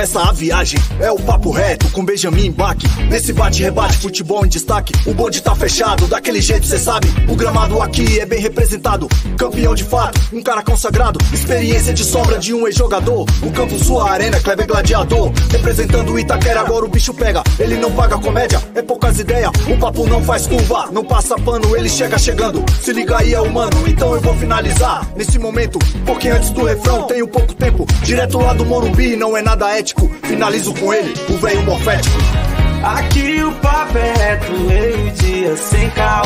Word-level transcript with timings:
Começa 0.00 0.22
a 0.22 0.32
viagem. 0.32 0.80
É 0.98 1.12
o 1.12 1.16
papo 1.16 1.50
reto 1.50 1.90
com 1.90 2.02
Benjamin 2.02 2.50
Bach. 2.50 2.78
Nesse 3.10 3.34
bate-rebate, 3.34 3.98
futebol 3.98 4.46
em 4.46 4.48
destaque. 4.48 4.94
O 5.06 5.12
bonde 5.12 5.42
tá 5.42 5.54
fechado, 5.54 6.06
daquele 6.06 6.40
jeito 6.40 6.66
cê 6.66 6.78
sabe. 6.78 7.06
O 7.28 7.36
gramado 7.36 7.82
aqui 7.82 8.18
é 8.18 8.24
bem 8.24 8.40
representado. 8.40 9.06
Campeão 9.36 9.74
de 9.74 9.84
fato, 9.84 10.18
um 10.32 10.42
cara 10.42 10.62
consagrado. 10.62 11.20
Experiência 11.34 11.92
de 11.92 12.02
sombra 12.02 12.38
de 12.38 12.54
um 12.54 12.66
ex-jogador. 12.66 13.26
O 13.42 13.52
campo, 13.52 13.78
sua 13.78 14.10
arena, 14.10 14.40
Kleber 14.40 14.66
Gladiador. 14.66 15.32
Representando 15.50 16.14
o 16.14 16.18
Itaquera, 16.18 16.60
agora 16.60 16.86
o 16.86 16.88
bicho 16.88 17.12
pega. 17.12 17.42
Ele 17.58 17.76
não 17.76 17.92
paga 17.92 18.16
comédia, 18.16 18.58
é 18.74 18.80
poucas 18.80 19.18
ideias. 19.18 19.50
O 19.68 19.76
papo 19.76 20.06
não 20.06 20.24
faz 20.24 20.46
curva, 20.46 20.88
não 20.90 21.04
passa 21.04 21.36
pano, 21.36 21.76
ele 21.76 21.90
chega 21.90 22.16
chegando. 22.16 22.64
Se 22.80 22.90
liga 22.94 23.18
aí, 23.18 23.34
é 23.34 23.40
humano, 23.42 23.86
então 23.86 24.14
eu 24.14 24.20
vou 24.22 24.34
finalizar. 24.34 25.06
Nesse 25.14 25.38
momento, 25.38 25.78
pouquinho 26.06 26.36
antes 26.36 26.48
do 26.48 26.64
refrão, 26.64 27.02
tenho 27.02 27.28
pouco 27.28 27.52
tempo. 27.52 27.86
Direto 28.02 28.38
lá 28.38 28.54
do 28.54 28.64
Morumbi, 28.64 29.14
não 29.14 29.36
é 29.36 29.42
nada 29.42 29.70
ético. 29.76 29.89
Finalizo 30.22 30.72
com 30.74 30.92
ele, 30.94 31.12
o 31.28 31.36
velho 31.38 31.62
morfético. 31.62 32.16
Aqui 32.82 33.42
o 33.42 33.52
papo 33.56 33.98
é 33.98 34.12
reto, 34.12 34.52
meio-dia 34.52 35.56
sem 35.56 35.90
caô. 35.90 36.24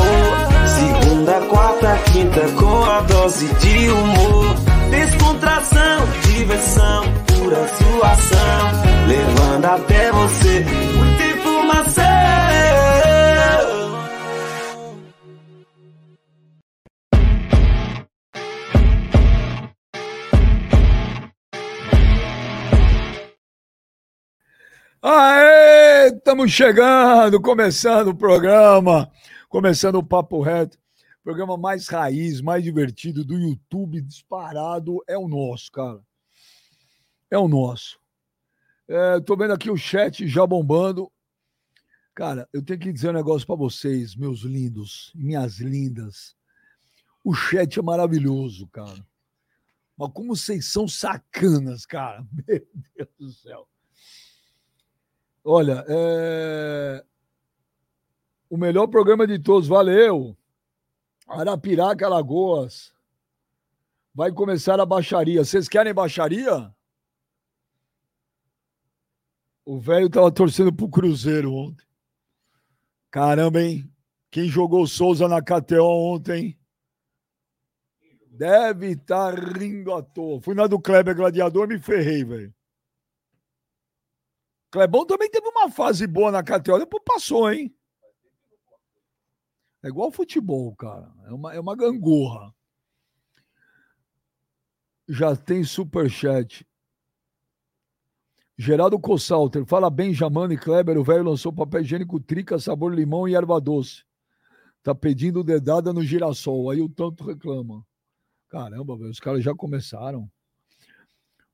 Segunda, 0.67 1.33
quarta, 1.49 1.99
quinta, 2.13 2.41
com 2.61 2.85
a 2.85 3.01
dose 3.01 3.47
de 3.47 3.89
humor. 3.89 4.55
Descontração, 4.91 6.07
diversão, 6.29 7.05
pura 7.27 7.57
zoação. 7.57 9.09
Levando 9.09 9.65
até 9.65 10.13
você 10.13 10.67
muita 10.95 11.25
informação. 11.25 12.04
Aê, 25.07 26.07
estamos 26.15 26.51
chegando, 26.51 27.39
começando 27.39 28.09
o 28.09 28.17
programa, 28.17 29.13
começando 29.51 29.97
o 29.97 30.03
Papo 30.03 30.41
Reto. 30.41 30.79
Programa 31.23 31.59
mais 31.59 31.89
raiz, 31.89 32.41
mais 32.41 32.65
divertido 32.65 33.23
do 33.23 33.39
YouTube 33.39 34.01
disparado 34.01 35.05
é 35.07 35.19
o 35.19 35.29
nosso, 35.29 35.71
cara. 35.71 36.01
É 37.31 37.37
o 37.37 37.47
nosso. 37.47 38.01
É, 38.89 39.21
tô 39.21 39.37
vendo 39.37 39.53
aqui 39.53 39.71
o 39.71 39.77
chat 39.77 40.27
já 40.27 40.47
bombando. 40.47 41.13
Cara, 42.15 42.49
eu 42.51 42.63
tenho 42.63 42.81
que 42.81 42.91
dizer 42.91 43.11
um 43.11 43.13
negócio 43.13 43.47
para 43.47 43.57
vocês, 43.57 44.17
meus 44.17 44.41
lindos, 44.41 45.13
minhas 45.15 45.59
lindas. 45.59 46.35
O 47.23 47.35
chat 47.35 47.79
é 47.79 47.83
maravilhoso, 47.83 48.67
cara. 48.69 49.07
Mas 49.99 50.11
como 50.15 50.35
vocês 50.35 50.65
são 50.65 50.89
sacanas, 50.89 51.85
cara. 51.85 52.27
Meu 52.49 52.67
Deus 52.97 53.11
do 53.19 53.33
céu. 53.33 53.69
Olha, 55.45 55.85
é... 55.87 57.05
o 58.49 58.57
melhor 58.57 58.87
programa 58.87 59.27
de 59.27 59.39
todos, 59.39 59.69
valeu. 59.69 60.35
Arapiraca, 61.29 62.07
Alagoas. 62.07 62.95
Vai 64.15 64.33
começar 64.33 64.81
a 64.81 64.87
baixaria. 64.87 65.45
Vocês 65.45 65.69
querem 65.69 65.93
baixaria? 65.93 66.75
O 69.67 69.79
velho 69.79 70.09
tava 70.09 70.31
torcendo 70.33 70.73
pro 70.73 70.89
Cruzeiro 70.89 71.53
ontem. 71.53 71.87
Caramba, 73.11 73.61
hein? 73.61 73.91
Quem 74.31 74.49
jogou 74.49 74.87
Souza 74.87 75.29
na 75.29 75.43
KTO 75.43 75.85
ontem? 75.85 76.59
Deve 78.27 78.93
estar 78.93 79.35
tá 79.35 79.59
rindo 79.59 79.93
à 79.93 80.03
toa. 80.03 80.41
Fui 80.41 80.55
na 80.55 80.67
do 80.67 80.81
Kleber 80.81 81.15
Gladiador, 81.15 81.69
me 81.69 81.79
ferrei, 81.79 82.25
velho. 82.25 82.55
Clebão 84.75 85.07
também 85.07 85.31
teve 85.31 85.47
uma 85.47 85.71
fase 85.71 86.05
boa 86.05 86.33
na 86.33 86.43
KTO, 86.43 86.81
depois 86.81 87.01
passou, 87.07 87.49
hein? 87.49 87.73
É 89.85 89.87
igual 89.87 90.11
futebol, 90.11 90.75
cara. 90.75 91.15
É 91.27 91.33
uma, 91.33 91.55
é 91.55 91.61
uma 91.61 91.77
gangorra. 91.77 92.53
Já 95.09 95.37
tem 95.37 95.63
superchat. 95.63 96.67
Geraldo 98.59 98.99
Cossalter. 98.99 99.65
Fala 99.65 99.89
bem, 99.89 100.13
Jamano 100.13 100.53
e 100.53 100.59
Kleber. 100.59 100.99
O 100.99 101.05
velho 101.05 101.23
lançou 101.23 101.53
papel 101.53 101.83
higiênico 101.83 102.19
trica, 102.19 102.59
sabor 102.59 102.93
limão 102.93 103.29
e 103.29 103.37
erva 103.37 103.61
doce. 103.61 104.05
Tá 104.83 104.93
pedindo 104.93 105.45
dedada 105.45 105.93
no 105.93 106.03
girassol. 106.03 106.69
Aí 106.69 106.83
o 106.83 106.89
tanto 106.89 107.23
reclama. 107.23 107.87
Caramba, 108.49 108.97
velho. 108.97 109.11
Os 109.11 109.21
caras 109.21 109.45
já 109.45 109.55
começaram. 109.55 110.29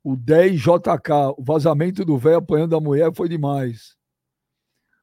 O 0.02 0.16
10JK, 0.16 1.34
o 1.36 1.42
vazamento 1.42 2.04
do 2.04 2.16
velho 2.16 2.38
apanhando 2.38 2.74
a 2.74 2.80
mulher 2.80 3.14
foi 3.14 3.28
demais. 3.28 3.96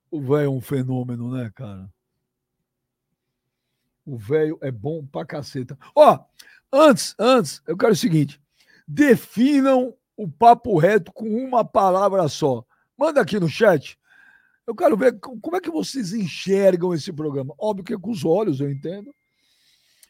O 0.09 0.19
velho 0.19 0.46
é 0.46 0.50
um 0.50 0.62
fenômeno, 0.62 1.31
né, 1.31 1.52
cara? 1.53 1.90
O 4.06 4.18
velho 4.18 4.57
é 4.62 4.72
bom 4.72 5.06
pra 5.06 5.25
caceta. 5.25 5.78
Ó, 5.94 6.19
antes, 6.72 7.13
antes, 7.19 7.62
eu 7.68 7.78
quero 7.78 7.94
o 7.94 7.96
seguinte: 7.96 8.41
definam 8.88 9.94
o 10.16 10.28
papo 10.28 10.78
reto 10.78 11.12
com 11.12 11.28
uma 11.28 11.63
palavra 11.63 12.28
só. 12.28 12.66
Manda 12.97 13.22
aqui 13.22 13.40
no 13.40 13.47
chat. 13.47 14.00
Eu 14.66 14.75
quero 14.75 14.97
ver 14.97 15.19
como 15.19 15.56
é 15.56 15.62
que 15.62 15.69
vocês 15.69 16.12
enxergam 16.13 16.94
esse 16.94 17.13
programa. 17.13 17.53
Óbvio 17.57 17.86
que 17.86 17.94
é 17.94 17.97
com 17.97 18.12
os 18.12 18.25
olhos, 18.25 18.59
eu 18.59 18.69
entendo. 18.72 19.13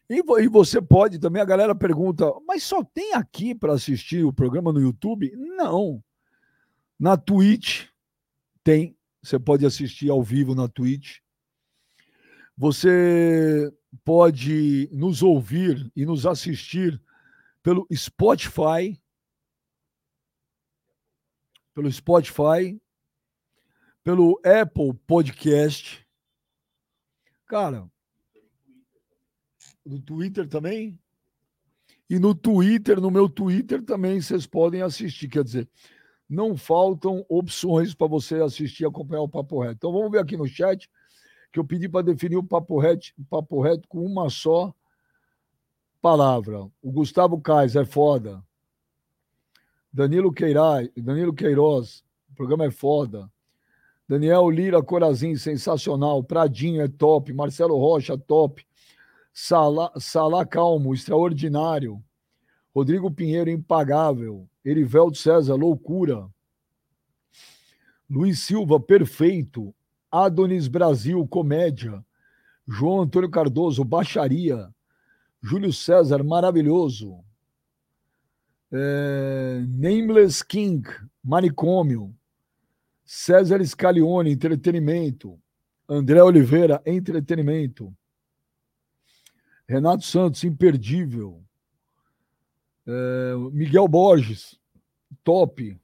E, 0.09 0.21
você 0.47 0.81
pode 0.81 1.19
também, 1.19 1.41
a 1.41 1.45
galera 1.45 1.75
pergunta, 1.75 2.25
mas 2.47 2.63
só 2.63 2.81
tem 2.83 3.13
aqui 3.13 3.53
para 3.53 3.73
assistir 3.73 4.23
o 4.23 4.31
programa 4.31 4.71
no 4.71 4.79
YouTube? 4.79 5.31
Não. 5.35 6.01
Na 6.97 7.17
Twitch 7.17 7.87
tem, 8.63 8.97
você 9.21 9.37
pode 9.37 9.65
assistir 9.65 10.09
ao 10.09 10.23
vivo 10.23 10.55
na 10.55 10.67
Twitch. 10.67 11.19
Você 12.55 13.71
pode 14.03 14.89
nos 14.91 15.21
ouvir 15.21 15.91
e 15.95 16.05
nos 16.05 16.25
assistir 16.25 17.01
pelo 17.61 17.85
Spotify. 17.93 18.99
Pelo 21.73 21.91
Spotify, 21.91 22.81
pelo 24.03 24.41
Apple 24.43 24.93
Podcast. 25.05 26.07
Cara, 27.45 27.87
no 29.87 29.99
Twitter 29.99 30.47
também? 30.47 30.99
E 32.09 32.19
no 32.19 32.33
Twitter, 32.33 33.01
no 33.01 33.11
meu 33.11 33.27
Twitter 33.27 33.83
também, 33.83 34.21
vocês 34.21 34.45
podem 34.45 34.81
assistir. 34.81 35.27
Quer 35.27 35.43
dizer, 35.43 35.69
não 36.29 36.55
faltam 36.55 37.25
opções 37.29 37.93
para 37.93 38.07
você 38.07 38.41
assistir 38.41 38.83
e 38.83 38.85
acompanhar 38.85 39.21
o 39.21 39.29
Papo 39.29 39.61
Reto. 39.61 39.75
Então 39.75 39.91
vamos 39.91 40.11
ver 40.11 40.19
aqui 40.19 40.37
no 40.37 40.47
chat 40.47 40.89
que 41.51 41.59
eu 41.59 41.65
pedi 41.65 41.87
para 41.87 42.05
definir 42.05 42.37
o 42.37 42.43
Papo 42.43 42.79
Reto, 42.79 43.07
Papo 43.29 43.61
Reto 43.61 43.87
com 43.87 44.05
uma 44.05 44.29
só 44.29 44.73
palavra. 46.01 46.63
O 46.81 46.91
Gustavo 46.91 47.39
Kais 47.41 47.75
é 47.75 47.85
foda. 47.85 48.43
Danilo 49.91 50.31
Queiroz, 50.31 50.89
Danilo 50.95 51.33
Queiroz, 51.33 52.03
o 52.29 52.35
programa 52.35 52.65
é 52.65 52.71
foda. 52.71 53.31
Daniel 54.07 54.49
Lira 54.49 54.81
Corazim, 54.81 55.35
sensacional. 55.35 56.23
Pradinho 56.23 56.81
é 56.81 56.87
top. 56.87 57.33
Marcelo 57.33 57.77
Rocha, 57.77 58.17
top. 58.17 58.65
Sala 59.39 60.43
Calmo, 60.47 60.95
extraordinário. 60.95 62.03
Rodrigo 62.73 63.11
Pinheiro, 63.11 63.51
impagável. 63.51 64.49
Erivelto 64.65 65.15
César, 65.15 65.53
loucura. 65.53 66.27
Luiz 68.09 68.39
Silva, 68.39 68.79
perfeito. 68.79 69.75
Adonis 70.11 70.67
Brasil, 70.67 71.25
comédia. 71.27 72.03
João 72.67 73.01
Antônio 73.01 73.29
Cardoso, 73.29 73.83
baixaria. 73.83 74.73
Júlio 75.39 75.71
César, 75.71 76.23
maravilhoso. 76.23 77.23
É, 78.71 79.63
Nameless 79.67 80.43
King, 80.43 80.83
manicômio. 81.23 82.11
César 83.05 83.63
Scalione, 83.63 84.31
entretenimento. 84.31 85.39
André 85.87 86.23
Oliveira, 86.23 86.81
entretenimento. 86.87 87.93
Renato 89.67 90.05
Santos, 90.05 90.43
imperdível. 90.43 91.43
É, 92.85 93.33
Miguel 93.51 93.87
Borges, 93.87 94.57
top. 95.23 95.77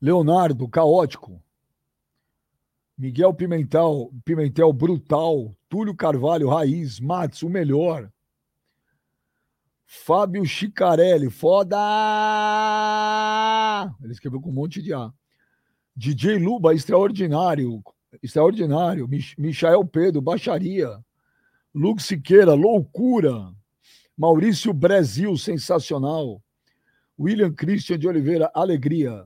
Leonardo, 0.00 0.68
caótico. 0.68 1.42
Miguel 2.96 3.34
Pimentel, 3.34 4.12
Pimentel, 4.24 4.72
brutal. 4.72 5.56
Túlio 5.68 5.94
Carvalho, 5.96 6.48
raiz. 6.48 7.00
Matos, 7.00 7.42
o 7.42 7.48
melhor. 7.48 8.08
Fábio 9.84 10.44
Chicarelli, 10.44 11.28
foda! 11.28 11.76
Ele 14.02 14.12
escreveu 14.12 14.40
com 14.40 14.50
um 14.50 14.54
monte 14.54 14.80
de 14.80 14.94
A. 14.94 15.12
DJ 15.94 16.38
Luba, 16.38 16.74
extraordinário 16.74 17.82
extraordinário. 18.20 19.08
Michael 19.38 19.84
Pedro, 19.86 20.20
baixaria. 20.20 20.98
Luke 21.74 22.02
Siqueira, 22.02 22.54
loucura. 22.54 23.52
Maurício 24.16 24.72
Brasil, 24.72 25.36
sensacional. 25.36 26.42
William 27.18 27.52
Christian 27.52 27.98
de 27.98 28.08
Oliveira, 28.08 28.50
alegria. 28.54 29.24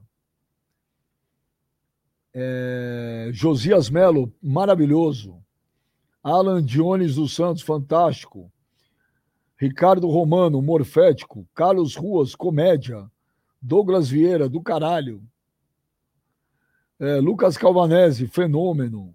É, 2.35 3.31
Josias 3.35 3.89
Melo, 3.89 4.33
maravilhoso. 4.43 5.43
Alan 6.23 6.63
Diones 6.63 7.15
dos 7.15 7.35
Santos, 7.35 7.63
fantástico. 7.63 8.53
Ricardo 9.57 10.09
Romano, 10.09 10.61
morfético. 10.61 11.49
Carlos 11.55 11.97
Ruas, 11.97 12.35
comédia. 12.35 13.11
Douglas 13.61 14.09
Vieira, 14.09 14.49
do 14.49 14.61
caralho. 14.61 15.23
É, 16.99 17.17
Lucas 17.17 17.57
Calvanese, 17.57 18.27
fenômeno. 18.27 19.15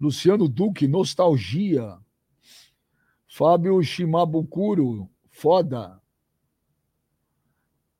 Luciano 0.00 0.48
Duque, 0.48 0.88
nostalgia. 0.88 1.98
Fábio 3.28 3.80
Shimabukuro, 3.82 5.08
foda. 5.30 6.00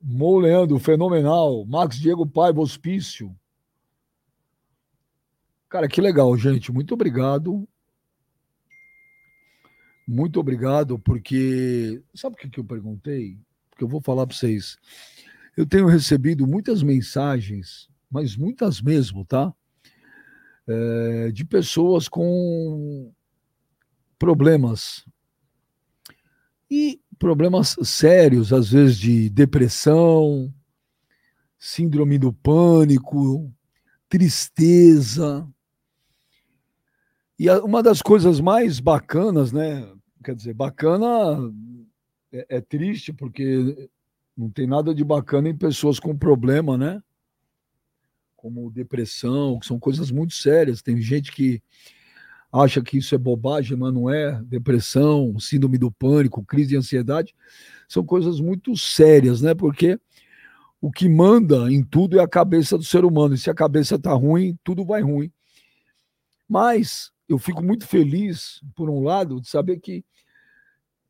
Mo 0.01 0.39
Leandro, 0.39 0.79
fenomenal. 0.79 1.65
Max 1.65 1.97
Diego 1.97 2.25
Paiva, 2.25 2.59
hospício. 2.59 3.33
Cara, 5.69 5.87
que 5.87 6.01
legal, 6.01 6.35
gente. 6.37 6.71
Muito 6.71 6.93
obrigado. 6.93 7.67
Muito 10.07 10.39
obrigado, 10.39 10.99
porque. 10.99 12.03
Sabe 12.13 12.35
o 12.35 12.49
que 12.49 12.59
eu 12.59 12.65
perguntei? 12.65 13.37
Porque 13.69 13.83
eu 13.83 13.87
vou 13.87 14.01
falar 14.01 14.27
para 14.27 14.35
vocês. 14.35 14.77
Eu 15.55 15.65
tenho 15.65 15.85
recebido 15.85 16.47
muitas 16.47 16.81
mensagens, 16.81 17.90
mas 18.11 18.35
muitas 18.35 18.81
mesmo, 18.81 19.23
tá? 19.23 19.53
É, 20.67 21.31
de 21.31 21.45
pessoas 21.45 22.09
com 22.09 23.11
problemas. 24.19 25.05
E 26.69 27.01
problemas 27.17 27.75
sérios, 27.83 28.51
às 28.51 28.71
vezes 28.71 28.97
de 28.97 29.29
depressão, 29.29 30.53
síndrome 31.57 32.17
do 32.17 32.33
pânico, 32.33 33.51
tristeza. 34.09 35.47
E 37.39 37.49
uma 37.49 37.81
das 37.81 38.01
coisas 38.01 38.39
mais 38.39 38.79
bacanas, 38.79 39.51
né? 39.51 39.91
Quer 40.23 40.35
dizer, 40.35 40.53
bacana 40.53 41.51
é, 42.31 42.57
é 42.57 42.61
triste, 42.61 43.11
porque 43.11 43.89
não 44.37 44.49
tem 44.49 44.67
nada 44.67 44.93
de 44.93 45.03
bacana 45.03 45.49
em 45.49 45.57
pessoas 45.57 45.99
com 45.99 46.17
problema, 46.17 46.77
né? 46.77 47.01
Como 48.41 48.71
depressão, 48.71 49.59
que 49.59 49.67
são 49.67 49.79
coisas 49.79 50.09
muito 50.09 50.33
sérias. 50.33 50.81
Tem 50.81 50.99
gente 50.99 51.31
que 51.31 51.61
acha 52.51 52.81
que 52.81 52.97
isso 52.97 53.13
é 53.13 53.17
bobagem, 53.19 53.77
mas 53.77 53.93
não 53.93 54.09
é. 54.09 54.41
Depressão, 54.41 55.37
síndrome 55.39 55.77
do 55.77 55.91
pânico, 55.91 56.43
crise 56.43 56.69
de 56.69 56.75
ansiedade, 56.75 57.35
são 57.87 58.03
coisas 58.03 58.39
muito 58.39 58.75
sérias, 58.75 59.41
né? 59.41 59.53
Porque 59.53 59.99
o 60.81 60.91
que 60.91 61.07
manda 61.07 61.71
em 61.71 61.83
tudo 61.83 62.19
é 62.19 62.23
a 62.23 62.27
cabeça 62.27 62.79
do 62.79 62.83
ser 62.83 63.05
humano. 63.05 63.35
E 63.35 63.37
se 63.37 63.51
a 63.51 63.53
cabeça 63.53 63.99
tá 63.99 64.11
ruim, 64.11 64.57
tudo 64.63 64.83
vai 64.83 65.03
ruim. 65.03 65.31
Mas 66.49 67.11
eu 67.29 67.37
fico 67.37 67.63
muito 67.63 67.85
feliz, 67.85 68.59
por 68.75 68.89
um 68.89 69.03
lado, 69.03 69.39
de 69.39 69.47
saber 69.47 69.79
que, 69.79 70.03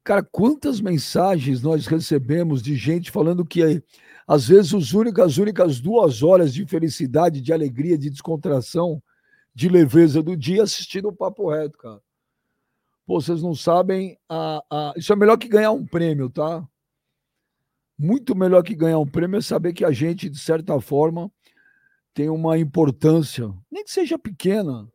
cara, 0.03 0.23
quantas 0.23 0.81
mensagens 0.81 1.61
nós 1.61 1.85
recebemos 1.87 2.61
de 2.61 2.75
gente 2.75 3.11
falando 3.11 3.45
que 3.45 3.83
às 4.27 4.47
vezes 4.47 4.73
as 4.73 5.37
únicas 5.37 5.79
duas 5.79 6.23
horas 6.23 6.53
de 6.53 6.65
felicidade, 6.65 7.41
de 7.41 7.53
alegria, 7.53 7.97
de 7.97 8.09
descontração 8.09 9.01
de 9.53 9.67
leveza 9.67 10.23
do 10.23 10.35
dia 10.35 10.63
assistindo 10.63 11.09
o 11.09 11.15
Papo 11.15 11.49
Reto, 11.49 11.77
cara. 11.77 12.01
Pô, 13.05 13.19
vocês 13.19 13.41
não 13.41 13.53
sabem. 13.53 14.17
A, 14.29 14.63
a... 14.69 14.93
Isso 14.95 15.11
é 15.11 15.15
melhor 15.15 15.37
que 15.37 15.47
ganhar 15.47 15.71
um 15.71 15.85
prêmio, 15.85 16.29
tá? 16.29 16.65
Muito 17.97 18.35
melhor 18.35 18.63
que 18.63 18.75
ganhar 18.75 18.99
um 18.99 19.07
prêmio 19.07 19.37
é 19.37 19.41
saber 19.41 19.73
que 19.73 19.83
a 19.83 19.91
gente, 19.91 20.29
de 20.29 20.39
certa 20.39 20.79
forma, 20.79 21.31
tem 22.13 22.29
uma 22.29 22.57
importância, 22.57 23.53
nem 23.69 23.83
que 23.83 23.91
seja 23.91 24.17
pequena, 24.17 24.87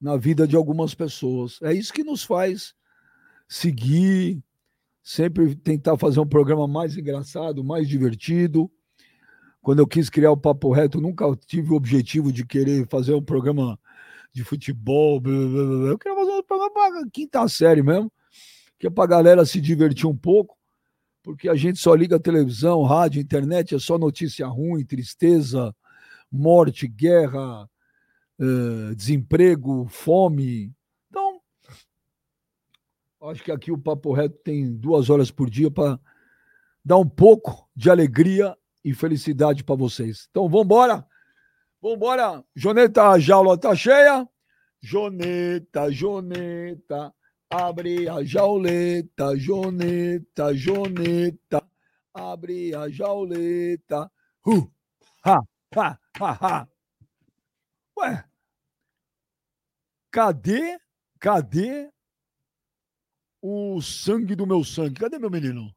na 0.00 0.16
vida 0.16 0.46
de 0.46 0.56
algumas 0.56 0.94
pessoas. 0.94 1.60
É 1.62 1.72
isso 1.72 1.92
que 1.92 2.04
nos 2.04 2.22
faz 2.22 2.74
seguir, 3.48 4.42
sempre 5.02 5.54
tentar 5.56 5.96
fazer 5.96 6.20
um 6.20 6.26
programa 6.26 6.66
mais 6.66 6.96
engraçado, 6.96 7.64
mais 7.64 7.88
divertido 7.88 8.70
quando 9.66 9.80
eu 9.80 9.86
quis 9.88 10.08
criar 10.08 10.30
o 10.30 10.36
Papo 10.36 10.70
Reto, 10.70 11.00
nunca 11.00 11.24
tive 11.44 11.72
o 11.72 11.74
objetivo 11.74 12.32
de 12.32 12.46
querer 12.46 12.86
fazer 12.86 13.14
um 13.14 13.20
programa 13.20 13.76
de 14.32 14.44
futebol. 14.44 15.18
Blá, 15.18 15.32
blá, 15.32 15.64
blá. 15.64 15.88
Eu 15.88 15.98
queria 15.98 16.16
fazer 16.16 16.30
um 16.30 16.42
programa 16.44 16.72
para 16.72 17.10
quinta 17.10 17.48
série 17.48 17.82
mesmo, 17.82 18.08
que 18.78 18.86
é 18.86 18.90
para 18.90 19.02
a 19.02 19.08
galera 19.08 19.44
se 19.44 19.60
divertir 19.60 20.06
um 20.06 20.16
pouco, 20.16 20.56
porque 21.20 21.48
a 21.48 21.56
gente 21.56 21.80
só 21.80 21.96
liga 21.96 22.16
televisão, 22.20 22.84
rádio, 22.84 23.20
internet, 23.20 23.74
é 23.74 23.78
só 23.80 23.98
notícia 23.98 24.46
ruim, 24.46 24.84
tristeza, 24.84 25.74
morte, 26.30 26.86
guerra, 26.86 27.68
eh, 28.38 28.94
desemprego, 28.94 29.88
fome. 29.88 30.72
Acho 33.22 33.42
que 33.42 33.50
aqui 33.50 33.72
o 33.72 33.78
Papo 33.78 34.12
Reto 34.12 34.36
tem 34.44 34.76
duas 34.76 35.08
horas 35.08 35.30
por 35.30 35.48
dia 35.48 35.70
para 35.70 35.98
dar 36.84 36.98
um 36.98 37.08
pouco 37.08 37.68
de 37.74 37.90
alegria 37.90 38.56
e 38.84 38.92
felicidade 38.92 39.64
para 39.64 39.74
vocês. 39.74 40.28
Então, 40.30 40.48
vamos 40.48 40.66
embora. 40.66 41.06
Vamos 41.80 41.96
embora. 41.96 42.44
Joneta, 42.54 43.08
a 43.10 43.18
jaula 43.18 43.58
tá 43.58 43.74
cheia. 43.74 44.28
Joneta, 44.80 45.90
Joneta, 45.90 47.12
abre 47.50 48.08
a 48.08 48.22
jauleta. 48.22 49.36
Joneta, 49.36 50.54
Joneta, 50.54 51.66
abre 52.12 52.74
a 52.74 52.88
jauleta. 52.88 54.10
Uh, 54.46 54.70
ha, 55.24 55.40
ha, 55.74 55.98
ha, 56.20 56.38
ha. 56.40 56.68
Ué, 57.98 58.24
cadê, 60.10 60.78
cadê 61.18 61.90
o 63.48 63.80
sangue 63.80 64.34
do 64.34 64.44
meu 64.44 64.64
sangue? 64.64 64.98
Cadê 64.98 65.20
meu 65.20 65.30
menino? 65.30 65.72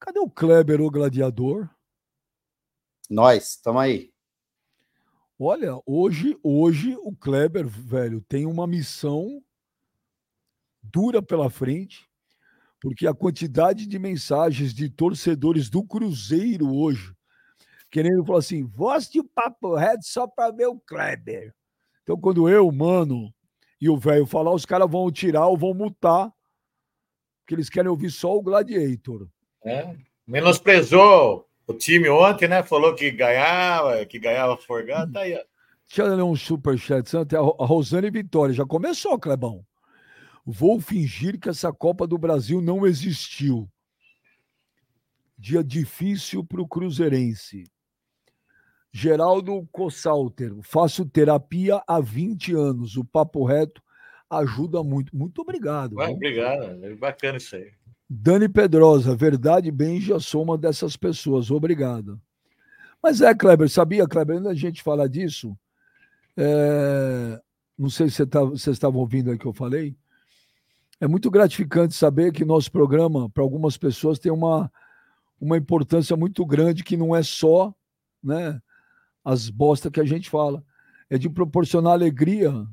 Cadê 0.00 0.18
o 0.18 0.30
Kleber, 0.30 0.80
o 0.80 0.90
gladiador? 0.90 1.68
Nós, 3.10 3.50
estamos 3.50 3.82
aí. 3.82 4.10
Olha, 5.38 5.78
hoje, 5.84 6.38
hoje 6.42 6.96
o 7.02 7.14
Kleber, 7.14 7.68
velho, 7.68 8.22
tem 8.22 8.46
uma 8.46 8.66
missão 8.66 9.44
dura 10.82 11.20
pela 11.20 11.50
frente, 11.50 12.08
porque 12.80 13.06
a 13.06 13.14
quantidade 13.14 13.86
de 13.86 13.98
mensagens 13.98 14.72
de 14.72 14.88
torcedores 14.88 15.68
do 15.68 15.84
Cruzeiro 15.84 16.74
hoje, 16.74 17.14
querendo 17.90 18.24
falar 18.24 18.38
assim, 18.38 18.64
voz 18.64 19.10
de 19.10 19.22
papo 19.22 19.74
reto 19.74 20.06
só 20.06 20.26
para 20.26 20.50
ver 20.50 20.68
o 20.68 20.80
Kleber. 20.80 21.54
Então, 22.02 22.16
quando 22.18 22.48
eu, 22.48 22.70
mano, 22.72 23.32
e 23.80 23.88
o 23.88 23.96
velho 23.96 24.26
falar, 24.26 24.52
os 24.52 24.66
caras 24.66 24.90
vão 24.90 25.10
tirar 25.10 25.46
ou 25.46 25.56
vão 25.56 25.74
mutar, 25.74 26.32
porque 27.40 27.54
eles 27.54 27.68
querem 27.68 27.90
ouvir 27.90 28.10
só 28.10 28.36
o 28.36 28.42
Gladiator. 28.42 29.28
É. 29.64 29.96
Menosprezou 30.26 31.48
o 31.66 31.74
time 31.74 32.08
ontem, 32.08 32.48
né? 32.48 32.62
Falou 32.62 32.94
que 32.94 33.10
ganhava, 33.10 34.04
que 34.06 34.18
ganhava 34.18 34.56
forgado. 34.56 35.12
Tá 35.12 35.20
aí, 35.20 35.34
ó. 35.34 35.42
Deixa 35.86 36.02
eu 36.02 36.16
ler 36.16 36.22
um 36.22 36.34
superchat. 36.36 37.16
A 37.16 37.66
Rosane 37.66 38.10
Vitória 38.10 38.54
já 38.54 38.64
começou, 38.64 39.18
Clebão. 39.18 39.64
Vou 40.44 40.80
fingir 40.80 41.38
que 41.38 41.48
essa 41.48 41.72
Copa 41.72 42.06
do 42.06 42.16
Brasil 42.18 42.60
não 42.60 42.86
existiu. 42.86 43.68
Dia 45.36 45.62
difícil 45.62 46.44
para 46.44 46.62
o 46.62 46.68
Cruzeirense. 46.68 47.64
Geraldo 48.92 49.66
Cossalter, 49.72 50.52
faço 50.62 51.06
terapia 51.06 51.82
há 51.86 51.98
20 51.98 52.54
anos. 52.54 52.96
O 52.96 53.04
papo 53.04 53.44
reto 53.44 53.82
ajuda 54.28 54.82
muito. 54.82 55.16
Muito 55.16 55.40
obrigado. 55.40 55.96
Ué, 55.96 56.08
obrigado, 56.08 56.84
é 56.84 56.94
bacana 56.94 57.38
isso 57.38 57.56
aí. 57.56 57.72
Dani 58.08 58.48
Pedrosa, 58.48 59.16
verdade, 59.16 59.70
bem, 59.70 59.98
já 59.98 60.20
sou 60.20 60.42
uma 60.42 60.58
dessas 60.58 60.96
pessoas, 60.96 61.50
obrigado. 61.50 62.20
Mas 63.02 63.22
é, 63.22 63.34
Kleber, 63.34 63.70
sabia, 63.70 64.06
Kleber, 64.06 64.36
antes 64.36 64.48
da 64.48 64.54
gente 64.54 64.82
falar 64.82 65.08
disso, 65.08 65.56
é... 66.36 67.40
não 67.76 67.88
sei 67.88 68.10
se 68.10 68.26
tá, 68.26 68.44
vocês 68.44 68.76
estavam 68.76 69.00
ouvindo 69.00 69.30
aí 69.30 69.38
que 69.38 69.46
eu 69.46 69.54
falei, 69.54 69.96
é 71.00 71.08
muito 71.08 71.30
gratificante 71.30 71.94
saber 71.94 72.32
que 72.32 72.44
nosso 72.44 72.70
programa, 72.70 73.30
para 73.30 73.42
algumas 73.42 73.78
pessoas, 73.78 74.18
tem 74.18 74.30
uma, 74.30 74.70
uma 75.40 75.56
importância 75.56 76.14
muito 76.14 76.44
grande, 76.44 76.84
que 76.84 76.96
não 76.96 77.16
é 77.16 77.22
só 77.22 77.74
né, 78.22 78.60
as 79.24 79.48
bostas 79.48 79.90
que 79.90 80.00
a 80.00 80.04
gente 80.04 80.28
fala, 80.28 80.64
é 81.08 81.18
de 81.18 81.28
proporcionar 81.28 81.92
alegria 81.92 82.66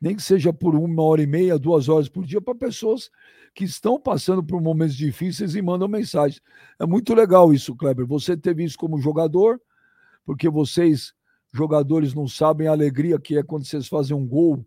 nem 0.00 0.14
que 0.14 0.22
seja 0.22 0.52
por 0.52 0.74
uma 0.74 1.02
hora 1.02 1.22
e 1.22 1.26
meia, 1.26 1.58
duas 1.58 1.88
horas 1.88 2.08
por 2.08 2.24
dia, 2.24 2.40
para 2.40 2.54
pessoas 2.54 3.10
que 3.54 3.64
estão 3.64 4.00
passando 4.00 4.44
por 4.44 4.60
momentos 4.62 4.94
difíceis 4.94 5.54
e 5.54 5.62
mandam 5.62 5.88
mensagens. 5.88 6.40
É 6.78 6.86
muito 6.86 7.14
legal 7.14 7.52
isso, 7.52 7.74
Kleber. 7.74 8.06
Você 8.06 8.36
teve 8.36 8.62
isso 8.62 8.78
como 8.78 9.00
jogador, 9.00 9.60
porque 10.24 10.48
vocês 10.48 11.12
jogadores 11.52 12.14
não 12.14 12.28
sabem 12.28 12.68
a 12.68 12.72
alegria 12.72 13.18
que 13.18 13.36
é 13.36 13.42
quando 13.42 13.64
vocês 13.64 13.88
fazem 13.88 14.16
um 14.16 14.26
gol 14.26 14.64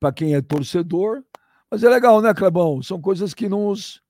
para 0.00 0.12
quem 0.12 0.34
é 0.34 0.42
torcedor. 0.42 1.22
Mas 1.70 1.84
é 1.84 1.88
legal, 1.88 2.20
né, 2.20 2.32
Clebão? 2.34 2.82
São 2.82 3.00
coisas 3.00 3.34
que 3.34 3.48
nos 3.48 4.02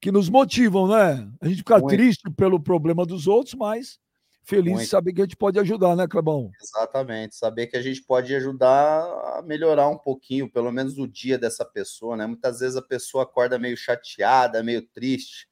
que 0.00 0.12
nos 0.12 0.28
motivam, 0.28 0.86
né? 0.86 1.30
A 1.40 1.48
gente 1.48 1.58
fica 1.58 1.78
Muito. 1.78 1.88
triste 1.88 2.30
pelo 2.32 2.60
problema 2.60 3.06
dos 3.06 3.26
outros, 3.26 3.54
mas 3.54 3.98
feliz 4.44 4.80
de 4.80 4.86
saber 4.86 5.12
que 5.12 5.20
a 5.20 5.24
gente 5.24 5.36
pode 5.36 5.58
ajudar, 5.58 5.96
né, 5.96 6.06
Clebão? 6.06 6.50
Exatamente, 6.62 7.34
saber 7.34 7.66
que 7.66 7.76
a 7.76 7.82
gente 7.82 8.02
pode 8.02 8.34
ajudar 8.34 9.02
a 9.38 9.42
melhorar 9.42 9.88
um 9.88 9.98
pouquinho, 9.98 10.50
pelo 10.50 10.70
menos 10.70 10.98
o 10.98 11.06
dia 11.06 11.38
dessa 11.38 11.64
pessoa, 11.64 12.16
né? 12.16 12.26
Muitas 12.26 12.60
vezes 12.60 12.76
a 12.76 12.82
pessoa 12.82 13.24
acorda 13.24 13.58
meio 13.58 13.76
chateada, 13.76 14.62
meio 14.62 14.82
triste, 14.82 15.48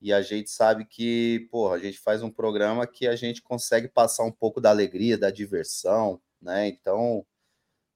e 0.00 0.12
a 0.12 0.22
gente 0.22 0.48
sabe 0.48 0.86
que, 0.86 1.46
pô, 1.50 1.70
a 1.70 1.78
gente 1.78 1.98
faz 1.98 2.22
um 2.22 2.30
programa 2.30 2.86
que 2.86 3.06
a 3.06 3.14
gente 3.14 3.42
consegue 3.42 3.86
passar 3.86 4.24
um 4.24 4.32
pouco 4.32 4.60
da 4.60 4.70
alegria, 4.70 5.18
da 5.18 5.30
diversão, 5.30 6.20
né? 6.40 6.68
Então, 6.68 7.26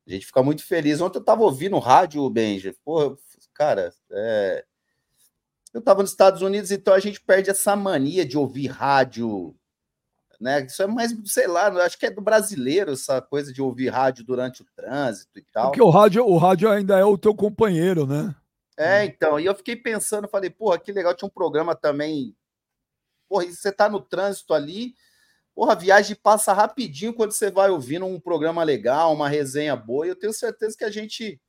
a 0.06 0.10
gente 0.10 0.26
fica 0.26 0.42
muito 0.42 0.62
feliz. 0.62 1.00
Ontem 1.00 1.18
eu 1.18 1.24
tava 1.24 1.42
ouvindo 1.42 1.78
rádio, 1.78 2.28
Benja, 2.28 2.74
pô, 2.84 3.16
cara, 3.54 3.90
é... 4.10 4.64
eu 5.72 5.80
tava 5.80 6.02
nos 6.02 6.10
Estados 6.10 6.42
Unidos, 6.42 6.70
então 6.70 6.92
a 6.92 7.00
gente 7.00 7.20
perde 7.20 7.48
essa 7.48 7.74
mania 7.74 8.26
de 8.26 8.36
ouvir 8.36 8.66
rádio 8.66 9.56
né? 10.40 10.64
Isso 10.64 10.82
é 10.82 10.86
mais, 10.86 11.14
sei 11.26 11.46
lá, 11.46 11.68
acho 11.84 11.98
que 11.98 12.06
é 12.06 12.10
do 12.10 12.20
brasileiro 12.20 12.92
essa 12.92 13.20
coisa 13.20 13.52
de 13.52 13.62
ouvir 13.62 13.88
rádio 13.88 14.24
durante 14.24 14.62
o 14.62 14.66
trânsito 14.76 15.38
e 15.38 15.42
tal. 15.42 15.66
Porque 15.66 15.82
o 15.82 15.90
rádio, 15.90 16.26
o 16.26 16.36
rádio 16.36 16.70
ainda 16.70 16.98
é 16.98 17.04
o 17.04 17.18
teu 17.18 17.34
companheiro, 17.34 18.06
né? 18.06 18.34
É, 18.76 19.04
então, 19.04 19.38
e 19.38 19.46
eu 19.46 19.54
fiquei 19.54 19.76
pensando, 19.76 20.28
falei, 20.28 20.50
porra, 20.50 20.78
que 20.78 20.92
legal, 20.92 21.14
tinha 21.14 21.26
um 21.26 21.32
programa 21.32 21.74
também. 21.74 22.34
Porra, 23.28 23.44
e 23.44 23.54
você 23.54 23.70
tá 23.70 23.88
no 23.88 24.00
trânsito 24.00 24.52
ali, 24.52 24.94
porra, 25.54 25.72
a 25.72 25.76
viagem 25.76 26.16
passa 26.16 26.52
rapidinho 26.52 27.14
quando 27.14 27.32
você 27.32 27.50
vai 27.50 27.70
ouvindo 27.70 28.04
um 28.04 28.18
programa 28.18 28.62
legal, 28.64 29.12
uma 29.12 29.28
resenha 29.28 29.76
boa, 29.76 30.06
e 30.06 30.10
eu 30.10 30.16
tenho 30.16 30.32
certeza 30.32 30.76
que 30.76 30.84
a 30.84 30.90
gente 30.90 31.40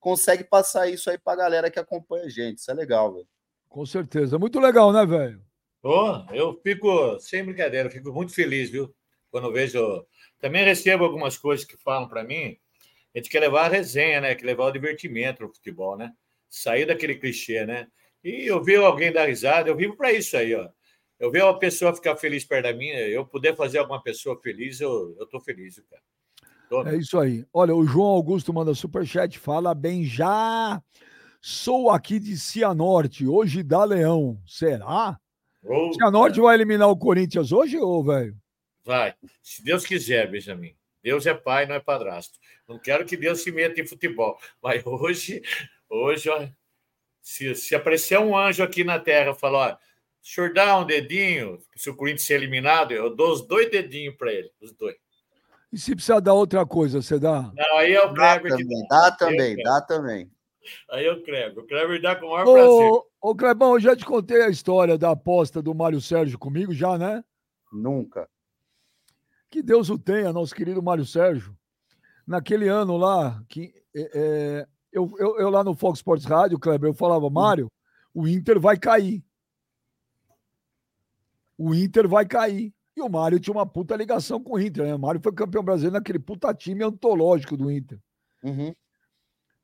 consegue 0.00 0.44
passar 0.44 0.88
isso 0.88 1.08
aí 1.08 1.16
pra 1.16 1.36
galera 1.36 1.70
que 1.70 1.78
acompanha 1.78 2.24
a 2.24 2.28
gente. 2.28 2.58
Isso 2.58 2.70
é 2.70 2.74
legal, 2.74 3.14
velho. 3.14 3.26
Com 3.68 3.86
certeza. 3.86 4.38
Muito 4.38 4.60
legal, 4.60 4.92
né, 4.92 5.06
velho? 5.06 5.42
Oh, 5.86 6.24
eu 6.32 6.58
fico, 6.62 7.20
sem 7.20 7.44
brincadeira, 7.44 7.90
fico 7.90 8.10
muito 8.10 8.32
feliz, 8.32 8.70
viu? 8.70 8.94
Quando 9.30 9.52
vejo. 9.52 10.06
Também 10.40 10.64
recebo 10.64 11.04
algumas 11.04 11.36
coisas 11.36 11.66
que 11.66 11.76
falam 11.76 12.08
para 12.08 12.24
mim. 12.24 12.56
A 13.14 13.18
gente 13.18 13.28
quer 13.28 13.40
levar 13.40 13.66
a 13.66 13.68
resenha, 13.68 14.18
né? 14.18 14.34
Quer 14.34 14.46
levar 14.46 14.64
o 14.64 14.72
divertimento 14.72 15.42
no 15.42 15.52
futebol, 15.52 15.94
né? 15.94 16.10
Sair 16.48 16.86
daquele 16.86 17.16
clichê, 17.16 17.66
né? 17.66 17.86
E 18.24 18.46
eu 18.46 18.64
ver 18.64 18.76
alguém 18.76 19.12
dar 19.12 19.26
risada, 19.28 19.68
eu 19.68 19.76
vivo 19.76 19.94
para 19.94 20.10
isso 20.10 20.34
aí, 20.38 20.54
ó. 20.54 20.70
Eu 21.20 21.30
ver 21.30 21.44
uma 21.44 21.58
pessoa 21.58 21.94
ficar 21.94 22.16
feliz 22.16 22.46
perto 22.46 22.64
da 22.64 22.72
minha, 22.72 23.06
eu 23.06 23.26
puder 23.26 23.54
fazer 23.54 23.76
alguma 23.76 24.02
pessoa 24.02 24.40
feliz, 24.40 24.80
eu, 24.80 25.14
eu 25.18 25.26
tô 25.26 25.38
feliz, 25.38 25.78
cara. 25.90 26.90
É 26.90 26.96
isso 26.96 27.18
aí. 27.18 27.44
Olha, 27.52 27.74
o 27.74 27.86
João 27.86 28.08
Augusto 28.08 28.54
manda 28.54 28.74
superchat, 28.74 29.38
fala 29.38 29.74
bem 29.74 30.02
já. 30.04 30.82
Sou 31.42 31.90
aqui 31.90 32.18
de 32.18 32.38
Cianorte, 32.38 33.26
hoje 33.26 33.62
da 33.62 33.84
Leão. 33.84 34.40
Será? 34.46 35.20
Oh, 35.64 35.92
Cianorte 35.94 36.40
vai 36.40 36.54
eliminar 36.54 36.88
o 36.88 36.96
Corinthians 36.96 37.52
hoje, 37.52 37.78
ou 37.78 38.04
velho? 38.04 38.36
Vai. 38.84 39.14
Se 39.42 39.64
Deus 39.64 39.84
quiser, 39.86 40.30
Benjamin. 40.30 40.76
Deus 41.02 41.26
é 41.26 41.34
pai, 41.34 41.66
não 41.66 41.74
é 41.74 41.80
padrasto. 41.80 42.38
Não 42.68 42.78
quero 42.78 43.04
que 43.04 43.16
Deus 43.16 43.42
se 43.42 43.50
meta 43.50 43.80
em 43.80 43.86
futebol. 43.86 44.38
Mas 44.62 44.84
hoje, 44.86 45.42
hoje, 45.88 46.28
ó, 46.28 46.46
se, 47.22 47.54
se 47.54 47.74
aparecer 47.74 48.18
um 48.18 48.36
anjo 48.36 48.62
aqui 48.62 48.84
na 48.84 48.98
terra 48.98 49.32
e 49.32 49.38
falar, 49.38 49.72
ó, 49.72 49.74
o 49.74 50.26
senhor 50.26 50.52
dá 50.52 50.78
um 50.78 50.86
dedinho, 50.86 51.58
se 51.76 51.90
o 51.90 51.96
Corinthians 51.96 52.26
ser 52.26 52.34
eliminado, 52.34 52.92
eu 52.92 53.14
dou 53.14 53.32
os 53.32 53.46
dois 53.46 53.70
dedinhos 53.70 54.16
para 54.16 54.32
ele, 54.32 54.50
os 54.60 54.72
dois. 54.72 54.96
E 55.70 55.78
se 55.78 55.94
precisar 55.94 56.20
dar 56.20 56.34
outra 56.34 56.64
coisa, 56.64 57.02
você 57.02 57.18
dá? 57.18 57.52
Não, 57.54 57.78
aí 57.78 57.92
é 57.92 58.00
o 58.00 58.14
Kleber 58.14 58.56
que 58.56 58.64
dá. 58.64 58.86
Dá 58.88 59.10
também, 59.16 59.56
dá 59.56 59.80
também. 59.82 60.30
Aí 60.90 61.04
é 61.04 61.12
o 61.12 61.22
Kleber. 61.22 61.58
O 61.58 61.66
Kleber 61.66 62.00
dá 62.00 62.16
com 62.16 62.26
o 62.26 62.30
maior 62.30 62.46
ô, 62.46 62.52
prazer. 62.52 63.02
Ô, 63.24 63.34
Clebão, 63.34 63.72
eu 63.72 63.80
já 63.80 63.96
te 63.96 64.04
contei 64.04 64.42
a 64.42 64.50
história 64.50 64.98
da 64.98 65.12
aposta 65.12 65.62
do 65.62 65.74
Mário 65.74 65.98
Sérgio 65.98 66.38
comigo, 66.38 66.74
já, 66.74 66.98
né? 66.98 67.24
Nunca. 67.72 68.28
Que 69.48 69.62
Deus 69.62 69.88
o 69.88 69.98
tenha, 69.98 70.30
nosso 70.30 70.54
querido 70.54 70.82
Mário 70.82 71.06
Sérgio. 71.06 71.56
Naquele 72.26 72.68
ano 72.68 72.98
lá, 72.98 73.42
que 73.48 73.72
é, 73.96 74.10
é 74.14 74.66
eu, 74.92 75.10
eu, 75.18 75.38
eu, 75.38 75.48
lá 75.48 75.64
no 75.64 75.74
Fox 75.74 76.00
Sports 76.00 76.26
Rádio, 76.26 76.58
Kleber, 76.58 76.90
eu 76.90 76.94
falava, 76.94 77.30
Mário, 77.30 77.72
o 78.12 78.28
Inter 78.28 78.60
vai 78.60 78.76
cair. 78.76 79.24
O 81.56 81.74
Inter 81.74 82.06
vai 82.06 82.26
cair. 82.26 82.74
E 82.94 83.00
o 83.00 83.08
Mário 83.08 83.40
tinha 83.40 83.54
uma 83.56 83.64
puta 83.64 83.96
ligação 83.96 84.38
com 84.38 84.56
o 84.56 84.60
Inter, 84.60 84.84
né? 84.84 84.94
O 84.94 84.98
Mário 84.98 85.22
foi 85.22 85.32
campeão 85.32 85.64
brasileiro 85.64 85.94
naquele 85.94 86.18
puta 86.18 86.52
time 86.52 86.84
antológico 86.84 87.56
do 87.56 87.70
Inter. 87.70 87.98
Uhum. 88.42 88.74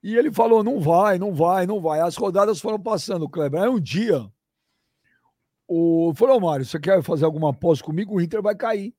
E 0.02 0.16
ele 0.16 0.32
falou: 0.32 0.64
não 0.64 0.80
vai, 0.80 1.18
não 1.18 1.34
vai, 1.34 1.66
não 1.66 1.80
vai. 1.80 2.00
As 2.00 2.16
rodadas 2.16 2.60
foram 2.60 2.80
passando, 2.80 3.28
Kleber. 3.28 3.62
Aí 3.62 3.68
um 3.68 3.80
dia, 3.80 4.26
o 5.68 6.12
falou: 6.14 6.40
Mário, 6.40 6.64
você 6.64 6.80
quer 6.80 7.02
fazer 7.02 7.24
alguma 7.24 7.50
aposta 7.50 7.84
comigo? 7.84 8.14
O 8.14 8.20
Inter 8.20 8.42
vai 8.42 8.56
cair. 8.56 8.94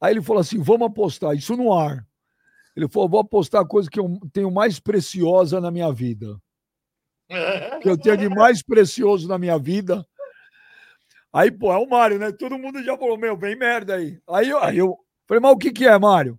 Aí 0.00 0.12
ele 0.12 0.22
falou 0.22 0.40
assim: 0.40 0.62
vamos 0.62 0.86
apostar, 0.86 1.34
isso 1.34 1.56
no 1.56 1.72
ar. 1.72 2.06
Ele 2.76 2.88
falou: 2.88 3.08
vou 3.08 3.20
apostar 3.20 3.62
a 3.62 3.66
coisa 3.66 3.90
que 3.90 3.98
eu 3.98 4.18
tenho 4.32 4.50
mais 4.50 4.78
preciosa 4.78 5.60
na 5.60 5.70
minha 5.70 5.92
vida. 5.92 6.40
Que 7.82 7.88
eu 7.88 7.98
tenho 7.98 8.16
de 8.16 8.28
mais 8.28 8.62
precioso 8.62 9.26
na 9.26 9.36
minha 9.36 9.58
vida. 9.58 10.06
Aí, 11.32 11.50
pô, 11.50 11.72
é 11.72 11.76
o 11.76 11.88
Mário, 11.88 12.18
né? 12.18 12.30
Todo 12.30 12.58
mundo 12.58 12.82
já 12.84 12.96
falou: 12.96 13.18
meu, 13.18 13.36
vem 13.36 13.56
merda 13.56 13.96
aí. 13.96 14.18
Aí, 14.28 14.52
aí 14.60 14.78
eu 14.78 14.96
falei: 15.26 15.40
mas 15.40 15.52
o 15.52 15.58
que, 15.58 15.72
que 15.72 15.86
é, 15.86 15.98
Mário? 15.98 16.38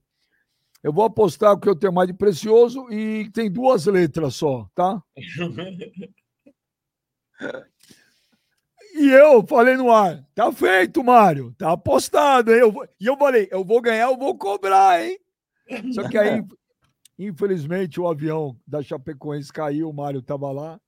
Eu 0.84 0.94
vou 0.94 1.04
apostar 1.04 1.54
o 1.54 1.60
que 1.60 1.68
eu 1.68 1.76
tenho 1.76 1.92
mais 1.94 2.08
de 2.08 2.14
precioso 2.14 2.92
e 2.92 3.30
tem 3.32 3.52
duas 3.52 3.86
letras 3.86 4.36
só, 4.36 4.70
tá? 4.74 5.02
e 8.94 9.10
eu 9.10 9.46
falei 9.46 9.76
no 9.76 9.92
ar, 9.92 10.26
tá 10.34 10.52
feito, 10.52 11.04
Mário, 11.04 11.54
tá 11.58 11.72
apostado, 11.72 12.52
hein? 12.54 12.60
Eu 12.60 12.72
vou... 12.72 12.88
E 13.00 13.06
eu 13.06 13.18
falei, 13.18 13.48
eu 13.52 13.64
vou 13.64 13.82
ganhar, 13.82 14.10
eu 14.10 14.18
vou 14.18 14.38
cobrar, 14.38 15.04
hein? 15.04 15.20
Só 15.94 16.08
que 16.08 16.18
aí, 16.18 16.42
infelizmente, 17.20 18.00
o 18.00 18.08
avião 18.08 18.58
da 18.66 18.82
Chapecoense 18.82 19.52
caiu, 19.52 19.90
o 19.90 19.94
Mário 19.94 20.22
tava 20.22 20.52
lá 20.52 20.80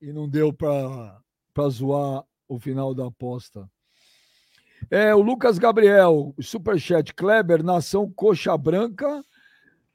e 0.00 0.12
não 0.12 0.28
deu 0.28 0.52
para 0.52 1.68
zoar 1.70 2.24
o 2.48 2.58
final 2.58 2.94
da 2.94 3.06
aposta. 3.06 3.70
É, 4.90 5.14
o 5.14 5.20
Lucas 5.20 5.58
Gabriel, 5.58 6.34
Superchat 6.40 7.14
Kleber, 7.14 7.62
nação 7.62 8.10
coxa 8.10 8.56
branca 8.56 9.24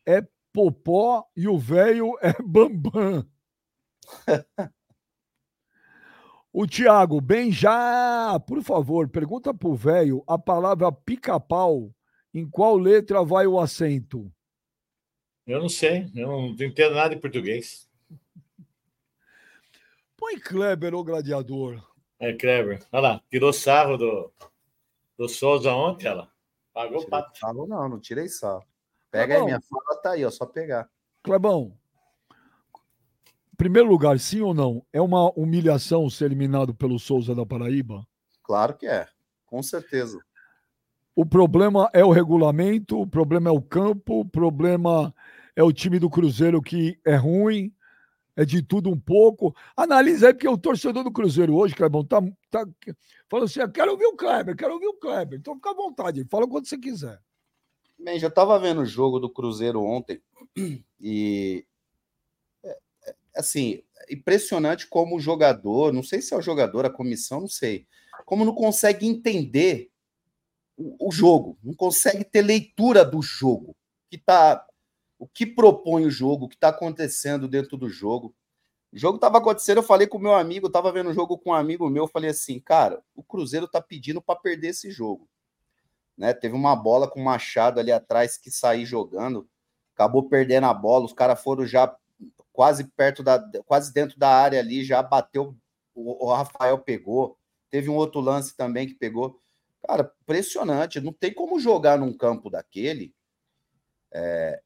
é 0.05 0.25
popó 0.53 1.25
e 1.35 1.47
o 1.47 1.57
velho 1.57 2.13
é 2.21 2.33
bambam. 2.41 3.25
o 6.51 6.65
Tiago, 6.65 7.21
bem 7.21 7.51
já, 7.51 8.39
por 8.47 8.61
favor, 8.63 9.07
pergunta 9.09 9.53
pro 9.53 9.75
velho 9.75 10.23
a 10.27 10.37
palavra 10.37 10.91
pica-pau, 10.91 11.93
em 12.33 12.49
qual 12.49 12.77
letra 12.77 13.23
vai 13.23 13.45
o 13.47 13.59
acento? 13.59 14.31
Eu 15.45 15.59
não 15.59 15.69
sei, 15.69 16.09
eu 16.15 16.27
não 16.27 16.49
entendo 16.49 16.95
nada 16.95 17.15
de 17.15 17.21
português. 17.21 17.89
Põe 20.15 20.37
Kleber, 20.39 20.93
o 20.93 21.03
gladiador. 21.03 21.81
É, 22.19 22.33
Kleber. 22.33 22.85
Olha 22.91 23.01
lá, 23.01 23.23
tirou 23.29 23.53
sarro 23.53 23.97
do, 23.97 24.31
do 25.19 25.27
Souza 25.27 25.73
ontem, 25.73 26.07
ela 26.07 26.31
pagou 26.73 27.01
o 27.01 27.05
pato. 27.05 27.37
Sarro, 27.37 27.67
não, 27.67 27.89
não 27.89 27.99
tirei 27.99 28.29
sarro. 28.29 28.63
Pega 29.11 29.35
Clebão. 29.35 29.41
aí, 29.41 29.45
minha 29.45 29.61
fala 29.61 30.01
tá 30.01 30.11
aí, 30.11 30.23
ó, 30.23 30.31
só 30.31 30.45
pegar. 30.45 30.89
Clebão, 31.21 31.77
primeiro 33.57 33.89
lugar, 33.89 34.17
sim 34.17 34.39
ou 34.39 34.53
não? 34.53 34.81
É 34.93 35.01
uma 35.01 35.29
humilhação 35.37 36.09
ser 36.09 36.25
eliminado 36.25 36.73
pelo 36.73 36.97
Souza 36.97 37.35
da 37.35 37.45
Paraíba? 37.45 38.07
Claro 38.41 38.77
que 38.77 38.87
é, 38.87 39.09
com 39.45 39.61
certeza. 39.61 40.17
O 41.13 41.25
problema 41.25 41.89
é 41.91 42.05
o 42.05 42.11
regulamento, 42.11 43.01
o 43.01 43.05
problema 43.05 43.49
é 43.49 43.51
o 43.51 43.61
campo, 43.61 44.21
o 44.21 44.25
problema 44.25 45.13
é 45.53 45.61
o 45.61 45.73
time 45.73 45.99
do 45.99 46.09
Cruzeiro 46.09 46.61
que 46.61 46.97
é 47.05 47.17
ruim, 47.17 47.73
é 48.39 48.45
de 48.45 48.61
tudo 48.61 48.89
um 48.89 48.97
pouco. 48.97 49.53
Analisa 49.75 50.27
aí, 50.27 50.33
porque 50.33 50.47
o 50.47 50.57
torcedor 50.57 51.03
do 51.03 51.11
Cruzeiro 51.11 51.53
hoje, 51.53 51.75
Clebão, 51.75 52.05
tá, 52.05 52.21
tá 52.49 52.65
falando 53.27 53.45
assim: 53.45 53.59
eu 53.59 53.69
quero 53.69 53.91
ouvir 53.91 54.05
o 54.05 54.15
Kleber, 54.15 54.55
quero 54.55 54.73
ouvir 54.75 54.87
o 54.87 54.93
Kleber. 54.93 55.37
Então 55.37 55.55
fica 55.55 55.71
à 55.71 55.73
vontade, 55.73 56.25
fala 56.31 56.47
quando 56.47 56.65
você 56.65 56.77
quiser. 56.77 57.21
Bem, 57.99 58.17
já 58.17 58.29
estava 58.29 58.57
vendo 58.57 58.79
o 58.79 58.85
jogo 58.85 59.19
do 59.19 59.29
Cruzeiro 59.29 59.83
ontem 59.83 60.21
e 61.01 61.65
é, 62.63 62.79
é, 63.03 63.15
assim, 63.35 63.83
impressionante 64.09 64.87
como 64.87 65.17
o 65.17 65.19
jogador, 65.19 65.91
não 65.91 66.01
sei 66.01 66.21
se 66.21 66.33
é 66.33 66.37
o 66.37 66.41
jogador, 66.41 66.85
a 66.85 66.89
comissão, 66.89 67.41
não 67.41 67.47
sei, 67.49 67.85
como 68.25 68.45
não 68.45 68.55
consegue 68.55 69.05
entender 69.05 69.91
o, 70.77 71.09
o 71.09 71.11
jogo, 71.11 71.57
não 71.61 71.73
consegue 71.73 72.23
ter 72.23 72.41
leitura 72.41 73.03
do 73.03 73.21
jogo 73.21 73.75
que 74.09 74.15
está 74.15 74.65
o 75.19 75.27
que 75.27 75.45
propõe 75.45 76.05
o 76.05 76.09
jogo, 76.09 76.45
o 76.45 76.49
que 76.49 76.55
está 76.55 76.69
acontecendo 76.69 77.47
dentro 77.47 77.77
do 77.77 77.89
jogo. 77.89 78.33
O 78.91 78.97
jogo 78.97 79.17
estava 79.17 79.37
acontecendo, 79.37 79.77
eu 79.77 79.83
falei 79.83 80.07
com 80.07 80.17
o 80.17 80.21
meu 80.21 80.33
amigo, 80.33 80.67
estava 80.67 80.91
vendo 80.91 81.11
o 81.11 81.13
jogo 81.13 81.37
com 81.37 81.51
um 81.51 81.53
amigo 81.53 81.87
meu, 81.89 82.05
eu 82.05 82.07
falei 82.07 82.31
assim, 82.31 82.59
cara, 82.59 83.03
o 83.13 83.21
Cruzeiro 83.21 83.65
está 83.65 83.79
pedindo 83.81 84.21
para 84.21 84.39
perder 84.39 84.69
esse 84.69 84.89
jogo. 84.89 85.29
né? 86.17 86.33
Teve 86.33 86.55
uma 86.55 86.75
bola 86.75 87.07
com 87.07 87.19
o 87.21 87.23
Machado 87.23 87.79
ali 87.79 87.91
atrás 87.91 88.37
que 88.37 88.49
saiu 88.49 88.85
jogando, 88.85 89.47
acabou 89.93 90.27
perdendo 90.27 90.65
a 90.65 90.73
bola, 90.73 91.05
os 91.05 91.13
caras 91.13 91.41
foram 91.41 91.67
já 91.67 91.95
quase 92.51 92.85
perto 92.85 93.21
da 93.21 93.39
quase 93.65 93.93
dentro 93.93 94.17
da 94.17 94.29
área 94.29 94.59
ali, 94.59 94.83
já 94.83 95.03
bateu, 95.03 95.55
o 95.93 96.31
Rafael 96.33 96.79
pegou. 96.79 97.37
Teve 97.69 97.89
um 97.89 97.95
outro 97.95 98.19
lance 98.19 98.55
também 98.55 98.87
que 98.87 98.95
pegou. 98.95 99.39
Cara, 99.85 100.11
impressionante, 100.21 100.99
não 100.99 101.13
tem 101.13 101.33
como 101.33 101.59
jogar 101.59 101.99
num 101.99 102.13
campo 102.13 102.49
daquele. 102.49 103.13
É... 104.11 104.61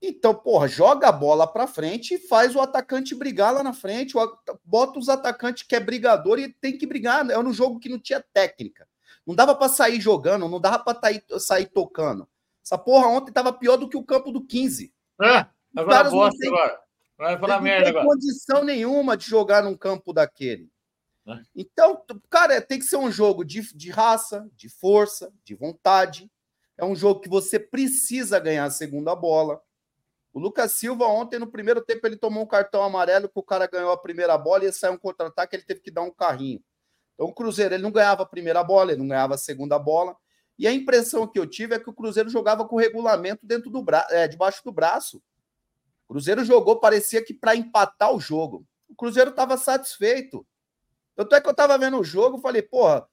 Então, 0.00 0.32
porra, 0.32 0.68
joga 0.68 1.08
a 1.08 1.12
bola 1.12 1.46
para 1.46 1.66
frente 1.66 2.14
e 2.14 2.18
faz 2.18 2.54
o 2.54 2.60
atacante 2.60 3.14
brigar 3.14 3.52
lá 3.52 3.62
na 3.62 3.72
frente. 3.72 4.14
Bota 4.64 4.98
os 4.98 5.08
atacantes 5.08 5.64
que 5.64 5.74
é 5.74 5.80
brigador 5.80 6.38
e 6.38 6.52
tem 6.52 6.78
que 6.78 6.86
brigar. 6.86 7.28
É 7.30 7.38
um 7.38 7.52
jogo 7.52 7.80
que 7.80 7.88
não 7.88 7.98
tinha 7.98 8.24
técnica. 8.32 8.86
Não 9.26 9.34
dava 9.34 9.54
para 9.54 9.68
sair 9.68 10.00
jogando, 10.00 10.48
não 10.48 10.60
dava 10.60 10.78
para 10.78 11.20
sair 11.38 11.66
tocando. 11.66 12.28
Essa 12.64 12.78
porra 12.78 13.08
ontem 13.08 13.32
tava 13.32 13.52
pior 13.52 13.76
do 13.76 13.88
que 13.88 13.96
o 13.96 14.04
campo 14.04 14.30
do 14.30 14.44
15. 14.44 14.94
Ah, 15.20 15.48
agora 15.76 16.10
bosta 16.10 16.38
tem, 16.38 16.48
agora. 16.48 16.80
Vai 17.16 17.38
falar 17.38 17.60
merda 17.60 17.88
agora. 17.88 18.04
Não 18.04 18.12
tem 18.12 18.20
condição 18.20 18.64
nenhuma 18.64 19.16
de 19.16 19.26
jogar 19.26 19.64
num 19.64 19.76
campo 19.76 20.12
daquele. 20.12 20.70
É. 21.26 21.40
Então, 21.56 22.02
cara, 22.30 22.60
tem 22.62 22.78
que 22.78 22.84
ser 22.84 22.96
um 22.96 23.10
jogo 23.10 23.44
de, 23.44 23.74
de 23.74 23.90
raça, 23.90 24.48
de 24.54 24.68
força, 24.68 25.32
de 25.44 25.54
vontade. 25.54 26.30
É 26.76 26.84
um 26.84 26.94
jogo 26.94 27.20
que 27.20 27.28
você 27.28 27.58
precisa 27.58 28.38
ganhar 28.38 28.64
a 28.64 28.70
segunda 28.70 29.14
bola. 29.14 29.60
O 30.32 30.38
Lucas 30.38 30.72
Silva, 30.72 31.06
ontem, 31.06 31.38
no 31.38 31.50
primeiro 31.50 31.80
tempo, 31.80 32.06
ele 32.06 32.16
tomou 32.16 32.42
um 32.42 32.46
cartão 32.46 32.82
amarelo 32.82 33.28
que 33.28 33.38
o 33.38 33.42
cara 33.42 33.66
ganhou 33.66 33.90
a 33.90 33.96
primeira 33.96 34.36
bola 34.36 34.64
e 34.64 34.72
saiu 34.72 34.94
um 34.94 34.98
contra-ataque, 34.98 35.56
ele 35.56 35.64
teve 35.64 35.80
que 35.80 35.90
dar 35.90 36.02
um 36.02 36.10
carrinho. 36.10 36.62
Então 37.14 37.26
o 37.26 37.34
Cruzeiro 37.34 37.74
ele 37.74 37.82
não 37.82 37.90
ganhava 37.90 38.22
a 38.22 38.26
primeira 38.26 38.62
bola, 38.62 38.92
ele 38.92 39.00
não 39.00 39.08
ganhava 39.08 39.34
a 39.34 39.38
segunda 39.38 39.78
bola. 39.78 40.16
E 40.58 40.66
a 40.66 40.72
impressão 40.72 41.26
que 41.26 41.38
eu 41.38 41.46
tive 41.46 41.74
é 41.74 41.78
que 41.78 41.90
o 41.90 41.92
Cruzeiro 41.92 42.28
jogava 42.28 42.66
com 42.66 42.76
o 42.76 42.78
regulamento 42.78 43.46
dentro 43.46 43.70
do 43.70 43.82
bra 43.82 44.06
é, 44.10 44.28
debaixo 44.28 44.62
do 44.64 44.72
braço. 44.72 45.18
O 46.04 46.12
Cruzeiro 46.14 46.44
jogou, 46.44 46.78
parecia 46.78 47.24
que 47.24 47.34
para 47.34 47.56
empatar 47.56 48.14
o 48.14 48.20
jogo. 48.20 48.64
O 48.88 48.94
Cruzeiro 48.94 49.30
estava 49.30 49.56
satisfeito. 49.56 50.46
Tanto 51.16 51.34
é 51.34 51.40
que 51.40 51.48
eu 51.48 51.52
estava 51.52 51.76
vendo 51.76 51.98
o 51.98 52.04
jogo, 52.04 52.38
falei, 52.38 52.62
porra, 52.62 53.06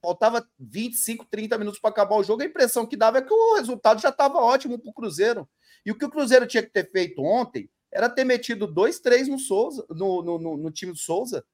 faltava 0.00 0.46
25, 0.58 1.26
30 1.30 1.58
minutos 1.58 1.80
para 1.80 1.90
acabar 1.90 2.16
o 2.16 2.22
jogo. 2.22 2.42
A 2.42 2.46
impressão 2.46 2.86
que 2.86 2.96
dava 2.96 3.18
é 3.18 3.22
que 3.22 3.32
o 3.32 3.54
resultado 3.56 4.00
já 4.00 4.08
estava 4.08 4.38
ótimo 4.38 4.78
para 4.78 4.90
o 4.90 4.94
Cruzeiro. 4.94 5.48
E 5.84 5.90
o 5.90 5.98
que 5.98 6.04
o 6.04 6.10
Cruzeiro 6.10 6.46
tinha 6.46 6.62
que 6.62 6.70
ter 6.70 6.90
feito 6.90 7.22
ontem 7.22 7.70
era 7.92 8.08
ter 8.08 8.24
metido 8.24 8.72
2-3 8.72 9.26
no, 9.26 9.38
Souza, 9.38 9.84
no, 9.90 10.22
no, 10.22 10.38
no, 10.38 10.56
no 10.56 10.70
time 10.70 10.92
do 10.92 10.98
Souza 10.98 11.44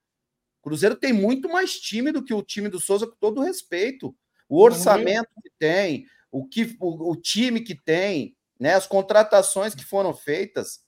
Cruzeiro 0.67 0.97
tem 0.97 1.13
muito 1.13 1.49
mais 1.49 1.79
time 1.79 2.11
do 2.11 2.25
que 2.25 2.35
o 2.35 2.43
time 2.43 2.69
do 2.69 2.81
Souza, 2.81 3.07
com 3.07 3.15
todo 3.21 3.41
respeito. 3.41 4.13
O 4.49 4.61
orçamento 4.61 5.29
que 5.41 5.49
tem, 5.61 6.07
o, 6.29 6.45
que, 6.45 6.77
o, 6.81 7.13
o 7.13 7.15
time 7.15 7.61
que 7.61 7.73
tem, 7.73 8.37
né, 8.59 8.75
as 8.75 8.85
contratações 8.85 9.77
que 9.77 9.85
foram 9.85 10.13
feitas, 10.13 10.81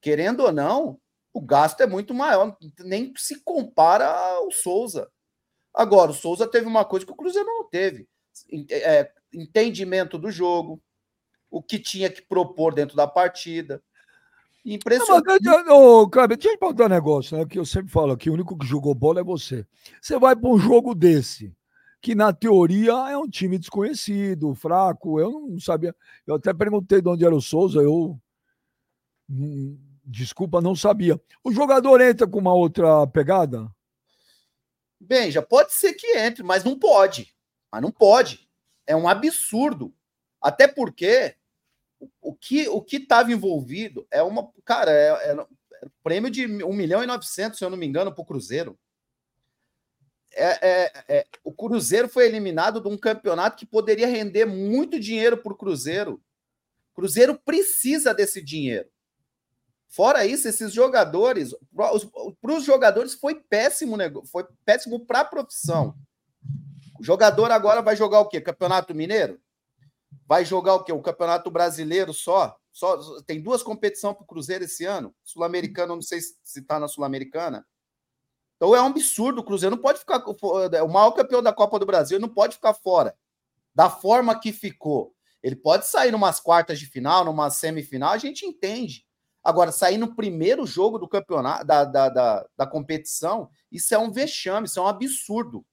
querendo 0.00 0.40
ou 0.40 0.50
não, 0.50 0.98
o 1.34 1.40
gasto 1.42 1.82
é 1.82 1.86
muito 1.86 2.14
maior, 2.14 2.56
nem 2.78 3.12
se 3.18 3.42
compara 3.42 4.06
ao 4.06 4.50
Souza. 4.50 5.06
Agora, 5.76 6.10
o 6.10 6.14
Souza 6.14 6.48
teve 6.48 6.66
uma 6.66 6.86
coisa 6.86 7.04
que 7.04 7.12
o 7.12 7.16
Cruzeiro 7.16 7.46
não 7.46 7.68
teve: 7.68 8.08
é, 8.70 9.12
entendimento 9.30 10.16
do 10.16 10.30
jogo, 10.30 10.82
o 11.50 11.62
que 11.62 11.78
tinha 11.78 12.08
que 12.08 12.22
propor 12.22 12.72
dentro 12.72 12.96
da 12.96 13.06
partida. 13.06 13.82
Impressionante. 14.64 15.48
Ô, 15.70 16.08
Kleber, 16.08 16.36
deixa 16.36 16.48
eu 16.48 16.56
te 16.56 16.58
perguntar 16.58 16.86
um 16.86 16.88
negócio, 16.88 17.36
né? 17.36 17.44
Que 17.44 17.58
eu 17.58 17.66
sempre 17.66 17.92
falo 17.92 18.12
aqui, 18.12 18.30
o 18.30 18.32
único 18.32 18.58
que 18.58 18.66
jogou 18.66 18.94
bola 18.94 19.20
é 19.20 19.24
você. 19.24 19.66
Você 20.00 20.18
vai 20.18 20.34
para 20.34 20.48
um 20.48 20.58
jogo 20.58 20.94
desse, 20.94 21.54
que 22.00 22.14
na 22.14 22.32
teoria 22.32 22.92
é 23.10 23.16
um 23.16 23.28
time 23.28 23.58
desconhecido, 23.58 24.54
fraco. 24.54 25.20
Eu 25.20 25.46
não 25.46 25.60
sabia. 25.60 25.94
Eu 26.26 26.36
até 26.36 26.54
perguntei 26.54 27.02
de 27.02 27.08
onde 27.08 27.24
era 27.24 27.34
o 27.34 27.40
Souza, 27.40 27.80
eu. 27.80 28.18
Hum, 29.28 29.78
desculpa, 30.02 30.60
não 30.60 30.74
sabia. 30.74 31.20
O 31.44 31.52
jogador 31.52 32.00
entra 32.00 32.26
com 32.26 32.38
uma 32.38 32.54
outra 32.54 33.06
pegada? 33.06 33.70
Bem, 35.00 35.30
já 35.30 35.42
pode 35.42 35.72
ser 35.74 35.94
que 35.94 36.16
entre, 36.16 36.42
mas 36.42 36.64
não 36.64 36.78
pode. 36.78 37.34
Mas 37.70 37.82
não 37.82 37.90
pode. 37.90 38.48
É 38.86 38.96
um 38.96 39.08
absurdo. 39.08 39.94
Até 40.40 40.66
porque 40.66 41.34
o 42.20 42.34
que 42.34 42.68
o 42.68 42.82
que 42.82 42.96
estava 42.96 43.32
envolvido 43.32 44.06
é 44.10 44.22
uma 44.22 44.50
cara 44.64 44.90
é, 44.90 45.30
é, 45.30 45.32
é, 45.32 45.88
prêmio 46.02 46.30
de 46.30 46.46
1 46.46 46.72
milhão 46.72 47.02
e 47.02 47.06
900 47.06 47.58
se 47.58 47.64
eu 47.64 47.70
não 47.70 47.76
me 47.76 47.86
engano 47.86 48.12
para 48.12 48.22
o 48.22 48.26
Cruzeiro 48.26 48.78
é, 50.34 50.68
é, 50.68 51.04
é, 51.08 51.26
o 51.42 51.52
Cruzeiro 51.52 52.08
foi 52.08 52.26
eliminado 52.26 52.80
de 52.80 52.88
um 52.88 52.98
campeonato 52.98 53.56
que 53.56 53.64
poderia 53.64 54.06
render 54.06 54.44
muito 54.44 55.00
dinheiro 55.00 55.38
para 55.38 55.52
o 55.52 55.56
Cruzeiro 55.56 56.22
Cruzeiro 56.94 57.38
precisa 57.38 58.12
desse 58.12 58.42
dinheiro 58.42 58.88
fora 59.96 60.26
isso 60.26 60.46
esses 60.46 60.72
jogadores 60.72 61.54
para 61.74 62.54
os 62.54 62.64
jogadores 62.64 63.14
foi 63.14 63.34
péssimo 63.34 63.96
foi 64.30 64.44
péssimo 64.64 65.04
para 65.06 65.20
a 65.20 65.24
profissão 65.24 65.94
o 67.00 67.02
jogador 67.02 67.50
agora 67.50 67.80
vai 67.80 67.96
jogar 67.96 68.20
o 68.20 68.28
quê 68.28 68.40
campeonato 68.40 68.94
mineiro 68.94 69.40
Vai 70.26 70.44
jogar 70.44 70.74
o 70.74 70.82
quê? 70.82 70.92
O 70.92 71.00
Campeonato 71.00 71.50
Brasileiro 71.50 72.12
só? 72.12 72.56
só 72.72 73.22
tem 73.22 73.40
duas 73.40 73.62
competições 73.62 74.14
para 74.14 74.24
o 74.24 74.26
Cruzeiro 74.26 74.64
esse 74.64 74.84
ano. 74.84 75.14
Sul-Americana, 75.24 75.94
não 75.94 76.02
sei 76.02 76.20
se 76.20 76.58
está 76.58 76.78
na 76.78 76.88
Sul-Americana. 76.88 77.66
Então 78.56 78.74
é 78.74 78.82
um 78.82 78.86
absurdo. 78.86 79.40
O 79.40 79.44
Cruzeiro 79.44 79.76
não 79.76 79.82
pode 79.82 80.00
ficar. 80.00 80.22
É 80.72 80.82
o 80.82 80.88
maior 80.88 81.12
campeão 81.12 81.42
da 81.42 81.52
Copa 81.52 81.78
do 81.78 81.86
Brasil 81.86 82.18
não 82.18 82.28
pode 82.28 82.56
ficar 82.56 82.74
fora. 82.74 83.16
Da 83.74 83.88
forma 83.88 84.38
que 84.38 84.52
ficou. 84.52 85.14
Ele 85.42 85.56
pode 85.56 85.86
sair 85.86 86.10
numas 86.10 86.40
quartas 86.40 86.78
de 86.78 86.86
final, 86.86 87.24
numa 87.24 87.50
semifinal, 87.50 88.10
a 88.10 88.18
gente 88.18 88.44
entende. 88.44 89.05
Agora, 89.46 89.70
sair 89.70 89.96
no 89.96 90.12
primeiro 90.12 90.66
jogo 90.66 90.98
do 90.98 91.06
campeonato, 91.06 91.64
da, 91.64 91.84
da, 91.84 92.08
da, 92.08 92.46
da 92.56 92.66
competição, 92.66 93.48
isso 93.70 93.94
é 93.94 93.98
um 93.98 94.10
vexame, 94.10 94.66
isso 94.66 94.80
é 94.80 94.82
um 94.82 94.88
absurdo. 94.88 95.64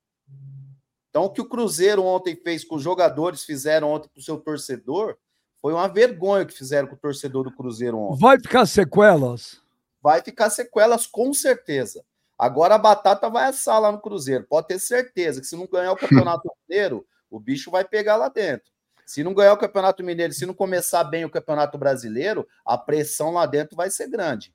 Então, 1.10 1.24
o 1.24 1.30
que 1.32 1.42
o 1.42 1.50
Cruzeiro 1.50 2.04
ontem 2.04 2.36
fez 2.36 2.64
com 2.64 2.76
os 2.76 2.84
jogadores, 2.84 3.44
fizeram 3.44 3.90
ontem 3.90 4.10
com 4.14 4.20
o 4.20 4.24
seu 4.24 4.38
torcedor, 4.38 5.18
foi 5.60 5.74
uma 5.74 5.88
vergonha 5.88 6.46
que 6.46 6.54
fizeram 6.54 6.88
com 6.88 6.94
o 6.94 7.00
torcedor 7.00 7.46
do 7.46 7.56
Cruzeiro 7.56 7.98
ontem. 7.98 8.20
Vai 8.20 8.40
ficar 8.40 8.68
sequelas? 8.68 9.60
Vai 10.00 10.22
ficar 10.22 10.52
sequelas, 10.52 11.08
com 11.08 11.34
certeza. 11.34 12.06
Agora 12.38 12.76
a 12.76 12.80
batata 12.80 13.28
vai 13.28 13.46
assar 13.46 13.82
lá 13.82 13.92
no 13.92 14.02
Cruzeiro. 14.02 14.46
Pode 14.48 14.68
ter 14.68 14.78
certeza 14.78 15.42
que 15.42 15.48
se 15.48 15.56
não 15.56 15.66
ganhar 15.66 15.94
o 15.94 15.98
Campeonato 15.98 16.48
Mineiro, 16.70 17.04
o 17.28 17.40
bicho 17.40 17.72
vai 17.72 17.84
pegar 17.84 18.18
lá 18.18 18.30
dentro. 18.30 18.73
Se 19.06 19.24
não 19.24 19.34
ganhar 19.34 19.54
o 19.54 19.58
Campeonato 19.58 20.04
Mineiro, 20.04 20.34
se 20.34 20.46
não 20.46 20.54
começar 20.54 21.04
bem 21.04 21.26
o 21.26 21.30
Campeonato 21.30 21.78
Brasileiro, 21.78 22.48
a 22.66 22.78
pressão 22.78 23.32
lá 23.32 23.46
dentro 23.46 23.76
vai 23.76 23.90
ser 23.90 24.10
grande. 24.10 24.54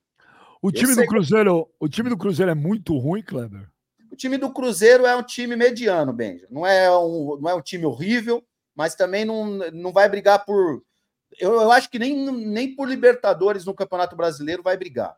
O 0.61 0.73
time 0.73 0.95
do 0.95 1.07
Cruzeiro, 1.07 1.69
o 1.79 1.89
time 1.89 2.09
do 2.09 2.17
Cruzeiro 2.17 2.51
é 2.51 2.55
muito 2.55 2.97
ruim, 2.99 3.23
Kleber 3.23 3.69
time 4.19 4.37
do 4.37 4.53
Cruzeiro 4.53 5.07
é 5.07 5.17
um 5.17 5.23
time 5.23 5.57
mediano, 5.57 6.13
Benja. 6.13 6.47
Não 6.51 6.67
é 6.67 6.95
um, 6.99 7.39
não 7.41 7.49
é 7.49 7.55
um 7.55 7.63
time 7.63 7.87
horrível, 7.87 8.45
mas 8.75 8.95
também 8.95 9.25
não, 9.25 9.47
não 9.73 9.93
vai 9.93 10.09
brigar 10.09 10.45
por. 10.45 10.83
Eu, 11.39 11.55
eu 11.55 11.73
acho 11.73 11.89
que 11.89 11.99
nem, 11.99 12.31
nem 12.31 12.75
por 12.75 12.89
Libertadores 12.89 13.65
no 13.65 13.75
Campeonato 13.75 14.17
Brasileiro 14.17 14.63
vai 14.63 14.77
brigar. 14.77 15.17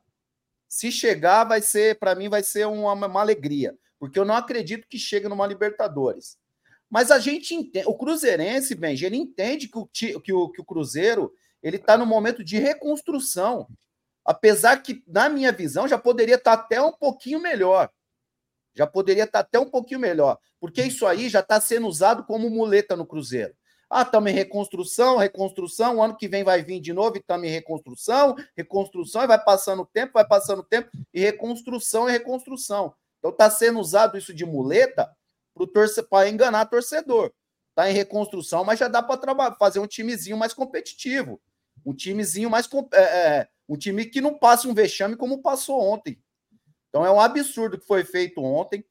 Se 0.69 0.93
chegar, 0.93 1.45
vai 1.45 1.63
ser, 1.63 1.99
para 1.99 2.15
mim, 2.15 2.29
vai 2.29 2.43
ser 2.43 2.67
uma, 2.67 2.93
uma 2.93 3.21
alegria, 3.21 3.77
porque 3.99 4.19
eu 4.19 4.25
não 4.25 4.37
acredito 4.37 4.87
que 4.87 4.99
chegue 4.99 5.29
numa 5.29 5.47
Libertadores. 5.47 6.37
Mas 6.91 7.13
a 7.13 7.21
gente 7.21 7.55
entende, 7.55 7.87
o 7.87 7.95
Cruzeirense, 7.95 8.75
Benja, 8.75 9.07
ele 9.07 9.17
entende 9.17 9.69
que 9.69 9.79
o, 9.79 9.87
que 9.87 10.33
o, 10.33 10.49
que 10.51 10.61
o 10.61 10.65
Cruzeiro 10.65 11.33
ele 11.63 11.77
está 11.77 11.97
no 11.97 12.05
momento 12.05 12.43
de 12.43 12.59
reconstrução. 12.59 13.69
Apesar 14.25 14.83
que, 14.83 15.03
na 15.07 15.29
minha 15.29 15.53
visão, 15.53 15.87
já 15.87 15.97
poderia 15.97 16.35
estar 16.35 16.57
tá 16.57 16.63
até 16.63 16.83
um 16.83 16.93
pouquinho 16.93 17.41
melhor. 17.41 17.91
Já 18.75 18.87
poderia 18.87 19.25
estar 19.25 19.41
até 19.41 19.59
um 19.59 19.69
pouquinho 19.69 20.01
melhor, 20.01 20.39
porque 20.61 20.83
isso 20.83 21.07
aí 21.07 21.29
já 21.29 21.41
está 21.41 21.61
sendo 21.61 21.89
usado 21.89 22.25
como 22.25 22.49
muleta 22.49 22.97
no 22.97 23.07
Cruzeiro. 23.07 23.55
Ah, 23.89 24.03
estamos 24.03 24.31
em 24.31 24.35
reconstrução, 24.35 25.17
reconstrução, 25.17 26.01
ano 26.01 26.17
que 26.17 26.29
vem 26.29 26.45
vai 26.45 26.63
vir 26.63 26.79
de 26.79 26.93
novo 26.93 27.17
e 27.17 27.19
estamos 27.19 27.49
em 27.49 27.51
reconstrução, 27.51 28.37
reconstrução, 28.57 29.25
e 29.25 29.27
vai 29.27 29.43
passando 29.43 29.83
o 29.83 29.87
tempo, 29.87 30.13
vai 30.15 30.25
passando 30.25 30.61
o 30.61 30.65
tempo, 30.65 30.89
e 31.13 31.21
reconstrução 31.21 32.09
e 32.09 32.13
reconstrução. 32.13 32.95
Então 33.19 33.33
está 33.33 33.51
sendo 33.51 33.81
usado 33.81 34.17
isso 34.17 34.33
de 34.33 34.47
muleta 34.47 35.11
para 36.09 36.29
enganar 36.29 36.67
torcedor. 36.67 37.33
Está 37.71 37.91
em 37.91 37.95
reconstrução, 37.95 38.65
mas 38.65 38.79
já 38.79 38.89
dá 38.89 39.03
para 39.03 39.55
fazer 39.57 39.79
um 39.79 39.87
timezinho 39.87 40.37
mais 40.37 40.53
competitivo. 40.53 41.41
Um 41.85 41.95
timezinho 41.95 42.51
mais. 42.51 42.69
É, 42.93 43.01
é, 43.01 43.49
um 43.69 43.77
time 43.77 44.05
que 44.05 44.21
não 44.21 44.37
passe 44.37 44.67
um 44.67 44.75
vexame 44.75 45.17
como 45.17 45.43
passou 45.43 45.81
ontem. 45.81 46.21
Então 46.89 47.07
é 47.07 47.11
um 47.11 47.21
absurdo 47.21 47.79
que 47.79 47.87
foi 47.87 48.05
feito 48.05 48.43
ontem. 48.43 48.85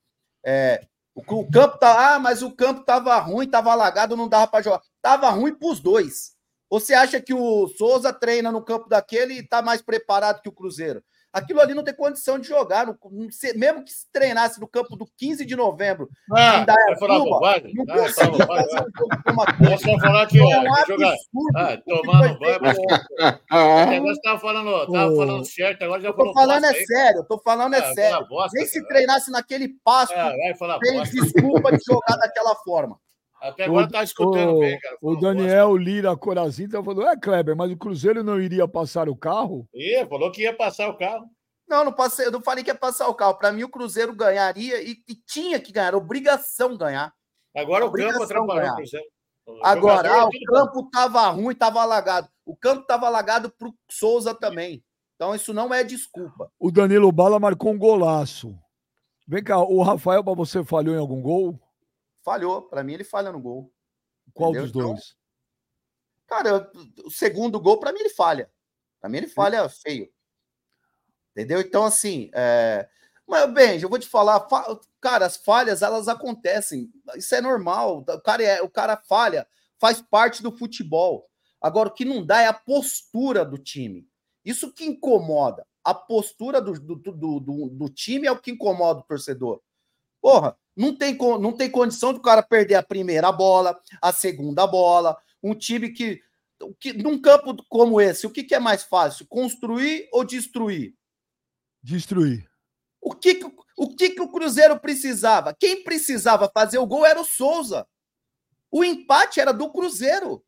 É, 0.44 0.88
o, 1.14 1.22
o, 1.22 1.52
campo 1.52 1.78
tá. 1.78 2.16
Ah, 2.16 2.20
mas 2.20 2.42
o 2.42 2.52
campo 2.52 2.84
tava 2.84 3.18
ruim, 3.20 3.48
tava 3.48 3.72
alagado, 3.72 4.16
não 4.16 4.28
dava 4.28 4.48
para 4.48 4.64
jogar. 4.64 4.82
Tava 5.02 5.30
ruim 5.30 5.54
para 5.54 5.70
os 5.70 5.80
dois. 5.80 6.36
Você 6.70 6.94
acha 6.94 7.20
que 7.20 7.34
o 7.34 7.68
Souza 7.68 8.14
treina 8.14 8.52
no 8.52 8.64
campo 8.64 8.88
daquele 8.88 9.34
e 9.36 9.48
tá 9.48 9.62
mais 9.62 9.82
preparado 9.82 10.42
que 10.42 10.50
o 10.50 10.54
Cruzeiro? 10.54 11.04
Aquilo 11.32 11.62
ali 11.62 11.74
não 11.76 11.84
tem 11.84 11.94
condição 11.94 12.40
de 12.40 12.48
jogar. 12.48 12.88
Não, 12.88 12.98
não, 13.12 13.28
mesmo 13.56 13.84
que 13.84 13.92
se 13.92 14.12
treinasse 14.12 14.60
no 14.60 14.68
campo 14.68 14.96
do 14.96 15.06
15 15.18 15.46
de 15.46 15.56
novembro, 15.56 16.10
Ah, 16.34 16.58
em 16.62 16.66
Dayatuba, 16.66 16.86
vai 16.88 17.00
falar 17.00 17.20
bobagem? 17.20 17.74
não 17.76 17.84
Ah, 17.88 17.98
vai 17.98 18.10
falar 18.12 18.28
conseguia 18.30 18.46
bobagem. 18.48 18.70
fazer 18.70 18.80
um 18.80 18.92
jogo 18.98 19.22
como 19.24 19.38
Nós 19.40 19.50
aquele. 19.50 19.78
vamos 19.86 20.02
falar 20.02 20.28
que 20.28 20.38
É 20.40 20.42
ó, 20.42 20.46
um 20.48 20.74
que 20.74 20.88
jogar. 20.88 21.12
absurdo. 21.12 21.58
Ah, 21.58 21.78
o 21.86 22.02
tomando 22.02 22.38
feito 22.40 22.40
banho. 22.40 22.72
ontem. 22.72 23.06
Até 23.20 23.98
Agora 23.98 24.02
você 24.16 24.22
tava 24.22 24.40
falando, 24.40 24.92
tava 24.92 25.12
Ô, 25.12 25.16
falando 25.18 25.46
certo, 25.46 25.84
agora 25.84 26.02
já 26.02 26.10
Eu 26.10 26.14
falou 26.16 26.34
tô 26.34 26.40
falando 26.40 26.66
é 26.66 26.74
sério, 26.74 27.20
eu 27.20 27.24
tô 27.26 27.40
falando 27.40 27.74
Ah, 27.74 27.78
é 27.78 27.82
vai 27.82 27.94
sério. 27.94 28.28
Nem 28.54 28.66
se 28.66 28.88
treinasse 28.88 29.32
naquele 29.32 29.70
pasto, 29.84 30.14
Ah, 30.16 30.34
tem 30.82 31.04
desculpa 31.04 31.72
de 31.78 31.84
jogar 31.84 32.18
daquela 32.18 32.56
forma. 32.56 33.00
Até 33.42 33.66
agora 33.66 33.88
tá 33.88 34.04
escutando 34.04 34.58
o, 34.58 34.60
bem, 34.60 34.80
cara. 34.80 34.98
o 35.02 35.14
Falou 35.14 35.20
Daniel 35.20 35.76
Lira 35.78 36.16
Corazinho 36.18 36.70
tá 36.70 36.84
falando: 36.84 37.08
é, 37.08 37.18
Kleber, 37.18 37.56
mas 37.56 37.72
o 37.72 37.78
Cruzeiro 37.78 38.24
não 38.24 38.40
iria 38.40 38.68
passar 38.68 39.08
o 39.08 39.16
carro? 39.16 39.68
Ih, 39.74 40.06
falou 40.08 40.32
que 40.32 40.42
ia 40.42 40.54
passar 40.54 40.90
o 40.90 40.98
carro. 40.98 41.26
Não, 41.68 41.86
não 41.86 41.94
passei, 41.94 42.26
eu 42.26 42.32
não 42.32 42.42
falei 42.42 42.64
que 42.64 42.70
ia 42.70 42.76
passar 42.76 43.08
o 43.08 43.14
carro. 43.14 43.36
Para 43.36 43.52
mim, 43.52 43.64
o 43.64 43.70
Cruzeiro 43.70 44.14
ganharia 44.14 44.82
e, 44.82 44.98
e 45.08 45.16
tinha 45.16 45.60
que 45.60 45.72
ganhar, 45.72 45.96
obrigação 45.96 46.76
ganhar. 46.76 47.14
Agora 47.56 47.86
o 47.86 47.90
Obrigação 47.90 48.20
campo 48.22 48.32
atrapalhou 48.32 48.62
ganhar. 48.62 48.74
o 48.74 48.76
Cruzeiro. 48.78 49.06
O 49.46 49.66
Agora, 49.66 50.14
ah, 50.14 50.18
é 50.20 50.24
o 50.26 50.30
campo 50.46 50.90
tava 50.92 51.28
ruim, 51.30 51.56
tava 51.56 51.82
alagado. 51.82 52.28
O 52.46 52.56
campo 52.56 52.86
tava 52.86 53.08
alagado 53.08 53.50
pro 53.58 53.74
Souza 53.90 54.34
também. 54.34 54.84
Então, 55.16 55.34
isso 55.36 55.54
não 55.54 55.74
é 55.74 55.84
desculpa. 55.84 56.52
O 56.60 56.72
Danilo 56.72 57.12
Bala 57.12 57.40
marcou 57.40 57.72
um 57.74 57.78
golaço. 57.78 58.58
Vem 59.28 59.44
cá, 59.44 59.60
o 59.60 59.82
Rafael, 59.82 60.24
para 60.24 60.34
você, 60.34 60.64
falhou 60.64 60.96
em 60.96 61.00
algum 61.00 61.22
gol? 61.22 61.60
Falhou. 62.30 62.62
Para 62.62 62.84
mim, 62.84 62.94
ele 62.94 63.04
falha 63.04 63.32
no 63.32 63.40
gol. 63.40 63.74
Qual 64.36 64.52
Entendeu? 64.52 64.72
dos 64.72 64.72
dois? 64.72 65.16
Cara, 66.28 66.50
eu- 66.50 67.06
o 67.08 67.10
segundo 67.10 67.60
gol, 67.60 67.80
para 67.80 67.92
mim, 67.92 68.02
ele 68.02 68.10
falha. 68.10 68.52
Para 69.02 69.10
mim, 69.10 69.18
ele 69.18 69.28
falha 69.28 69.68
feio. 69.68 70.14
Entendeu? 71.32 71.60
Então, 71.60 71.84
assim, 71.84 72.30
é... 72.34 72.88
mas, 73.26 73.52
Benji, 73.52 73.84
eu 73.84 73.90
vou 73.90 73.98
te 73.98 74.08
falar, 74.08 74.48
fa- 74.48 74.80
cara, 75.02 75.26
as 75.26 75.38
falhas, 75.38 75.82
elas 75.82 76.08
acontecem. 76.08 76.92
Isso 77.16 77.34
é 77.34 77.42
normal. 77.42 78.06
O 78.08 78.22
cara, 78.22 78.44
é... 78.44 78.62
o 78.62 78.70
cara 78.70 78.96
falha, 78.96 79.48
faz 79.80 80.00
parte 80.00 80.44
do 80.44 80.56
futebol. 80.56 81.28
Agora, 81.60 81.90
o 81.90 81.94
que 81.94 82.06
não 82.06 82.24
dá 82.24 82.42
é 82.42 82.48
a 82.48 82.54
postura 82.54 83.44
do 83.44 83.58
time. 83.58 84.08
Isso 84.46 84.72
que 84.72 84.86
incomoda. 84.86 85.66
A 85.84 85.96
postura 85.96 86.62
do, 86.62 86.74
do, 86.74 86.96
do, 86.96 87.40
do, 87.40 87.70
do 87.70 87.90
time 87.90 88.28
é 88.28 88.32
o 88.32 88.40
que 88.40 88.52
incomoda 88.52 89.00
o 89.00 89.04
torcedor. 89.04 89.62
Porra, 90.22 90.56
não 90.80 90.96
tem, 90.96 91.18
não 91.18 91.52
tem 91.52 91.70
condição 91.70 92.14
do 92.14 92.22
cara 92.22 92.42
perder 92.42 92.76
a 92.76 92.84
primeira 92.84 93.30
bola, 93.34 93.78
a 94.02 94.14
segunda 94.14 94.66
bola. 94.66 95.18
Um 95.44 95.54
time 95.54 95.90
que, 95.90 96.22
que 96.80 96.94
num 96.94 97.22
campo 97.22 97.54
como 97.68 98.00
esse, 98.00 98.26
o 98.26 98.30
que, 98.30 98.46
que 98.46 98.56
é 98.56 98.60
mais 98.60 98.84
fácil? 98.84 99.28
Construir 99.28 100.08
ou 100.14 100.24
destruir? 100.24 100.96
Destruir. 101.84 102.50
O 103.02 103.14
que, 103.14 103.36
que, 103.36 103.46
o 103.78 103.94
que, 103.94 104.12
que 104.12 104.22
o 104.22 104.32
Cruzeiro 104.32 104.80
precisava? 104.80 105.54
Quem 105.54 105.84
precisava 105.84 106.50
fazer 106.54 106.78
o 106.78 106.88
gol 106.88 107.06
era 107.06 107.20
o 107.20 107.26
Souza. 107.26 107.86
O 108.72 108.82
empate 108.82 109.42
era 109.42 109.52
do 109.52 109.70
Cruzeiro. 109.70 110.42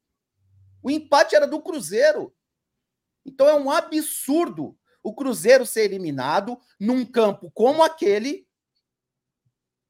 O 0.82 0.90
empate 0.90 1.36
era 1.36 1.46
do 1.46 1.62
Cruzeiro. 1.62 2.34
Então 3.26 3.50
é 3.50 3.54
um 3.54 3.70
absurdo 3.70 4.78
o 5.04 5.14
Cruzeiro 5.14 5.66
ser 5.66 5.82
eliminado 5.82 6.58
num 6.80 7.06
campo 7.06 7.52
como 7.54 7.84
aquele, 7.84 8.48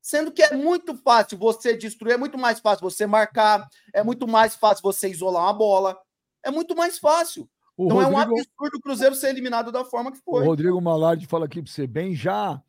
sendo 0.01 0.31
que 0.31 0.41
é 0.41 0.55
muito 0.55 0.95
fácil 0.95 1.37
você 1.37 1.77
destruir, 1.77 2.13
é 2.13 2.17
muito 2.17 2.37
mais 2.37 2.59
fácil 2.59 2.89
você 2.89 3.05
marcar, 3.05 3.67
é 3.93 4.03
muito 4.03 4.27
mais 4.27 4.55
fácil 4.55 4.81
você 4.81 5.09
isolar 5.09 5.43
uma 5.43 5.53
bola, 5.53 5.97
é 6.43 6.49
muito 6.49 6.75
mais 6.75 6.97
fácil. 6.97 7.47
O 7.77 7.85
Então 7.85 8.01
é 8.01 8.07
um 8.07 8.13
Rodrigo, 8.13 8.39
absurdo 8.39 8.77
o 8.77 8.81
Cruzeiro 8.81 9.15
ser 9.15 9.29
eliminado 9.29 9.71
da 9.71 9.85
forma 9.85 10.11
que 10.11 10.17
o 10.17 10.21
foi. 10.23 10.45
Rodrigo 10.45 10.81
Malardi 10.81 11.27
fala 11.27 11.45
aqui 11.45 11.61
para 11.61 11.71
você, 11.71 11.87
bem, 11.87 12.15
já 12.15 12.61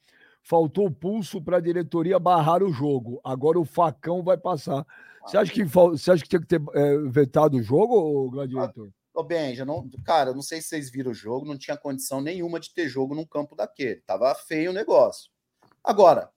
faltou 0.42 0.90
pulso 0.90 1.40
para 1.40 1.56
a 1.56 1.60
diretoria 1.60 2.18
barrar 2.18 2.62
o 2.62 2.72
jogo. 2.72 3.20
Agora 3.24 3.58
o 3.58 3.64
facão 3.64 4.22
vai 4.22 4.36
passar. 4.36 4.86
Você 5.24 5.36
acha 5.38 5.52
que, 5.52 5.64
você 5.64 6.10
acha 6.10 6.22
que 6.22 6.28
tinha 6.28 6.40
que 6.40 6.46
ter 6.46 6.60
é, 6.74 6.98
vetado 7.08 7.56
o 7.56 7.62
jogo, 7.62 8.30
Gladiator? 8.30 8.90
Ô, 9.14 9.22
Benja, 9.22 9.64
não, 9.64 9.88
cara, 10.04 10.32
não 10.32 10.42
sei 10.42 10.60
se 10.60 10.68
vocês 10.68 10.90
viram 10.90 11.10
o 11.10 11.14
jogo, 11.14 11.46
não 11.46 11.58
tinha 11.58 11.76
condição 11.76 12.20
nenhuma 12.20 12.58
de 12.58 12.72
ter 12.72 12.88
jogo 12.88 13.14
num 13.14 13.26
campo 13.26 13.54
daquele. 13.54 14.00
Tava 14.00 14.34
feio 14.34 14.70
o 14.70 14.74
negócio. 14.74 15.30
Agora, 15.84 16.30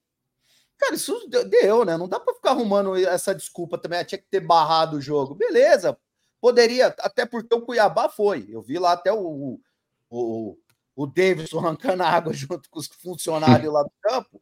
cara, 0.77 0.95
isso 0.95 1.27
deu- 1.29 1.85
né? 1.85 1.97
Não 1.97 2.07
dá 2.07 2.19
pra 2.19 2.33
ficar 2.33 2.51
arrumando 2.51 2.95
essa 2.95 3.33
desculpa 3.35 3.77
também. 3.77 3.99
ah, 3.99 4.05
tinha 4.05 4.19
que 4.19 4.27
ter 4.29 4.39
barrado 4.41 4.97
o 4.97 5.01
jogo. 5.01 5.35
Beleza, 5.35 5.97
poderia, 6.41 6.87
até 6.99 7.25
porque 7.25 7.53
o 7.55 7.61
Cuiabá 7.61 8.09
foi. 8.09 8.45
Eu 8.49 8.61
vi 8.61 8.77
lá 8.79 8.93
até 8.93 9.11
o, 9.13 9.59
o, 10.09 10.57
o 10.95 11.07
Davidson 11.07 11.59
arrancando 11.59 12.03
água 12.03 12.33
junto 12.33 12.69
com 12.69 12.79
os 12.79 12.87
funcionários 12.87 13.73
lá 13.73 13.83
do 13.83 13.91
campo. 14.01 14.41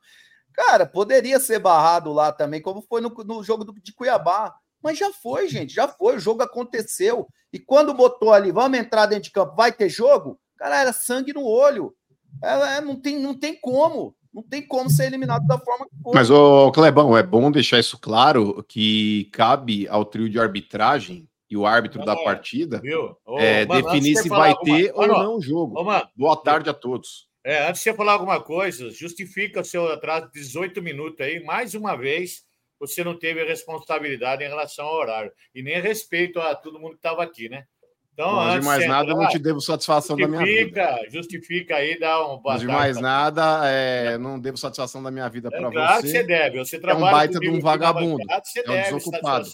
Cara, 0.53 0.85
poderia 0.85 1.39
ser 1.39 1.59
barrado 1.59 2.13
lá 2.13 2.31
também, 2.31 2.61
como 2.61 2.81
foi 2.81 3.01
no, 3.01 3.09
no 3.09 3.43
jogo 3.43 3.63
do- 3.63 3.73
de 3.73 3.93
Cuiabá. 3.93 4.55
Mas 4.81 4.97
já 4.97 5.11
foi, 5.13 5.47
gente, 5.47 5.73
já 5.73 5.87
foi. 5.87 6.17
O 6.17 6.19
jogo 6.19 6.43
aconteceu. 6.43 7.27
E 7.53 7.57
quando 7.59 7.93
botou 7.93 8.33
ali, 8.33 8.51
vamos 8.51 8.77
entrar 8.77 9.05
dentro 9.05 9.23
de 9.25 9.31
campo, 9.31 9.55
vai 9.55 9.71
ter 9.71 9.87
jogo? 9.89 10.39
Cara, 10.57 10.81
era 10.81 10.93
sangue 10.93 11.33
no 11.33 11.43
olho. 11.45 11.95
É, 12.43 12.81
não, 12.81 12.99
tem, 12.99 13.17
não 13.19 13.33
tem 13.37 13.59
como. 13.59 14.15
Não 14.33 14.41
tem 14.41 14.65
como 14.65 14.89
ser 14.89 15.05
eliminado 15.05 15.45
da 15.45 15.59
forma 15.59 15.85
que 15.87 15.95
foi. 16.01 16.13
Mas, 16.13 16.29
ô 16.29 16.71
Clebão, 16.71 17.15
é 17.15 17.21
bom 17.21 17.51
deixar 17.51 17.79
isso 17.79 17.99
claro 17.99 18.63
que 18.67 19.29
cabe 19.31 19.87
ao 19.87 20.03
trio 20.03 20.29
de 20.29 20.39
arbitragem 20.39 21.29
e 21.49 21.55
o 21.55 21.67
árbitro 21.67 22.03
da 22.03 22.13
é. 22.13 22.23
partida 22.23 22.79
Viu? 22.79 23.15
Ô, 23.25 23.37
é, 23.37 23.63
mano, 23.65 23.83
definir 23.83 24.15
se 24.17 24.27
vai 24.27 24.51
alguma- 24.51 24.77
ter 24.77 24.91
ou 24.95 25.07
não 25.07 25.35
o 25.37 25.41
jogo. 25.41 25.79
Ô, 25.79 25.83
mano, 25.83 26.09
Boa 26.15 26.35
tarde 26.35 26.69
a 26.69 26.73
todos. 26.73 27.27
É, 27.45 27.67
antes 27.67 27.83
de 27.83 27.83
você 27.83 27.93
falar 27.93 28.13
alguma 28.13 28.41
coisa, 28.41 28.89
justifica 28.89 29.61
o 29.61 29.65
seu 29.65 29.91
atraso 29.91 30.27
de 30.27 30.39
18 30.39 30.81
minutos 30.81 31.19
aí. 31.19 31.43
Mais 31.43 31.75
uma 31.75 31.95
vez, 31.95 32.43
você 32.79 33.03
não 33.03 33.17
teve 33.17 33.43
responsabilidade 33.43 34.43
em 34.43 34.47
relação 34.47 34.85
ao 34.85 34.95
horário. 34.95 35.31
E 35.53 35.61
nem 35.61 35.79
respeito 35.79 36.39
a 36.39 36.55
todo 36.55 36.79
mundo 36.79 36.91
que 36.91 36.97
estava 36.97 37.21
aqui, 37.21 37.49
né? 37.49 37.65
Então, 38.13 38.35
Bom, 38.35 38.59
de 38.59 38.65
mais 38.65 38.83
de 38.83 38.87
nada, 38.87 39.09
eu 39.09 39.15
não 39.17 39.27
te 39.27 39.39
devo 39.39 39.59
satisfação 39.59 40.15
da 40.15 40.27
minha 40.27 40.45
vida. 40.45 40.59
justifica, 40.59 41.09
justifica 41.09 41.75
aí, 41.77 41.99
dá 41.99 42.27
um 42.27 42.37
boa 42.37 42.57
de 42.59 42.67
mais 42.67 43.01
nada, 43.01 43.67
é, 43.67 44.19
não 44.19 44.39
devo 44.39 44.55
satisfação 44.55 45.01
da 45.01 45.09
minha 45.09 45.27
vida 45.27 45.49
É 45.51 45.51
para 45.51 45.71
claro 45.71 46.01
que 46.03 46.09
você. 46.09 46.17
você 46.17 46.23
deve. 46.23 46.59
Você 46.59 46.79
trabalha 46.79 47.11
baita 47.11 47.39
de 47.39 47.47
um 47.47 47.51
comigo 47.51 47.67
aqui 47.67 47.79
na 47.79 47.91
vagabundo. 47.91 48.23
Você 48.43 48.59
É 48.59 48.63
um 48.63 48.73
deve 48.73 48.83
desocupado. 48.93 49.49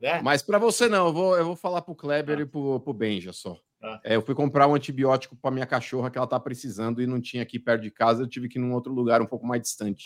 Né? 0.00 0.20
Mas 0.22 0.42
para 0.42 0.58
você 0.58 0.88
não, 0.88 1.08
eu 1.08 1.12
vou, 1.12 1.36
eu 1.36 1.44
vou 1.44 1.56
falar 1.56 1.82
pro 1.82 1.94
Kleber 1.94 2.40
e 2.40 2.46
pro, 2.46 2.80
pro 2.80 2.92
Benja 2.94 3.32
só. 3.32 3.58
Ah. 3.82 4.00
É, 4.02 4.16
eu 4.16 4.22
fui 4.22 4.34
comprar 4.34 4.66
um 4.66 4.74
antibiótico 4.74 5.36
para 5.36 5.50
minha 5.50 5.66
cachorra 5.66 6.10
que 6.10 6.16
ela 6.16 6.26
tá 6.26 6.40
precisando 6.40 7.02
e 7.02 7.06
não 7.06 7.20
tinha 7.20 7.42
aqui 7.42 7.58
perto 7.58 7.82
de 7.82 7.90
casa, 7.90 8.22
eu 8.22 8.26
tive 8.28 8.48
que 8.48 8.58
ir 8.58 8.62
num 8.62 8.72
outro 8.72 8.92
lugar 8.92 9.20
um 9.20 9.26
pouco 9.26 9.46
mais 9.46 9.60
distante. 9.60 10.04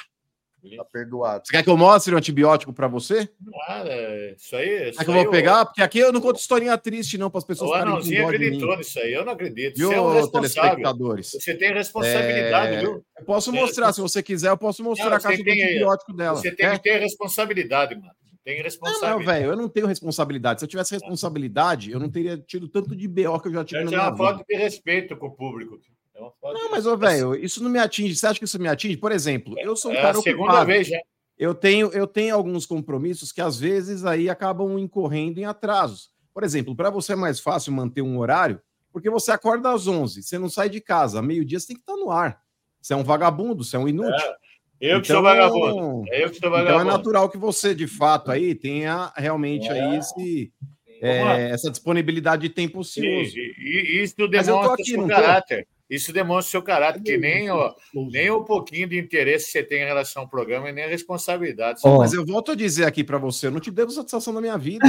Tá 0.77 0.85
perdoado. 0.85 1.42
Você 1.44 1.53
quer 1.53 1.62
que 1.64 1.68
eu 1.70 1.77
mostre 1.77 2.14
o 2.14 2.18
antibiótico 2.18 2.72
para 2.72 2.87
você? 2.87 3.29
Ah, 3.66 3.83
é, 3.85 4.35
isso 4.37 4.55
aí. 4.55 4.90
Isso 4.90 4.98
Quer 4.98 5.05
que 5.05 5.11
eu 5.11 5.14
vou 5.14 5.31
pegar? 5.31 5.64
Porque 5.66 5.83
aqui 5.83 5.98
eu 5.98 6.12
não 6.12 6.20
conto 6.20 6.38
historinha 6.38 6.79
triste, 6.79 7.18
não, 7.18 7.29
para 7.29 7.38
as 7.38 7.44
pessoas 7.44 7.70
O 7.70 7.75
Anãozinho 7.75 8.22
dó 8.22 8.31
de 8.31 8.38
mim. 8.38 8.44
acreditou 8.46 8.77
nisso 8.77 8.98
aí. 9.01 9.12
Eu 9.12 9.25
não 9.25 9.33
acredito. 9.33 9.77
Viu, 9.77 9.88
você 9.88 9.94
é 9.96 10.01
um 10.01 10.12
responsável. 10.12 11.16
Você 11.22 11.55
tem 11.55 11.72
responsabilidade, 11.72 12.75
É, 12.77 12.81
viu? 12.81 13.05
Eu 13.18 13.25
posso 13.25 13.51
É, 13.51 13.61
mostrar, 13.61 13.92
se 13.92 14.01
você 14.01 14.22
quiser, 14.22 14.51
eu 14.51 14.57
posso 14.57 14.85
mostrar 14.85 15.11
Não, 15.11 15.16
a 15.16 15.20
caixa 15.20 15.37
você 15.37 15.42
do 15.42 15.44
tem- 15.44 15.62
antibiótico 15.64 16.12
dela. 16.12 16.37
Você 16.37 16.51
tem 16.55 16.68
Quer? 16.68 16.77
que 16.79 16.83
ter 16.85 16.98
responsabilidade, 17.01 17.94
mano. 17.96 18.12
Tem 18.44 18.55
Não, 18.55 18.59
não, 18.59 18.64
responsabilidade. 18.64 19.25
velho, 19.25 19.53
eu 19.53 19.57
não 19.57 19.68
tenho 19.68 19.87
responsabilidade. 19.87 20.61
Se 20.61 20.64
eu 20.64 20.68
tivesse 20.68 20.92
responsabilidade, 20.94 21.92
eu 21.92 22.01
não 22.01 22.11
teria 22.11 22.37
tido 22.37 22.68
tanto 22.68 22.94
de 22.96 23.07
BO 23.07 23.38
que 23.40 23.48
eu 23.48 23.53
já 23.53 23.64
tive 23.64 23.83
Essa 23.83 23.90
na 23.90 23.96
é 23.96 24.01
minha 24.01 24.03
uma 24.03 24.11
vida. 24.11 24.25
falta 24.25 24.44
de 24.48 24.57
respeito 24.57 25.16
com 25.16 25.27
o 25.27 25.31
público. 25.31 25.79
É 26.26 26.32
falta 26.40 26.58
Não, 26.58 26.70
mas, 26.70 26.87
ô, 26.87 26.96
velho, 26.96 27.35
isso 27.35 27.62
não 27.62 27.70
me 27.70 27.78
atinge. 27.78 28.14
Você 28.16 28.26
acha 28.26 28.38
que 28.38 28.44
isso 28.44 28.61
me 28.61 28.68
atinge? 28.68 28.96
Por 28.96 29.12
exemplo, 29.12 29.54
eu 29.58 29.74
sou 29.76 29.90
um 29.90 29.94
É 29.94 30.02
cara 30.02 30.18
a 30.18 30.22
segunda 30.22 30.44
ocupado. 30.48 30.66
vez 30.66 30.87
já. 30.88 30.98
Eu 31.38 31.54
tenho, 31.54 31.88
eu 31.92 32.06
tenho 32.06 32.35
alguns 32.35 32.66
compromissos 32.66 33.32
que 33.32 33.40
às 33.40 33.58
vezes 33.58 34.04
aí 34.04 34.28
acabam 34.30 34.78
incorrendo 34.78 35.40
em 35.40 35.44
atrasos. 35.44 36.11
Por 36.32 36.44
exemplo, 36.44 36.74
para 36.76 36.88
você 36.90 37.12
é 37.14 37.16
mais 37.16 37.40
fácil 37.40 37.72
manter 37.72 38.02
um 38.02 38.16
horário, 38.18 38.61
porque 38.92 39.11
você 39.11 39.32
acorda 39.32 39.70
às 39.72 39.87
11, 39.88 40.22
você 40.22 40.38
não 40.38 40.48
sai 40.48 40.68
de 40.68 40.80
casa, 40.80 41.20
meio-dia 41.22 41.58
você 41.58 41.68
tem 41.68 41.76
que 41.76 41.82
estar 41.82 41.96
no 41.96 42.11
ar. 42.11 42.40
Você 42.80 42.92
é 42.92 42.96
um 42.96 43.02
vagabundo, 43.04 43.64
você 43.64 43.76
é 43.76 43.78
um 43.78 43.88
inútil. 43.88 44.14
Eu 44.80 45.00
que 45.00 45.06
sou 45.08 45.16
Então- 45.16 45.22
vagabundo. 45.22 46.04
É 46.12 46.24
eu 46.24 46.30
que 46.30 46.38
sou 46.38 46.48
Então 46.48 46.58
é 46.58 46.64
vagabundo. 46.64 46.85
natural 46.90 47.28
que 47.28 47.38
você, 47.38 47.74
de 47.74 47.87
fato, 47.87 48.30
aí 48.30 48.54
tenha 48.54 49.12
realmente 49.16 49.68
É. 49.68 49.72
aí 49.72 49.96
esse, 49.98 50.52
é, 51.00 51.50
essa 51.50 51.70
disponibilidade 51.70 52.42
de 52.42 52.48
tempo 52.48 52.80
ocioso. 52.80 53.35
isso 53.58 54.14
tô 54.16 54.26
demonstra 54.28 54.74
aqui, 54.74 54.85
seu 54.85 55.06
caráter. 55.06 55.66
Isso 55.94 56.12
demonstra 56.12 56.48
o 56.48 56.50
seu 56.50 56.62
caráter, 56.62 57.02
que 57.02 57.16
nem, 57.18 57.50
ó, 57.50 57.72
nem 57.94 58.31
o 58.31 58.42
pouquinho 58.44 58.88
de 58.88 58.98
interesse 58.98 59.46
que 59.46 59.52
você 59.52 59.62
tem 59.62 59.83
em 59.83 59.87
relação 59.87 60.22
ao 60.22 60.28
programa 60.28 60.70
e 60.70 60.72
nem 60.72 60.85
a 60.85 60.88
responsabilidade. 60.88 61.81
Ó, 61.85 61.98
Mas 61.98 62.12
eu 62.14 62.24
volto 62.24 62.52
a 62.52 62.55
dizer 62.55 62.85
aqui 62.87 63.05
para 63.05 63.18
você, 63.18 63.48
eu 63.48 63.50
não 63.50 63.61
te 63.61 63.70
devo 63.70 63.90
satisfação 63.90 64.33
da 64.33 64.40
minha 64.40 64.57
vida. 64.57 64.87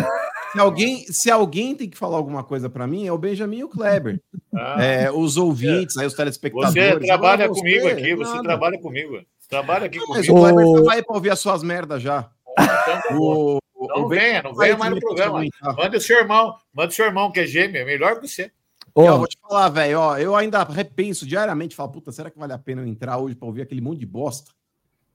Se 0.53 0.59
alguém, 0.59 0.97
se 1.07 1.29
alguém 1.31 1.75
tem 1.75 1.89
que 1.89 1.97
falar 1.97 2.15
alguma 2.17 2.43
coisa 2.43 2.69
para 2.69 2.87
mim, 2.87 3.05
é 3.07 3.11
o 3.11 3.17
Benjamin 3.17 3.57
e 3.57 3.63
o 3.63 3.69
Kleber. 3.69 4.21
Ah, 4.55 4.81
É, 4.83 5.11
os 5.11 5.35
ouvintes, 5.35 5.97
aí 5.97 6.05
os 6.07 6.13
telespectadores. 6.13 6.73
você 6.73 6.99
trabalha 7.05 7.45
Agora 7.45 7.49
comigo 7.49 7.81
você, 7.81 7.87
aqui, 7.91 8.15
você 8.15 8.31
nada. 8.31 8.43
trabalha 8.43 8.79
comigo. 8.79 9.13
Você 9.39 9.49
trabalha 9.49 9.85
aqui 9.87 9.97
Não, 9.99 10.07
mas 10.07 10.25
comigo. 10.27 10.37
o 10.37 10.41
Kleber 10.41 10.65
tava 10.83 10.93
aí 10.93 11.03
para 11.03 11.15
ouvir 11.15 11.29
as 11.31 11.39
suas 11.39 11.63
merdas 11.63 12.01
já. 12.01 12.29
Então, 12.57 12.65
tá. 13.01 13.01
O, 13.17 13.59
Não 13.89 14.05
o 14.05 14.07
Ben- 14.07 14.19
venha, 14.19 14.43
não 14.43 14.53
vai 14.53 14.67
venha 14.67 14.77
mais 14.79 14.93
no 14.93 14.99
programa. 15.01 15.39
aguentar. 15.39 15.75
Manda 15.75 15.97
o 15.97 16.01
seu 16.01 16.17
irmão, 16.19 16.55
manda 16.73 16.89
o 16.89 16.93
seu 16.93 17.05
irmão 17.05 17.31
que 17.31 17.39
é 17.41 17.45
gêmeo, 17.47 17.81
é 17.81 17.83
melhor 17.85 18.19
que 18.19 18.27
você. 18.27 18.51
Oh. 18.95 19.05
Eu 19.05 19.17
vou 19.17 19.27
te 19.27 19.37
falar, 19.41 19.69
velho, 19.69 19.99
ó, 19.99 20.17
eu 20.17 20.35
ainda 20.35 20.63
repenso 20.63 21.25
diariamente, 21.25 21.75
falo, 21.75 21.91
puta, 21.91 22.11
será 22.11 22.29
que 22.29 22.37
vale 22.37 22.53
a 22.53 22.59
pena 22.59 22.81
eu 22.81 22.87
entrar 22.87 23.17
hoje 23.17 23.35
para 23.35 23.47
ouvir 23.47 23.63
aquele 23.63 23.81
monte 23.81 23.99
de 23.99 24.05
bosta? 24.05 24.51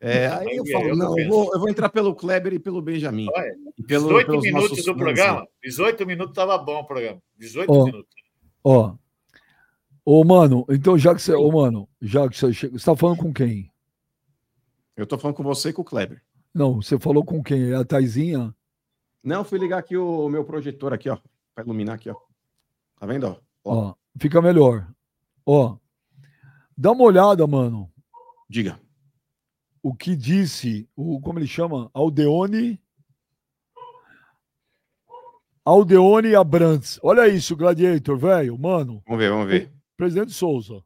É, 0.00 0.28
aí 0.28 0.56
eu 0.56 0.66
falo, 0.66 0.88
eu 0.88 0.96
não, 0.96 1.18
eu 1.18 1.28
vou, 1.28 1.50
eu 1.52 1.60
vou, 1.60 1.68
entrar 1.68 1.88
pelo 1.88 2.14
Kleber 2.14 2.52
e 2.54 2.58
pelo 2.58 2.80
Benjamin. 2.80 3.26
Olha, 3.32 3.56
e 3.76 3.82
pelo, 3.82 4.08
18 4.08 4.40
minutos 4.40 4.84
do 4.84 4.96
programa, 4.96 5.46
18 5.62 6.06
minutos 6.06 6.34
tava 6.34 6.56
bom 6.58 6.80
o 6.80 6.86
programa. 6.86 7.20
18 7.36 7.70
oh, 7.70 7.84
minutos. 7.84 8.14
Ó, 8.62 8.94
ô, 10.04 10.24
mano, 10.24 10.64
então 10.68 10.96
já 10.96 11.14
que 11.14 11.22
você, 11.22 11.34
ô, 11.34 11.50
mano, 11.50 11.88
já 12.00 12.28
que 12.28 12.36
você 12.36 12.52
chega, 12.52 12.78
você 12.78 12.84
tá 12.84 12.96
falando 12.96 13.18
com 13.18 13.32
quem? 13.32 13.70
Eu 14.96 15.06
tô 15.06 15.18
falando 15.18 15.36
com 15.36 15.42
você 15.42 15.70
e 15.70 15.72
com 15.72 15.82
o 15.82 15.84
Kleber. 15.84 16.22
Não, 16.54 16.80
você 16.80 16.98
falou 16.98 17.24
com 17.24 17.42
quem? 17.42 17.70
É 17.70 17.76
a 17.76 17.84
Taizinha? 17.84 18.54
Não, 19.22 19.44
fui 19.44 19.58
ligar 19.58 19.78
aqui 19.78 19.96
o, 19.96 20.26
o 20.26 20.28
meu 20.28 20.44
projetor 20.44 20.92
aqui, 20.92 21.08
ó, 21.10 21.18
para 21.54 21.64
iluminar 21.64 21.96
aqui, 21.96 22.08
ó. 22.10 22.16
Tá 22.98 23.06
vendo, 23.06 23.28
ó? 23.28 23.47
Ó, 23.68 23.94
fica 24.18 24.40
melhor. 24.40 24.88
Ó, 25.44 25.76
dá 26.76 26.92
uma 26.92 27.04
olhada, 27.04 27.46
mano. 27.46 27.92
Diga. 28.48 28.80
O 29.82 29.94
que 29.94 30.16
disse 30.16 30.88
o 30.96 31.20
como 31.20 31.38
ele 31.38 31.46
chama? 31.46 31.90
Aldeone. 31.92 32.80
Aldeone 35.64 36.34
Abrantes. 36.34 36.98
Olha 37.02 37.28
isso, 37.28 37.54
Gladiator, 37.54 38.16
velho, 38.16 38.58
mano. 38.58 39.02
Vamos 39.06 39.22
ver, 39.22 39.30
vamos 39.30 39.46
ver. 39.46 39.70
Presidente 39.96 40.32
Souza. 40.32 40.82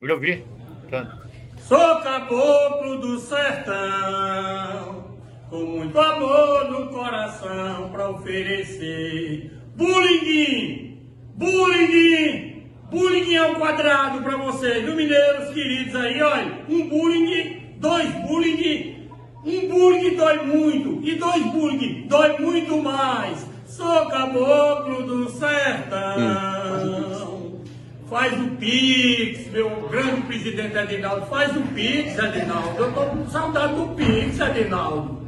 Eu 0.00 0.18
vi. 0.18 0.44
Tá. 0.90 1.22
Sou 1.58 2.02
caboclo 2.02 2.98
do 3.00 3.20
sertão, 3.20 5.18
com 5.48 5.64
muito 5.64 5.98
amor 5.98 6.70
no 6.70 6.88
coração 6.90 7.90
para 7.92 8.10
oferecer. 8.10 9.52
Bulinguim, 9.76 10.91
bulinguim, 11.36 12.70
bulinguim 12.90 13.36
ao 13.36 13.54
quadrado 13.56 14.22
para 14.22 14.36
vocês, 14.36 14.84
do 14.84 14.94
Mineiros 14.94 15.52
queridos 15.54 15.94
aí, 15.96 16.22
olha. 16.22 16.64
Um 16.68 16.88
bulinguim, 16.88 17.76
dois 17.78 18.08
bulinguim, 18.26 19.08
um 19.44 19.68
bulinguim 19.68 20.16
dói 20.16 20.46
muito 20.46 21.00
e 21.02 21.14
dois 21.16 21.42
bulinguim 21.52 22.06
dói 22.08 22.38
muito 22.38 22.76
mais. 22.78 23.46
Sou 23.66 24.06
caboclo 24.06 25.02
do 25.06 25.30
sertão. 25.30 26.18
Hum. 26.18 27.64
Faz 28.10 28.38
o 28.38 28.50
Pix, 28.56 29.50
meu 29.50 29.88
grande 29.88 30.20
presidente 30.26 30.76
Adinaldo, 30.76 31.24
faz 31.26 31.56
o 31.56 31.62
Pix, 31.74 32.18
Adinaldo. 32.18 32.78
Eu 32.78 32.92
tô 32.92 33.06
com 33.06 33.26
saudade 33.30 33.74
do 33.74 33.94
Pix, 33.94 34.38
Adinaldo. 34.38 35.26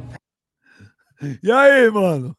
E 1.41 1.51
aí, 1.51 1.89
mano? 1.89 2.37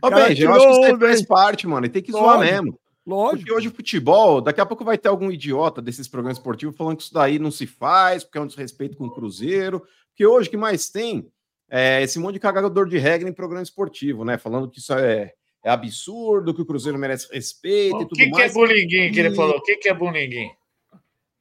Ô, 0.00 0.10
bem, 0.10 0.38
eu 0.38 0.52
acho 0.52 0.66
que 0.66 0.72
isso 0.72 0.84
aí 0.84 0.98
faz 0.98 1.26
parte, 1.26 1.66
mano, 1.66 1.86
e 1.86 1.88
tem 1.88 2.02
que 2.02 2.12
zoar 2.12 2.38
mesmo. 2.38 2.78
Lógico. 3.06 3.38
Porque 3.38 3.52
hoje 3.52 3.68
o 3.68 3.74
futebol, 3.74 4.40
daqui 4.40 4.60
a 4.60 4.66
pouco 4.66 4.84
vai 4.84 4.96
ter 4.96 5.08
algum 5.08 5.30
idiota 5.30 5.82
desses 5.82 6.08
programas 6.08 6.38
esportivos 6.38 6.76
falando 6.76 6.96
que 6.96 7.02
isso 7.02 7.14
daí 7.14 7.38
não 7.38 7.50
se 7.50 7.66
faz, 7.66 8.24
porque 8.24 8.38
é 8.38 8.40
um 8.40 8.46
desrespeito 8.46 8.96
com 8.96 9.06
o 9.06 9.14
Cruzeiro. 9.14 9.82
Porque 10.08 10.26
hoje 10.26 10.48
o 10.48 10.50
que 10.50 10.56
mais 10.56 10.88
tem 10.88 11.28
é 11.70 12.02
esse 12.02 12.18
monte 12.18 12.34
de 12.34 12.40
cagador 12.40 12.88
de 12.88 12.98
regra 12.98 13.28
em 13.28 13.32
programa 13.32 13.62
esportivo, 13.62 14.24
né? 14.24 14.38
Falando 14.38 14.70
que 14.70 14.78
isso 14.78 14.92
é 14.94 15.34
é 15.64 15.70
absurdo, 15.70 16.52
que 16.52 16.60
o 16.60 16.66
Cruzeiro 16.66 16.98
merece 16.98 17.26
respeito 17.32 17.96
o 17.96 18.02
e 18.02 18.06
tudo 18.06 18.18
que 18.18 18.28
mais. 18.28 18.54
O 18.54 18.54
que 18.54 18.60
é 18.60 18.66
bulinguinho 18.66 19.12
que 19.12 19.18
ele 19.18 19.34
falou? 19.34 19.56
O 19.56 19.62
que, 19.62 19.76
que 19.76 19.88
é 19.88 19.94
bulinguinho? 19.94 20.50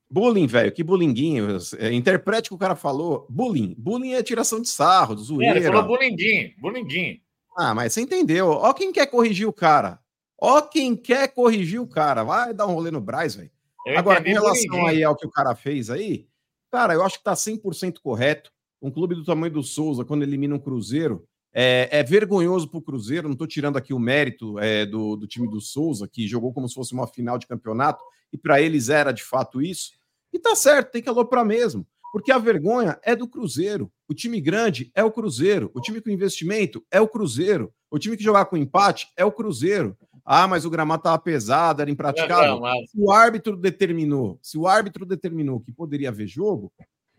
Bullying, 0.10 0.48
velho, 0.48 0.72
que 0.72 0.84
bulinguinho. 0.84 1.58
É, 1.78 1.92
interprete 1.92 2.48
o 2.48 2.50
que 2.50 2.56
o 2.56 2.58
cara 2.58 2.76
falou. 2.76 3.28
Bullying. 3.30 3.76
Bullying 3.78 4.14
é 4.14 4.24
tiração 4.24 4.62
de 4.62 4.70
sarro, 4.70 5.16
do 5.16 5.22
zoeira. 5.22 5.56
É, 5.56 5.58
ele 5.58 5.66
falou 5.66 5.84
bulinguinho, 5.84 6.54
bulinguinho. 6.58 7.20
Ah, 7.58 7.76
mas 7.76 7.94
você 7.94 8.02
entendeu. 8.02 8.48
Ó 8.48 8.72
quem 8.74 8.94
quer 8.94 9.08
corrigir 9.08 9.48
o 9.48 9.54
cara. 9.54 10.00
Ó 10.46 10.62
quem 10.62 10.94
quer 10.94 11.30
corrigir 11.30 11.80
o 11.80 11.88
cara. 11.88 12.22
Vai 12.22 12.54
dar 12.54 12.68
um 12.68 12.74
rolê 12.74 12.92
no 12.92 13.00
Braz, 13.00 13.34
velho. 13.34 13.50
Agora, 13.96 14.22
com 14.22 14.30
relação 14.30 14.86
aí 14.86 15.02
ao 15.02 15.16
que 15.16 15.26
o 15.26 15.32
cara 15.32 15.56
fez 15.56 15.90
aí, 15.90 16.28
cara, 16.70 16.94
eu 16.94 17.02
acho 17.02 17.18
que 17.18 17.24
tá 17.24 17.34
100% 17.34 18.00
correto. 18.04 18.52
Um 18.82 18.92
clube 18.92 19.16
do 19.16 19.24
tamanho 19.24 19.54
do 19.54 19.64
Souza, 19.64 20.04
quando 20.04 20.24
elimina 20.24 20.54
um 20.54 20.60
Cruzeiro, 20.60 21.26
é, 21.54 21.88
é 21.90 22.04
vergonhoso 22.04 22.68
para 22.68 22.78
o 22.78 22.82
Cruzeiro, 22.82 23.30
não 23.30 23.34
estou 23.34 23.48
tirando 23.48 23.78
aqui 23.78 23.94
o 23.94 24.00
mérito 24.00 24.60
é, 24.60 24.86
do, 24.86 25.16
do, 25.16 25.26
time 25.28 25.50
do 25.50 25.62
Souza, 25.62 26.10
que 26.10 26.28
jogou 26.28 26.52
como 26.52 26.68
se 26.68 26.76
fosse 26.76 26.92
uma 26.92 27.08
final 27.08 27.38
de 27.38 27.48
campeonato, 27.48 28.04
e 28.34 28.38
para 28.38 28.62
eles 28.62 28.90
era 28.90 29.14
de 29.14 29.24
fato 29.24 29.62
isso. 29.62 29.92
E 30.34 30.40
tá 30.40 30.58
certo, 30.58 30.92
tem 30.92 31.02
que 31.02 31.08
aloprar 31.08 31.46
mesmo, 31.46 31.88
porque 32.12 32.34
a 32.34 32.38
vergonha 32.38 33.00
é 33.02 33.16
do 33.16 33.30
Cruzeiro. 33.30 33.90
O 34.10 34.14
time 34.14 34.42
grande 34.42 34.92
é 34.94 35.06
o 35.06 35.12
Cruzeiro, 35.12 35.72
o 35.74 35.80
time 35.80 36.02
com 36.02 36.10
investimento 36.10 36.86
é 36.92 37.00
o 37.00 37.08
Cruzeiro, 37.08 37.74
o 37.90 37.98
time 37.98 38.18
que 38.18 38.24
jogar 38.24 38.46
com 38.46 38.58
empate 38.58 39.08
é 39.16 39.24
o 39.24 39.32
Cruzeiro. 39.32 39.96
Ah, 40.26 40.48
mas 40.48 40.64
o 40.64 40.70
gramado 40.70 41.02
estava 41.02 41.20
pesado, 41.20 41.82
era 41.82 41.92
impraticável. 41.92 42.60
Não, 42.60 42.86
O 42.96 43.12
árbitro 43.12 43.58
determinou, 43.58 44.40
se 44.42 44.58
o 44.58 44.68
árbitro 44.68 45.06
determinou 45.06 45.60
que 45.60 45.72
poderia 45.72 46.10
haver 46.10 46.28
jogo, 46.28 46.72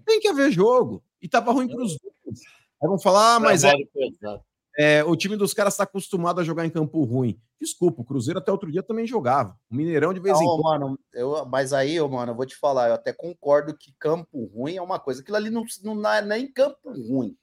tem 0.04 0.20
que 0.20 0.28
haver 0.28 0.50
jogo. 0.50 1.02
E 1.20 1.26
estava 1.26 1.52
ruim 1.52 1.68
para 1.68 1.82
os 1.82 1.98
dois. 1.98 2.40
Aí 2.82 2.88
vão 2.88 2.98
falar, 2.98 3.36
ah, 3.36 3.40
mas 3.40 3.64
é, 3.64 3.72
é, 4.76 5.04
o 5.04 5.16
time 5.16 5.36
dos 5.36 5.54
caras 5.54 5.74
está 5.74 5.84
acostumado 5.84 6.40
a 6.40 6.44
jogar 6.44 6.66
em 6.66 6.70
campo 6.70 7.02
ruim. 7.04 7.38
Desculpa, 7.60 8.02
o 8.02 8.04
Cruzeiro 8.04 8.38
até 8.38 8.50
outro 8.50 8.70
dia 8.70 8.82
também 8.82 9.06
jogava. 9.06 9.56
O 9.70 9.74
Mineirão 9.74 10.12
de 10.12 10.20
vez 10.20 10.38
não, 10.38 10.42
em 10.42 10.60
quando. 10.60 10.80
Mano, 10.80 10.98
eu, 11.12 11.46
mas 11.46 11.72
aí, 11.72 12.00
mano, 12.00 12.32
eu 12.32 12.36
vou 12.36 12.44
te 12.44 12.56
falar, 12.56 12.88
eu 12.88 12.94
até 12.94 13.12
concordo 13.12 13.76
que 13.76 13.94
campo 13.98 14.46
ruim 14.46 14.76
é 14.76 14.82
uma 14.82 14.98
coisa. 14.98 15.20
Aquilo 15.20 15.36
ali 15.36 15.50
não, 15.50 15.64
não 15.82 16.12
é 16.12 16.20
nem 16.20 16.50
campo 16.50 16.90
ruim. 16.90 17.36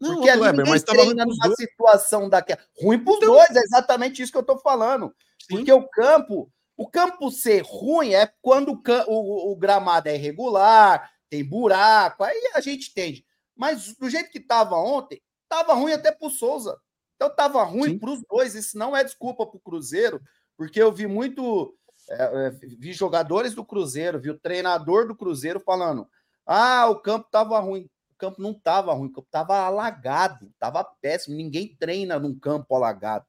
Não, 0.00 0.14
Porque 0.14 0.30
ali 0.30 0.40
Kleber, 0.40 0.66
mas 0.66 0.82
treina 0.82 1.26
numa 1.26 1.46
dois. 1.46 1.56
situação 1.56 2.28
daquela. 2.28 2.60
Ruim 2.80 2.98
para 2.98 3.12
os 3.12 3.16
então... 3.18 3.34
dois, 3.34 3.50
é 3.50 3.60
exatamente 3.60 4.22
isso 4.22 4.32
que 4.32 4.38
eu 4.38 4.42
tô 4.42 4.58
falando. 4.58 5.14
Sim. 5.42 5.56
Porque 5.56 5.72
o 5.72 5.86
campo, 5.88 6.50
o 6.76 6.88
campo 6.88 7.30
ser 7.30 7.62
ruim 7.62 8.14
é 8.14 8.32
quando 8.40 8.72
o, 8.72 9.12
o, 9.12 9.52
o 9.52 9.56
gramado 9.56 10.08
é 10.08 10.14
irregular, 10.14 11.10
tem 11.28 11.44
buraco, 11.44 12.24
aí 12.24 12.50
a 12.54 12.60
gente 12.60 12.90
entende. 12.90 13.24
Mas 13.54 13.94
do 13.94 14.08
jeito 14.08 14.30
que 14.30 14.38
estava 14.38 14.76
ontem, 14.76 15.20
estava 15.42 15.74
ruim 15.74 15.92
até 15.92 16.10
para 16.10 16.26
o 16.26 16.30
Souza. 16.30 16.80
Então 17.16 17.28
estava 17.28 17.62
ruim 17.62 17.98
para 17.98 18.10
os 18.10 18.22
dois. 18.22 18.54
Isso 18.54 18.78
não 18.78 18.96
é 18.96 19.04
desculpa 19.04 19.46
para 19.46 19.56
o 19.58 19.60
Cruzeiro, 19.60 20.22
porque 20.56 20.80
eu 20.80 20.90
vi 20.90 21.06
muito. 21.06 21.76
É, 22.08 22.46
é, 22.46 22.50
vi 22.50 22.94
jogadores 22.94 23.54
do 23.54 23.64
Cruzeiro, 23.64 24.18
vi 24.18 24.30
o 24.30 24.38
treinador 24.38 25.06
do 25.06 25.14
Cruzeiro 25.14 25.60
falando: 25.60 26.08
ah, 26.46 26.88
o 26.88 26.96
campo 26.96 27.26
estava 27.26 27.58
ruim. 27.60 27.86
Campo 28.20 28.42
não 28.42 28.50
estava 28.52 28.92
ruim, 28.92 29.08
o 29.08 29.12
campo 29.12 29.26
estava 29.26 29.58
alagado, 29.60 30.50
estava 30.52 30.84
péssimo. 30.84 31.34
Ninguém 31.34 31.74
treina 31.78 32.18
num 32.18 32.38
campo 32.38 32.74
alagado. 32.76 33.24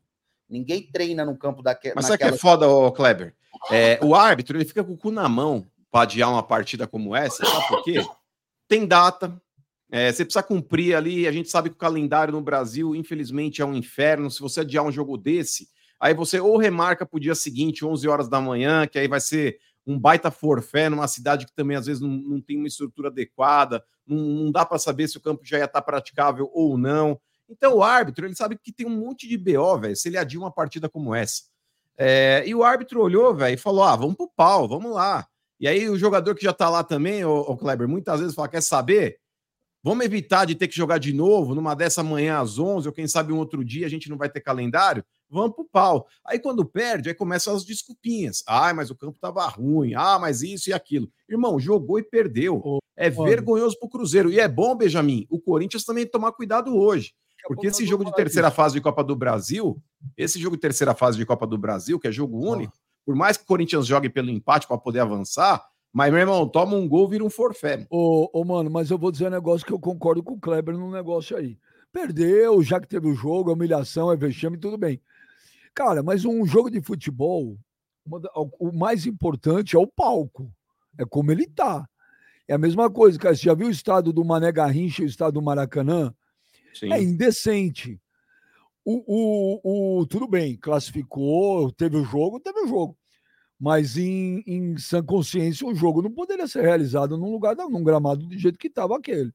Ninguém 0.49 0.83
treina 0.91 1.25
num 1.25 1.35
campo 1.35 1.63
daquele. 1.63 1.95
Mas 1.95 2.09
naquela... 2.09 2.31
sabe 2.31 2.39
que 2.39 2.45
é 2.45 2.49
foda, 2.49 2.67
ô, 2.67 2.91
Kleber? 2.91 3.33
É, 3.71 3.97
o 4.03 4.13
árbitro 4.13 4.57
ele 4.57 4.65
fica 4.65 4.83
com 4.83 4.93
o 4.93 4.97
cu 4.97 5.11
na 5.11 5.29
mão 5.29 5.65
para 5.89 6.03
adiar 6.03 6.29
uma 6.29 6.43
partida 6.43 6.85
como 6.85 7.15
essa, 7.15 7.45
sabe 7.45 7.67
por 7.67 7.83
quê? 7.83 8.05
Tem 8.67 8.85
data, 8.85 9.41
é, 9.91 10.11
você 10.11 10.23
precisa 10.23 10.41
cumprir 10.41 10.95
ali. 10.95 11.27
A 11.27 11.31
gente 11.31 11.49
sabe 11.49 11.69
que 11.69 11.75
o 11.75 11.79
calendário 11.79 12.31
no 12.31 12.41
Brasil, 12.41 12.95
infelizmente, 12.95 13.61
é 13.61 13.65
um 13.65 13.75
inferno. 13.75 14.31
Se 14.31 14.39
você 14.39 14.61
adiar 14.61 14.85
um 14.85 14.91
jogo 14.91 15.17
desse, 15.17 15.67
aí 15.99 16.13
você 16.13 16.39
ou 16.39 16.57
remarca 16.57 17.05
para 17.05 17.17
o 17.17 17.19
dia 17.19 17.35
seguinte, 17.35 17.85
11 17.85 18.07
horas 18.07 18.29
da 18.29 18.39
manhã, 18.39 18.87
que 18.87 18.97
aí 18.97 19.07
vai 19.07 19.19
ser 19.19 19.59
um 19.85 19.99
baita 19.99 20.31
forfé 20.31 20.87
numa 20.89 21.07
cidade 21.07 21.45
que 21.45 21.53
também 21.53 21.75
às 21.75 21.87
vezes 21.87 22.01
não, 22.01 22.09
não 22.09 22.39
tem 22.39 22.57
uma 22.57 22.67
estrutura 22.67 23.09
adequada, 23.09 23.83
não, 24.13 24.51
dá 24.51 24.65
para 24.65 24.77
saber 24.79 25.07
se 25.07 25.17
o 25.17 25.21
campo 25.21 25.41
já 25.43 25.57
ia 25.57 25.65
estar 25.65 25.81
tá 25.81 25.85
praticável 25.85 26.49
ou 26.53 26.77
não. 26.77 27.19
Então 27.49 27.75
o 27.75 27.83
árbitro 27.83 28.25
ele 28.25 28.35
sabe 28.35 28.57
que 28.57 28.71
tem 28.71 28.85
um 28.85 28.89
monte 28.89 29.27
de 29.27 29.37
BO, 29.37 29.79
velho, 29.79 29.95
se 29.95 30.07
ele 30.07 30.17
adia 30.17 30.39
uma 30.39 30.51
partida 30.51 30.87
como 30.87 31.13
essa. 31.13 31.43
É, 31.97 32.43
e 32.47 32.55
o 32.55 32.63
árbitro 32.63 33.01
olhou, 33.01 33.35
velho, 33.35 33.53
e 33.53 33.57
falou: 33.57 33.83
ah, 33.83 33.95
vamos 33.95 34.15
pro 34.15 34.31
pau, 34.35 34.67
vamos 34.67 34.91
lá. 34.93 35.27
E 35.59 35.67
aí 35.67 35.89
o 35.89 35.97
jogador 35.97 36.33
que 36.33 36.43
já 36.43 36.53
tá 36.53 36.69
lá 36.69 36.83
também, 36.83 37.23
o, 37.23 37.41
o 37.41 37.57
Kleber, 37.57 37.87
muitas 37.87 38.19
vezes 38.19 38.35
fala: 38.35 38.47
quer 38.47 38.61
saber? 38.61 39.19
Vamos 39.83 40.05
evitar 40.05 40.45
de 40.45 40.53
ter 40.53 40.67
que 40.67 40.75
jogar 40.75 40.99
de 40.99 41.11
novo 41.11 41.55
numa 41.55 41.75
dessa 41.75 42.03
manhã 42.03 42.39
às 42.39 42.59
11, 42.59 42.87
ou 42.87 42.93
quem 42.93 43.07
sabe 43.07 43.33
um 43.33 43.39
outro 43.39 43.65
dia 43.65 43.87
a 43.87 43.89
gente 43.89 44.09
não 44.09 44.17
vai 44.17 44.29
ter 44.29 44.39
calendário? 44.39 45.03
Vamos 45.27 45.55
pro 45.55 45.65
pau. 45.65 46.07
Aí 46.25 46.37
quando 46.37 46.63
perde, 46.63 47.09
aí 47.09 47.15
começam 47.15 47.55
as 47.55 47.65
desculpinhas. 47.65 48.43
Ah, 48.45 48.73
mas 48.73 48.91
o 48.91 48.95
campo 48.95 49.17
tava 49.19 49.45
ruim. 49.47 49.93
Ah, 49.95 50.19
mas 50.19 50.43
isso 50.43 50.69
e 50.69 50.73
aquilo. 50.73 51.09
Irmão, 51.27 51.59
jogou 51.59 51.97
e 51.97 52.03
perdeu. 52.03 52.79
É 53.01 53.09
vergonhoso 53.09 53.77
pro 53.79 53.89
Cruzeiro. 53.89 54.31
E 54.31 54.39
é 54.39 54.47
bom, 54.47 54.75
Benjamin, 54.75 55.25
o 55.29 55.39
Corinthians 55.39 55.83
também 55.83 56.05
tomar 56.05 56.31
cuidado 56.31 56.75
hoje. 56.75 57.13
Porque 57.47 57.67
esse 57.67 57.85
jogo 57.85 58.05
de 58.05 58.13
terceira 58.13 58.51
fase 58.51 58.75
de 58.75 58.81
Copa 58.81 59.03
do 59.03 59.15
Brasil, 59.15 59.81
esse 60.15 60.39
jogo 60.39 60.55
de 60.55 60.61
terceira 60.61 60.93
fase 60.93 61.17
de 61.17 61.25
Copa 61.25 61.47
do 61.47 61.57
Brasil, 61.57 61.99
que 61.99 62.07
é 62.07 62.11
jogo 62.11 62.37
único, 62.37 62.73
por 63.05 63.15
mais 63.15 63.35
que 63.35 63.43
o 63.43 63.47
Corinthians 63.47 63.87
jogue 63.87 64.09
pelo 64.09 64.29
empate 64.29 64.67
para 64.67 64.77
poder 64.77 64.99
avançar, 64.99 65.65
mas, 65.93 66.11
meu 66.11 66.21
irmão, 66.21 66.47
toma 66.47 66.75
um 66.75 66.87
gol, 66.87 67.07
vira 67.09 67.23
um 67.23 67.29
forfé. 67.29 67.85
Ô, 67.89 68.29
ô, 68.31 68.45
mano, 68.45 68.69
mas 68.69 68.89
eu 68.89 68.97
vou 68.97 69.11
dizer 69.11 69.27
um 69.27 69.31
negócio 69.31 69.65
que 69.65 69.73
eu 69.73 69.79
concordo 69.79 70.23
com 70.23 70.33
o 70.33 70.39
Kleber 70.39 70.77
num 70.77 70.91
negócio 70.91 71.35
aí. 71.35 71.57
Perdeu, 71.91 72.63
já 72.63 72.79
que 72.79 72.87
teve 72.87 73.07
o 73.07 73.13
jogo, 73.13 73.49
a 73.49 73.53
humilhação, 73.53 74.11
é 74.11 74.15
vexame, 74.15 74.57
tudo 74.57 74.77
bem. 74.77 75.01
Cara, 75.75 76.01
mas 76.01 76.23
um 76.23 76.45
jogo 76.45 76.71
de 76.71 76.81
futebol, 76.81 77.57
o 78.59 78.71
mais 78.71 79.05
importante 79.05 79.75
é 79.75 79.79
o 79.79 79.87
palco. 79.87 80.49
É 80.97 81.05
como 81.05 81.31
ele 81.31 81.45
tá. 81.45 81.85
É 82.51 82.55
a 82.55 82.57
mesma 82.57 82.91
coisa, 82.91 83.17
cara. 83.17 83.33
Você 83.33 83.43
já 83.43 83.53
viu 83.53 83.67
o 83.67 83.71
estado 83.71 84.11
do 84.11 84.25
Mané 84.25 84.51
Garrincha 84.51 85.01
e 85.01 85.05
o 85.05 85.07
estado 85.07 85.35
do 85.35 85.41
Maracanã? 85.41 86.13
Sim. 86.73 86.91
É 86.91 87.01
indecente. 87.01 87.97
O, 88.83 89.05
o, 89.63 89.99
o, 89.99 90.05
tudo 90.05 90.27
bem, 90.27 90.57
classificou, 90.57 91.71
teve 91.71 91.95
o 91.95 92.03
jogo, 92.03 92.41
teve 92.41 92.59
o 92.59 92.67
jogo. 92.67 92.97
Mas 93.57 93.95
em, 93.95 94.43
em 94.45 94.77
sã 94.77 95.01
consciência, 95.01 95.65
o 95.65 95.73
jogo 95.73 96.01
não 96.01 96.11
poderia 96.11 96.45
ser 96.45 96.63
realizado 96.63 97.17
num 97.17 97.31
lugar, 97.31 97.55
num 97.55 97.85
gramado 97.85 98.27
do 98.27 98.37
jeito 98.37 98.59
que 98.59 98.67
estava 98.67 98.97
aquele. 98.97 99.31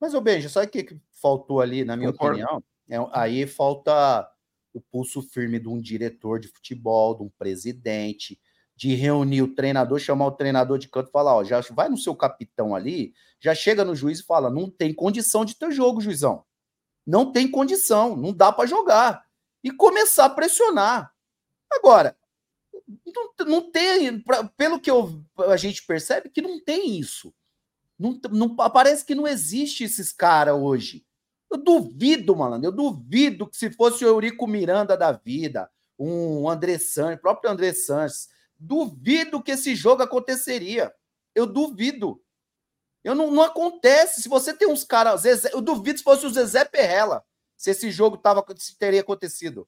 Mas, 0.00 0.14
ô 0.14 0.20
Benja, 0.20 0.48
sabe 0.48 0.66
o 0.66 0.70
que, 0.70 0.82
que 0.82 1.00
faltou 1.12 1.60
ali, 1.60 1.84
na 1.84 1.96
minha 1.96 2.10
Concordo. 2.10 2.42
opinião? 2.42 2.64
É, 2.90 2.96
aí 3.12 3.46
falta 3.46 4.28
o 4.74 4.80
pulso 4.80 5.22
firme 5.22 5.60
de 5.60 5.68
um 5.68 5.80
diretor 5.80 6.40
de 6.40 6.48
futebol, 6.48 7.14
de 7.14 7.22
um 7.22 7.28
presidente, 7.28 8.36
de 8.82 8.96
reunir 8.96 9.42
o 9.42 9.54
treinador, 9.54 10.00
chamar 10.00 10.26
o 10.26 10.32
treinador 10.32 10.76
de 10.76 10.88
canto 10.88 11.08
e 11.08 11.12
falar: 11.12 11.36
ó, 11.36 11.44
já 11.44 11.60
vai 11.70 11.88
no 11.88 11.96
seu 11.96 12.16
capitão 12.16 12.74
ali, 12.74 13.14
já 13.38 13.54
chega 13.54 13.84
no 13.84 13.94
juiz 13.94 14.18
e 14.18 14.24
fala: 14.24 14.50
não 14.50 14.68
tem 14.68 14.92
condição 14.92 15.44
de 15.44 15.54
ter 15.54 15.70
jogo, 15.70 16.00
juizão. 16.00 16.44
Não 17.06 17.32
tem 17.32 17.48
condição, 17.48 18.16
não 18.16 18.32
dá 18.32 18.50
para 18.50 18.66
jogar. 18.66 19.24
E 19.62 19.70
começar 19.70 20.24
a 20.24 20.30
pressionar. 20.30 21.12
Agora, 21.72 22.16
não, 23.06 23.46
não 23.46 23.70
tem, 23.70 24.18
pra, 24.20 24.42
pelo 24.56 24.80
que 24.80 24.90
eu, 24.90 25.22
a 25.38 25.56
gente 25.56 25.86
percebe, 25.86 26.28
que 26.28 26.42
não 26.42 26.58
tem 26.58 26.98
isso. 26.98 27.32
Não, 27.96 28.18
não, 28.32 28.56
parece 28.56 29.04
que 29.04 29.14
não 29.14 29.28
existe 29.28 29.84
esses 29.84 30.12
caras 30.12 30.56
hoje. 30.56 31.06
Eu 31.48 31.58
duvido, 31.58 32.34
mano, 32.34 32.64
eu 32.64 32.72
duvido 32.72 33.48
que 33.48 33.56
se 33.56 33.70
fosse 33.70 34.04
o 34.04 34.08
Eurico 34.08 34.44
Miranda 34.44 34.96
da 34.96 35.12
vida, 35.12 35.70
um 35.96 36.50
André 36.50 36.78
Sanches, 36.78 37.20
próprio 37.20 37.48
André 37.48 37.72
Sanches, 37.72 38.28
duvido 38.62 39.42
que 39.42 39.52
esse 39.52 39.74
jogo 39.74 40.02
aconteceria. 40.02 40.92
Eu 41.34 41.46
duvido. 41.46 42.22
Eu 43.02 43.14
não, 43.14 43.30
não 43.30 43.42
acontece. 43.42 44.22
Se 44.22 44.28
você 44.28 44.54
tem 44.54 44.68
uns 44.68 44.84
caras. 44.84 45.24
Eu 45.24 45.60
duvido 45.60 45.98
se 45.98 46.04
fosse 46.04 46.24
o 46.26 46.30
Zezé 46.30 46.64
Perrella, 46.64 47.24
se 47.56 47.70
esse 47.70 47.90
jogo 47.90 48.16
tava, 48.16 48.44
se 48.56 48.78
teria 48.78 49.00
acontecido. 49.00 49.66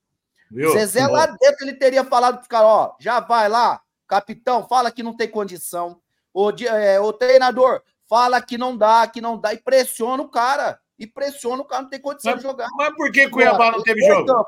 Viu? 0.50 0.72
Zezé 0.72 1.06
lá 1.06 1.26
dentro 1.26 1.64
ele 1.64 1.74
teria 1.74 2.04
falado 2.04 2.34
para 2.34 2.42
os 2.42 2.48
caras: 2.48 2.68
ó, 2.68 2.96
já 3.00 3.20
vai 3.20 3.48
lá, 3.48 3.82
capitão, 4.06 4.66
fala 4.68 4.90
que 4.90 5.02
não 5.02 5.16
tem 5.16 5.28
condição. 5.28 6.00
O, 6.32 6.50
é, 6.50 7.00
o 7.00 7.12
treinador, 7.12 7.82
fala 8.08 8.40
que 8.42 8.58
não 8.58 8.76
dá, 8.76 9.06
que 9.06 9.20
não 9.20 9.38
dá, 9.38 9.52
e 9.54 9.58
pressiona 9.58 10.22
o 10.22 10.28
cara 10.28 10.80
e 10.98 11.06
pressiona 11.06 11.62
o 11.62 11.64
cara, 11.64 11.82
não 11.82 11.90
tem 11.90 12.00
condição 12.00 12.32
mas, 12.32 12.40
de 12.40 12.46
jogar. 12.46 12.68
Mas 12.76 12.94
por 12.94 13.10
que 13.10 13.28
Cuiabá 13.28 13.72
não 13.72 13.82
teve 13.82 14.00
jogo? 14.06 14.46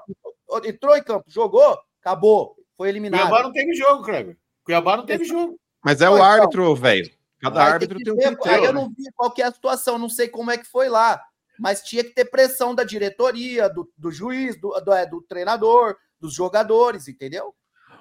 Entrou 0.65 0.97
em 0.97 1.03
campo, 1.03 1.25
jogou, 1.29 1.79
acabou, 2.01 2.57
foi 2.77 2.89
eliminado. 2.89 3.23
Cuiabá 3.23 3.43
não 3.43 3.53
teve 3.53 3.75
jogo, 3.75 4.03
Kleber. 4.03 4.37
Cuiabá 4.65 4.97
não 4.97 5.07
teve 5.07 5.25
jogo. 5.25 5.59
Mas 5.85 6.01
é 6.01 6.11
o 6.11 6.15
então, 6.15 6.25
árbitro, 6.25 6.75
velho. 6.75 7.11
Cada 7.41 7.63
árbitro 7.63 7.99
tem, 8.03 8.13
um 8.13 8.17
critério. 8.17 8.65
Eu 8.67 8.73
não 8.73 8.89
vi 8.89 9.05
qual 9.15 9.33
é 9.39 9.43
a 9.43 9.53
situação, 9.53 9.99
não 9.99 10.09
sei 10.09 10.29
como 10.29 10.51
é 10.51 10.59
que 10.59 10.67
foi 10.67 10.89
lá. 10.89 11.21
Mas 11.59 11.83
tinha 11.83 12.03
que 12.03 12.11
ter 12.11 12.25
pressão 12.27 12.75
da 12.75 12.85
diretoria, 12.85 13.69
do, 13.69 13.91
do 13.97 14.11
juiz, 14.11 14.61
do, 14.61 14.71
do, 14.81 14.93
é, 14.93 15.07
do 15.07 15.23
treinador, 15.23 15.97
dos 16.21 16.35
jogadores, 16.35 17.09
entendeu? 17.09 17.55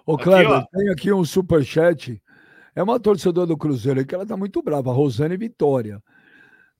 Ô, 0.05 0.17
Kleber, 0.17 0.51
aqui, 0.51 0.67
tem 0.71 0.89
aqui 0.89 1.13
um 1.13 1.23
superchat. 1.23 2.21
É 2.75 2.83
uma 2.83 2.99
torcedora 2.99 3.47
do 3.47 3.57
Cruzeiro 3.57 4.05
que 4.05 4.13
ela 4.13 4.25
tá 4.25 4.35
muito 4.35 4.61
brava, 4.61 4.91
Rosane 4.91 5.37
Vitória. 5.37 6.03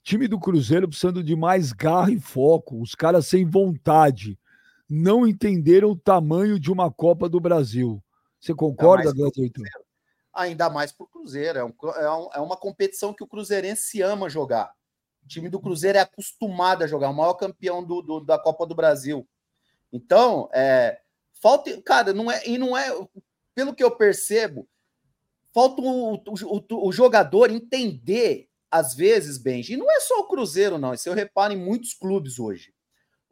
Time 0.03 0.27
do 0.27 0.39
Cruzeiro 0.39 0.87
precisando 0.87 1.23
de 1.23 1.35
mais 1.35 1.71
garra 1.71 2.11
e 2.11 2.19
foco, 2.19 2.81
os 2.81 2.93
caras 2.93 3.27
sem 3.27 3.45
vontade. 3.45 4.37
Não 4.89 5.27
entenderam 5.27 5.91
o 5.91 5.97
tamanho 5.97 6.59
de 6.59 6.71
uma 6.71 6.91
Copa 6.91 7.27
do 7.27 7.39
Brasil. 7.39 8.03
Você 8.39 8.53
concorda, 8.53 9.11
Gladiator? 9.11 9.65
Ainda 10.33 10.69
mais 10.69 10.91
para 10.91 11.05
o 11.05 11.07
Cruzeiro. 11.07 11.59
É, 11.59 11.65
um, 11.65 11.73
é, 11.95 12.11
um, 12.11 12.29
é, 12.35 12.39
uma 12.39 12.55
competição 12.55 13.13
que 13.13 13.23
o 13.23 13.27
Cruzeirense 13.27 14.01
ama 14.01 14.29
jogar. 14.29 14.71
O 15.23 15.27
time 15.27 15.49
do 15.49 15.59
Cruzeiro 15.59 15.97
é 15.97 16.01
acostumado 16.01 16.83
a 16.83 16.87
jogar, 16.87 17.09
o 17.09 17.13
maior 17.13 17.33
campeão 17.33 17.83
do, 17.83 18.01
do 18.01 18.19
da 18.19 18.37
Copa 18.37 18.67
do 18.67 18.75
Brasil. 18.75 19.27
Então, 19.91 20.47
é, 20.53 20.99
falta. 21.41 21.81
Cara, 21.81 22.13
não 22.13 22.29
é. 22.29 22.45
E 22.45 22.57
não 22.57 22.77
é. 22.77 22.91
Pelo 23.55 23.73
que 23.73 23.83
eu 23.83 23.89
percebo, 23.89 24.67
falta 25.51 25.81
o, 25.81 26.15
o, 26.15 26.19
o, 26.23 26.87
o 26.89 26.91
jogador 26.91 27.49
entender 27.49 28.49
às 28.69 28.93
vezes, 28.93 29.37
Benji, 29.37 29.73
e 29.73 29.77
não 29.77 29.89
é 29.89 30.01
só 30.01 30.19
o 30.19 30.27
Cruzeiro, 30.27 30.77
não. 30.77 30.93
Isso 30.93 31.07
eu 31.07 31.13
reparo 31.13 31.53
em 31.53 31.57
muitos 31.57 31.93
clubes 31.93 32.39
hoje. 32.39 32.74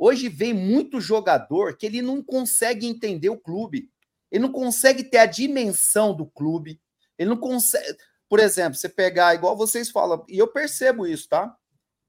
Hoje 0.06 0.28
vem 0.28 0.54
muito 0.54 1.00
jogador 1.00 1.78
que 1.78 1.86
ele 1.86 2.02
não 2.02 2.22
consegue 2.22 2.86
entender 2.86 3.30
o 3.30 3.40
clube. 3.40 3.90
Ele 4.30 4.42
não 4.42 4.52
consegue 4.52 5.02
ter 5.02 5.20
a 5.20 5.26
dimensão 5.26 6.14
do 6.14 6.26
clube. 6.26 6.82
Ele 7.18 7.30
não 7.30 7.38
consegue. 7.38 7.98
Por 8.28 8.42
exemplo, 8.42 8.78
você 8.78 8.90
pegar, 8.90 9.34
igual 9.34 9.56
vocês 9.56 9.90
falam, 9.90 10.26
e 10.28 10.38
eu 10.38 10.50
percebo 10.50 11.08
isso, 11.08 11.30
tá? 11.30 11.56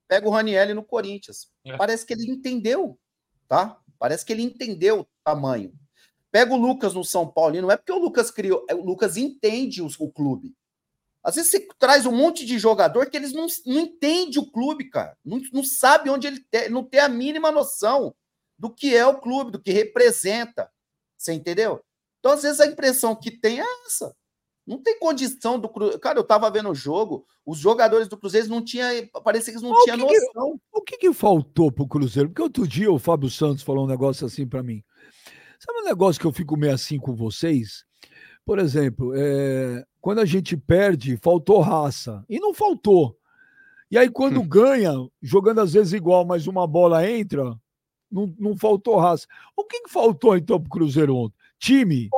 Pega 0.09 0.27
o 0.27 0.29
Raniel 0.29 0.75
no 0.75 0.83
Corinthians. 0.83 1.47
É. 1.65 1.77
Parece 1.77 2.05
que 2.05 2.11
ele 2.11 2.29
entendeu, 2.29 2.99
tá? 3.47 3.79
Parece 3.97 4.25
que 4.25 4.33
ele 4.33 4.43
entendeu 4.43 4.99
o 4.99 5.07
tamanho. 5.23 5.73
Pega 6.29 6.53
o 6.53 6.57
Lucas 6.57 6.93
no 6.93 7.05
São 7.05 7.25
Paulo, 7.25 7.55
e 7.55 7.61
não 7.61 7.71
é 7.71 7.77
porque 7.77 7.93
o 7.93 7.97
Lucas 7.97 8.29
criou, 8.29 8.65
é, 8.69 8.75
o 8.75 8.83
Lucas 8.83 9.15
entende 9.15 9.81
o, 9.81 9.87
o 9.99 10.11
clube. 10.11 10.53
Às 11.25 11.35
vezes 11.35 11.49
você 11.49 11.67
traz 11.79 12.05
um 12.05 12.11
monte 12.11 12.45
de 12.45 12.59
jogador 12.59 13.09
que 13.09 13.17
eles 13.17 13.33
não, 13.33 13.47
não 13.65 13.79
entendem 13.79 14.39
o 14.39 14.51
clube, 14.51 14.91
cara. 14.91 15.17
Não, 15.25 15.41
não 15.51 15.63
sabe 15.63 16.07
onde 16.11 16.27
ele 16.27 16.39
tem, 16.51 16.69
não 16.69 16.83
tem 16.83 16.99
a 16.99 17.09
mínima 17.09 17.51
noção 17.51 18.13
do 18.59 18.69
que 18.69 18.95
é 18.95 19.07
o 19.07 19.19
clube, 19.19 19.51
do 19.51 19.59
que 19.59 19.71
representa. 19.71 20.69
Você 21.17 21.33
entendeu? 21.33 21.83
Então, 22.19 22.31
às 22.31 22.43
vezes, 22.43 22.59
a 22.59 22.67
impressão 22.67 23.15
que 23.15 23.31
tem 23.31 23.59
é 23.59 23.65
essa. 23.87 24.15
Não 24.67 24.77
tem 24.77 24.99
condição 24.99 25.59
do 25.59 25.67
Cruzeiro. 25.67 25.99
Cara, 25.99 26.19
eu 26.19 26.23
tava 26.23 26.49
vendo 26.51 26.69
o 26.69 26.75
jogo, 26.75 27.25
os 27.43 27.57
jogadores 27.57 28.07
do 28.07 28.17
Cruzeiro 28.17 28.47
não 28.47 28.63
tinham. 28.63 28.87
Parecia 29.23 29.51
que 29.51 29.59
eles 29.59 29.67
não 29.67 29.83
tinham 29.83 29.97
noção. 29.97 30.51
Que, 30.53 30.59
o 30.71 30.81
que, 30.81 30.97
que 30.97 31.13
faltou 31.13 31.71
pro 31.71 31.87
Cruzeiro? 31.87 32.29
Porque 32.29 32.41
outro 32.43 32.67
dia 32.67 32.91
o 32.91 32.99
Fábio 32.99 33.31
Santos 33.31 33.63
falou 33.63 33.85
um 33.85 33.89
negócio 33.89 34.27
assim 34.27 34.47
para 34.47 34.61
mim. 34.61 34.83
Sabe 35.59 35.79
um 35.79 35.85
negócio 35.85 36.21
que 36.21 36.27
eu 36.27 36.31
fico 36.31 36.55
meio 36.55 36.73
assim 36.73 36.99
com 36.99 37.15
vocês? 37.15 37.83
Por 38.45 38.59
exemplo, 38.59 39.11
é, 39.15 39.83
quando 39.99 40.19
a 40.19 40.25
gente 40.25 40.55
perde, 40.55 41.17
faltou 41.17 41.61
raça. 41.61 42.23
E 42.29 42.39
não 42.39 42.53
faltou. 42.53 43.17
E 43.89 43.97
aí, 43.97 44.09
quando 44.09 44.39
hum. 44.39 44.47
ganha, 44.47 44.91
jogando 45.21 45.61
às 45.61 45.73
vezes 45.73 45.93
igual, 45.93 46.25
mas 46.25 46.47
uma 46.47 46.67
bola 46.67 47.09
entra, 47.09 47.57
não, 48.11 48.33
não 48.37 48.55
faltou 48.55 48.97
raça. 48.97 49.27
O 49.55 49.63
que, 49.63 49.81
que 49.81 49.89
faltou 49.89 50.37
então 50.37 50.59
para 50.59 50.67
o 50.67 50.69
Cruzeiro 50.69 51.15
ontem? 51.15 51.35
Time? 51.57 52.09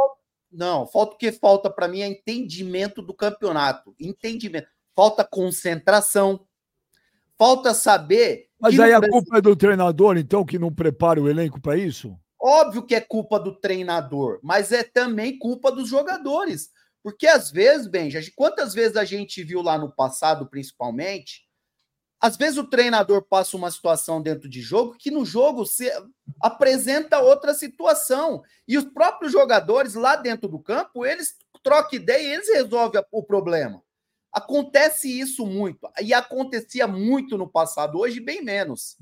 Não, 0.52 0.86
falta 0.88 1.16
o 1.16 1.18
que 1.18 1.32
falta 1.32 1.70
para 1.70 1.88
mim 1.88 2.02
é 2.02 2.08
entendimento 2.08 3.02
do 3.02 3.13
campeonato. 3.13 3.96
Entendimento. 4.00 4.68
Falta 4.96 5.24
concentração. 5.24 6.46
Falta 7.38 7.74
saber. 7.74 8.48
Mas 8.60 8.80
aí 8.80 8.92
a 8.92 9.00
Brasil... 9.00 9.13
culpa 9.13 9.38
é 9.38 9.42
do 9.42 9.56
treinador, 9.56 10.17
então, 10.17 10.44
que 10.44 10.58
não 10.58 10.73
prepara 10.73 11.21
o 11.21 11.30
elenco 11.30 11.62
para 11.62 11.78
isso? 11.78 12.17
Óbvio 12.50 12.85
que 12.85 12.95
é 12.95 13.02
culpa 13.02 13.37
do 13.37 13.60
treinador, 13.60 14.39
mas 14.41 14.71
é 14.71 14.81
também 14.81 15.37
culpa 15.37 15.69
dos 15.69 15.89
jogadores. 15.89 16.71
Porque 17.04 17.27
às 17.27 17.52
vezes, 17.52 17.87
Benja, 17.87 18.21
quantas 18.37 18.73
vezes 18.73 18.95
a 18.95 19.04
gente 19.04 19.43
viu 19.43 19.62
lá 19.62 19.77
no 19.77 19.93
passado, 19.93 20.48
principalmente, 20.50 21.45
às 22.21 22.37
vezes 22.37 22.58
o 22.58 22.63
treinador 22.63 23.21
passa 23.21 23.58
uma 23.58 23.69
situação 23.69 24.21
dentro 24.21 24.48
de 24.48 24.62
jogo 24.62 24.95
que 24.98 25.12
no 25.12 25.25
jogo 25.25 25.65
se 25.65 25.91
apresenta 26.41 27.19
outra 27.19 27.54
situação. 27.54 28.41
E 28.65 28.77
os 28.77 28.85
próprios 28.85 29.33
jogadores 29.33 29.93
lá 29.95 30.15
dentro 30.15 30.48
do 30.48 30.58
campo, 30.58 31.06
eles 31.06 31.35
trocam 31.62 32.00
ideia 32.00 32.29
e 32.29 32.33
eles 32.35 32.48
resolvem 32.48 33.04
o 33.12 33.23
problema. 33.23 33.83
Acontece 34.31 35.19
isso 35.19 35.45
muito. 35.45 35.85
E 36.02 36.13
acontecia 36.13 36.87
muito 36.87 37.37
no 37.37 37.52
passado, 37.52 38.00
hoje 38.00 38.21
bem 38.21 38.41
menos. 38.41 38.95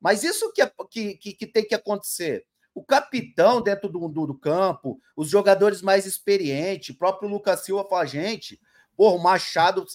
Mas 0.00 0.22
isso 0.22 0.52
que, 0.52 0.62
é, 0.62 0.70
que, 0.88 1.16
que 1.16 1.46
tem 1.48 1.66
que 1.66 1.74
acontecer 1.74 2.46
o 2.76 2.84
capitão 2.84 3.62
dentro 3.62 3.88
do, 3.88 4.06
do, 4.06 4.26
do, 4.26 4.34
campo, 4.34 5.00
os 5.16 5.30
jogadores 5.30 5.80
mais 5.80 6.04
experientes, 6.04 6.94
o 6.94 6.98
próprio 6.98 7.26
Lucas 7.26 7.60
Silva 7.60 7.88
fala, 7.88 8.04
gente, 8.04 8.60
porra, 8.94 9.16
o 9.16 9.22
Machado, 9.22 9.86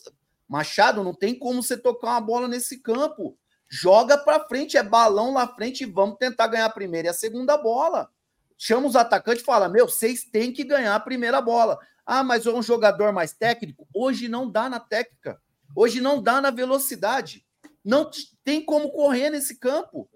Machado, 0.50 1.04
não 1.04 1.14
tem 1.14 1.38
como 1.38 1.62
você 1.62 1.78
tocar 1.78 2.08
uma 2.08 2.22
bola 2.22 2.48
nesse 2.48 2.80
campo. 2.80 3.38
Joga 3.70 4.18
para 4.18 4.48
frente, 4.48 4.78
é 4.78 4.84
balão 4.84 5.32
lá 5.32 5.48
frente 5.48 5.84
e 5.84 5.86
vamos 5.86 6.18
tentar 6.18 6.48
ganhar 6.48 6.66
a 6.66 6.72
primeira 6.72 7.08
e 7.08 7.12
a 7.12 7.14
segunda 7.14 7.56
bola. 7.56 8.10
Chama 8.58 8.88
os 8.88 8.96
atacantes 8.96 9.44
e 9.44 9.46
fala: 9.46 9.70
Meu, 9.70 9.88
vocês 9.88 10.24
têm 10.24 10.52
que 10.52 10.64
ganhar 10.64 10.96
a 10.96 11.00
primeira 11.00 11.40
bola. 11.40 11.78
Ah, 12.04 12.24
mas 12.24 12.48
é 12.48 12.50
um 12.50 12.64
jogador 12.64 13.14
mais 13.14 13.32
técnico? 13.32 13.88
Hoje 13.94 14.28
não 14.28 14.50
dá 14.50 14.68
na 14.68 14.80
técnica. 14.80 15.40
Hoje 15.76 16.02
não 16.02 16.20
dá 16.20 16.42
na 16.42 16.50
velocidade. 16.50 17.46
Não 17.86 18.10
tem 18.44 18.66
como 18.66 18.92
correr 18.92 19.30
nesse 19.30 19.60
campo. 19.60 20.10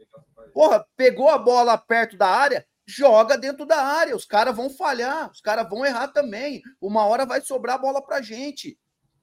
Porra, 0.54 0.86
pegou 0.96 1.30
a 1.30 1.38
bola 1.38 1.78
perto 1.78 2.18
da 2.18 2.28
área, 2.28 2.66
joga 2.86 3.38
dentro 3.38 3.66
da 3.66 3.82
área. 3.82 4.16
Os 4.16 4.26
caras 4.26 4.56
vão 4.56 4.70
falhar, 4.70 5.32
os 5.32 5.42
caras 5.42 5.70
vão 5.70 5.86
errar 5.86 6.10
também. 6.10 6.62
Uma 6.80 7.06
hora 7.06 7.26
vai 7.26 7.42
sobrar 7.42 7.76
a 7.76 7.80
bola 7.80 8.02
pra 8.02 8.22
gente. 8.22 8.78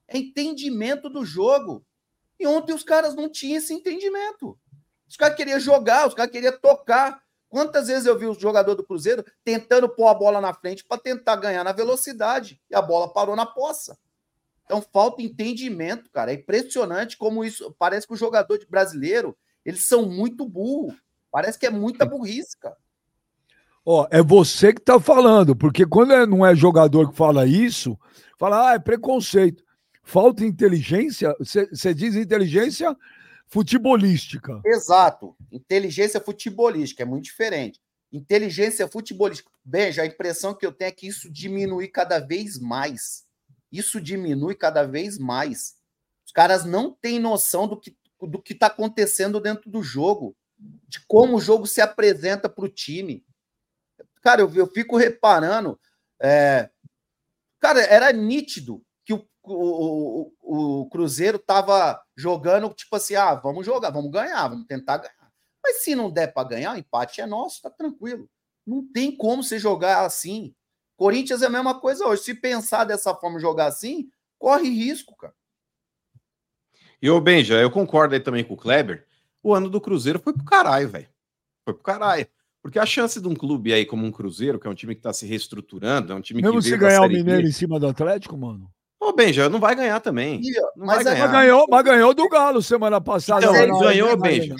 É 0.08 0.18
entendimento 0.18 1.08
do 1.08 1.24
jogo. 1.24 1.84
E 2.38 2.46
ontem 2.46 2.72
os 2.72 2.82
caras 2.82 3.14
não 3.14 3.30
tinham 3.30 3.58
esse 3.58 3.72
entendimento. 3.72 4.58
Os 5.08 5.16
caras 5.16 5.36
queriam 5.36 5.60
jogar, 5.60 6.08
os 6.08 6.14
caras 6.14 6.32
queriam 6.32 6.58
tocar. 6.58 7.22
Quantas 7.48 7.88
vezes 7.88 8.06
eu 8.06 8.18
vi 8.18 8.26
o 8.26 8.34
jogador 8.34 8.74
do 8.74 8.84
Cruzeiro 8.84 9.24
tentando 9.44 9.88
pôr 9.88 10.08
a 10.08 10.14
bola 10.14 10.40
na 10.40 10.54
frente 10.54 10.84
para 10.84 11.00
tentar 11.00 11.36
ganhar 11.36 11.62
na 11.62 11.72
velocidade 11.72 12.60
e 12.70 12.74
a 12.74 12.80
bola 12.80 13.12
parou 13.12 13.36
na 13.36 13.44
poça. 13.44 13.98
Então 14.64 14.80
falta 14.92 15.20
entendimento, 15.20 16.10
cara. 16.10 16.32
É 16.32 16.34
impressionante 16.34 17.16
como 17.16 17.44
isso. 17.44 17.74
Parece 17.78 18.06
que 18.06 18.14
o 18.14 18.16
jogador 18.16 18.58
brasileiro 18.68 19.36
eles 19.64 19.86
são 19.86 20.06
muito 20.06 20.48
burros. 20.48 20.94
Parece 21.32 21.58
que 21.58 21.66
é 21.66 21.70
muita 21.70 22.04
burrice, 22.04 22.56
cara. 22.58 22.76
Ó, 23.84 24.06
é 24.10 24.22
você 24.22 24.72
que 24.72 24.80
tá 24.80 25.00
falando, 25.00 25.56
porque 25.56 25.86
quando 25.86 26.12
é- 26.12 26.26
não 26.26 26.46
é 26.46 26.54
jogador 26.54 27.10
que 27.10 27.16
fala 27.16 27.46
isso, 27.46 27.98
fala, 28.38 28.70
ah, 28.70 28.74
é 28.74 28.78
preconceito. 28.78 29.64
Falta 30.04 30.44
inteligência, 30.44 31.34
você 31.40 31.94
diz 31.94 32.14
inteligência 32.14 32.96
futebolística. 33.46 34.60
Exato. 34.64 35.34
Inteligência 35.50 36.20
futebolística 36.20 37.02
é 37.02 37.06
muito 37.06 37.24
diferente. 37.24 37.80
Inteligência 38.12 38.86
futebolística. 38.86 39.50
Beija, 39.64 40.02
a 40.02 40.06
impressão 40.06 40.54
que 40.54 40.66
eu 40.66 40.72
tenho 40.72 40.88
é 40.88 40.92
que 40.92 41.06
isso 41.06 41.30
diminui 41.32 41.88
cada 41.88 42.18
vez 42.18 42.58
mais. 42.58 43.24
Isso 43.70 44.00
diminui 44.00 44.54
cada 44.54 44.84
vez 44.84 45.18
mais. 45.18 45.76
Os 46.26 46.32
caras 46.32 46.64
não 46.64 46.92
têm 46.92 47.18
noção 47.18 47.66
do 47.66 47.80
que 47.80 47.96
do 48.26 48.40
que 48.40 48.52
está 48.52 48.66
acontecendo 48.66 49.40
dentro 49.40 49.68
do 49.70 49.82
jogo, 49.82 50.36
de 50.88 51.04
como 51.06 51.36
o 51.36 51.40
jogo 51.40 51.66
se 51.66 51.80
apresenta 51.80 52.48
para 52.48 52.64
o 52.64 52.68
time. 52.68 53.24
Cara, 54.22 54.42
eu, 54.42 54.54
eu 54.54 54.66
fico 54.66 54.96
reparando. 54.96 55.78
É... 56.20 56.70
Cara, 57.60 57.80
era 57.80 58.12
nítido 58.12 58.82
que 59.04 59.12
o, 59.12 59.26
o, 59.42 60.32
o, 60.40 60.80
o 60.80 60.90
Cruzeiro 60.90 61.36
estava 61.36 62.00
jogando, 62.16 62.72
tipo 62.74 62.94
assim, 62.96 63.14
ah, 63.14 63.34
vamos 63.34 63.64
jogar, 63.64 63.90
vamos 63.90 64.10
ganhar, 64.10 64.48
vamos 64.48 64.66
tentar 64.66 64.98
ganhar. 64.98 65.32
Mas 65.62 65.82
se 65.82 65.94
não 65.94 66.10
der 66.10 66.32
para 66.32 66.48
ganhar, 66.48 66.74
o 66.74 66.78
empate 66.78 67.20
é 67.20 67.26
nosso, 67.26 67.62
tá 67.62 67.70
tranquilo. 67.70 68.28
Não 68.66 68.84
tem 68.92 69.14
como 69.16 69.42
você 69.42 69.58
jogar 69.58 70.04
assim. 70.04 70.54
Corinthians 70.96 71.42
é 71.42 71.46
a 71.46 71.50
mesma 71.50 71.80
coisa 71.80 72.06
hoje. 72.06 72.22
Se 72.22 72.34
pensar 72.34 72.84
dessa 72.84 73.14
forma, 73.14 73.40
jogar 73.40 73.66
assim, 73.66 74.10
corre 74.38 74.68
risco, 74.68 75.16
cara. 75.16 75.34
E 77.00 77.10
ô 77.10 77.20
Benja, 77.20 77.60
eu 77.60 77.70
concordo 77.70 78.14
aí 78.14 78.20
também 78.20 78.44
com 78.44 78.54
o 78.54 78.56
Kleber. 78.56 79.06
O 79.42 79.54
ano 79.54 79.68
do 79.68 79.80
Cruzeiro 79.80 80.20
foi 80.20 80.32
pro 80.32 80.44
caralho, 80.44 80.88
velho. 80.88 81.08
Foi 81.64 81.74
pro 81.74 81.82
caralho. 81.82 82.26
Porque 82.62 82.78
a 82.78 82.86
chance 82.86 83.20
de 83.20 83.26
um 83.26 83.34
clube 83.34 83.72
aí 83.72 83.84
como 83.84 84.06
um 84.06 84.12
Cruzeiro, 84.12 84.58
que 84.58 84.68
é 84.68 84.70
um 84.70 84.74
time 84.74 84.94
que 84.94 85.00
tá 85.00 85.12
se 85.12 85.26
reestruturando, 85.26 86.12
é 86.12 86.16
um 86.16 86.20
time 86.20 86.40
Mesmo 86.40 86.58
que 86.58 86.68
se 86.68 86.76
ganhar 86.76 87.02
o 87.02 87.08
Mineiro 87.08 87.42
B, 87.42 87.48
em 87.48 87.52
cima 87.52 87.80
do 87.80 87.88
Atlético, 87.88 88.36
mano. 88.36 88.70
Ô, 89.00 89.12
Benja, 89.12 89.48
não 89.48 89.58
vai 89.58 89.74
ganhar 89.74 89.98
também. 89.98 90.40
Não 90.76 90.86
mas, 90.86 91.02
vai 91.02 91.04
ganhar. 91.12 91.26
Mas 91.26 91.32
ganhou, 91.32 91.66
mas 91.68 91.84
ganhou 91.84 92.14
do 92.14 92.28
Galo 92.28 92.62
semana 92.62 93.00
passada. 93.00 93.44
Então, 93.44 93.80
ganhou, 93.80 94.16
Benja. 94.16 94.54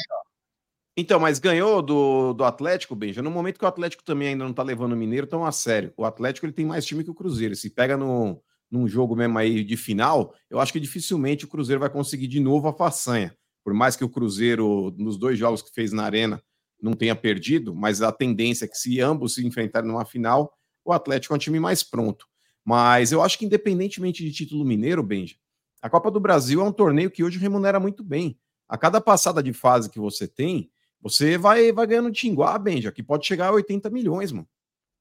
Então, 0.97 1.21
mas 1.21 1.39
ganhou 1.39 1.81
do, 1.81 2.33
do 2.33 2.45
Atlético, 2.45 2.97
Benja. 2.97 3.23
No 3.23 3.31
momento 3.31 3.59
que 3.59 3.65
o 3.65 3.69
Atlético 3.69 4.03
também 4.03 4.29
ainda 4.29 4.45
não 4.45 4.53
tá 4.53 4.65
levando 4.65 4.93
o 4.93 4.97
Mineiro 4.97 5.29
tão 5.29 5.45
a 5.45 5.53
sério. 5.53 5.93
O 5.97 6.05
Atlético 6.05 6.45
ele 6.45 6.53
tem 6.53 6.67
mais 6.67 6.85
time 6.85 7.05
que 7.05 7.11
o 7.11 7.15
Cruzeiro. 7.15 7.55
Se 7.55 7.71
pega 7.71 7.97
no, 7.97 8.43
num 8.69 8.89
jogo 8.89 9.15
mesmo 9.15 9.39
aí 9.39 9.63
de 9.63 9.77
final, 9.77 10.35
eu 10.51 10.59
acho 10.59 10.73
que 10.73 10.81
dificilmente 10.81 11.45
o 11.45 11.49
Cruzeiro 11.49 11.81
vai 11.81 11.89
conseguir 11.89 12.27
de 12.27 12.41
novo 12.41 12.67
a 12.67 12.73
façanha. 12.73 13.33
Por 13.65 13.73
mais 13.75 13.97
que 13.97 14.05
o 14.05 14.09
Cruzeiro, 14.09 14.95
nos 14.99 15.17
dois 15.17 15.39
jogos 15.39 15.63
que 15.63 15.73
fez 15.73 15.93
na 15.93 16.05
Arena, 16.05 16.43
não 16.81 16.95
tenha 16.95 17.15
perdido, 17.15 17.75
mas 17.75 18.03
a 18.03 18.11
tendência 18.11 18.65
é 18.65 18.69
que 18.69 18.77
se 18.77 19.01
ambos 19.01 19.35
se 19.35 19.47
enfrentarem 19.47 19.89
numa 19.89 20.05
final, 20.05 20.53
o 20.85 20.93
Atlético 20.93 21.33
é 21.33 21.37
um 21.37 21.39
time 21.39 21.61
mais 21.61 21.83
pronto. 21.83 22.27
Mas 22.65 23.13
eu 23.13 23.23
acho 23.23 23.39
que 23.39 23.45
independentemente 23.45 24.25
de 24.25 24.33
título 24.33 24.65
mineiro, 24.65 25.03
Benja, 25.03 25.37
a 25.81 25.89
Copa 25.89 26.11
do 26.11 26.21
Brasil 26.21 26.61
é 26.61 26.65
um 26.65 26.73
torneio 26.73 27.11
que 27.11 27.25
hoje 27.25 27.39
remunera 27.39 27.79
muito 27.79 28.03
bem. 28.03 28.39
A 28.69 28.77
cada 28.77 29.01
passada 29.01 29.43
de 29.43 29.53
fase 29.53 29.91
que 29.91 29.99
você 29.99 30.27
tem, 30.27 30.71
você 31.01 31.37
vai, 31.37 31.73
vai 31.73 31.87
ganhando 31.87 32.13
tinguá, 32.13 32.57
Benja, 32.59 32.93
que 32.93 33.03
pode 33.03 33.27
chegar 33.27 33.49
a 33.49 33.53
80 33.53 33.91
milhões, 33.91 34.33
mano. 34.33 34.49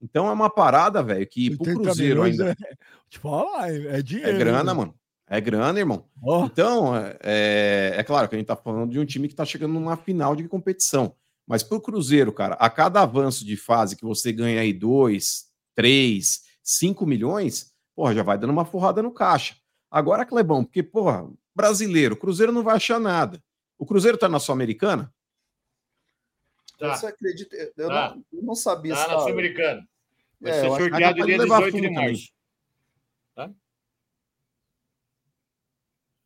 Então 0.02 0.28
é 0.28 0.32
uma 0.32 0.50
parada, 0.50 1.04
velho, 1.04 1.28
que 1.28 1.56
pro 1.56 1.76
Cruzeiro 1.76 2.24
ainda. 2.24 2.52
É, 2.52 2.56
te 3.08 3.20
falar, 3.20 3.72
é, 3.72 4.00
é 4.00 4.02
dinheiro. 4.02 4.32
É 4.32 4.38
grana, 4.38 4.64
né? 4.64 4.74
mano. 4.74 4.96
É 5.34 5.40
grana, 5.40 5.80
irmão. 5.80 6.04
Oh. 6.22 6.44
Então, 6.44 6.94
é, 7.24 7.94
é 7.96 8.04
claro 8.04 8.28
que 8.28 8.36
a 8.36 8.38
gente 8.38 8.48
tá 8.48 8.56
falando 8.58 8.92
de 8.92 9.00
um 9.00 9.06
time 9.06 9.30
que 9.30 9.34
tá 9.34 9.46
chegando 9.46 9.72
numa 9.72 9.96
final 9.96 10.36
de 10.36 10.46
competição. 10.46 11.16
Mas 11.48 11.64
pro 11.64 11.80
Cruzeiro, 11.80 12.34
cara, 12.34 12.56
a 12.56 12.70
cada 12.70 13.02
avanço 13.02 13.46
de 13.46 13.56
fase 13.56 13.96
que 13.96 14.04
você 14.04 14.34
ganha 14.34 14.60
aí 14.60 14.74
2, 14.74 15.46
3, 15.74 16.42
5 16.62 17.06
milhões, 17.06 17.74
porra, 17.96 18.14
já 18.14 18.24
vai 18.24 18.38
dando 18.38 18.50
uma 18.50 18.66
forrada 18.66 19.02
no 19.02 19.10
caixa. 19.10 19.56
Agora, 19.90 20.26
Clebão, 20.26 20.66
porque, 20.66 20.84
porra, 20.84 21.26
brasileiro, 21.56 22.16
o 22.16 22.18
Cruzeiro 22.18 22.52
não 22.52 22.62
vai 22.62 22.76
achar 22.76 23.00
nada. 23.00 23.42
O 23.80 23.86
Cruzeiro 23.86 24.18
tá 24.18 24.28
na 24.28 24.38
Sul-Americana? 24.38 25.14
Tá. 26.78 26.98
Você 26.98 27.06
acredita? 27.06 27.56
Eu, 27.56 27.88
tá. 27.88 28.16
não, 28.16 28.26
eu 28.34 28.44
não 28.44 28.56
sabia. 28.56 28.96
Tá 28.96 29.08
na 29.08 29.20
Sul-Americana. 29.20 29.88
Vai 30.42 30.52
é, 30.52 30.60
ser 30.60 30.68
sorteado 30.68 31.26
dia 31.26 31.38
18 31.38 31.82
de 31.82 31.90
março. 31.90 32.30
Tá? 33.34 33.50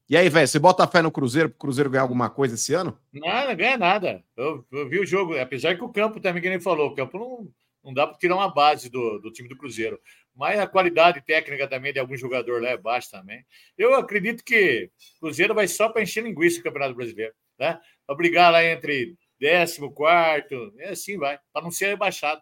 E 0.07 0.15
aí, 0.15 0.29
velho, 0.29 0.47
você 0.47 0.59
bota 0.59 0.87
fé 0.87 1.01
no 1.01 1.11
Cruzeiro 1.11 1.49
para 1.49 1.55
o 1.55 1.59
Cruzeiro 1.59 1.89
ganhar 1.89 2.03
alguma 2.03 2.29
coisa 2.29 2.53
esse 2.53 2.73
ano? 2.73 2.97
Não, 3.11 3.47
não 3.47 3.55
ganha 3.55 3.77
nada. 3.77 4.23
Eu, 4.37 4.63
eu, 4.71 4.87
vi 4.87 4.99
o 4.99 5.05
jogo, 5.05 5.37
apesar 5.39 5.75
que 5.75 5.83
o 5.83 5.89
campo 5.89 6.19
também, 6.19 6.43
que 6.43 6.49
nem 6.49 6.59
falou, 6.59 6.89
o 6.89 6.95
campo 6.95 7.17
não, 7.17 7.51
não 7.83 7.93
dá 7.93 8.05
para 8.05 8.17
tirar 8.17 8.35
uma 8.35 8.53
base 8.53 8.87
do, 8.87 9.19
do 9.19 9.31
time 9.31 9.49
do 9.49 9.57
Cruzeiro. 9.57 9.99
Mas 10.35 10.59
a 10.59 10.67
qualidade 10.67 11.21
técnica 11.25 11.67
também 11.67 11.91
de 11.91 11.99
algum 11.99 12.15
jogador 12.15 12.61
lá 12.61 12.69
é 12.69 12.77
baixa 12.77 13.09
também. 13.11 13.43
Eu 13.75 13.95
acredito 13.95 14.43
que 14.43 14.91
o 15.17 15.21
Cruzeiro 15.21 15.55
vai 15.55 15.67
só 15.67 15.89
para 15.89 16.03
encher 16.03 16.23
linguiça 16.23 16.57
no 16.57 16.63
Campeonato 16.63 16.93
Brasileiro. 16.93 17.33
Né? 17.57 17.79
Para 18.05 18.15
brigar 18.15 18.51
lá 18.51 18.63
entre 18.63 19.17
décimo, 19.39 19.91
quarto, 19.91 20.71
é 20.77 20.89
assim 20.89 21.17
vai, 21.17 21.39
para 21.51 21.63
não 21.63 21.71
ser 21.71 21.87
rebaixado. 21.87 22.41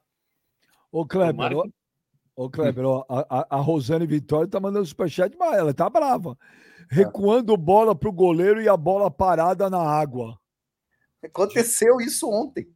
Ô, 0.91 1.05
Kleber, 1.05 1.57
ô, 1.57 1.70
ô, 2.36 2.49
Kleber 2.49 2.86
ó, 2.86 3.05
a, 3.09 3.47
a 3.49 3.57
Rosane 3.57 4.05
Vitória 4.05 4.49
tá 4.49 4.59
mandando 4.59 4.86
superchat, 4.86 5.36
mas 5.38 5.57
ela 5.57 5.74
tá 5.74 5.89
brava. 5.89 6.38
Recuando 6.94 7.58
bola 7.58 7.96
pro 7.96 8.12
goleiro 8.12 8.62
e 8.62 8.70
a 8.70 8.78
bola 8.78 9.10
parada 9.10 9.70
na 9.70 9.82
água. 9.82 10.39
Aconteceu 11.24 12.00
isso 12.00 12.30
ontem. 12.30 12.68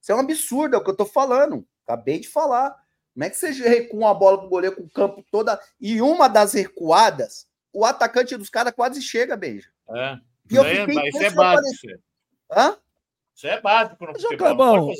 Isso 0.00 0.12
é 0.12 0.14
um 0.14 0.20
absurdo, 0.20 0.76
é 0.76 0.78
o 0.78 0.84
que 0.84 0.90
eu 0.90 0.96
tô 0.96 1.04
falando. 1.04 1.66
Acabei 1.84 2.20
de 2.20 2.28
falar. 2.28 2.76
Como 3.12 3.24
é 3.24 3.30
que 3.30 3.36
você 3.36 3.50
recua 3.50 3.98
uma 3.98 4.14
bola 4.14 4.38
pro 4.38 4.48
goleiro 4.48 4.76
com 4.76 4.82
o 4.82 4.90
campo 4.90 5.24
toda 5.30 5.58
e 5.80 6.00
uma 6.00 6.28
das 6.28 6.52
recuadas, 6.52 7.48
o 7.72 7.84
atacante 7.84 8.36
dos 8.36 8.50
caras 8.50 8.74
quase 8.74 9.02
chega, 9.02 9.36
beija. 9.36 9.70
É. 9.88 10.18
E 10.50 10.54
eu 10.54 10.64
é, 10.64 10.86
fiquei 10.86 11.08
isso 11.08 11.22
é 11.22 11.30
básico. 11.30 11.86
Hã? 12.52 12.76
Isso 13.34 13.46
é 13.48 13.60
básico 13.60 14.06
no 14.06 14.18
futebol. 14.18 14.90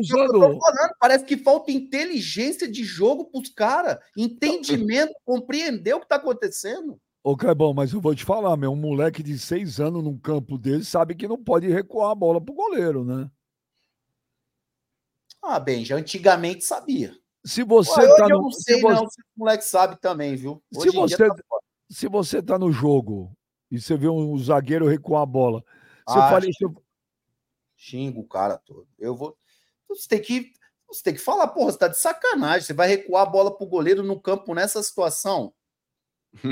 usando... 0.00 0.58
Parece 0.98 1.24
que 1.24 1.36
falta 1.36 1.70
inteligência 1.70 2.70
de 2.70 2.82
jogo 2.84 3.26
para 3.26 3.40
os 3.40 3.48
caras, 3.50 3.98
entendimento, 4.16 5.12
compreender 5.24 5.94
o 5.94 5.98
que 5.98 6.06
está 6.06 6.16
acontecendo. 6.16 7.00
Ô, 7.22 7.36
Clebão, 7.36 7.74
mas 7.74 7.92
eu 7.92 8.00
vou 8.00 8.14
te 8.14 8.24
falar, 8.24 8.56
meu, 8.56 8.72
um 8.72 8.76
moleque 8.76 9.22
de 9.22 9.38
seis 9.38 9.78
anos 9.78 10.02
num 10.02 10.18
campo 10.18 10.56
dele 10.56 10.84
sabe 10.84 11.14
que 11.14 11.28
não 11.28 11.36
pode 11.36 11.68
recuar 11.68 12.10
a 12.10 12.14
bola 12.14 12.40
pro 12.40 12.54
goleiro, 12.54 13.04
né? 13.04 13.30
Ah, 15.42 15.60
bem, 15.60 15.84
já 15.84 15.96
antigamente 15.96 16.64
sabia. 16.64 17.14
Se 17.44 17.62
você 17.62 18.06
Pô, 18.06 18.16
tá 18.16 18.28
no. 18.28 18.34
Eu 18.34 18.42
não 18.42 18.52
sei, 18.52 18.76
se 18.76 18.80
você... 18.82 18.94
não, 18.94 19.08
se 19.08 19.20
o 19.20 19.38
moleque 19.38 19.64
sabe 19.64 19.96
também, 20.00 20.36
viu? 20.36 20.62
Hoje 20.74 20.90
se 20.90 20.96
você, 20.96 21.28
tá... 21.28 21.34
se 21.90 22.08
você 22.08 22.42
tá 22.42 22.58
no 22.58 22.70
jogo 22.70 23.32
e 23.70 23.80
você 23.80 23.96
vê 23.96 24.08
um 24.08 24.36
zagueiro 24.38 24.86
recuar 24.86 25.22
a 25.22 25.26
bola, 25.26 25.64
você 26.06 26.18
ah, 26.18 26.30
fala. 26.30 26.48
Isso 26.48 26.74
xingo 27.76 28.20
o 28.20 28.28
cara 28.28 28.58
todo. 28.58 28.86
Eu 28.98 29.16
vou. 29.16 29.36
Você 29.88 30.06
tem 30.06 30.20
que. 30.20 30.52
Você 30.88 31.02
tem 31.02 31.14
que 31.14 31.20
falar, 31.20 31.48
porra, 31.48 31.72
você 31.72 31.78
tá 31.78 31.88
de 31.88 31.98
sacanagem. 31.98 32.66
Você 32.66 32.74
vai 32.74 32.88
recuar 32.88 33.22
a 33.22 33.30
bola 33.30 33.56
pro 33.56 33.66
goleiro 33.66 34.02
no 34.02 34.20
campo 34.20 34.54
nessa 34.54 34.82
situação. 34.82 35.54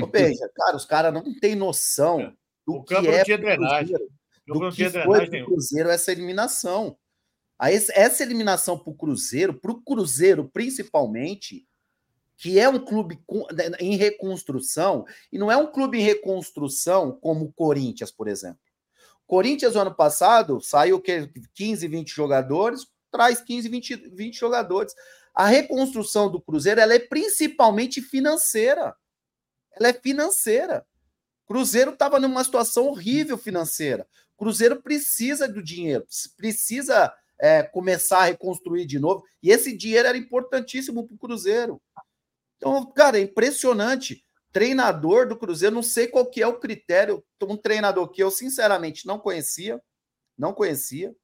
Ô, 0.01 0.05
beija, 0.07 0.49
cara, 0.55 0.75
os 0.75 0.85
caras 0.85 1.13
não 1.13 1.23
têm 1.39 1.55
noção 1.55 2.21
é. 2.21 2.33
do 2.65 2.75
o 2.75 2.83
que 2.83 2.95
é 2.95 3.23
tinha 3.23 3.37
drenagem. 3.37 3.97
do 4.45 4.71
que 4.71 4.89
foi 4.89 5.29
pro 5.29 5.45
Cruzeiro 5.45 5.89
essa 5.89 6.11
eliminação. 6.11 6.97
A 7.57 7.71
essa 7.71 8.23
eliminação 8.23 8.79
pro 8.79 8.93
Cruzeiro, 8.93 9.53
pro 9.53 9.81
Cruzeiro 9.81 10.49
principalmente, 10.51 11.67
que 12.37 12.57
é 12.57 12.69
um 12.69 12.79
clube 12.79 13.19
né, 13.51 13.71
em 13.81 13.97
reconstrução, 13.97 15.05
e 15.29 15.37
não 15.37 15.51
é 15.51 15.57
um 15.57 15.69
clube 15.69 15.99
em 15.99 16.03
reconstrução 16.03 17.11
como 17.11 17.45
o 17.45 17.51
Corinthians, 17.51 18.11
por 18.11 18.29
exemplo. 18.29 18.61
Corinthians, 19.27 19.75
ano 19.75 19.93
passado, 19.93 20.61
saiu 20.61 21.01
que 21.01 21.29
15, 21.53 21.87
20 21.87 22.09
jogadores, 22.09 22.87
traz 23.11 23.41
15, 23.41 23.69
20, 23.69 23.95
20 24.15 24.39
jogadores. 24.39 24.93
A 25.35 25.45
reconstrução 25.45 26.31
do 26.31 26.41
Cruzeiro 26.41 26.79
ela 26.79 26.93
é 26.93 26.99
principalmente 26.99 28.01
financeira. 28.01 28.95
Ela 29.79 29.89
é 29.89 29.93
financeira. 29.93 30.85
Cruzeiro 31.47 31.91
estava 31.91 32.19
numa 32.19 32.43
situação 32.43 32.87
horrível 32.87 33.37
financeira. 33.37 34.05
Cruzeiro 34.37 34.81
precisa 34.81 35.47
do 35.47 35.61
dinheiro, 35.61 36.05
precisa 36.37 37.13
é, 37.39 37.63
começar 37.63 38.19
a 38.19 38.25
reconstruir 38.25 38.85
de 38.85 38.99
novo. 38.99 39.23
E 39.41 39.49
esse 39.49 39.75
dinheiro 39.75 40.07
era 40.07 40.17
importantíssimo 40.17 41.05
para 41.05 41.15
o 41.15 41.17
Cruzeiro. 41.17 41.81
Então, 42.57 42.85
cara, 42.91 43.17
é 43.17 43.21
impressionante 43.21 44.23
treinador 44.51 45.27
do 45.27 45.37
Cruzeiro, 45.37 45.75
não 45.75 45.83
sei 45.83 46.07
qual 46.07 46.25
que 46.25 46.41
é 46.41 46.47
o 46.47 46.59
critério, 46.59 47.23
um 47.43 47.55
treinador 47.55 48.09
que 48.09 48.21
eu 48.21 48.31
sinceramente 48.31 49.05
não 49.05 49.19
conhecia, 49.19 49.81
não 50.37 50.53
conhecia. 50.53 51.15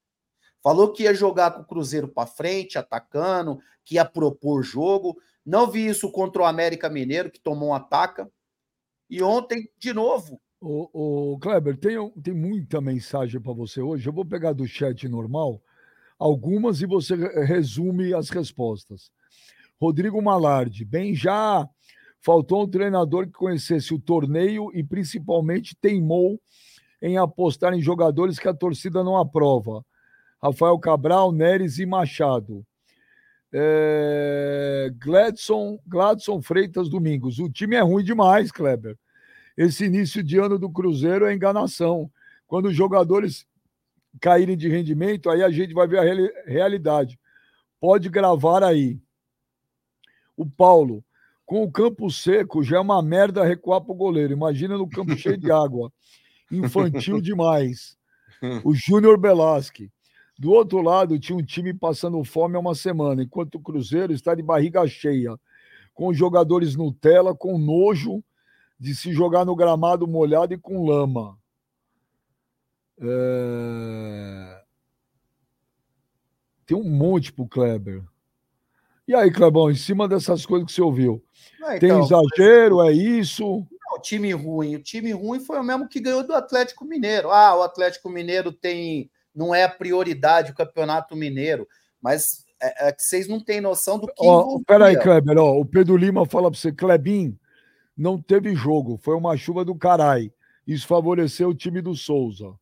Falou 0.62 0.91
que 0.91 1.03
ia 1.03 1.14
jogar 1.14 1.51
com 1.51 1.62
o 1.62 1.66
Cruzeiro 1.66 2.08
para 2.08 2.28
frente, 2.28 2.78
atacando, 2.78 3.60
que 3.84 3.95
ia 3.95 4.06
propor 4.06 4.64
jogo. 4.64 5.16
Não 5.45 5.70
vi 5.70 5.88
isso 5.88 6.12
contra 6.12 6.41
o 6.41 6.45
América 6.45 6.89
Mineiro, 6.89 7.30
que 7.30 7.39
tomou 7.39 7.70
um 7.70 7.74
ataca. 7.74 8.30
E 9.10 9.22
ontem, 9.22 9.70
de 9.80 9.93
novo. 9.93 10.41
O, 10.60 11.34
o 11.34 11.39
Kleber, 11.39 11.78
tem, 11.78 11.95
tem 12.22 12.34
muita 12.34 12.82
mensagem 12.82 13.39
para 13.39 13.53
você 13.53 13.82
hoje. 13.82 14.08
Eu 14.08 14.14
vou 14.14 14.26
pegar 14.26 14.53
do 14.53 14.68
chat 14.68 15.08
normal. 15.08 15.62
algumas 16.18 16.82
e 16.82 16.86
você 16.86 17.16
resume 17.45 18.14
as 18.14 18.30
respostas. 18.30 19.12
Rodrigo 19.80 20.22
Malardi, 20.22 20.86
bem 20.86 21.14
já 21.14 21.68
faltou 22.22 22.64
um 22.64 22.68
treinador 22.68 23.28
que 23.28 23.34
conhecesse 23.34 23.93
o 23.93 23.99
torneio 23.99 24.72
e 24.74 24.84
principalmente 24.84 25.76
teimou 25.80 26.39
em 27.01 27.18
apostar 27.18 27.74
em 27.74 27.82
jogadores 27.82 28.39
que 28.39 28.47
a 28.47 28.53
torcida 28.53 29.03
não 29.03 29.18
aprova. 29.18 29.86
Rafael 30.41 30.80
Cabral, 30.80 31.32
Neres 31.32 31.78
e 31.78 31.86
Machado. 31.86 32.66
É... 33.58 34.91
Gladson, 34.97 35.80
Gladson 35.88 36.41
Freitas 36.41 36.89
Domingos. 36.89 37.39
O 37.39 37.49
time 37.49 37.78
é 37.78 37.82
ruim 37.82 38.03
demais, 38.03 38.51
Kleber. 38.51 38.97
Esse 39.56 39.86
início 39.86 40.22
de 40.22 40.38
ano 40.38 40.60
do 40.60 40.70
Cruzeiro 40.70 41.26
é 41.26 41.34
enganação. 41.34 42.12
Quando 42.45 42.66
os 42.66 42.76
jogadores 42.76 43.47
caírem 44.20 44.58
de 44.58 44.68
rendimento, 44.68 45.30
aí 45.30 45.41
a 45.41 45.49
gente 45.49 45.74
vai 45.74 45.88
ver 45.88 45.99
a 45.99 46.03
reali 46.03 46.30
realidade. 46.45 47.18
Pode 47.80 48.10
gravar 48.10 48.62
aí. 48.62 48.99
O 50.36 50.45
Paulo, 50.45 51.01
com 51.45 51.64
o 51.64 51.72
campo 51.72 52.12
seco, 52.12 52.62
já 52.62 52.76
é 52.76 52.80
uma 52.80 53.01
merda 53.01 53.45
recuar 53.45 53.80
para 53.80 53.93
o 53.93 53.95
goleiro. 53.95 54.34
Imagina 54.34 54.78
no 54.78 54.89
campo 54.89 55.16
cheio 55.16 55.38
de 55.38 55.49
água. 55.51 55.91
Infantil 56.51 57.22
demais. 57.22 57.95
O 58.66 58.76
Júnior 58.76 59.18
Belasque. 59.18 59.89
Do 60.38 60.52
outro 60.52 60.82
lado, 60.82 61.20
tinha 61.20 61.38
um 61.38 61.44
time 61.44 61.74
passando 61.74 62.24
fome 62.24 62.56
há 62.56 62.60
uma 62.60 62.76
semana, 62.76 63.24
enquanto 63.24 63.56
o 63.56 63.62
Cruzeiro 63.62 64.12
está 64.12 64.36
de 64.36 64.44
barriga 64.44 64.86
cheia, 64.88 65.40
com 65.94 66.14
jogadores 66.14 66.76
Nutella, 66.76 67.34
com 67.34 67.58
nojo 67.58 68.24
de 68.78 68.94
se 68.94 69.14
jogar 69.14 69.46
no 69.46 69.56
gramado 69.56 70.08
molhado 70.08 70.54
e 70.54 70.58
com 70.58 70.86
lama. 70.86 71.38
É... 73.00 74.62
Tem 76.66 76.76
um 76.76 76.90
monte 76.90 77.32
pro 77.32 77.48
Kleber. 77.48 78.04
E 79.08 79.14
aí, 79.14 79.32
Clebão, 79.32 79.70
em 79.70 79.76
cima 79.76 80.08
dessas 80.08 80.46
coisas 80.46 80.66
que 80.66 80.74
você 80.74 80.82
ouviu, 80.82 81.24
então, 81.60 81.80
tem 81.80 81.92
exagero, 81.92 82.82
é 82.82 82.92
isso? 82.92 83.66
Não, 83.96 84.02
time 84.02 84.34
ruim. 84.34 84.76
O 84.76 84.82
time 84.82 85.12
ruim 85.12 85.40
foi 85.40 85.60
o 85.60 85.64
mesmo 85.64 85.88
que 85.88 86.00
ganhou 86.00 86.26
do 86.26 86.34
Atlético 86.34 86.84
Mineiro. 86.84 87.30
Ah, 87.30 87.56
o 87.56 87.62
Atlético 87.62 88.10
Mineiro 88.10 88.52
tem. 88.52 89.10
Não 89.36 89.54
é 89.54 89.64
a 89.64 89.70
prioridade 89.70 90.52
o 90.52 90.56
Campeonato 90.56 91.16
Mineiro, 91.16 91.68
mas 92.02 92.46
é, 92.62 92.88
é 92.88 92.92
que 92.92 93.04
vocês 93.04 93.28
não 93.28 93.40
têm 93.40 93.60
noção 93.60 94.00
do 94.00 94.08
que. 94.08 94.14
Ó, 94.20 94.60
peraí, 94.66 94.98
Kleber, 94.98 95.38
ó, 95.38 95.60
o 95.60 95.66
Pedro 95.66 95.98
Lima 95.98 96.26
fala 96.26 96.50
para 96.50 96.60
você, 96.60 96.72
Klebin, 96.72 97.38
não 97.98 98.22
teve 98.22 98.56
jogo, 98.56 99.00
foi 99.02 99.16
uma 99.16 99.36
chuva 99.36 99.66
do 99.66 99.76
carai. 99.76 100.32
Isso 100.66 100.88
favoreceu 100.88 101.50
o 101.50 101.56
time 101.56 101.82
do 101.82 101.94
Souza. 101.94 102.54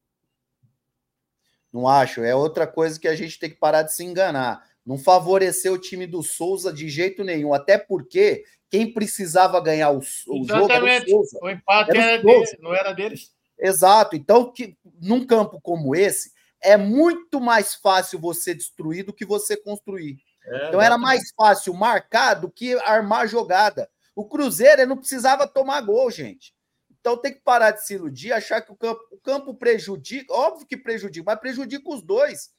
Não 1.72 1.88
acho. 1.88 2.22
É 2.22 2.36
outra 2.36 2.68
coisa 2.68 3.00
que 3.00 3.08
a 3.08 3.16
gente 3.16 3.40
tem 3.40 3.50
que 3.50 3.56
parar 3.56 3.84
de 3.84 3.94
se 3.94 4.04
enganar. 4.04 4.64
Não 4.86 4.98
favoreceu 4.98 5.74
o 5.74 5.78
time 5.78 6.06
do 6.06 6.22
Souza 6.22 6.72
de 6.72 6.90
jeito 6.90 7.24
nenhum. 7.24 7.54
Até 7.54 7.78
porque 7.78 8.44
quem 8.70 8.94
precisava 8.94 9.60
ganhar 9.62 9.92
o, 9.92 10.00
o 10.00 10.46
jogo 10.46 10.72
era 10.72 11.06
o 11.06 11.10
Souza. 11.10 11.40
O 11.42 11.50
empate 11.50 11.92
era, 11.92 12.12
era 12.12 12.24
dele, 12.24 12.58
não 12.60 12.76
era 12.76 12.92
deles. 12.92 13.32
Exato. 13.58 14.16
Então, 14.16 14.52
que, 14.52 14.78
num 15.02 15.26
campo 15.26 15.60
como 15.62 15.96
esse, 15.96 16.33
é 16.64 16.78
muito 16.78 17.40
mais 17.40 17.76
fácil 17.76 18.20
você 18.20 18.54
destruir 18.54 19.06
do 19.06 19.14
que 19.14 19.26
você 19.26 19.56
construir. 19.58 20.18
É, 20.46 20.68
então 20.68 20.82
era 20.82 20.98
mais 20.98 21.32
fácil 21.36 21.74
marcar 21.74 22.36
do 22.36 22.50
que 22.50 22.74
armar 22.80 23.28
jogada. 23.28 23.90
O 24.16 24.26
Cruzeiro 24.26 24.86
não 24.86 24.98
precisava 24.98 25.48
tomar 25.48 25.82
gol, 25.82 26.10
gente. 26.10 26.54
Então 27.00 27.18
tem 27.18 27.34
que 27.34 27.42
parar 27.42 27.72
de 27.72 27.86
se 27.86 27.96
iludir, 27.96 28.32
achar 28.32 28.62
que 28.62 28.72
o 28.72 28.76
campo, 28.76 29.02
o 29.12 29.18
campo 29.18 29.54
prejudica, 29.54 30.34
óbvio 30.34 30.66
que 30.66 30.78
prejudica, 30.78 31.26
mas 31.26 31.40
prejudica 31.40 31.90
os 31.90 32.02
dois. 32.02 32.52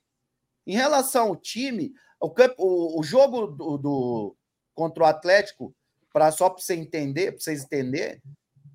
Em 0.66 0.74
relação 0.74 1.28
ao 1.28 1.36
time, 1.36 1.92
o, 2.20 2.30
campo, 2.30 2.55
o, 2.59 3.00
o 3.00 3.02
jogo 3.02 3.46
do, 3.46 3.78
do, 3.78 4.36
contra 4.74 5.05
o 5.05 5.07
Atlético, 5.07 5.74
para 6.12 6.30
só 6.30 6.50
para 6.50 6.62
você 6.62 6.74
entender, 6.74 7.32
para 7.32 7.40
vocês 7.40 7.64
entenderem, 7.64 8.20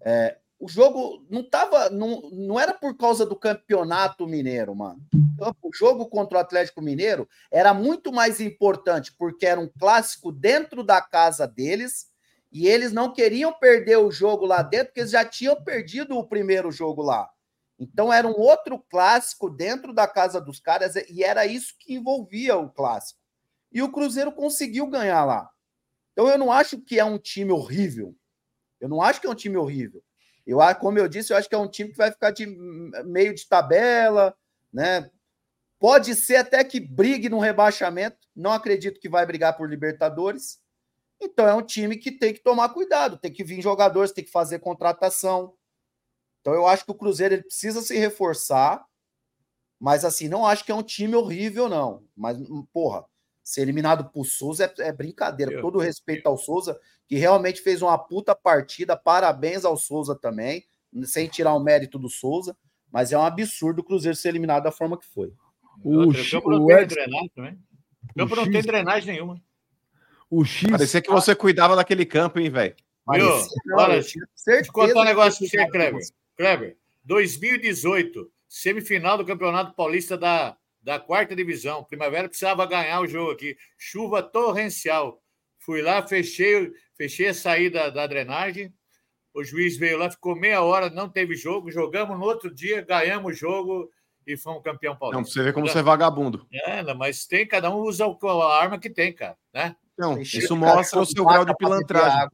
é, 0.01 0.37
o 0.59 0.67
jogo 0.67 1.25
não 1.29 1.41
tava, 1.41 1.89
não, 1.89 2.29
não 2.31 2.59
era 2.59 2.73
por 2.73 2.95
causa 2.97 3.25
do 3.25 3.35
campeonato 3.35 4.27
mineiro, 4.27 4.75
mano. 4.75 4.99
O 5.61 5.73
jogo 5.73 6.07
contra 6.09 6.37
o 6.37 6.41
Atlético 6.41 6.81
Mineiro 6.81 7.27
era 7.49 7.73
muito 7.73 8.11
mais 8.11 8.41
importante 8.41 9.15
porque 9.17 9.45
era 9.45 9.59
um 9.59 9.69
clássico 9.79 10.33
dentro 10.33 10.83
da 10.83 11.01
casa 11.01 11.47
deles 11.47 12.09
e 12.51 12.67
eles 12.67 12.91
não 12.91 13.13
queriam 13.13 13.53
perder 13.53 13.97
o 13.97 14.11
jogo 14.11 14.45
lá 14.45 14.61
dentro, 14.61 14.87
porque 14.87 14.99
eles 14.99 15.11
já 15.11 15.23
tinham 15.23 15.63
perdido 15.63 16.17
o 16.17 16.27
primeiro 16.27 16.71
jogo 16.71 17.01
lá. 17.01 17.29
Então 17.79 18.11
era 18.11 18.27
um 18.27 18.37
outro 18.37 18.77
clássico 18.89 19.49
dentro 19.49 19.93
da 19.93 20.07
casa 20.07 20.41
dos 20.41 20.59
caras, 20.59 20.95
e 21.09 21.23
era 21.23 21.45
isso 21.45 21.75
que 21.79 21.93
envolvia 21.93 22.57
o 22.57 22.69
clássico. 22.69 23.19
E 23.71 23.81
o 23.81 23.91
Cruzeiro 23.91 24.33
conseguiu 24.33 24.87
ganhar 24.87 25.23
lá. 25.23 25.49
Então 26.11 26.27
eu 26.27 26.37
não 26.37 26.51
acho 26.51 26.81
que 26.81 26.99
é 26.99 27.05
um 27.05 27.17
time 27.17 27.51
horrível. 27.53 28.13
Eu 28.81 28.89
não 28.89 29.01
acho 29.01 29.21
que 29.21 29.27
é 29.27 29.29
um 29.29 29.35
time 29.35 29.55
horrível. 29.55 30.03
Eu, 30.49 30.59
como 30.79 30.97
eu 30.97 31.07
disse, 31.07 31.31
eu 31.31 31.37
acho 31.37 31.47
que 31.47 31.53
é 31.53 31.57
um 31.59 31.69
time 31.69 31.91
que 31.91 31.97
vai 31.97 32.11
ficar 32.11 32.31
de 32.31 32.47
meio 33.05 33.35
de 33.35 33.47
tabela, 33.47 34.35
né? 34.73 35.09
Pode 35.77 36.15
ser 36.15 36.37
até 36.37 36.63
que 36.63 36.79
brigue 36.79 37.29
no 37.29 37.39
rebaixamento. 37.39 38.17
Não 38.35 38.51
acredito 38.51 38.99
que 38.99 39.07
vai 39.07 39.25
brigar 39.27 39.55
por 39.55 39.69
Libertadores. 39.69 40.59
Então 41.21 41.47
é 41.47 41.53
um 41.53 41.61
time 41.61 41.97
que 41.97 42.11
tem 42.11 42.33
que 42.33 42.41
tomar 42.41 42.69
cuidado, 42.69 43.17
tem 43.17 43.31
que 43.31 43.43
vir 43.43 43.61
jogadores, 43.61 44.11
tem 44.11 44.23
que 44.23 44.31
fazer 44.31 44.57
contratação. 44.57 45.53
Então 46.41 46.53
eu 46.53 46.65
acho 46.65 46.83
que 46.83 46.91
o 46.91 46.95
Cruzeiro 46.95 47.35
ele 47.35 47.43
precisa 47.43 47.81
se 47.81 47.95
reforçar, 47.97 48.83
mas 49.79 50.03
assim, 50.03 50.27
não 50.27 50.47
acho 50.47 50.65
que 50.65 50.71
é 50.71 50.75
um 50.75 50.81
time 50.81 51.15
horrível, 51.15 51.69
não. 51.69 52.03
Mas, 52.15 52.37
hum, 52.39 52.65
porra, 52.73 53.05
ser 53.49 53.61
eliminado 53.61 54.11
por 54.11 54.25
Souza 54.25 54.71
é, 54.77 54.89
é 54.89 54.93
brincadeira. 54.93 55.55
Com 55.55 55.61
todo 55.61 55.79
respeito 55.79 56.27
ao 56.27 56.37
Souza, 56.37 56.79
que 57.07 57.15
realmente 57.15 57.61
fez 57.61 57.81
uma 57.81 57.97
puta 57.97 58.35
partida. 58.35 58.95
Parabéns 58.95 59.65
ao 59.65 59.75
Souza 59.75 60.15
também, 60.15 60.63
sem 61.05 61.27
tirar 61.27 61.55
o 61.55 61.59
mérito 61.59 61.97
do 61.97 62.09
Souza. 62.09 62.55
Mas 62.91 63.11
é 63.11 63.17
um 63.17 63.23
absurdo 63.23 63.79
o 63.79 63.83
Cruzeiro 63.83 64.15
ser 64.15 64.29
eliminado 64.29 64.63
da 64.63 64.71
forma 64.71 64.99
que 64.99 65.05
foi. 65.07 65.33
O, 65.83 66.09
o, 66.09 66.13
campo 66.13 66.51
não 66.51 66.67
tem 66.67 66.85
drenagem 66.85 67.31
também. 67.35 67.59
O 68.03 68.19
campo 68.19 68.35
não 68.35 68.51
tem 68.51 68.61
drenagem 68.61 69.13
nenhuma. 69.13 69.41
O 70.29 70.45
X. 70.45 70.69
Parecia 70.69 71.01
que 71.01 71.09
você 71.09 71.35
cuidava 71.35 71.75
daquele 71.75 72.05
campo, 72.05 72.39
hein, 72.39 72.51
velho? 72.51 72.75
Olha, 73.07 73.21
eu 73.23 74.71
contar 74.71 75.01
um 75.01 75.05
negócio 75.05 75.39
pra 75.39 75.63
você, 75.63 75.71
Kleber. 75.71 76.01
Kleber, 76.37 76.77
2018, 77.03 78.31
semifinal 78.47 79.17
do 79.17 79.25
Campeonato 79.25 79.73
Paulista 79.73 80.15
da, 80.15 80.55
da 80.81 80.99
quarta 80.99 81.35
divisão. 81.35 81.83
Primavera 81.83 82.27
precisava 82.27 82.65
ganhar 82.65 83.01
o 83.01 83.07
jogo 83.07 83.31
aqui. 83.31 83.57
Chuva 83.77 84.23
torrencial. 84.23 85.21
Fui 85.59 85.81
lá, 85.81 86.05
fechei, 86.05 86.71
fechei 86.95 87.27
a 87.27 87.33
saída 87.33 87.91
da 87.91 88.07
drenagem. 88.07 88.73
O 89.33 89.43
juiz 89.43 89.77
veio 89.77 89.97
lá, 89.97 90.09
ficou 90.09 90.35
meia 90.35 90.61
hora, 90.61 90.89
não 90.89 91.07
teve 91.07 91.35
jogo. 91.35 91.71
Jogamos 91.71 92.17
no 92.17 92.25
outro 92.25 92.53
dia, 92.53 92.81
ganhamos 92.81 93.33
o 93.33 93.35
jogo 93.35 93.91
e 94.25 94.37
fomos 94.37 94.63
campeão 94.63 94.95
paulista. 94.95 95.21
Não, 95.21 95.25
você 95.25 95.43
vê 95.43 95.53
como 95.53 95.67
você 95.67 95.79
é 95.79 95.83
vagabundo. 95.83 96.47
É, 96.51 96.93
mas 96.93 97.25
tem, 97.25 97.47
cada 97.47 97.69
um 97.69 97.79
usa 97.79 98.05
a 98.05 98.59
arma 98.59 98.79
que 98.79 98.89
tem, 98.89 99.13
cara, 99.13 99.37
né? 99.53 99.75
Não, 99.97 100.19
isso 100.19 100.55
mostra 100.55 100.99
o 100.99 101.05
seu 101.05 101.25
grau 101.25 101.43
de 101.43 101.55
pilantragem. 101.55 102.29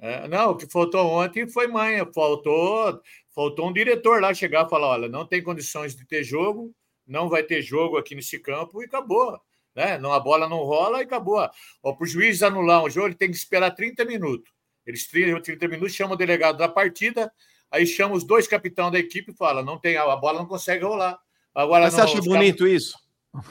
É, 0.00 0.28
não, 0.28 0.50
o 0.50 0.56
que 0.56 0.70
faltou 0.70 1.06
ontem 1.06 1.48
foi 1.48 1.66
manha. 1.66 2.06
Faltou, 2.12 3.00
faltou 3.34 3.68
um 3.68 3.72
diretor 3.72 4.20
lá 4.20 4.32
chegar 4.32 4.66
e 4.66 4.68
falar: 4.68 4.88
olha, 4.88 5.08
não 5.08 5.26
tem 5.26 5.42
condições 5.42 5.94
de 5.94 6.06
ter 6.06 6.22
jogo, 6.22 6.72
não 7.08 7.28
vai 7.28 7.42
ter 7.42 7.62
jogo 7.62 7.96
aqui 7.96 8.14
nesse 8.14 8.38
campo 8.38 8.82
e 8.82 8.84
acabou. 8.84 9.40
Né? 9.74 9.98
Não, 9.98 10.12
a 10.12 10.20
bola 10.20 10.48
não 10.48 10.58
rola 10.58 11.00
e 11.00 11.04
acabou. 11.04 11.48
Para 11.82 11.96
o 11.98 12.06
juiz 12.06 12.42
anular 12.42 12.84
um 12.84 12.90
jogo, 12.90 13.08
ele 13.08 13.14
tem 13.14 13.30
que 13.30 13.36
esperar 13.36 13.70
30 13.70 14.04
minutos. 14.04 14.52
Eles 14.86 15.06
30, 15.08 15.40
30 15.40 15.68
minutos 15.68 15.94
chamam 15.94 16.14
o 16.14 16.16
delegado 16.16 16.58
da 16.58 16.68
partida, 16.68 17.32
aí 17.70 17.86
chama 17.86 18.14
os 18.14 18.24
dois 18.24 18.46
capitães 18.46 18.92
da 18.92 18.98
equipe 18.98 19.32
e 19.32 19.36
fala: 19.36 19.62
não 19.62 19.78
tem, 19.78 19.96
a 19.96 20.16
bola 20.16 20.40
não 20.40 20.46
consegue 20.46 20.84
rolar. 20.84 21.18
Agora, 21.54 21.84
Mas 21.84 21.94
não, 21.94 22.06
você 22.06 22.12
acha 22.12 22.22
bonito 22.22 22.58
caras... 22.58 22.72
isso? 22.72 22.98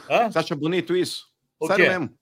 Hã? 0.09 0.31
Você 0.31 0.39
acha 0.39 0.55
bonito 0.55 0.95
isso? 0.95 1.27
O 1.59 1.67
Sério 1.67 1.85
quê? 1.85 1.91
mesmo? 1.91 2.17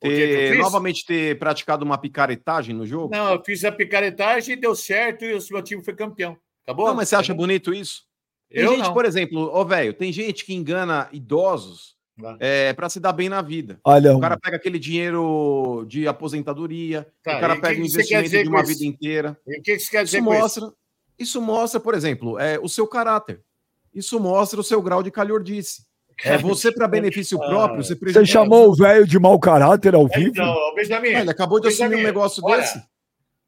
ter, 0.00 0.58
novamente 0.58 1.04
ter 1.04 1.38
praticado 1.38 1.84
uma 1.84 1.98
picaretagem 1.98 2.74
no 2.74 2.86
jogo? 2.86 3.14
Não, 3.14 3.34
eu 3.34 3.42
fiz 3.44 3.64
a 3.64 3.72
picaretagem, 3.72 4.58
deu 4.58 4.74
certo 4.74 5.24
e 5.24 5.34
o 5.34 5.40
meu 5.50 5.62
time 5.62 5.84
foi 5.84 5.94
campeão. 5.94 6.38
Acabou? 6.64 6.86
Não, 6.86 6.94
mas 6.94 7.08
você 7.08 7.16
acha 7.16 7.34
bonito 7.34 7.72
isso? 7.72 8.07
Tem 8.50 8.62
eu 8.62 8.70
gente, 8.70 8.84
não. 8.84 8.94
por 8.94 9.04
exemplo, 9.04 9.50
ó, 9.52 9.64
velho, 9.64 9.92
tem 9.92 10.12
gente 10.12 10.44
que 10.44 10.54
engana 10.54 11.08
idosos 11.12 11.96
é, 12.40 12.72
para 12.72 12.88
se 12.88 12.98
dar 12.98 13.12
bem 13.12 13.28
na 13.28 13.42
vida. 13.42 13.78
Olha, 13.84 14.16
o 14.16 14.20
cara 14.20 14.36
pega 14.36 14.56
aquele 14.56 14.78
dinheiro 14.78 15.84
de 15.86 16.08
aposentadoria, 16.08 17.06
tá, 17.22 17.36
o 17.36 17.40
cara 17.40 17.56
pega 17.60 17.80
o 17.80 17.84
investimento 17.84 18.30
de 18.30 18.48
uma 18.48 18.64
vida 18.64 18.84
inteira. 18.84 19.38
E 19.46 19.58
o 19.58 19.62
que 19.62 19.78
você 19.78 19.90
quer 19.90 20.04
dizer 20.04 20.18
isso 20.18 20.24
mostra, 20.24 20.64
isso? 20.64 20.76
isso 21.18 21.42
mostra, 21.42 21.80
por 21.80 21.94
exemplo, 21.94 22.38
é, 22.38 22.58
o 22.58 22.68
seu 22.68 22.86
caráter. 22.86 23.42
Isso 23.94 24.18
mostra 24.18 24.60
o 24.60 24.64
seu 24.64 24.80
grau 24.82 25.02
de 25.02 25.10
calhordice. 25.10 25.86
É 26.24 26.36
você 26.36 26.72
para 26.72 26.86
benefício 26.88 27.38
próprio. 27.38 27.82
Você, 27.82 27.94
você 27.94 28.26
chamou 28.26 28.70
o 28.70 28.74
velho 28.74 29.06
de 29.06 29.18
mau 29.18 29.38
caráter 29.38 29.94
ao 29.94 30.08
vivo? 30.08 30.30
Então, 30.30 30.74
Benjamin. 30.74 31.08
ele 31.08 31.30
acabou 31.30 31.60
de 31.60 31.68
Benjamin, 31.68 31.94
assumir 31.94 32.02
um 32.02 32.06
negócio 32.06 32.42
olha, 32.44 32.60
desse. 32.60 32.82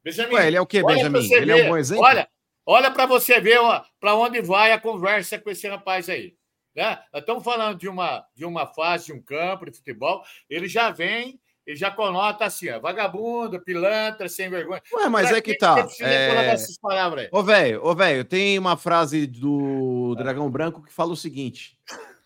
Benjamin, 0.03 0.33
Ué, 0.35 0.47
ele 0.47 0.57
é 0.57 0.61
o 0.61 0.65
quê, 0.65 0.83
Benjamin? 0.83 1.19
Ele 1.19 1.45
ver. 1.45 1.59
é 1.59 1.65
um 1.65 1.69
bom 1.69 1.77
exemplo? 1.77 2.03
Olha, 2.03 2.27
olha 2.65 2.91
para 2.91 3.05
você 3.05 3.39
ver 3.39 3.59
para 3.99 4.15
onde 4.15 4.41
vai 4.41 4.71
a 4.71 4.79
conversa 4.79 5.39
com 5.39 5.49
esse 5.49 5.67
rapaz 5.67 6.09
aí. 6.09 6.35
Né? 6.75 6.97
Estamos 7.13 7.43
falando 7.43 7.77
de 7.77 7.89
uma, 7.89 8.25
de 8.33 8.45
uma 8.45 8.65
fase, 8.65 9.07
de 9.07 9.13
um 9.13 9.21
campo 9.21 9.65
de 9.65 9.75
futebol, 9.75 10.23
ele 10.49 10.67
já 10.67 10.89
vem 10.89 11.39
e 11.67 11.75
já 11.75 11.91
conota 11.91 12.45
assim, 12.45 12.69
ó, 12.69 12.79
vagabundo, 12.79 13.61
pilantra, 13.61 14.27
sem 14.27 14.49
vergonha. 14.49 14.81
Ué, 14.93 15.09
mas 15.09 15.29
Pra 15.29 15.37
é 15.37 15.41
que 15.41 15.53
que 15.53 15.57
tá. 15.59 15.87
é? 15.99 17.29
Ô, 17.31 17.43
velho, 17.43 17.85
ô, 17.85 17.93
velho, 17.93 18.25
tem 18.25 18.57
uma 18.57 18.75
frase 18.75 19.27
do 19.27 20.15
Dragão 20.15 20.49
Branco 20.49 20.81
que 20.81 20.91
fala 20.91 21.11
o 21.11 21.17
seguinte: 21.17 21.77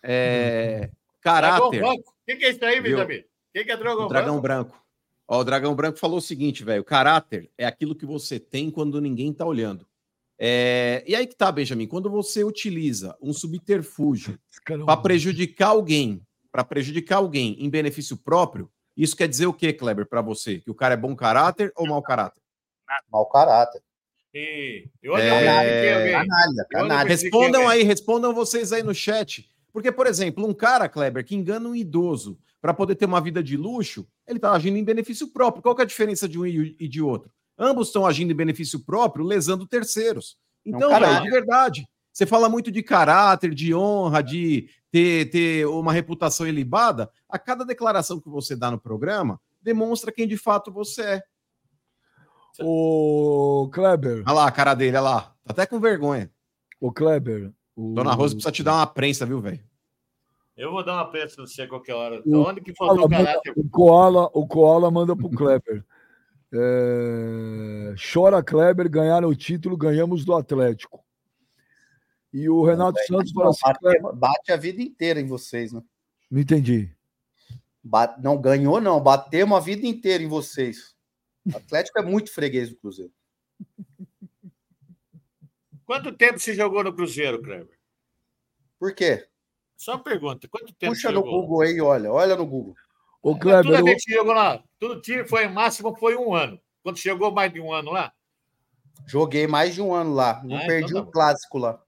é, 0.02 0.90
caráter. 1.20 1.82
O 1.84 2.02
que, 2.26 2.36
que 2.36 2.44
é 2.44 2.50
isso 2.50 2.64
aí, 2.64 2.80
Viu? 2.80 2.96
Benjamin? 2.96 3.20
O 3.20 3.64
que, 3.64 3.72
é 3.72 3.76
dragão, 3.76 4.08
Dragão 4.08 4.40
branco? 4.40 4.70
Branco. 4.70 4.86
Ó, 5.28 5.40
o 5.40 5.44
Dragão 5.44 5.74
Branco 5.74 5.98
falou 5.98 6.18
o 6.18 6.22
seguinte, 6.22 6.64
velho: 6.64 6.84
caráter 6.84 7.50
é 7.58 7.66
aquilo 7.66 7.94
que 7.94 8.06
você 8.06 8.38
tem 8.38 8.70
quando 8.70 9.00
ninguém 9.00 9.32
tá 9.32 9.44
olhando. 9.44 9.86
É, 10.38 11.02
E 11.06 11.14
aí 11.14 11.26
que 11.26 11.34
tá, 11.36 11.50
Benjamin, 11.50 11.86
quando 11.86 12.10
você 12.10 12.44
utiliza 12.44 13.16
um 13.20 13.32
subterfúgio 13.32 14.38
para 14.86 14.96
prejudicar 15.00 15.68
alguém, 15.68 16.20
para 16.52 16.64
prejudicar 16.64 17.16
alguém 17.16 17.56
em 17.58 17.68
benefício 17.70 18.16
próprio, 18.16 18.70
isso 18.96 19.16
quer 19.16 19.28
dizer 19.28 19.46
o 19.46 19.52
quê, 19.52 19.72
Kleber, 19.72 20.06
para 20.06 20.22
você? 20.22 20.58
Que 20.58 20.70
o 20.70 20.74
cara 20.74 20.94
é 20.94 20.96
bom 20.96 21.14
caráter 21.14 21.72
ou 21.76 21.86
mau 21.86 22.02
caráter? 22.02 22.40
Mau 23.12 23.26
caráter. 23.26 23.82
E, 24.34 24.88
É, 25.24 26.08
eu? 26.08 26.12
Canalha, 26.12 26.66
canalha. 26.70 27.00
não- 27.04 27.08
Respondam 27.08 27.68
aí, 27.68 27.82
respondam 27.82 28.34
vocês 28.34 28.72
aí 28.72 28.82
no 28.82 28.94
chat. 28.94 29.50
Porque, 29.72 29.90
por 29.92 30.06
exemplo, 30.06 30.46
um 30.46 30.54
cara, 30.54 30.88
Kleber, 30.88 31.24
que 31.24 31.34
engana 31.34 31.68
um 31.68 31.74
idoso 31.74 32.38
para 32.60 32.72
poder 32.72 32.94
ter 32.94 33.04
uma 33.04 33.20
vida 33.20 33.42
de 33.42 33.56
luxo, 33.56 34.06
ele 34.26 34.38
está 34.38 34.52
agindo 34.52 34.76
em 34.78 34.84
benefício 34.84 35.28
próprio. 35.32 35.62
Qual 35.62 35.74
que 35.74 35.82
é 35.82 35.84
a 35.84 35.88
diferença 35.88 36.26
de 36.28 36.38
um 36.38 36.46
e 36.46 36.88
de 36.88 37.02
outro? 37.02 37.30
Ambos 37.58 37.88
estão 37.88 38.04
agindo 38.06 38.32
em 38.32 38.36
benefício 38.36 38.80
próprio, 38.80 39.24
lesando 39.24 39.66
terceiros. 39.66 40.36
Então, 40.64 40.90
caralho. 40.90 41.12
velho, 41.14 41.24
de 41.24 41.30
verdade. 41.30 41.88
Você 42.12 42.26
fala 42.26 42.48
muito 42.48 42.70
de 42.70 42.82
caráter, 42.82 43.54
de 43.54 43.74
honra, 43.74 44.22
de 44.22 44.68
ter, 44.90 45.30
ter 45.30 45.66
uma 45.66 45.92
reputação 45.92 46.46
ilibada. 46.46 47.10
A 47.28 47.38
cada 47.38 47.64
declaração 47.64 48.20
que 48.20 48.28
você 48.28 48.54
dá 48.56 48.70
no 48.70 48.78
programa, 48.80 49.40
demonstra 49.62 50.10
quem 50.12 50.26
de 50.26 50.36
fato 50.36 50.72
você 50.72 51.02
é. 51.02 51.22
Ô, 52.62 53.68
Kleber, 53.72 54.22
Olha 54.26 54.32
lá 54.32 54.46
a 54.46 54.50
cara 54.50 54.74
dele, 54.74 54.96
olha 54.96 55.00
lá. 55.02 55.20
Tá 55.44 55.52
até 55.52 55.66
com 55.66 55.78
vergonha. 55.78 56.30
ô 56.80 56.90
Kleber. 56.90 57.52
o- 57.76 57.92
Dona 57.94 58.14
Rosa 58.14 58.34
precisa 58.34 58.52
te 58.52 58.62
dar 58.62 58.74
uma 58.76 58.86
prensa, 58.86 59.26
viu, 59.26 59.40
velho? 59.40 59.60
Eu 60.56 60.70
vou 60.72 60.82
dar 60.82 60.94
uma 60.94 61.10
peça 61.10 61.36
pra 61.36 61.46
você 61.46 61.62
a 61.62 61.68
qualquer 61.68 61.92
hora. 61.94 62.22
O- 62.24 62.38
Onde 62.48 62.62
que 62.62 62.74
faltou 62.74 63.08
manda- 63.08 63.24
caráter? 63.24 63.52
o 63.56 63.68
Koala, 63.68 64.30
o 64.32 64.46
Koala 64.46 64.90
manda 64.90 65.14
pro 65.14 65.28
Kleber. 65.28 65.84
É, 66.52 67.94
chora 68.12 68.42
Kleber, 68.42 68.88
ganharam 68.88 69.28
o 69.28 69.34
título, 69.36 69.76
ganhamos 69.76 70.24
do 70.24 70.34
Atlético. 70.34 71.04
E 72.32 72.48
o 72.48 72.64
Renato 72.64 72.98
Santos 73.06 73.32
fala 73.32 73.50
assim: 73.50 73.60
Bate, 73.82 74.16
bate 74.16 74.52
a 74.52 74.56
vida 74.56 74.82
inteira 74.82 75.20
em 75.20 75.26
vocês, 75.26 75.72
né? 75.72 75.82
não 76.30 76.40
entendi. 76.40 76.90
Bate- 77.82 78.20
não 78.22 78.40
ganhou, 78.40 78.80
não. 78.80 79.00
Batemos 79.00 79.56
a 79.56 79.60
vida 79.60 79.86
inteira 79.86 80.22
em 80.22 80.28
vocês. 80.28 80.94
O 81.46 81.56
Atlético 81.56 81.98
é 81.98 82.02
muito 82.02 82.32
freguês 82.32 82.68
do 82.70 82.76
Cruzeiro. 82.76 83.12
Quanto 85.84 86.12
tempo 86.12 86.38
você 86.38 86.52
jogou 86.54 86.82
no 86.82 86.92
Cruzeiro, 86.92 87.40
Kleber? 87.40 87.78
Por 88.78 88.92
quê? 88.94 89.26
Só 89.76 89.92
uma 89.94 90.02
pergunta. 90.02 90.48
Quanto 90.48 90.74
tempo 90.74 90.92
Puxa 90.94 91.08
você 91.08 91.14
no 91.14 91.20
jogou? 91.20 91.42
Google 91.42 91.60
aí, 91.62 91.80
olha. 91.80 92.12
Olha 92.12 92.36
no 92.36 92.44
Google. 92.46 92.74
Ô, 93.26 93.32
Mas 93.32 93.40
Kleber, 93.42 93.82
o- 93.82 93.84
vez 93.84 94.04
que 94.04 94.12
jogou 94.12 94.32
lá, 94.32 94.62
todo 94.78 95.00
time 95.00 95.24
foi 95.26 95.48
máximo 95.48 95.96
foi 95.96 96.16
um 96.16 96.32
ano. 96.32 96.60
Quando 96.82 96.96
chegou 96.98 97.32
mais 97.32 97.52
de 97.52 97.60
um 97.60 97.72
ano 97.72 97.90
lá? 97.90 98.12
Joguei 99.04 99.48
mais 99.48 99.74
de 99.74 99.82
um 99.82 99.92
ano 99.92 100.14
lá. 100.14 100.40
Não 100.44 100.54
Ah, 100.56 100.58
então 100.58 100.66
perdi 100.68 100.92
tá 100.94 101.00
um 101.00 101.04
bom. 101.04 101.10
clássico 101.10 101.58
lá. 101.58 101.82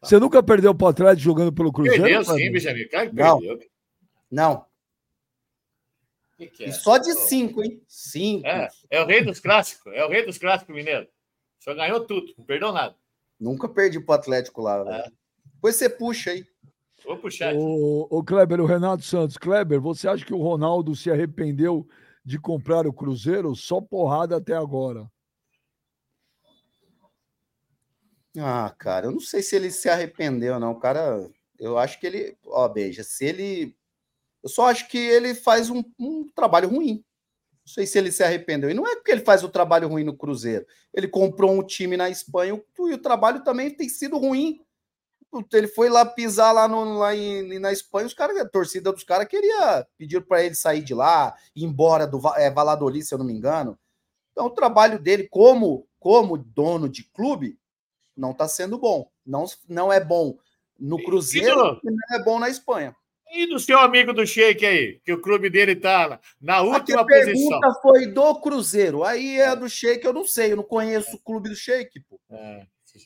você 0.00 0.20
nunca 0.20 0.40
perdeu 0.44 0.72
pro 0.72 0.86
Atlético 0.86 1.20
jogando 1.24 1.52
pelo 1.52 1.72
Cruzeiro? 1.72 2.00
Perdeu 2.04 2.24
sim? 2.24 2.52
Benjamin. 2.52 2.86
Claro 2.88 3.10
Não. 3.12 3.38
perdeu. 3.40 3.56
O 3.56 3.70
Não. 4.30 4.66
que 6.36 6.46
que 6.46 6.64
é? 6.64 6.68
E 6.68 6.72
só 6.72 6.96
de 6.98 7.12
cinco, 7.14 7.64
hein? 7.64 7.82
Cinco. 7.88 8.46
É, 8.46 8.68
é 8.90 9.02
o 9.02 9.06
rei 9.06 9.24
dos 9.24 9.40
clássicos. 9.40 9.92
É 9.94 10.04
o 10.04 10.08
rei 10.08 10.24
dos 10.24 10.38
clássicos 10.38 10.72
mineiro. 10.74 11.08
Só 11.58 11.74
ganhou 11.74 12.06
tudo, 12.06 12.32
não 12.38 12.44
perdeu 12.44 12.70
nada. 12.72 12.94
Nunca 13.40 13.68
perdi 13.68 13.98
pro 13.98 14.14
Atlético 14.14 14.62
lá, 14.62 14.84
velho. 14.84 15.12
Depois 15.54 15.74
você 15.74 15.88
puxa 15.90 16.30
aí. 16.30 16.46
Vou 17.06 17.16
puxar. 17.16 17.50
aqui. 17.50 17.58
Ô, 17.58 18.08
ô, 18.10 18.24
Kleber, 18.24 18.60
o 18.60 18.66
Renato 18.66 19.04
Santos. 19.04 19.38
Kleber, 19.38 19.80
você 19.80 20.08
acha 20.08 20.24
que 20.24 20.34
o 20.34 20.42
Ronaldo 20.42 20.96
se 20.96 21.08
arrependeu 21.08 21.86
de 22.24 22.38
comprar 22.38 22.84
o 22.84 22.92
Cruzeiro? 22.92 23.54
Só 23.54 23.80
porrada 23.80 24.36
até 24.36 24.54
agora. 24.54 25.08
Ah, 28.36 28.74
cara, 28.76 29.06
eu 29.06 29.12
não 29.12 29.20
sei 29.20 29.40
se 29.40 29.54
ele 29.54 29.70
se 29.70 29.88
arrependeu, 29.88 30.58
não. 30.58 30.72
O 30.72 30.80
cara, 30.80 31.30
eu 31.58 31.78
acho 31.78 32.00
que 32.00 32.06
ele. 32.06 32.36
Ó, 32.44 32.68
beija, 32.68 33.04
se 33.04 33.24
ele. 33.24 33.76
Eu 34.42 34.48
só 34.48 34.66
acho 34.66 34.88
que 34.88 34.98
ele 34.98 35.34
faz 35.34 35.70
um, 35.70 35.82
um 35.98 36.28
trabalho 36.34 36.68
ruim. 36.68 37.04
Não 37.64 37.72
sei 37.72 37.86
se 37.86 37.98
ele 37.98 38.12
se 38.12 38.22
arrependeu. 38.22 38.68
E 38.68 38.74
não 38.74 38.86
é 38.86 38.96
porque 38.96 39.12
ele 39.12 39.24
faz 39.24 39.42
o 39.44 39.48
trabalho 39.48 39.88
ruim 39.88 40.04
no 40.04 40.16
Cruzeiro. 40.16 40.66
Ele 40.92 41.08
comprou 41.08 41.52
um 41.52 41.64
time 41.64 41.96
na 41.96 42.10
Espanha 42.10 42.60
e 42.78 42.92
o 42.92 42.98
trabalho 42.98 43.42
também 43.42 43.70
tem 43.70 43.88
sido 43.88 44.18
ruim. 44.18 44.65
Ele 45.52 45.68
foi 45.68 45.88
lá 45.90 46.06
pisar 46.06 46.52
lá, 46.52 46.66
no, 46.66 46.98
lá 46.98 47.14
em- 47.14 47.58
na 47.58 47.72
Espanha, 47.72 48.06
os 48.06 48.14
caras, 48.14 48.36
a 48.38 48.48
torcida 48.48 48.92
dos 48.92 49.04
caras 49.04 49.28
queria 49.28 49.86
pedir 49.98 50.20
para 50.26 50.42
ele 50.42 50.54
sair 50.54 50.82
de 50.82 50.94
lá, 50.94 51.34
ir 51.54 51.64
embora 51.64 52.06
do 52.06 52.20
é, 52.36 52.50
Valladolid, 52.50 53.04
se 53.04 53.12
eu 53.14 53.18
não 53.18 53.26
me 53.26 53.32
engano. 53.34 53.78
Então, 54.32 54.46
o 54.46 54.50
trabalho 54.50 54.98
dele 54.98 55.28
como, 55.28 55.86
como 55.98 56.36
dono 56.38 56.88
de 56.88 57.04
clube 57.04 57.58
não 58.16 58.30
está 58.30 58.48
sendo 58.48 58.78
bom. 58.78 59.10
Não, 59.26 59.44
não 59.68 59.92
é 59.92 60.02
bom 60.02 60.38
no 60.78 61.02
Cruzeiro 61.02 61.80
e 61.82 61.90
não 61.90 62.18
é 62.18 62.22
bom 62.22 62.38
na 62.38 62.48
Espanha. 62.48 62.94
E 63.32 63.46
do 63.46 63.58
seu 63.58 63.78
amigo 63.80 64.12
do 64.12 64.24
Sheik 64.26 64.64
aí, 64.64 65.00
que 65.04 65.12
o 65.12 65.20
clube 65.20 65.50
dele 65.50 65.74
tá 65.74 66.20
na 66.40 66.62
última 66.62 67.00
a 67.00 67.04
posição. 67.04 67.34
pergunta 67.50 67.80
foi 67.82 68.06
do 68.06 68.40
Cruzeiro. 68.40 69.02
Aí 69.04 69.40
é 69.40 69.54
do 69.56 69.68
Sheik, 69.68 70.04
eu 70.04 70.12
não 70.12 70.24
sei, 70.24 70.52
eu 70.52 70.56
não 70.56 70.62
conheço 70.64 71.16
o 71.16 71.20
clube 71.20 71.48
do 71.48 71.54
Sheik, 71.56 72.00
pô. 72.08 72.20
É, 72.30 72.66
você 72.84 72.98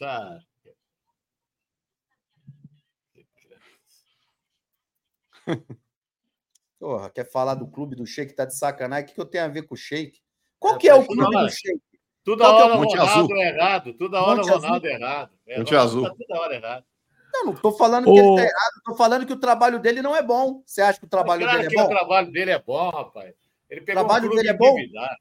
Porra, 6.78 7.10
quer 7.10 7.30
falar 7.30 7.54
do 7.54 7.66
clube 7.68 7.94
do 7.94 8.06
Sheik, 8.06 8.34
tá 8.34 8.44
de 8.44 8.56
sacanagem. 8.56 9.04
O 9.04 9.08
que, 9.08 9.14
que 9.14 9.20
eu 9.20 9.26
tenho 9.26 9.44
a 9.44 9.48
ver 9.48 9.62
com 9.64 9.74
o 9.74 9.78
Sheik? 9.78 10.18
Qual 10.58 10.76
É, 10.76 10.78
que 10.78 10.88
é 10.88 10.94
o 10.94 11.04
clube 11.06 11.36
do 11.36 11.48
Sheik? 11.50 11.80
Toda 12.24 12.44
Qual 12.44 12.58
é 12.58 12.62
hora 12.64 12.74
o 12.74 12.76
o 12.76 12.80
Monte 12.80 12.96
Ronaldo 12.96 13.20
Azul? 13.20 13.36
é 13.36 13.48
errado. 13.48 13.94
Toda 13.94 14.22
hora 14.22 14.36
Monte 14.36 14.50
o 14.50 14.54
Ronaldo 14.54 14.86
é 14.86 14.92
errado. 14.92 15.30
É, 15.46 15.58
Monte 15.58 15.70
Ronaldo 15.74 15.90
Azul. 15.90 16.02
Tá 16.08 16.14
toda 16.16 16.40
hora 16.40 16.54
errado. 16.54 16.84
Não, 17.32 17.44
não 17.46 17.54
tô 17.54 17.72
falando 17.72 18.04
que 18.12 18.18
ele 18.18 18.34
tá 18.36 18.42
errado, 18.42 18.82
tô 18.84 18.94
falando 18.96 19.26
que 19.26 19.32
o 19.32 19.38
trabalho 19.38 19.78
dele 19.78 20.02
não 20.02 20.16
é 20.16 20.22
bom. 20.22 20.62
Você 20.66 20.82
acha 20.82 20.98
que 20.98 21.06
o 21.06 21.08
trabalho 21.08 21.42
claro 21.42 21.58
dele 21.58 21.70
que 21.70 21.78
é 21.78 21.82
o 21.82 21.84
bom? 21.84 21.88
trabalho 21.94 22.32
dele 22.32 22.50
é 22.50 22.58
bom, 22.58 22.90
rapaz. 22.90 23.34
Ele 23.68 23.80
pegou 23.82 24.02
trabalho 24.04 24.24
um 24.24 24.28
clube 24.28 24.42
dele 24.42 24.54
é 24.54 24.58
bom? 24.58 24.78
endividado. 24.78 25.16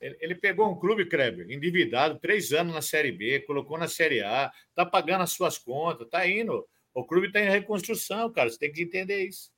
Ele, 0.00 0.16
ele 0.20 0.34
pegou 0.34 0.70
um 0.70 0.78
clube, 0.78 1.04
Kleber, 1.04 1.50
endividado, 1.50 2.18
três 2.18 2.52
anos 2.52 2.72
na 2.72 2.80
Série 2.80 3.12
B, 3.12 3.40
colocou 3.40 3.76
na 3.76 3.86
Série 3.86 4.22
A, 4.22 4.50
tá 4.74 4.86
pagando 4.86 5.22
as 5.22 5.32
suas 5.32 5.58
contas, 5.58 6.08
tá 6.08 6.26
indo. 6.26 6.66
O 6.94 7.04
clube 7.04 7.28
está 7.28 7.40
em 7.40 7.48
reconstrução, 7.48 8.30
cara. 8.32 8.48
Você 8.50 8.58
tem 8.58 8.72
que 8.72 8.82
entender 8.82 9.24
isso. 9.26 9.50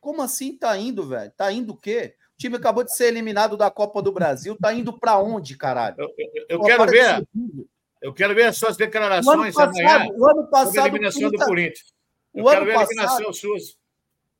Como 0.00 0.22
assim 0.22 0.56
tá 0.56 0.76
indo, 0.76 1.06
velho? 1.06 1.30
Tá 1.36 1.52
indo 1.52 1.72
o 1.72 1.76
quê? 1.76 2.14
O 2.34 2.38
time 2.40 2.56
acabou 2.56 2.82
de 2.82 2.94
ser 2.96 3.06
eliminado 3.06 3.56
da 3.56 3.70
Copa 3.70 4.00
do 4.02 4.10
Brasil, 4.12 4.56
tá 4.60 4.72
indo 4.72 4.98
pra 4.98 5.18
onde, 5.18 5.56
caralho? 5.56 5.96
Eu, 5.98 6.08
eu- 6.18 6.46
eu 6.48 6.60
quero 6.62 6.82
para 6.82 6.90
ver, 6.90 7.28
eu 8.00 8.14
quero 8.14 8.34
ver 8.34 8.44
as 8.44 8.56
suas 8.56 8.70
O 8.76 8.78
ano 8.78 8.78
declarações 8.78 9.56
amanhã 9.56 9.84
passado, 9.98 10.10
o 10.18 10.24
ano 10.24 10.34
sobre 10.34 10.42
a 10.46 10.50
passado, 10.50 10.86
eliminação 10.86 11.22
do 11.22 11.30
Pinta- 11.30 11.44
Corinthians. 11.46 11.94
Eu 12.34 12.44
o 12.44 12.48
quero 12.48 12.62
ano 12.62 12.66
ver 12.70 12.76
a 12.78 12.82
eliminação 12.82 13.16
passado, 13.18 13.34
suas. 13.34 13.76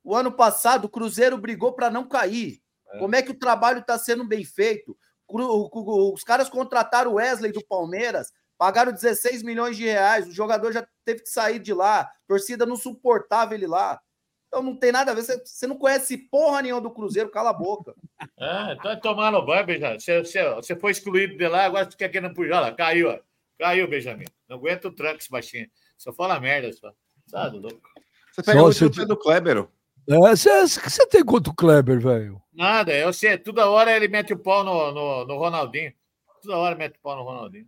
o 0.03 0.15
ano 0.15 0.31
passado, 0.31 0.85
o 0.85 0.89
Cruzeiro 0.89 1.37
brigou 1.37 1.73
para 1.73 1.91
não 1.91 2.07
cair. 2.07 2.59
É. 2.93 2.97
Como 2.97 3.15
é 3.15 3.21
que 3.21 3.31
o 3.31 3.37
trabalho 3.37 3.79
está 3.79 3.97
sendo 3.99 4.25
bem 4.25 4.43
feito? 4.43 4.97
O- 5.27 5.39
o- 5.39 6.13
Os 6.13 6.23
caras 6.23 6.49
contrataram 6.49 7.11
o 7.11 7.15
Wesley 7.15 7.51
do 7.51 7.63
Palmeiras, 7.65 8.31
pagaram 8.61 8.91
16 8.91 9.41
milhões 9.41 9.75
de 9.75 9.85
reais, 9.85 10.27
o 10.27 10.31
jogador 10.31 10.71
já 10.71 10.87
teve 11.03 11.23
que 11.23 11.29
sair 11.29 11.57
de 11.57 11.73
lá, 11.73 12.01
a 12.01 12.11
torcida 12.27 12.63
não 12.63 12.75
suportava 12.75 13.55
ele 13.55 13.65
lá. 13.65 13.99
Então 14.47 14.61
não 14.61 14.75
tem 14.75 14.91
nada 14.91 15.11
a 15.11 15.15
ver, 15.15 15.23
você, 15.23 15.41
você 15.43 15.65
não 15.65 15.75
conhece 15.75 16.15
porra 16.15 16.61
nenhuma 16.61 16.79
do 16.79 16.91
Cruzeiro, 16.91 17.31
cala 17.31 17.49
a 17.49 17.53
boca. 17.53 17.95
Ah, 18.39 18.75
tá 18.83 18.95
tomando 18.97 19.43
banho, 19.43 19.65
Benjamin. 19.65 19.99
Você, 19.99 20.19
você, 20.19 20.53
você 20.53 20.75
foi 20.75 20.91
excluído 20.91 21.35
de 21.35 21.47
lá, 21.47 21.65
agora 21.65 21.89
você 21.89 21.97
quer 21.97 22.09
querendo 22.09 22.35
puxar 22.35 22.59
lá. 22.59 22.71
Caiu, 22.71 23.09
ó. 23.09 23.19
Caiu, 23.57 23.87
Benjamin. 23.89 24.25
Não 24.47 24.57
aguenta 24.57 24.89
o 24.89 24.91
tranco, 24.91 25.17
esse 25.17 25.31
baixinho. 25.31 25.67
Só 25.97 26.13
fala 26.13 26.39
merda, 26.39 26.71
só. 26.71 26.93
Sabe, 27.25 27.57
louco? 27.57 27.81
Você 28.31 28.43
pega 28.43 28.59
Só 28.59 28.63
muito 28.65 28.75
se 28.75 28.83
no 28.83 28.89
eu 28.89 28.93
pé 28.93 29.05
do 29.05 29.17
Kleber. 29.17 29.57
ó. 29.57 29.67
É, 30.07 30.35
Você 30.35 31.07
tem 31.07 31.25
quanto 31.25 31.51
Kleber, 31.51 31.99
velho? 31.99 32.39
Nada, 32.53 32.93
eu 32.93 33.11
sei. 33.11 33.39
Toda 33.39 33.67
hora 33.67 33.91
ele 33.91 34.07
mete 34.07 34.33
o 34.33 34.37
pau 34.37 34.63
no, 34.63 34.91
no, 34.91 35.25
no 35.25 35.37
Ronaldinho. 35.39 35.91
Toda 36.43 36.57
hora 36.57 36.75
mete 36.75 36.97
o 36.97 37.01
pau 37.01 37.15
no 37.15 37.23
Ronaldinho. 37.23 37.65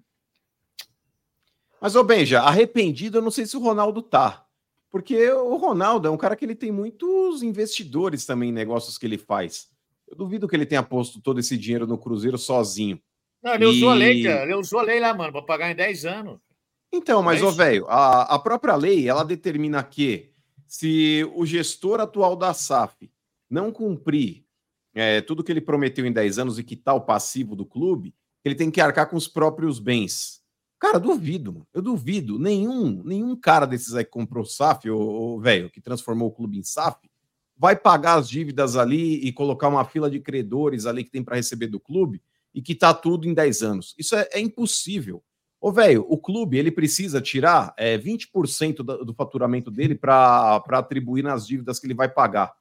Mas, 1.83 1.97
ô 1.97 2.03
Benja, 2.05 2.39
arrependido, 2.39 3.17
eu 3.17 3.21
não 3.21 3.29
sei 3.29 3.45
se 3.45 3.57
o 3.57 3.59
Ronaldo 3.59 4.01
tá. 4.01 4.45
Porque 4.89 5.29
o 5.31 5.57
Ronaldo 5.57 6.07
é 6.07 6.11
um 6.11 6.15
cara 6.15 6.33
que 6.33 6.45
ele 6.45 6.55
tem 6.55 6.71
muitos 6.71 7.43
investidores 7.43 8.25
também 8.25 8.51
em 8.51 8.53
negócios 8.53 8.97
que 8.97 9.05
ele 9.05 9.17
faz. 9.17 9.67
Eu 10.07 10.15
duvido 10.15 10.47
que 10.47 10.55
ele 10.55 10.65
tenha 10.65 10.81
posto 10.81 11.19
todo 11.19 11.41
esse 11.41 11.57
dinheiro 11.57 11.85
no 11.85 11.97
Cruzeiro 11.97 12.37
sozinho. 12.37 13.01
Não, 13.43 13.55
ele 13.55 13.65
usou 13.65 13.89
a 13.89 13.95
lei, 13.95 14.21
E- 14.21 14.23
cara. 14.23 14.43
Ele 14.43 14.55
usou 14.55 14.79
a 14.79 14.83
lei 14.83 14.97
lá, 15.01 15.13
mano, 15.13 15.33
para 15.33 15.41
pagar 15.41 15.71
em 15.71 15.75
10 15.75 16.05
anos. 16.05 16.39
Então, 16.89 17.21
mas, 17.21 17.41
É 17.41 17.43
ô, 17.43 17.51
velho, 17.51 17.85
a, 17.89 18.33
a 18.33 18.39
própria 18.39 18.77
lei, 18.77 19.09
ela 19.09 19.25
determina 19.25 19.83
que 19.83 20.31
se 20.65 21.29
o 21.35 21.45
gestor 21.45 21.99
atual 21.99 22.37
da 22.37 22.53
SAF 22.53 23.11
não 23.49 23.73
cumprir 23.73 24.45
é, 24.95 25.19
tudo 25.19 25.43
que 25.43 25.51
ele 25.51 25.59
prometeu 25.59 26.05
em 26.05 26.13
10 26.13 26.39
anos 26.39 26.57
e 26.57 26.63
quitar 26.63 26.95
o 26.95 27.01
passivo 27.01 27.57
do 27.57 27.65
clube, 27.65 28.15
ele 28.45 28.55
tem 28.55 28.71
que 28.71 28.79
arcar 28.79 29.09
com 29.09 29.17
os 29.17 29.27
próprios 29.27 29.79
bens. 29.79 30.42
Cara, 30.83 30.99
duvido. 30.99 31.65
Eu 31.73 31.81
duvido. 31.81 32.37
Nenhum, 32.37 33.01
nenhum 33.05 33.37
cara 33.37 33.65
desses 33.65 33.95
aí 33.95 34.03
que 34.03 34.11
comprou 34.11 34.43
SAF, 34.43 34.89
o 34.89 35.39
velho, 35.39 35.69
que 35.69 35.79
transformou 35.79 36.27
o 36.27 36.31
clube 36.31 36.57
em 36.57 36.63
SAF, 36.63 37.09
vai 37.57 37.73
pagar 37.73 38.15
as 38.15 38.27
dívidas 38.27 38.75
ali 38.75 39.25
e 39.25 39.31
colocar 39.31 39.69
uma 39.69 39.85
fila 39.85 40.11
de 40.11 40.19
credores 40.19 40.85
ali 40.85 41.05
que 41.05 41.09
tem 41.09 41.23
para 41.23 41.37
receber 41.37 41.67
do 41.67 41.79
clube 41.79 42.21
e 42.53 42.61
quitar 42.61 42.99
tudo 42.99 43.25
em 43.25 43.33
10 43.33 43.63
anos. 43.63 43.95
Isso 43.97 44.13
é, 44.13 44.27
é 44.33 44.41
impossível. 44.41 45.23
Ô, 45.61 45.71
velho, 45.71 46.05
o 46.09 46.17
clube 46.17 46.57
ele 46.57 46.69
precisa 46.69 47.21
tirar 47.21 47.73
é, 47.77 47.97
20% 47.97 48.83
do, 48.83 49.05
do 49.05 49.13
faturamento 49.13 49.71
dele 49.71 49.95
para 49.95 50.61
atribuir 50.71 51.23
nas 51.23 51.47
dívidas 51.47 51.79
que 51.79 51.87
ele 51.87 51.93
vai 51.93 52.09
pagar. 52.09 52.51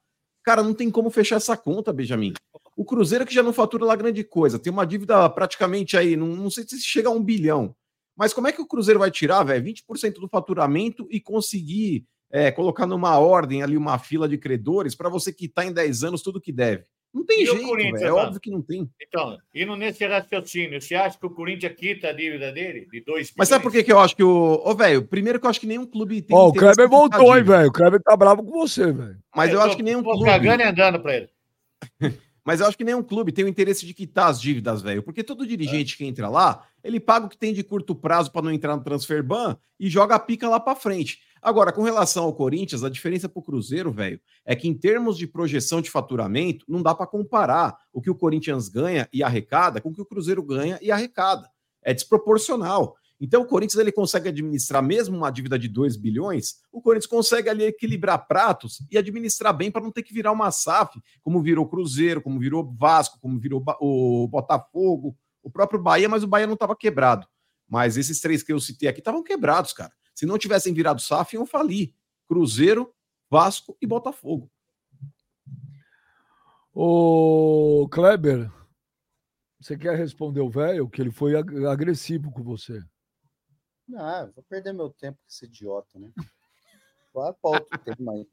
Cara, 0.45 0.63
não 0.63 0.73
tem 0.73 0.89
como 0.89 1.09
fechar 1.09 1.35
essa 1.35 1.57
conta, 1.57 1.91
Benjamin. 1.91 2.31
O 2.73 2.85
Cruzeiro 2.85 3.25
que 3.25 3.33
já 3.33 3.43
não 3.43 3.51
fatura 3.51 3.83
lá 3.83 3.97
grande 3.97 4.23
coisa, 4.23 4.57
tem 4.57 4.71
uma 4.71 4.85
dívida 4.85 5.29
praticamente 5.29 5.97
aí, 5.97 6.15
não, 6.15 6.27
não 6.27 6.49
sei 6.49 6.63
se 6.63 6.79
chega 6.79 7.09
a 7.09 7.11
um 7.11 7.21
bilhão. 7.21 7.75
Mas 8.15 8.33
como 8.33 8.47
é 8.47 8.51
que 8.51 8.61
o 8.61 8.67
Cruzeiro 8.67 8.99
vai 8.99 9.09
tirar, 9.11 9.43
velho, 9.43 9.63
20% 9.63 10.19
do 10.19 10.27
faturamento 10.27 11.07
e 11.09 11.19
conseguir 11.19 12.05
é, 12.31 12.51
colocar 12.51 12.85
numa 12.85 13.17
ordem 13.17 13.61
ali 13.63 13.77
uma 13.77 13.97
fila 13.99 14.27
de 14.27 14.37
credores 14.37 14.95
para 14.95 15.09
você 15.09 15.31
quitar 15.31 15.65
em 15.65 15.73
10 15.73 16.03
anos 16.03 16.21
tudo 16.21 16.41
que 16.41 16.51
deve? 16.51 16.85
Não 17.13 17.23
tem 17.23 17.43
E 17.43 17.49
o 17.49 17.53
jeito. 17.53 17.95
É 17.97 18.09
mano? 18.09 18.15
óbvio 18.15 18.39
que 18.41 18.49
não 18.49 18.61
tem. 18.61 18.89
Então, 18.99 19.37
indo 19.53 19.75
nesse 19.75 20.03
raciocínio, 20.05 20.81
você 20.81 20.95
acha 20.95 21.17
que 21.17 21.25
o 21.25 21.29
Corinthians 21.29 21.75
quita 21.77 22.07
a 22.07 22.11
dívida 22.11 22.51
dele? 22.51 22.87
De 22.91 23.01
2 23.01 23.33
Mas 23.37 23.49
sabe 23.49 23.61
por 23.61 23.71
que, 23.71 23.83
que 23.83 23.93
eu 23.93 23.99
acho 23.99 24.15
que 24.15 24.23
o. 24.23 24.61
Ô, 24.65 24.73
velho, 24.73 25.05
primeiro 25.05 25.39
que 25.39 25.45
eu 25.45 25.49
acho 25.49 25.59
que 25.59 25.67
nenhum 25.67 25.85
clube 25.85 26.23
tem. 26.23 26.35
Ó, 26.35 26.47
o 26.47 26.49
interesse 26.49 26.75
Kleber 26.75 26.89
quitar 26.89 27.19
voltou, 27.19 27.37
hein, 27.37 27.43
velho? 27.43 27.69
O 27.69 27.71
Kleber 27.71 28.01
tá 28.01 28.17
bravo 28.17 28.43
com 28.43 28.51
você, 28.51 28.91
velho. 28.91 29.17
Mas 29.35 29.53
eu 29.53 29.61
acho 29.61 29.77
que 29.77 29.83
nenhum 29.83 30.01
Tô 30.01 30.11
clube. 30.13 30.25
cagando 30.25 30.63
e 30.63 30.65
andando 30.65 30.99
pra 30.99 31.15
ele. 31.15 31.29
Mas 32.45 32.59
eu 32.59 32.67
acho 32.67 32.77
que 32.77 32.83
nenhum 32.83 33.01
clube 33.01 33.31
tem 33.31 33.45
o 33.45 33.47
interesse 33.47 33.85
de 33.85 33.93
quitar 33.93 34.29
as 34.29 34.39
dívidas, 34.39 34.81
velho. 34.81 35.01
Porque 35.01 35.23
todo 35.23 35.47
dirigente 35.47 35.97
que 35.97 36.05
entra 36.05 36.29
lá, 36.29 36.65
ele 36.83 36.99
paga 36.99 37.25
o 37.25 37.29
que 37.29 37.37
tem 37.37 37.53
de 37.53 37.63
curto 37.63 37.95
prazo 37.95 38.31
para 38.31 38.41
não 38.41 38.51
entrar 38.51 38.75
no 38.75 38.83
transfer 38.83 39.23
ban 39.23 39.57
e 39.79 39.89
joga 39.89 40.15
a 40.15 40.19
pica 40.19 40.49
lá 40.49 40.59
para 40.59 40.75
frente. 40.75 41.19
Agora, 41.41 41.73
com 41.73 41.83
relação 41.83 42.23
ao 42.23 42.33
Corinthians, 42.33 42.83
a 42.83 42.89
diferença 42.89 43.27
pro 43.27 43.41
Cruzeiro, 43.41 43.91
velho, 43.91 44.19
é 44.45 44.55
que 44.55 44.67
em 44.67 44.73
termos 44.73 45.17
de 45.17 45.27
projeção 45.27 45.81
de 45.81 45.89
faturamento, 45.89 46.65
não 46.69 46.81
dá 46.81 46.95
para 46.95 47.05
comparar 47.05 47.77
o 47.91 48.01
que 48.01 48.09
o 48.09 48.15
Corinthians 48.15 48.69
ganha 48.69 49.09
e 49.11 49.21
arrecada 49.21 49.81
com 49.81 49.89
o 49.89 49.93
que 49.93 50.01
o 50.01 50.05
Cruzeiro 50.05 50.41
ganha 50.41 50.79
e 50.81 50.89
arrecada. 50.89 51.49
É 51.81 51.93
desproporcional. 51.93 52.95
Então, 53.25 53.41
o 53.41 53.45
Corinthians 53.45 53.79
ele 53.79 53.93
consegue 53.93 54.27
administrar 54.27 54.83
mesmo 54.83 55.15
uma 55.15 55.31
dívida 55.31 55.57
de 55.57 55.69
2 55.69 55.95
bilhões, 55.95 56.55
o 56.73 56.81
Corinthians 56.81 57.09
consegue 57.09 57.47
ali 57.47 57.63
equilibrar 57.63 58.27
pratos 58.27 58.85
e 58.91 58.97
administrar 58.97 59.55
bem 59.55 59.71
para 59.71 59.81
não 59.81 59.93
ter 59.93 60.03
que 60.03 60.13
virar 60.13 60.33
uma 60.33 60.51
SAF, 60.51 61.01
como 61.21 61.41
virou 61.41 61.63
o 61.63 61.69
Cruzeiro, 61.69 62.21
como 62.21 62.37
virou 62.37 62.61
o 62.65 62.75
Vasco, 62.75 63.17
como 63.21 63.39
virou 63.39 63.63
o 63.79 64.27
Botafogo, 64.27 65.17
o 65.41 65.49
próprio 65.49 65.81
Bahia, 65.81 66.09
mas 66.09 66.21
o 66.21 66.27
Bahia 66.27 66.45
não 66.45 66.55
estava 66.55 66.75
quebrado. 66.75 67.25
Mas 67.65 67.95
esses 67.95 68.19
três 68.19 68.43
que 68.43 68.51
eu 68.51 68.59
citei 68.59 68.89
aqui 68.89 68.99
estavam 68.99 69.23
quebrados, 69.23 69.71
cara. 69.71 69.93
Se 70.13 70.25
não 70.25 70.37
tivessem 70.37 70.73
virado 70.73 71.01
SAF, 71.01 71.33
iam 71.33 71.45
falir. 71.45 71.93
Cruzeiro, 72.27 72.93
Vasco 73.31 73.77
e 73.81 73.87
Botafogo. 73.87 74.51
Ô, 76.73 77.87
Kleber, 77.89 78.51
você 79.61 79.77
quer 79.77 79.95
responder 79.97 80.41
o 80.41 80.49
velho? 80.49 80.89
Que 80.89 81.01
ele 81.01 81.11
foi 81.11 81.37
ag- 81.37 81.65
agressivo 81.67 82.29
com 82.29 82.43
você. 82.43 82.83
Ah, 83.97 84.27
vou 84.33 84.43
perder 84.49 84.73
meu 84.73 84.89
tempo 84.89 85.17
com 85.17 85.25
esse 85.29 85.45
idiota, 85.45 85.99
né? 85.99 86.09
Outro 87.13 87.65
tema 87.83 88.13
aí. 88.13 88.27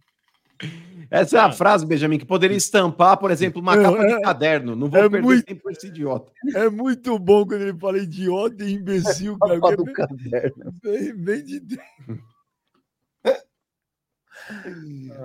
Essa 1.10 1.38
é 1.38 1.40
a 1.40 1.50
frase, 1.52 1.86
Benjamin, 1.86 2.18
que 2.18 2.24
poderia 2.26 2.56
estampar, 2.56 3.16
por 3.18 3.30
exemplo, 3.30 3.60
uma 3.62 3.74
É, 3.74 3.82
capa 3.82 3.98
de 4.06 4.12
é- 4.12 4.20
caderno. 4.20 4.76
Não 4.76 4.88
vou 4.90 4.98
é 5.00 5.08
perder 5.08 5.22
muito- 5.22 5.44
tempo 5.46 5.62
com 5.62 5.70
esse 5.70 5.86
idiota. 5.88 6.30
É 6.54 6.68
muito 6.68 7.18
bom 7.18 7.46
quando 7.46 7.62
ele 7.62 7.78
fala 7.78 7.98
idiota 7.98 8.62
e 8.64 8.72
imbecil, 8.74 9.38
cara. 9.38 9.54
Capa 9.54 9.76
porque 9.76 9.90
do 9.90 9.92
caderno. 9.92 10.74
Vem, 10.82 11.12
vem 11.14 11.44
de. 11.44 11.80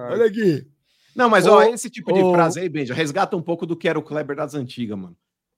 Olha 0.10 0.26
aqui. 0.26 0.68
Não, 1.16 1.30
mas 1.30 1.46
Ô, 1.48 1.54
ó, 1.56 1.64
esse 1.64 1.90
tipo 1.90 2.12
de 2.14 2.20
frase 2.34 2.60
aí, 2.60 2.68
Benja, 2.70 2.94
resgata 2.94 3.36
um 3.38 3.42
pouco 3.42 3.66
do 3.66 3.76
que 3.76 3.88
era 3.88 3.98
o 3.98 4.04
Kleber 4.04 4.36
das 4.36 4.54
antigas, 4.54 4.98
mano. 4.98 5.16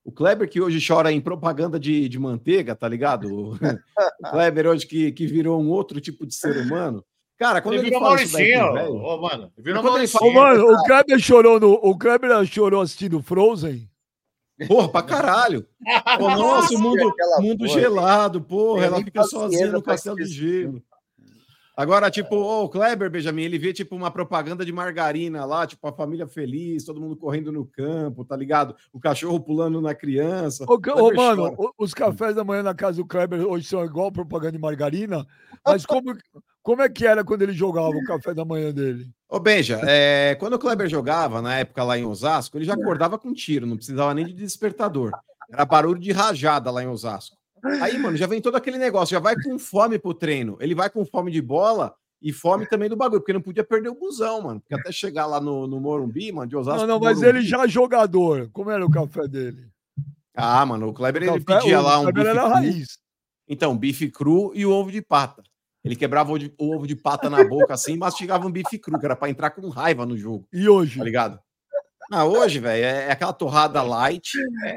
O 0.07 0.11
Kleber 0.13 0.49
que 0.49 0.61
hoje 0.61 0.79
chora 0.79 1.11
em 1.11 1.19
propaganda 1.19 1.77
de, 1.77 2.07
de 2.07 2.17
manteiga, 2.17 2.73
tá 2.73 2.87
ligado? 2.87 3.27
O, 3.27 3.51
o 3.55 4.31
Kleber 4.31 4.65
hoje 4.67 4.87
que, 4.87 5.11
que 5.11 5.27
virou 5.27 5.61
um 5.61 5.69
outro 5.69 5.99
tipo 5.99 6.25
de 6.25 6.33
ser 6.33 6.55
humano. 6.55 7.03
Cara, 7.37 7.61
quando 7.61 7.73
Ele 7.73 7.81
ele, 7.81 7.89
virou 7.89 8.01
fala 8.01 8.23
isso 8.23 8.31
pro 8.31 8.41
velho, 8.41 8.95
ô, 8.95 9.21
mano. 9.21 9.51
Virou 9.57 9.83
Quando 9.83 9.97
ele. 9.97 10.09
Ô, 10.21 10.31
mano, 10.31 10.63
o 10.63 10.83
Kleber 10.85 11.19
chorou 11.19 11.59
no. 11.59 11.73
O 11.73 11.97
Kleber 11.97 12.45
chorou 12.45 12.79
assistindo 12.81 13.21
Frozen. 13.21 13.85
porra, 14.65 14.87
pra 14.87 15.03
caralho. 15.03 15.67
Pô, 16.17 16.29
nossa, 16.31 16.73
o 16.73 16.79
mundo, 16.79 17.13
mundo 17.41 17.65
porra. 17.65 17.69
gelado, 17.69 18.41
porra, 18.41 18.85
ela 18.85 19.03
fica 19.03 19.25
sozinha 19.25 19.73
no 19.73 19.81
castelo 19.81 20.15
de 20.15 20.25
gelo. 20.27 20.81
Agora, 21.77 22.09
tipo, 22.09 22.35
ô, 22.35 22.63
o 22.63 22.69
Kleber, 22.69 23.07
Benjamin, 23.07 23.43
ele 23.43 23.59
vê, 23.59 23.71
tipo, 23.71 23.95
uma 23.95 24.09
propaganda 24.09 24.65
de 24.65 24.73
margarina 24.73 25.45
lá, 25.45 25.67
tipo, 25.67 25.87
a 25.87 25.93
família 25.93 26.25
feliz, 26.25 26.83
todo 26.83 26.99
mundo 26.99 27.15
correndo 27.15 27.51
no 27.51 27.67
campo, 27.67 28.25
tá 28.25 28.35
ligado? 28.35 28.75
O 28.91 28.99
cachorro 28.99 29.39
pulando 29.39 29.79
na 29.79 29.93
criança. 29.93 30.65
Ô, 30.67 30.73
ô, 30.73 31.13
mano, 31.13 31.55
chora. 31.55 31.71
os 31.77 31.93
cafés 31.93 32.35
da 32.35 32.43
manhã 32.43 32.63
na 32.63 32.73
casa 32.73 32.97
do 32.97 33.05
Kleber 33.05 33.45
hoje 33.45 33.67
são 33.67 33.85
igual 33.85 34.11
propaganda 34.11 34.53
de 34.53 34.57
margarina. 34.57 35.23
Mas 35.63 35.85
como, 35.85 36.17
como 36.63 36.81
é 36.81 36.89
que 36.89 37.05
era 37.05 37.23
quando 37.23 37.43
ele 37.43 37.53
jogava 37.53 37.89
o 37.89 38.03
café 38.05 38.33
da 38.33 38.43
manhã 38.43 38.73
dele? 38.73 39.07
Ô, 39.29 39.39
Benja, 39.39 39.79
é, 39.83 40.35
quando 40.39 40.53
o 40.53 40.59
Kleber 40.59 40.89
jogava, 40.89 41.43
na 41.43 41.59
época 41.59 41.83
lá 41.83 41.95
em 41.95 42.05
Osasco, 42.05 42.57
ele 42.57 42.65
já 42.65 42.73
acordava 42.73 43.19
com 43.19 43.31
tiro, 43.31 43.67
não 43.67 43.77
precisava 43.77 44.15
nem 44.15 44.25
de 44.25 44.33
despertador. 44.33 45.11
Era 45.47 45.63
barulho 45.63 45.99
de 45.99 46.11
rajada 46.11 46.71
lá 46.71 46.81
em 46.81 46.87
Osasco. 46.87 47.37
Aí, 47.81 47.97
mano, 47.97 48.17
já 48.17 48.27
vem 48.27 48.41
todo 48.41 48.55
aquele 48.55 48.77
negócio, 48.77 49.13
já 49.13 49.19
vai 49.19 49.35
com 49.35 49.57
fome 49.59 49.97
pro 49.99 50.13
treino. 50.13 50.57
Ele 50.59 50.73
vai 50.75 50.89
com 50.89 51.05
fome 51.05 51.31
de 51.31 51.41
bola 51.41 51.93
e 52.21 52.31
fome 52.33 52.65
também 52.67 52.89
do 52.89 52.95
bagulho, 52.95 53.21
porque 53.21 53.33
não 53.33 53.41
podia 53.41 53.63
perder 53.63 53.89
o 53.89 53.95
busão, 53.95 54.41
mano. 54.41 54.59
Porque 54.59 54.73
até 54.75 54.91
chegar 54.91 55.25
lá 55.25 55.39
no, 55.39 55.67
no 55.67 55.79
Morumbi, 55.79 56.31
mano, 56.31 56.47
de 56.49 56.55
Osasco. 56.55 56.81
Não, 56.81 56.87
não, 56.87 56.99
mas 56.99 57.17
Morumbi- 57.19 57.37
ele 57.39 57.45
já 57.45 57.67
jogador. 57.67 58.49
Como 58.51 58.71
era 58.71 58.85
o 58.85 58.89
café 58.91 59.27
dele? 59.27 59.67
Ah, 60.35 60.65
mano, 60.65 60.87
o 60.89 60.93
Kleber 60.93 61.23
ele 61.23 61.31
café- 61.43 61.59
pedia 61.61 61.79
o 61.79 61.83
lá 61.83 61.99
um 61.99 62.03
Kleber 62.03 62.23
bife 62.23 62.29
era 62.37 62.41
cru. 62.45 62.53
raiz. 62.53 62.97
Então, 63.49 63.77
bife 63.77 64.09
cru 64.11 64.51
e 64.53 64.65
o 64.65 64.71
ovo 64.71 64.91
de 64.91 65.01
pata. 65.01 65.41
Ele 65.83 65.95
quebrava 65.95 66.29
o 66.29 66.33
ovo 66.33 66.39
de, 66.39 66.53
o 66.59 66.75
ovo 66.75 66.85
de 66.87 66.95
pata 66.95 67.29
na 67.29 67.43
boca 67.47 67.73
assim 67.73 67.95
mastigava 67.97 68.45
um 68.45 68.51
bife 68.51 68.77
cru, 68.77 68.99
que 68.99 69.05
era 69.05 69.15
pra 69.15 69.29
entrar 69.29 69.51
com 69.51 69.69
raiva 69.69 70.05
no 70.05 70.17
jogo. 70.17 70.45
E 70.51 70.67
hoje? 70.67 70.97
tá 70.97 71.03
ligado? 71.03 71.39
Ah, 72.11 72.25
hoje, 72.25 72.59
velho, 72.59 72.85
é, 72.85 73.05
é 73.07 73.11
aquela 73.11 73.33
torrada 73.33 73.81
light, 73.81 74.31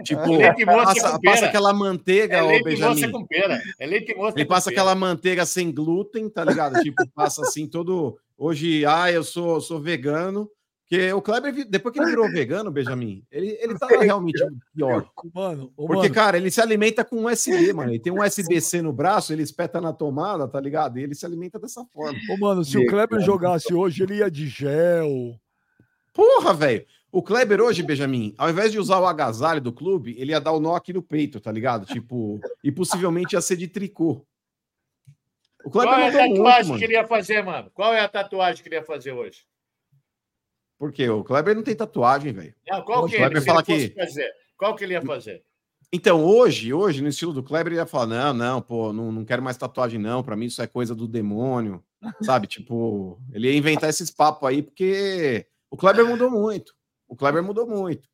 tipo, 0.05 0.37
Leite 0.37 0.65
moça 0.65 0.85
passa, 0.87 1.13
com 1.13 1.21
pera. 1.21 1.33
passa 1.35 1.47
aquela 1.47 1.73
manteiga, 1.73 2.37
É 2.39 2.43
leite 2.43 2.65
moça 2.65 2.95
Benjamin. 2.95 3.13
com 3.13 3.27
pera. 3.27 3.61
É 3.79 3.87
leite 3.87 4.15
moça 4.17 4.37
Ele 4.37 4.45
com 4.45 4.49
passa 4.55 4.71
pera. 4.71 4.81
aquela 4.83 4.95
manteiga 4.97 5.47
sem 5.47 5.71
glúten, 5.71 6.29
tá 6.29 6.45
ligado? 6.45 6.81
Tipo, 6.83 7.07
passa 7.15 7.43
assim 7.43 7.67
todo. 7.69 8.19
Hoje, 8.37 8.85
ah, 8.87 9.11
eu 9.13 9.23
sou, 9.23 9.61
sou 9.61 9.81
vegano. 9.81 10.51
Porque 10.89 11.13
o 11.13 11.23
Kleber, 11.23 11.69
depois 11.69 11.93
que 11.95 12.01
ele 12.01 12.11
virou 12.11 12.29
vegano, 12.33 12.69
Benjamin, 12.69 13.23
ele, 13.31 13.57
ele 13.61 13.79
tá 13.79 13.87
realmente 13.87 14.45
pior. 14.75 15.09
Mano, 15.33 15.73
ô, 15.77 15.87
Porque, 15.87 16.03
mano, 16.03 16.15
cara, 16.15 16.37
ele 16.37 16.51
se 16.51 16.61
alimenta 16.61 17.05
com 17.05 17.27
USB, 17.27 17.73
mano. 17.73 17.93
Ele 17.93 18.01
tem 18.01 18.13
um 18.13 18.21
USB-C 18.21 18.83
no 18.83 18.93
braço, 18.93 19.33
ele 19.33 19.45
espeta 19.45 19.81
na 19.81 19.93
tomada, 19.93 20.49
tá 20.49 20.61
ligado? 20.61 20.99
E 20.99 21.05
ele 21.05 21.15
se 21.15 21.25
alimenta 21.25 21.61
dessa 21.61 21.85
forma. 21.93 22.19
ô, 22.29 22.37
mano, 22.39 22.65
se 22.65 22.77
o 22.77 22.85
Kleber 22.89 23.21
jogasse 23.21 23.73
hoje, 23.73 24.03
ele 24.03 24.17
ia 24.17 24.29
de 24.29 24.49
gel. 24.49 25.37
Porra, 26.13 26.53
velho. 26.53 26.85
O 27.13 27.23
Kleber 27.23 27.61
hoje, 27.61 27.83
Benjamin, 27.83 28.35
ao 28.39 28.49
invés 28.51 28.71
de 28.71 28.79
usar 28.79 29.01
o 29.01 29.07
agasalho 29.07 29.61
do 29.61 29.73
clube, 29.73 30.15
ele 30.19 30.31
ia 30.31 30.41
dar 30.41 30.53
o 30.53 30.61
nó 30.61 30.77
aqui 30.77 30.93
no 30.93 31.03
peito, 31.03 31.41
tá 31.41 31.51
ligado? 31.51 31.85
Tipo, 31.87 32.39
e 32.63 32.71
possivelmente 32.71 33.35
ia 33.35 33.41
ser 33.41 33.57
de 33.57 33.67
tricô. 33.67 34.25
O 35.65 35.71
Kleber 35.71 35.91
Qual 35.93 36.01
é 36.01 36.07
a 36.07 36.27
muito, 36.27 36.37
tatuagem 36.37 36.69
mano. 36.69 36.79
que 36.79 36.85
ele 36.85 36.93
ia 36.95 37.07
fazer, 37.07 37.43
mano? 37.45 37.71
Qual 37.75 37.93
é 37.93 38.01
a 38.01 38.09
tatuagem 38.09 38.63
que 38.63 38.69
ele 38.69 38.77
ia 38.77 38.85
fazer 38.85 39.13
hoje? 39.13 39.45
Por 40.79 40.93
quê? 40.93 41.09
O 41.11 41.25
Kleber 41.25 41.55
não 41.55 41.63
tem 41.63 41.75
tatuagem, 41.75 42.33
velho. 42.33 42.55
Qual 42.87 43.05
O 43.05 43.09
que 43.09 43.17
Kleber 43.17 43.37
ele, 43.39 43.45
fala 43.47 43.65
ele 43.69 43.89
que- 43.89 43.95
fazer? 43.95 44.31
Qual 44.57 44.75
que 44.77 44.85
ele 44.85 44.95
ia 44.95 45.03
fazer? 45.03 45.43
Então, 45.93 46.25
hoje, 46.25 46.73
hoje, 46.73 47.03
no 47.03 47.09
estilo 47.09 47.33
do 47.33 47.43
Kleber, 47.43 47.73
ele 47.73 47.81
ia 47.81 47.87
falar: 47.87 48.07
não, 48.07 48.33
não, 48.33 48.63
pô, 48.63 48.93
não, 48.93 49.11
não 49.11 49.25
quero 49.25 49.43
mais 49.43 49.57
tatuagem, 49.57 49.99
não. 49.99 50.23
Pra 50.23 50.37
mim, 50.37 50.47
isso 50.47 50.63
é 50.63 50.67
coisa 50.69 50.95
do 50.95 51.09
demônio. 51.09 51.83
Sabe? 52.23 52.47
Tipo, 52.47 53.21
ele 53.33 53.49
ia 53.51 53.57
inventar 53.59 53.91
esses 53.91 54.11
papos 54.11 54.49
aí, 54.49 54.63
porque 54.63 55.45
o 55.69 55.77
Kleber 55.77 56.07
mudou 56.07 56.31
muito. 56.31 56.73
O 57.11 57.17
Kleber 57.17 57.43
mudou 57.43 57.67
muito. 57.67 58.09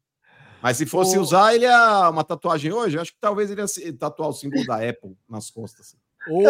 Mas 0.63 0.79
se 0.79 0.87
fosse 0.87 1.19
Ô- 1.19 1.21
usar 1.21 1.55
ele 1.55 1.65
ia 1.67 2.09
uma 2.11 2.25
tatuagem 2.25 2.73
hoje, 2.73 2.97
eu 2.97 3.03
acho 3.03 3.13
que 3.13 3.21
talvez 3.21 3.51
ele 3.51 3.61
ia 3.61 3.69
se- 3.69 3.93
tatuar 3.93 4.31
o 4.31 4.33
símbolo 4.33 4.65
da 4.67 4.77
Apple 4.77 5.15
nas 5.29 5.51
costas. 5.51 5.81
assim. 5.89 5.99
Ou, 6.29 6.43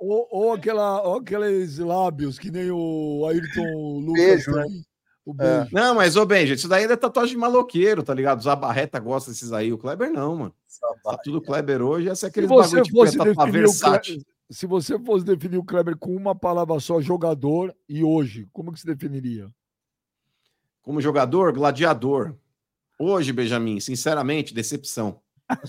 ou, 0.00 0.28
ou, 0.30 0.52
aquela, 0.52 1.00
ou 1.02 1.18
aqueles 1.18 1.78
lábios 1.78 2.38
que 2.38 2.50
nem 2.50 2.70
o 2.70 3.24
Ayrton 3.26 4.00
Lucas 4.00 4.24
Beijo, 4.24 4.50
né? 4.50 4.66
O 5.24 5.32
beijo. 5.32 5.68
Não, 5.72 5.94
mas, 5.94 6.16
ô 6.16 6.26
Benja, 6.26 6.52
isso 6.52 6.68
daí 6.68 6.82
ainda 6.82 6.92
é 6.92 6.96
tatuagem 6.96 7.34
de 7.34 7.40
maloqueiro, 7.40 8.02
tá 8.02 8.12
ligado? 8.12 8.40
Os 8.40 8.46
abarreta 8.46 8.98
gosta 8.98 9.30
desses 9.30 9.52
aí. 9.52 9.72
O 9.72 9.78
Kleber 9.78 10.12
não, 10.12 10.36
mano. 10.36 10.54
Tá 11.02 11.16
tudo 11.16 11.40
Kleber 11.40 11.80
hoje, 11.80 12.10
essa 12.10 12.26
é 12.26 12.28
aquele 12.28 12.46
bagulho 12.48 12.82
tipo, 12.82 12.98
fosse 12.98 13.18
o 13.18 13.52
Versace. 13.52 14.10
Kleber, 14.12 14.26
se 14.50 14.66
você 14.66 14.98
fosse 14.98 15.24
definir 15.24 15.56
o 15.56 15.64
Kleber 15.64 15.96
com 15.96 16.14
uma 16.14 16.34
palavra 16.34 16.78
só, 16.80 17.00
jogador, 17.00 17.74
e 17.88 18.04
hoje, 18.04 18.46
como 18.52 18.72
que 18.72 18.80
se 18.80 18.86
definiria? 18.86 19.48
Como 20.84 21.00
jogador, 21.00 21.52
gladiador. 21.52 22.36
Hoje, 22.98 23.32
Benjamin, 23.32 23.80
sinceramente, 23.80 24.54
decepção. 24.54 25.20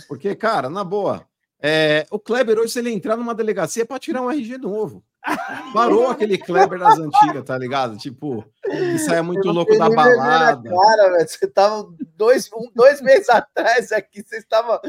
Porque, 0.08 0.36
cara, 0.36 0.70
na 0.70 0.84
boa, 0.84 1.26
é, 1.60 2.06
o 2.12 2.20
Kleber 2.20 2.60
hoje, 2.60 2.74
se 2.74 2.80
ele 2.80 2.92
entrar 2.92 3.16
numa 3.16 3.34
delegacia, 3.34 3.84
é 3.84 3.86
pra 3.86 3.98
tirar 3.98 4.22
um 4.22 4.30
RG 4.30 4.58
novo. 4.58 5.04
Parou 5.74 6.08
aquele 6.12 6.38
Kleber 6.38 6.78
das 6.78 7.00
antigas, 7.00 7.46
tá 7.46 7.58
ligado? 7.58 7.98
Tipo, 7.98 8.46
que 8.62 9.00
saia 9.00 9.24
muito 9.24 9.50
louco 9.50 9.76
da 9.78 9.90
balada. 9.90 10.70
Cara, 10.70 11.12
velho, 11.14 11.28
você 11.28 11.48
tava 11.48 11.88
dois, 12.16 12.50
um, 12.54 12.70
dois 12.76 13.02
meses 13.02 13.30
atrás 13.32 13.94
aqui, 13.94 14.22
você 14.22 14.38
estava. 14.38 14.82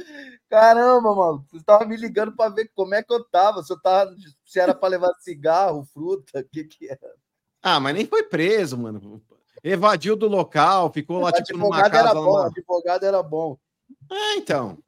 Caramba, 0.50 1.14
mano, 1.14 1.46
você 1.48 1.58
estava 1.58 1.86
me 1.86 1.96
ligando 1.96 2.32
para 2.34 2.52
ver 2.52 2.68
como 2.74 2.94
é 2.96 3.02
que 3.02 3.14
eu 3.14 3.24
tava. 3.24 3.62
Se, 3.62 3.72
eu 3.72 3.80
tava, 3.80 4.12
se 4.44 4.58
era 4.58 4.74
para 4.74 4.88
levar 4.88 5.14
cigarro, 5.20 5.86
fruta, 5.94 6.40
o 6.40 6.44
que 6.44 6.64
que 6.64 6.90
era. 6.90 7.14
Ah, 7.62 7.78
mas 7.78 7.94
nem 7.94 8.06
foi 8.06 8.24
preso, 8.24 8.76
mano. 8.76 9.22
Evadiu 9.68 10.14
do 10.14 10.28
local, 10.28 10.92
ficou 10.92 11.20
lá, 11.20 11.32
tipo, 11.32 11.58
numa 11.58 11.76
Advogado 11.80 11.90
casa. 11.92 12.08
era 12.10 12.14
bom, 12.14 12.30
lá- 12.32 12.46
advogado 12.46 13.04
era 13.04 13.22
bom. 13.22 13.58
É, 14.10 14.34
então. 14.36 14.78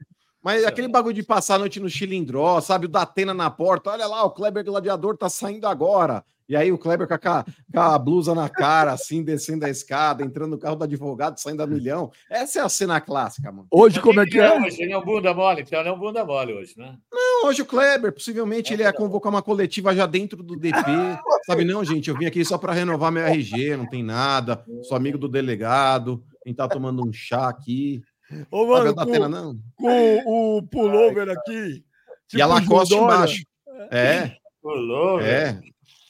Mas 0.41 0.64
aquele 0.64 0.87
bagulho 0.87 1.14
de 1.14 1.22
passar 1.24 1.57
a 1.57 1.59
noite 1.59 1.81
no 1.81 1.91
Chilindró, 1.91 2.61
sabe? 2.61 2.87
O 2.87 2.89
Datena 2.89 3.35
na 3.35 3.51
porta, 3.51 3.91
olha 3.91 4.07
lá, 4.07 4.22
o 4.22 4.31
Kleber 4.31 4.64
Gladiador 4.64 5.16
tá 5.16 5.29
saindo 5.29 5.66
agora. 5.66 6.24
E 6.49 6.57
aí 6.57 6.72
o 6.72 6.78
Kleber 6.78 7.07
com 7.07 7.14
a, 7.14 7.44
com 7.72 7.80
a 7.80 7.99
blusa 7.99 8.34
na 8.34 8.49
cara, 8.49 8.92
assim, 8.92 9.22
descendo 9.22 9.66
a 9.66 9.68
escada, 9.68 10.24
entrando 10.24 10.53
no 10.53 10.59
carro 10.59 10.76
do 10.76 10.84
advogado, 10.84 11.38
saindo 11.38 11.62
a 11.62 11.66
milhão. 11.66 12.11
Essa 12.30 12.61
é 12.61 12.62
a 12.62 12.68
cena 12.70 13.01
clássica, 13.01 13.53
mano. 13.53 13.66
Hoje, 13.70 14.01
como 14.01 14.20
é 14.20 14.24
que 14.24 14.38
é? 14.38 14.59
Hoje 14.59 14.82
ele 14.82 14.92
é 14.92 14.99
um 14.99 15.05
bunda 15.05 15.34
mole, 15.34 15.61
então 15.61 15.78
ele 15.78 15.90
é 15.90 15.92
um 15.92 15.99
bunda 15.99 16.24
mole 16.24 16.55
hoje, 16.55 16.72
né? 16.76 16.96
Não, 17.12 17.49
hoje 17.49 17.61
o 17.61 17.66
Kleber, 17.66 18.12
possivelmente 18.12 18.72
ele 18.72 18.82
ia 18.82 18.92
convocar 18.94 19.30
uma 19.30 19.42
coletiva 19.42 19.94
já 19.94 20.07
dentro 20.07 20.42
do 20.42 20.57
DP. 20.57 20.78
Sabe, 21.44 21.64
não, 21.64 21.84
gente, 21.84 22.09
eu 22.09 22.16
vim 22.16 22.24
aqui 22.24 22.42
só 22.44 22.57
para 22.57 22.72
renovar 22.72 23.12
meu 23.12 23.24
RG, 23.24 23.76
não 23.76 23.86
tem 23.86 24.03
nada. 24.03 24.64
Sou 24.84 24.96
amigo 24.96 25.18
do 25.18 25.28
delegado, 25.28 26.24
quem 26.42 26.55
tá 26.55 26.66
tomando 26.66 27.07
um 27.07 27.12
chá 27.12 27.49
aqui. 27.49 28.03
Ô, 28.51 28.66
mano, 28.66 28.94
com, 28.94 29.28
não. 29.28 29.59
com 29.76 30.57
o 30.57 30.62
pullover 30.62 31.28
aqui. 31.28 31.84
E 32.34 32.42
a 32.42 32.46
tipo 32.46 32.49
Lacoste 32.49 32.94
embaixo. 32.94 33.42
É, 33.90 34.32
Pulou, 34.61 35.20
é. 35.20 35.59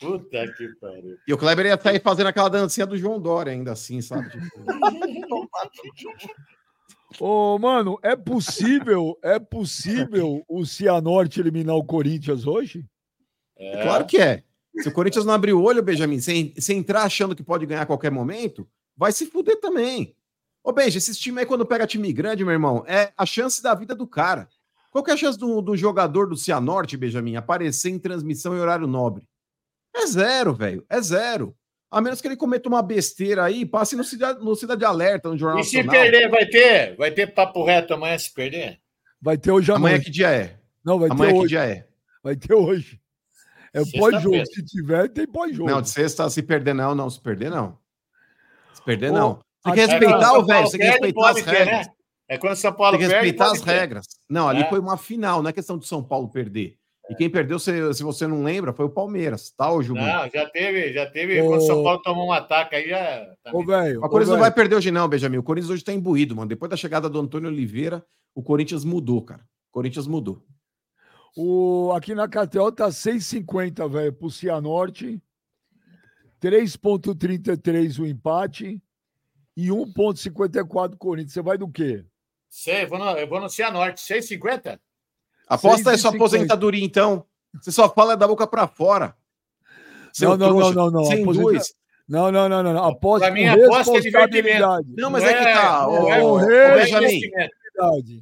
Puta 0.00 0.52
que 0.56 0.68
pariu. 0.80 1.16
E 1.26 1.32
o 1.32 1.38
Kleber 1.38 1.66
ia 1.66 1.80
sair 1.80 2.00
fazendo 2.00 2.28
aquela 2.28 2.48
dancinha 2.48 2.86
do 2.86 2.96
João 2.96 3.20
Dória, 3.20 3.52
ainda 3.52 3.72
assim, 3.72 4.00
sabe? 4.00 4.30
Tipo, 4.30 4.48
Ô, 7.18 7.58
mano, 7.58 7.98
é 8.02 8.14
possível, 8.14 9.18
é 9.22 9.38
possível 9.38 10.44
o 10.48 10.64
Cianorte 10.64 11.40
eliminar 11.40 11.74
o 11.74 11.84
Corinthians 11.84 12.46
hoje? 12.46 12.84
É. 13.56 13.82
Claro 13.82 14.06
que 14.06 14.18
é. 14.18 14.44
Se 14.76 14.88
o 14.88 14.92
Corinthians 14.92 15.24
não 15.24 15.34
abrir 15.34 15.52
o 15.52 15.62
olho, 15.62 15.82
Benjamin, 15.82 16.20
sem, 16.20 16.54
sem 16.58 16.78
entrar 16.78 17.02
achando 17.02 17.34
que 17.34 17.42
pode 17.42 17.66
ganhar 17.66 17.82
a 17.82 17.86
qualquer 17.86 18.12
momento, 18.12 18.68
vai 18.96 19.10
se 19.10 19.26
fuder 19.26 19.58
também. 19.60 20.14
Ô, 20.62 20.70
Benja, 20.70 20.98
esses 20.98 21.18
times 21.18 21.40
aí, 21.40 21.46
quando 21.46 21.66
pega 21.66 21.86
time 21.86 22.12
grande, 22.12 22.44
meu 22.44 22.52
irmão, 22.52 22.84
é 22.86 23.12
a 23.16 23.24
chance 23.24 23.62
da 23.62 23.74
vida 23.74 23.94
do 23.94 24.06
cara. 24.06 24.48
Qual 24.90 25.02
que 25.02 25.10
é 25.10 25.14
a 25.14 25.16
chance 25.16 25.38
do, 25.38 25.60
do 25.60 25.76
jogador 25.76 26.28
do 26.28 26.36
Cianorte, 26.36 26.96
Benjamin, 26.96 27.36
aparecer 27.36 27.90
em 27.90 27.98
transmissão 27.98 28.54
em 28.54 28.60
horário 28.60 28.86
nobre? 28.86 29.26
É 29.94 30.06
zero, 30.06 30.54
velho. 30.54 30.84
É 30.88 31.00
zero. 31.00 31.54
A 31.90 32.00
menos 32.00 32.20
que 32.20 32.28
ele 32.28 32.36
cometa 32.36 32.68
uma 32.68 32.82
besteira 32.82 33.44
aí, 33.44 33.64
passe 33.64 33.96
no 33.96 34.04
Cidade, 34.04 34.40
no 34.40 34.54
Cidade 34.54 34.84
Alerta, 34.84 35.28
no 35.30 35.38
Jornal 35.38 35.60
E 35.60 35.64
se 35.64 35.82
Nacional. 35.82 36.02
perder, 36.02 36.28
vai 36.30 36.46
ter? 36.46 36.96
Vai 36.96 37.10
ter 37.10 37.26
papo 37.28 37.64
reto 37.64 37.94
amanhã 37.94 38.18
se 38.18 38.32
perder? 38.32 38.78
Vai 39.20 39.38
ter 39.38 39.50
hoje 39.50 39.72
à 39.72 39.76
Amanhã 39.76 39.94
noite. 39.96 40.04
que 40.06 40.10
dia 40.10 40.30
é? 40.30 40.58
Não, 40.84 40.98
vai 40.98 41.08
Amanhã 41.10 41.30
ter 41.30 41.34
que 41.34 41.40
hoje. 41.40 41.48
dia 41.48 41.64
é? 41.64 41.86
Vai 42.22 42.36
ter 42.36 42.54
hoje. 42.54 43.00
É 43.72 43.82
pós-jogo. 43.98 44.46
Se 44.46 44.64
tiver, 44.64 45.08
tem 45.08 45.26
pós-jogo. 45.26 45.70
Não, 45.70 45.80
de 45.82 45.88
sexta, 45.90 46.28
se 46.30 46.42
perder, 46.42 46.74
não, 46.74 46.94
não. 46.94 47.08
Se 47.08 47.20
perder, 47.20 47.50
não. 47.50 47.78
Se 48.74 48.82
perder, 48.84 49.10
não. 49.12 49.36
Você 49.62 49.70
aqui- 49.70 49.74
quer 49.76 49.82
É, 49.82 49.86
quando 49.86 50.00
respeitar 50.00 50.38
o 50.38 50.44
velho, 50.46 50.66
você 50.66 50.78
tem 50.78 50.86
que 50.86 50.92
respeitar 50.92 51.30
as 51.30 51.34
ter, 51.36 51.50
regras. 51.50 51.86
né? 51.86 51.92
É 52.30 52.38
quando 52.38 52.56
São 52.56 52.72
Paulo 52.74 52.98
Tem 52.98 53.06
que 53.08 53.12
respeitar 53.14 53.46
as 53.50 53.60
ter. 53.62 53.70
regras. 53.72 54.06
Não, 54.28 54.48
ali 54.48 54.60
É. 54.62 54.68
foi 54.68 54.78
uma 54.78 54.96
final, 54.98 55.42
não 55.42 55.48
é 55.50 55.52
questão 55.54 55.78
de 55.78 55.86
São 55.86 56.02
Paulo 56.04 56.28
perder. 56.28 56.76
E 57.10 57.14
quem 57.14 57.30
perdeu, 57.30 57.58
se, 57.58 57.94
se 57.94 58.02
você 58.02 58.26
não 58.26 58.42
lembra, 58.42 58.72
foi 58.72 58.84
o 58.84 58.90
Palmeiras, 58.90 59.50
tá, 59.50 59.72
ô 59.72 59.82
Gilberto? 59.82 60.08
Não, 60.08 60.30
já 60.30 60.48
teve, 60.50 60.92
já 60.92 61.10
teve. 61.10 61.40
Ô- 61.40 61.46
Quando 61.46 61.66
São 61.66 61.82
Paulo 61.82 62.02
tomou 62.02 62.26
um 62.28 62.32
ataque 62.32 62.76
aí, 62.76 62.88
já. 62.88 63.34
tá 63.42 63.50
Ô, 63.52 63.64
velho. 63.64 64.02
O 64.02 64.04
ô, 64.04 64.08
Corinthians 64.08 64.34
não 64.34 64.38
vai 64.38 64.52
perder 64.52 64.76
hoje, 64.76 64.90
não, 64.90 65.08
Benjamin. 65.08 65.38
O 65.38 65.42
Corinthians 65.42 65.70
hoje 65.70 65.84
tá 65.84 65.92
imbuído, 65.92 66.36
mano. 66.36 66.48
Depois 66.48 66.68
da 66.68 66.76
chegada 66.76 67.08
do 67.08 67.18
Antônio 67.18 67.48
Oliveira, 67.48 68.04
o 68.34 68.42
Corinthians 68.42 68.84
mudou, 68.84 69.22
cara. 69.22 69.40
O 69.42 69.72
Corinthians 69.72 70.06
mudou. 70.06 70.44
O, 71.34 71.92
aqui 71.96 72.14
na 72.14 72.28
KTO 72.28 72.70
tá 72.72 72.88
6,50, 72.88 73.88
velho, 73.88 74.12
pro 74.12 74.30
Cianorte. 74.30 75.22
3,33 76.42 78.00
o 78.00 78.06
empate. 78.06 78.82
E 79.56 79.68
1,54 79.68 80.96
Corinthians. 80.96 81.32
Você 81.32 81.42
vai 81.42 81.56
do 81.56 81.68
quê? 81.68 82.04
Sei, 82.50 82.84
eu 82.84 82.88
vou 82.88 82.98
no, 82.98 83.10
eu 83.12 83.26
vou 83.26 83.40
no 83.40 83.48
Cianorte. 83.48 84.00
6,50? 84.02 84.78
Aposta 85.48 85.90
aí 85.90 85.98
sua 85.98 86.10
6,50. 86.12 86.16
aposentadoria, 86.16 86.84
então. 86.84 87.24
Você 87.60 87.72
só 87.72 87.88
fala 87.88 88.16
da 88.16 88.26
boca 88.28 88.46
pra 88.46 88.66
fora. 88.68 89.14
Não, 90.20 90.36
não, 90.36 90.50
não, 90.58 90.72
não, 90.72 90.90
não. 90.90 91.04
Sem 91.04 91.22
Aposenta- 91.22 91.42
dois. 91.44 91.74
Não, 92.08 92.32
não, 92.32 92.48
não, 92.48 92.62
não. 92.62 92.72
não. 92.72 92.84
Aposta 92.84 93.26
Pra 93.26 93.34
mim, 93.34 93.46
aposta 93.46 93.96
é 93.96 94.00
divertimento. 94.00 94.46
responsabilidade. 94.66 94.94
Não, 94.96 95.10
mas 95.10 95.24
é 95.24 95.34
que 95.34 95.44
tá. 95.44 95.86
É, 96.08 96.18
não 96.20 96.40
é 96.50 96.74
Benjamin. 96.76 97.20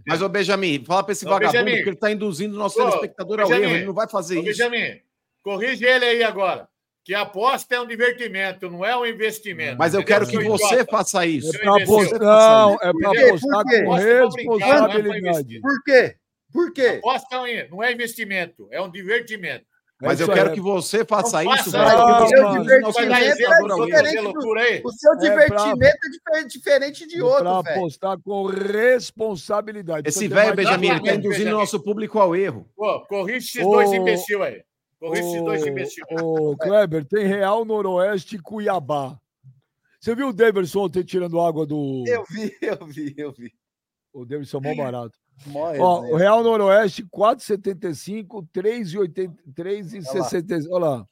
Mas, 0.07 0.20
ô 0.22 0.29
Benjamin, 0.29 0.85
fala 0.85 1.03
pra 1.05 1.12
esse 1.12 1.24
vagabundo 1.24 1.64
Benjamin. 1.64 1.83
que 1.83 1.89
ele 1.89 1.97
tá 1.97 2.11
induzindo 2.11 2.55
o 2.55 2.59
nosso 2.59 2.77
telespectador 2.77 3.41
ao 3.41 3.51
erro. 3.53 3.64
Ele 3.74 3.87
não 3.87 3.95
vai 3.95 4.09
fazer 4.09 4.37
Ô, 4.39 4.41
isso. 4.43 4.47
Benjamin, 4.47 5.01
corrige 5.43 5.85
ele 5.85 6.05
aí 6.05 6.22
agora. 6.22 6.68
Que 7.05 7.14
aposta 7.14 7.77
é 7.77 7.81
um 7.81 7.87
divertimento, 7.87 8.68
não 8.68 8.85
é 8.85 8.97
um 8.97 9.07
investimento. 9.07 9.79
Mas 9.79 9.95
eu 9.95 10.01
entendeu, 10.01 10.27
quero 10.27 10.31
que 10.43 10.45
você 10.49 10.85
faça 10.85 11.24
isso. 11.24 11.55
É 11.55 11.59
pra 11.61 11.70
imbecil. 11.77 11.95
apostar, 11.97 12.20
não, 12.20 12.74
é 12.74 12.79
pra 12.79 12.93
Por 12.93 13.12
quê? 13.12 13.18
apostar 13.24 13.62
Por 13.62 13.70
quê? 13.70 13.83
com 13.85 13.97
é 13.97 14.22
responsabilidade. 14.24 15.61
Por 15.61 15.83
quê? 15.85 16.16
Por 16.57 16.72
quê? 16.72 16.98
Aposta 16.98 17.36
não 17.70 17.82
é 17.82 17.92
investimento, 17.92 18.66
é 18.72 18.80
um 18.80 18.90
divertimento. 18.90 19.64
Mas 20.00 20.20
É 20.20 20.24
eu 20.24 20.26
isso 20.26 20.34
quero 20.34 20.48
aí. 20.50 20.54
que 20.54 20.61
você 20.61 21.04
faça 21.07 21.42
Não 21.42 21.54
isso, 21.54 21.70
faça, 21.70 21.78
não, 21.78 21.84
o 21.84 21.96
Vai 21.96 21.96
dar 22.26 22.26
Divertimento 22.26 22.88
é 22.88 23.86
diferente 23.86 24.22
do-. 24.22 24.88
O 24.88 24.92
seu 24.92 25.12
É 25.12 25.16
divertimento 25.16 25.84
é 25.86 26.09
difer- 26.11 26.46
diferente 26.48 27.07
de 27.07 27.18
É 27.18 27.24
outro, 27.24 27.62
velho. 27.62 27.76
apostar 27.78 28.18
com 28.22 28.44
responsabilidade. 28.46 30.09
Esse 30.09 30.28
velho, 30.28 30.54
Benjamin, 30.54 30.86
ele 30.88 30.96
tá 30.96 31.02
Benjamin. 31.02 31.18
induzindo 31.26 31.50
o 31.50 31.59
nosso 31.59 31.82
público 31.82 32.18
ao 32.18 32.36
erro. 32.36 32.68
Pô, 32.76 33.00
corrige 33.07 33.38
esses 33.48 33.62
dois 33.62 33.92
imbecil 33.92 34.42
aí. 34.42 34.62
Corrige 35.00 35.22
esses 35.28 35.42
dois 35.42 35.66
imbecil. 35.66 36.04
ô, 36.11 36.57
Kleber, 36.59 37.04
tem 37.07 37.26
Real 37.26 37.64
Noroeste 37.64 38.36
e 38.36 38.38
Cuiabá. 38.38 39.18
Você 39.98 40.14
viu 40.14 40.28
o 40.28 40.32
Davidson 40.32 40.80
ontem 40.84 41.02
tirando 41.02 41.40
água 41.40 41.66
do. 41.66 42.04
Eu 42.07 42.22
vi, 42.30 42.52
eu 42.62 42.86
vi, 42.86 43.14
eu 43.16 43.32
vi. 43.32 43.50
O 44.12 44.24
Davidson 44.26 44.61
é 44.62 44.74
mó 44.74 44.84
barato. 44.84 45.16
Ó, 45.78 46.01
o. 46.01 46.16
Real 46.16 46.43
Noroeste, 46.43 47.05
4,75, 47.05 48.49
3,80, 48.53 49.37
3,60. 49.53 50.66
Olha 50.70 50.87
lá. 50.87 51.07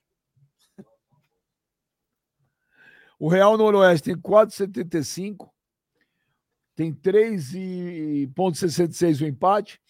O 3.18 3.28
Real 3.28 3.56
Noroeste 3.56 4.12
tem 4.12 4.20
4,75, 4.20 5.48
tem 6.74 6.92
3,66 6.92 9.22
o 9.22 9.26
empate, 9.26 9.80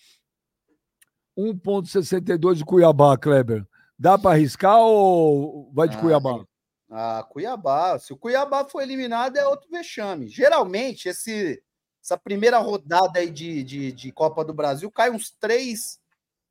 1,62 1.36 2.62
o 2.62 2.66
Cuiabá, 2.66 3.16
Kleber. 3.16 3.66
Dá 3.98 4.16
para 4.18 4.32
arriscar 4.32 4.78
ou 4.78 5.70
vai 5.72 5.88
de 5.88 5.96
Ah, 5.96 6.00
Cuiabá? 6.00 6.44
Ah, 6.90 7.26
Cuiabá. 7.28 7.98
Se 7.98 8.12
o 8.12 8.16
Cuiabá 8.16 8.64
for 8.64 8.82
eliminado, 8.82 9.36
é 9.36 9.46
outro 9.46 9.68
vexame. 9.70 10.28
Geralmente, 10.28 11.08
esse, 11.08 11.62
essa 12.04 12.18
primeira 12.18 12.58
rodada 12.58 13.18
aí 13.18 13.30
de, 13.30 13.64
de, 13.64 13.90
de 13.90 14.12
Copa 14.12 14.44
do 14.44 14.52
Brasil 14.52 14.90
cai 14.90 15.10
uns 15.10 15.30
três. 15.30 15.98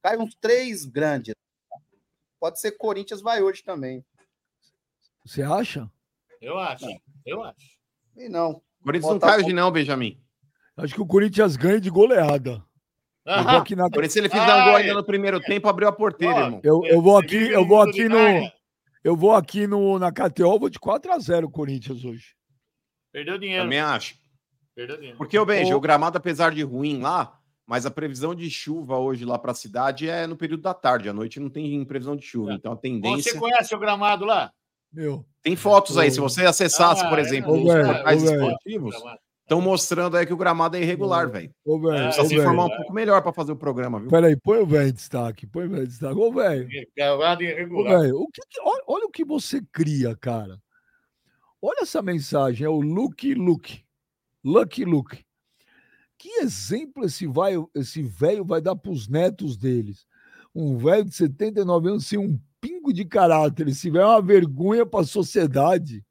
Cai 0.02 0.18
uns 0.18 0.34
três 0.34 0.84
grandes. 0.84 1.36
Pode 2.40 2.60
ser 2.60 2.72
que 2.72 2.80
Corinthians 2.80 3.22
vai 3.22 3.42
hoje 3.44 3.64
também. 3.64 4.04
Você 5.24 5.44
acha? 5.44 5.90
Eu 6.42 6.58
acho, 6.58 6.88
eu 7.24 7.44
acho. 7.44 7.78
E 8.18 8.28
não. 8.28 8.62
O 8.82 8.84
Corinthians 8.84 9.14
não 9.14 9.20
cai 9.20 9.38
hoje 9.38 9.54
não, 9.54 9.72
Benjamin. 9.72 10.20
Acho 10.76 10.96
que 10.96 11.02
o 11.02 11.06
Corinthians 11.06 11.56
ganha 11.56 11.80
de 11.80 11.90
goleada. 11.92 12.66
Aham. 13.26 13.60
aqui 13.60 13.76
na 13.76 13.86
O 13.86 13.92
Corinthians, 13.92 14.14
se 14.14 14.20
ele 14.20 14.30
fizer 14.30 14.42
um 14.42 14.64
gol 14.66 14.76
Ai. 14.76 14.82
ainda 14.82 14.96
no 14.96 15.06
primeiro 15.06 15.40
tempo, 15.40 15.70
abriu 15.70 15.88
a 15.88 15.94
porteira, 15.94 16.40
irmão. 16.40 16.60
Eu, 16.64 16.84
eu 16.84 17.02
vou 17.02 17.16
Você 17.22 17.26
aqui, 17.26 17.52
eu 17.52 17.66
vou 17.66 17.82
aqui 17.82 18.10
no, 18.10 18.52
eu 19.04 19.16
vou 19.16 19.36
aqui 19.36 19.68
no 19.68 20.00
na 20.00 20.12
KTO, 20.12 20.60
vou 20.60 20.70
de 20.70 20.80
4 20.80 21.14
a 21.14 21.20
0 21.20 21.50
Corinthians 21.50 22.04
hoje. 22.04 22.36
Perdeu 23.12 23.38
dinheiro. 23.38 23.64
Também 23.64 23.80
acho. 23.80 24.23
Perdeu 24.76 24.96
dinheiro. 24.98 25.18
Porque, 25.18 25.38
o 25.38 25.46
Benja, 25.46 25.74
Ô- 25.74 25.78
o 25.78 25.82
gramado, 25.82 26.18
apesar 26.18 26.52
de 26.54 26.64
ruim 26.64 27.00
lá, 27.00 27.40
mas 27.66 27.86
a 27.86 27.92
previsão 27.92 28.34
de 28.36 28.50
chuva 28.50 28.98
hoje 28.98 29.24
lá 29.26 29.38
para 29.38 29.52
a 29.52 29.56
cidade 29.56 30.10
é 30.10 30.26
no 30.28 30.36
período 30.36 30.62
da 30.64 30.74
tarde. 30.74 31.08
À 31.10 31.14
noite 31.14 31.40
não 31.40 31.50
tem 31.50 31.84
previsão 31.86 32.16
de 32.16 32.24
chuva. 32.26 32.52
É. 32.52 32.56
Então 32.56 32.72
a 32.72 32.76
Você 32.76 32.82
tendência. 32.82 33.40
conhece 33.40 33.74
o 33.76 33.80
gramado 33.80 34.26
lá? 34.26 34.52
Meu, 34.92 35.26
Tem 35.42 35.56
fotos 35.56 35.98
aí. 35.98 36.08
Ô- 36.08 36.12
Se 36.12 36.20
você 36.20 36.46
acessasse, 36.46 37.04
Ah, 37.04 37.10
por 37.10 37.18
é, 37.20 37.22
exemplo, 37.22 37.52
ô, 37.54 37.58
os 37.58 37.64
portais 37.74 38.24
ô, 38.24 38.26
esportivos, 38.34 38.96
Estão 39.42 39.60
mostrando 39.60 40.16
aí 40.16 40.26
que 40.26 40.32
o 40.34 40.38
gramado 40.38 40.78
é 40.78 40.82
irregular, 40.82 41.30
velho. 41.30 41.54
Ô, 41.66 41.74
É, 41.74 41.76
ô, 41.76 42.04
Precisa 42.06 42.28
se 42.28 42.36
informar 42.36 42.66
um 42.66 42.70
pouco 42.78 42.94
melhor 42.94 43.22
para 43.22 43.34
fazer 43.34 43.52
o 43.52 43.58
programa, 43.58 44.00
viu? 44.00 44.10
Peraí, 44.10 44.38
põe 44.38 44.60
o 44.60 44.66
velho 44.66 44.88
em 44.88 44.94
destaque, 44.94 45.46
põe 45.46 45.66
o 45.66 45.70
velho 45.70 45.84
em 45.84 45.88
destaque. 45.88 46.18
Ô, 46.18 46.32
velho, 46.32 46.68
Gravado 46.96 47.42
ô, 47.42 47.44
irregular. 47.46 48.00
velho, 48.00 48.16
o 48.22 48.28
que 48.32 48.42
que- 48.50 48.62
olha, 48.62 48.84
olha 48.88 49.06
o 49.06 49.12
que 49.12 49.26
você 49.26 49.62
cria, 49.72 50.16
cara. 50.16 50.58
Olha 51.62 51.80
essa 51.82 52.02
mensagem, 52.02 52.66
é 52.66 52.70
o 52.70 52.80
Lucky 52.80 53.34
Luke. 53.34 53.84
Lucky 54.44 54.86
Luke. 54.86 55.24
Que 56.18 56.42
exemplo 56.42 57.06
esse 57.06 57.28
vai, 57.28 57.54
esse 57.76 58.02
velho 58.02 58.46
vai 58.46 58.62
dar 58.62 58.76
pros 58.76 59.08
netos 59.08 59.58
deles? 59.58 60.06
Um 60.56 60.78
velho 60.78 61.06
de 61.06 61.16
79 61.16 61.90
anos 61.90 62.08
sem 62.08 62.20
um 62.20 62.40
pingo 62.62 62.94
de 62.94 63.04
caráter. 63.04 63.68
Esse 63.68 63.90
velho 63.90 64.04
é 64.04 64.08
uma 64.08 64.22
vergonha 64.22 64.86
para 64.86 65.02
a 65.02 65.06
sociedade. 65.06 66.04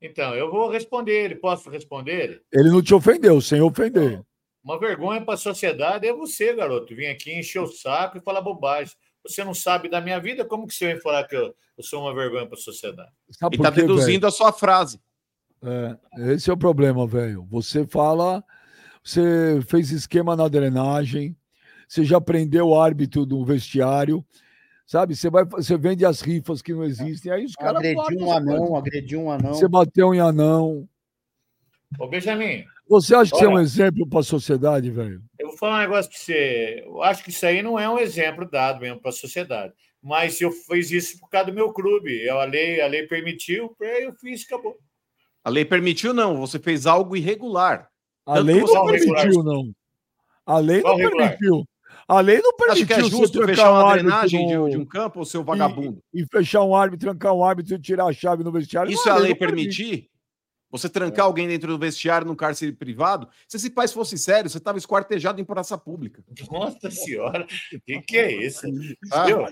Então, 0.00 0.34
eu 0.34 0.50
vou 0.50 0.70
responder 0.70 1.24
ele. 1.24 1.34
Posso 1.34 1.70
responder 1.70 2.22
ele? 2.22 2.40
Ele 2.52 2.70
não 2.70 2.82
te 2.82 2.94
ofendeu, 2.94 3.40
sem 3.40 3.60
ofender. 3.60 4.22
Uma 4.62 4.78
vergonha 4.78 5.24
para 5.24 5.34
a 5.34 5.38
sociedade 5.38 6.06
é 6.06 6.12
você, 6.12 6.54
garoto. 6.54 6.94
Vir 6.94 7.06
aqui 7.06 7.32
encher 7.32 7.60
o 7.60 7.66
saco 7.66 8.18
e 8.18 8.20
falar 8.20 8.40
bobagem. 8.40 8.94
Você 9.22 9.42
não 9.42 9.54
sabe 9.54 9.88
da 9.88 10.00
minha 10.00 10.20
vida, 10.20 10.44
como 10.44 10.66
que 10.66 10.74
você 10.74 10.92
vem 10.92 11.00
falar 11.00 11.26
que 11.26 11.34
eu, 11.34 11.54
eu 11.76 11.82
sou 11.82 12.02
uma 12.02 12.14
vergonha 12.14 12.46
para 12.46 12.56
a 12.56 12.60
sociedade? 12.60 13.10
Sabe 13.30 13.56
E 13.56 13.60
tá 13.60 13.70
velho? 13.70 13.88
deduzindo 13.88 14.26
a 14.26 14.30
sua 14.30 14.52
frase. 14.52 15.00
É, 15.66 16.32
esse 16.32 16.48
é 16.48 16.52
o 16.52 16.56
problema, 16.56 17.06
velho. 17.06 17.46
Você 17.50 17.86
fala, 17.86 18.44
você 19.02 19.60
fez 19.68 19.90
esquema 19.90 20.36
na 20.36 20.48
drenagem, 20.48 21.36
você 21.88 22.04
já 22.04 22.20
prendeu 22.20 22.68
o 22.68 22.80
árbitro 22.80 23.26
do 23.26 23.44
vestiário, 23.44 24.24
sabe? 24.86 25.16
Você 25.16 25.28
vai, 25.28 25.44
você 25.44 25.76
vende 25.76 26.04
as 26.04 26.20
rifas 26.20 26.62
que 26.62 26.72
não 26.72 26.84
existem, 26.84 27.32
aí 27.32 27.44
os 27.44 27.54
caras 27.54 27.78
Agrediu 27.78 28.26
um 28.26 28.32
anão, 28.32 28.58
coisa. 28.58 28.78
agrediu 28.78 29.20
um 29.20 29.30
anão. 29.30 29.54
Você 29.54 29.68
bateu 29.68 30.14
em 30.14 30.20
anão. 30.20 30.88
Ô, 31.98 32.08
Benjamin, 32.08 32.64
Você 32.88 33.14
acha 33.14 33.30
que 33.30 33.38
você 33.38 33.44
é 33.44 33.48
um 33.48 33.60
exemplo 33.60 34.08
para 34.08 34.20
a 34.20 34.24
sociedade, 34.24 34.90
velho? 34.90 35.22
eu 35.38 35.48
vou 35.48 35.56
falar 35.56 35.76
um 35.78 35.80
negócio 35.82 36.10
para 36.10 36.18
você. 36.20 36.82
Eu 36.84 37.02
acho 37.02 37.22
que 37.22 37.30
isso 37.30 37.46
aí 37.46 37.62
não 37.62 37.78
é 37.78 37.88
um 37.88 37.98
exemplo 37.98 38.48
dado 38.48 38.80
mesmo 38.80 39.00
para 39.00 39.10
a 39.10 39.14
sociedade. 39.14 39.72
Mas 40.02 40.40
eu 40.40 40.52
fiz 40.52 40.90
isso 40.90 41.18
por 41.18 41.28
causa 41.28 41.50
do 41.50 41.54
meu 41.54 41.72
clube. 41.72 42.24
Eu, 42.24 42.38
a, 42.38 42.44
lei, 42.44 42.80
a 42.80 42.86
lei 42.86 43.06
permitiu, 43.06 43.74
aí 43.80 44.04
eu 44.04 44.12
fiz 44.14 44.44
acabou. 44.44 44.76
A 45.46 45.50
lei 45.50 45.64
permitiu, 45.64 46.12
não. 46.12 46.38
Você 46.38 46.58
fez 46.58 46.86
algo 46.86 47.16
irregular. 47.16 47.88
A 48.26 48.34
Tanto 48.34 48.46
lei 48.46 48.60
não 48.60 48.64
um 48.82 48.86
regular. 48.86 49.22
permitiu, 49.22 49.42
não. 49.44 49.72
A 50.44 50.58
lei 50.58 50.82
não 50.82 50.96
regular? 50.96 51.28
permitiu. 51.38 51.64
A 52.08 52.20
lei 52.20 52.40
não 52.42 52.52
permitiu. 52.56 52.82
Acho 52.84 52.86
que 52.86 52.92
é 52.94 53.08
justo 53.20 53.46
fechar 53.46 53.70
um 53.72 53.74
uma 53.84 53.92
drenagem 53.92 54.44
de, 54.48 54.56
no- 54.56 54.70
de 54.70 54.76
um 54.76 54.84
campo, 54.84 55.24
seu 55.24 55.44
vagabundo. 55.44 56.00
e 56.12 56.26
fechar 56.32 56.64
um 56.64 56.74
árbitro, 56.74 57.06
trancar 57.06 57.32
um 57.32 57.44
árbitro 57.44 57.76
e 57.76 57.78
tirar 57.80 58.06
a 58.06 58.12
chave 58.12 58.42
no 58.42 58.50
vestiário. 58.50 58.90
Isso 58.92 59.08
Não, 59.08 59.14
é 59.14 59.18
a 59.18 59.20
lei 59.22 59.30
não 59.30 59.38
permite. 59.38 60.10
Você 60.70 60.88
trancar 60.88 61.26
alguém 61.26 61.46
dentro 61.46 61.68
do 61.68 61.78
vestiário 61.78 62.26
num 62.26 62.34
cárcere 62.34 62.72
privado? 62.72 63.28
Se 63.48 63.56
esse 63.56 63.70
país 63.70 63.92
fosse 63.92 64.18
sério, 64.18 64.50
você 64.50 64.58
estava 64.58 64.78
esquartejado 64.78 65.40
em 65.40 65.44
praça 65.44 65.78
pública. 65.78 66.24
Nossa 66.50 66.90
senhora, 66.90 67.44
o 67.44 67.46
que, 67.86 68.00
que 68.02 68.16
é 68.18 68.32
isso? 68.44 68.66
Ah, 69.12 69.24
Viu? 69.26 69.46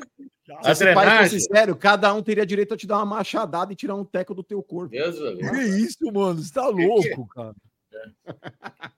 Se 0.62 0.70
esse 0.72 0.92
país 0.92 1.30
fosse 1.30 1.40
sério, 1.46 1.76
cada 1.76 2.12
um 2.12 2.20
teria 2.22 2.44
direito 2.44 2.74
a 2.74 2.76
te 2.76 2.86
dar 2.86 2.96
uma 2.96 3.06
machadada 3.06 3.72
e 3.72 3.76
tirar 3.76 3.94
um 3.94 4.04
teco 4.04 4.34
do 4.34 4.42
teu 4.42 4.62
corpo. 4.62 4.90
Deus 4.90 5.16
Que 5.16 5.44
céu. 5.44 5.54
isso, 5.78 6.12
mano? 6.12 6.42
Você 6.42 6.52
tá 6.52 6.66
Que 6.68 6.74
que- 6.74 6.86
louco, 6.86 7.26
cara. 7.28 7.54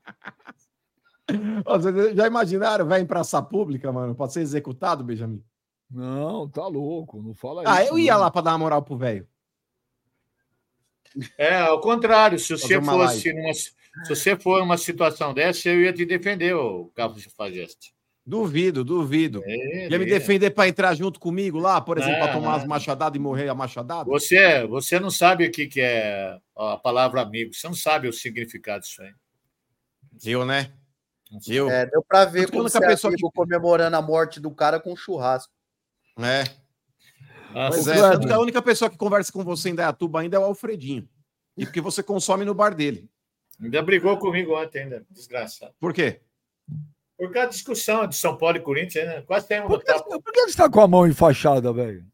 Ó, 1.65 1.77
Vocês 1.77 2.15
já 2.15 2.27
imaginaram, 2.27 2.85
vai 2.87 3.01
em 3.01 3.05
praça 3.05 3.41
pública, 3.41 3.91
mano, 3.91 4.15
pode 4.15 4.33
ser 4.33 4.41
executado, 4.41 5.03
Benjamin? 5.03 5.43
Não, 5.89 6.47
tá 6.49 6.65
louco. 6.67 7.21
Não 7.21 7.33
fala 7.33 7.63
Ah, 7.65 7.83
isso. 7.83 7.93
eu 7.93 7.99
ia 7.99 8.13
não. 8.13 8.21
lá 8.21 8.31
para 8.31 8.41
dar 8.41 8.51
uma 8.51 8.57
moral 8.59 8.81
pro 8.81 8.97
velho. 8.97 9.27
É, 11.37 11.57
ao 11.57 11.81
contrário, 11.81 12.37
se 12.37 12.51
você 12.51 12.77
uma 12.77 12.93
fosse 12.93 13.33
numa, 13.33 13.53
se 13.53 13.73
você 14.09 14.35
for 14.35 14.59
numa 14.59 14.77
situação 14.77 15.33
dessa, 15.33 15.69
eu 15.69 15.81
ia 15.81 15.93
te 15.93 16.05
defender, 16.05 16.53
o 16.53 16.91
Carlos 16.95 17.23
Fageste. 17.35 17.93
Duvido, 18.25 18.83
duvido. 18.83 19.41
É, 19.45 19.87
Ia 19.87 19.97
me 19.97 20.03
é. 20.03 20.09
defender 20.09 20.49
para 20.51 20.67
entrar 20.67 20.93
junto 20.93 21.17
comigo 21.17 21.57
lá, 21.57 21.79
por 21.79 21.97
exemplo, 21.97 22.19
para 22.19 22.33
tomar 22.33 22.55
as 22.55 22.65
machadadas 22.65 23.15
e 23.15 23.19
morrer 23.21 23.47
a 23.47 23.55
machadada? 23.55 24.09
Você, 24.09 24.67
você 24.67 24.99
não 24.99 25.09
sabe 25.09 25.45
o 25.45 25.51
que, 25.51 25.65
que 25.65 25.79
é 25.79 26.37
a 26.53 26.75
palavra 26.75 27.21
amigo, 27.21 27.53
você 27.53 27.65
não 27.67 27.73
sabe 27.73 28.09
o 28.09 28.13
significado 28.13 28.81
disso 28.81 29.01
aí. 29.01 29.13
Eu, 30.25 30.43
né? 30.43 30.73
Eu. 31.47 31.69
É, 31.69 31.85
deu 31.85 32.03
pra 32.03 32.25
ver 32.25 32.47
que 32.47 32.51
como 32.51 32.63
você 32.67 32.77
é 32.77 32.87
pessoa 32.87 33.13
amigo 33.13 33.31
comemorando 33.31 33.95
a 33.95 34.01
morte 34.01 34.41
do 34.41 34.51
cara 34.51 34.77
com 34.77 34.93
churrasco. 34.93 35.53
É. 36.19 36.43
Ô, 37.53 37.59
é, 37.59 37.69
Kleber. 37.69 38.11
tanto 38.11 38.27
que 38.27 38.33
a 38.33 38.39
única 38.39 38.61
pessoa 38.61 38.89
que 38.89 38.97
conversa 38.97 39.31
com 39.31 39.43
você 39.43 39.69
em 39.69 39.75
Dayatuba 39.75 40.21
ainda 40.21 40.37
é 40.37 40.39
o 40.39 40.43
Alfredinho. 40.43 41.07
E 41.55 41.65
porque 41.65 41.81
você 41.81 42.03
consome 42.03 42.45
no 42.45 42.53
bar 42.53 42.75
dele. 42.75 43.09
ainda 43.61 43.81
brigou 43.81 44.17
comigo 44.17 44.55
ontem, 44.55 44.83
ainda, 44.83 45.05
desgraçado. 45.09 45.73
Por 45.79 45.93
quê? 45.93 46.21
Por 47.17 47.31
causa 47.31 47.47
da 47.47 47.51
discussão 47.51 48.05
de 48.05 48.15
São 48.15 48.37
Paulo 48.37 48.57
e 48.57 48.61
Corinthians, 48.61 49.05
né? 49.05 49.21
quase 49.21 49.47
tem 49.47 49.61
um 49.61 49.67
Por 49.67 49.79
que, 49.79 49.85
tapa. 49.85 50.21
por 50.21 50.31
que 50.31 50.41
você 50.41 50.55
tá 50.57 50.69
com 50.69 50.81
a 50.81 50.87
mão 50.87 51.07
enfaixada, 51.07 51.73
velho? 51.73 52.05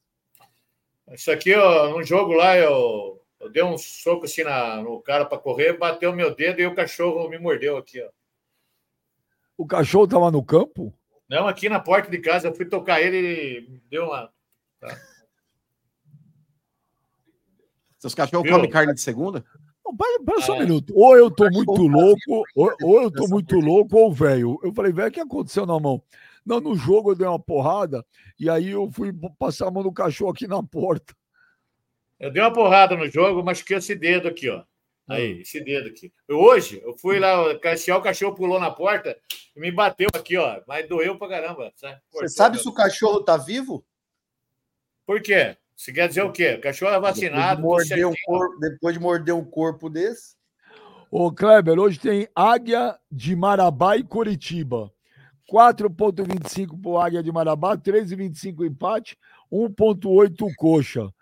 Isso 1.12 1.30
aqui, 1.30 1.54
ó, 1.54 1.90
num 1.90 2.04
jogo 2.04 2.32
lá, 2.34 2.58
eu, 2.58 3.22
eu 3.40 3.50
dei 3.52 3.62
um 3.62 3.78
soco 3.78 4.26
assim 4.26 4.44
na, 4.44 4.78
no 4.78 5.02
cara 5.02 5.26
para 5.26 5.38
correr, 5.38 5.78
bateu 5.78 6.14
meu 6.16 6.34
dedo 6.34 6.62
e 6.62 6.66
o 6.66 6.74
cachorro 6.74 7.28
me 7.28 7.38
mordeu 7.38 7.76
aqui, 7.76 8.02
ó. 8.02 8.10
O 9.58 9.68
cachorro 9.68 10.08
tava 10.08 10.32
no 10.32 10.44
campo? 10.44 10.94
Não, 11.30 11.48
aqui 11.48 11.68
na 11.68 11.80
porta 11.80 12.10
de 12.10 12.20
casa, 12.20 12.48
eu 12.48 12.56
fui 12.56 12.66
tocar 12.66 13.02
ele 13.02 13.18
e 13.18 13.70
me 13.70 13.84
deu 13.90 14.06
uma. 14.06 14.32
Seus 18.04 18.14
cachorros 18.14 18.49
comem 18.51 18.70
carne 18.70 18.93
de 18.93 18.99
segunda? 18.99 19.45
Não, 19.86 19.95
pera, 19.95 20.41
só 20.41 20.51
um 20.51 20.56
É. 20.58 20.60
minuto. 20.60 20.93
Ou 20.93 21.16
eu 21.16 21.32
tô 21.32 21.49
muito 21.49 21.88
louco, 21.88 22.43
ou, 22.54 22.76
ou 22.84 23.01
eu 23.01 23.10
tô 23.10 23.30
muito 23.30 23.56
louco, 23.56 23.95
ou 23.95 24.12
velho. 24.12 24.60
Eu 24.62 24.74
falei, 24.74 24.91
velho, 24.91 25.08
o 25.08 25.12
que 25.12 25.22
aconteceu 25.22 25.66
na 25.66 25.80
mão? 25.80 26.04
Não, 26.45 26.60
no 26.60 26.76
jogo 26.76 27.12
eu 27.12 27.16
dei 27.16 27.26
uma 27.26 27.39
porrada 27.39 28.06
e 28.38 28.49
aí 28.49 28.72
eu 28.72 28.91
fui 28.91 29.14
passar 29.39 29.70
a 29.70 29.72
mão 29.72 29.82
do 29.84 29.91
cachorro 29.93 30.32
aqui 30.32 30.45
na 30.45 30.62
porta. 30.62 31.16
Eu 32.20 32.30
dei 32.30 32.41
uma 32.41 32.51
porrada 32.51 32.97
no 32.97 33.08
jogo, 33.10 33.41
machuquei 33.41 33.78
esse 33.78 33.95
dedo 33.95 34.28
aqui, 34.28 34.49
ó. 34.49 34.64
Aí, 35.08 35.39
esse 35.39 35.62
dedo 35.62 35.88
aqui. 35.88 36.12
Eu, 36.28 36.39
hoje, 36.39 36.82
eu 36.84 36.97
fui 36.97 37.20
lá, 37.20 37.54
o 37.54 38.01
cachorro 38.01 38.36
pulou 38.36 38.60
na 38.60 38.70
porta 38.70 39.18
e 39.56 39.62
me 39.62 39.72
bateu 39.72 40.10
aqui, 40.14 40.36
ó. 40.36 40.60
Mas 40.68 40.89
doeu 40.89 41.18
pra 41.18 41.30
caramba. 41.30 41.72
Sabe? 41.78 42.01
Você 42.12 42.28
sabe 42.28 42.60
se 42.60 42.68
o 42.68 42.74
cachorro 42.74 43.24
tá 43.24 43.38
vivo? 43.38 43.86
Por 45.06 45.22
quê? 45.22 45.56
Você 45.76 45.92
quer 45.92 46.08
dizer 46.08 46.22
o 46.22 46.32
quê? 46.32 46.56
O 46.56 46.62
cachorro 46.62 46.94
é 46.94 47.00
vacinado. 47.00 47.62
depois, 47.62 47.88
de 47.88 47.96
morder 47.96 48.08
um 48.08 48.14
corpo, 48.26 48.60
depois 48.60 48.94
de 48.94 49.00
morder 49.00 49.36
um 49.36 49.46
corpo 49.46 49.90
desse. 49.90 50.36
Ô, 51.12 51.32
Kleber, 51.32 51.80
hoje 51.80 52.00
tem 52.00 52.28
Águia 52.36 52.98
de 53.12 53.36
Marabá 53.36 53.98
e 53.98 54.04
Curitiba. 54.04 54.92
4,25 55.52 56.82
pro 56.82 56.98
Águia 56.98 57.22
de 57.22 57.32
Marabá, 57.32 57.78
3,25 57.78 58.66
empate, 58.66 59.18
1,8 59.52 60.52
coxa. 60.58 61.14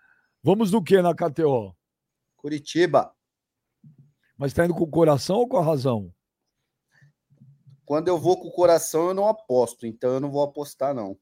Vamos 0.43 0.71
do 0.71 0.81
que 0.81 1.01
na 1.01 1.13
KTO? 1.13 1.75
Curitiba. 2.37 3.13
Mas 4.37 4.53
tá 4.53 4.65
indo 4.65 4.73
com 4.73 4.83
o 4.83 4.89
coração 4.89 5.37
ou 5.37 5.47
com 5.47 5.57
a 5.57 5.63
razão? 5.63 6.13
Quando 7.85 8.07
eu 8.07 8.17
vou 8.17 8.39
com 8.39 8.47
o 8.47 8.53
coração, 8.53 9.09
eu 9.09 9.13
não 9.13 9.27
aposto. 9.27 9.85
Então 9.85 10.13
eu 10.13 10.19
não 10.19 10.31
vou 10.31 10.43
apostar, 10.43 10.93
não. 10.93 11.17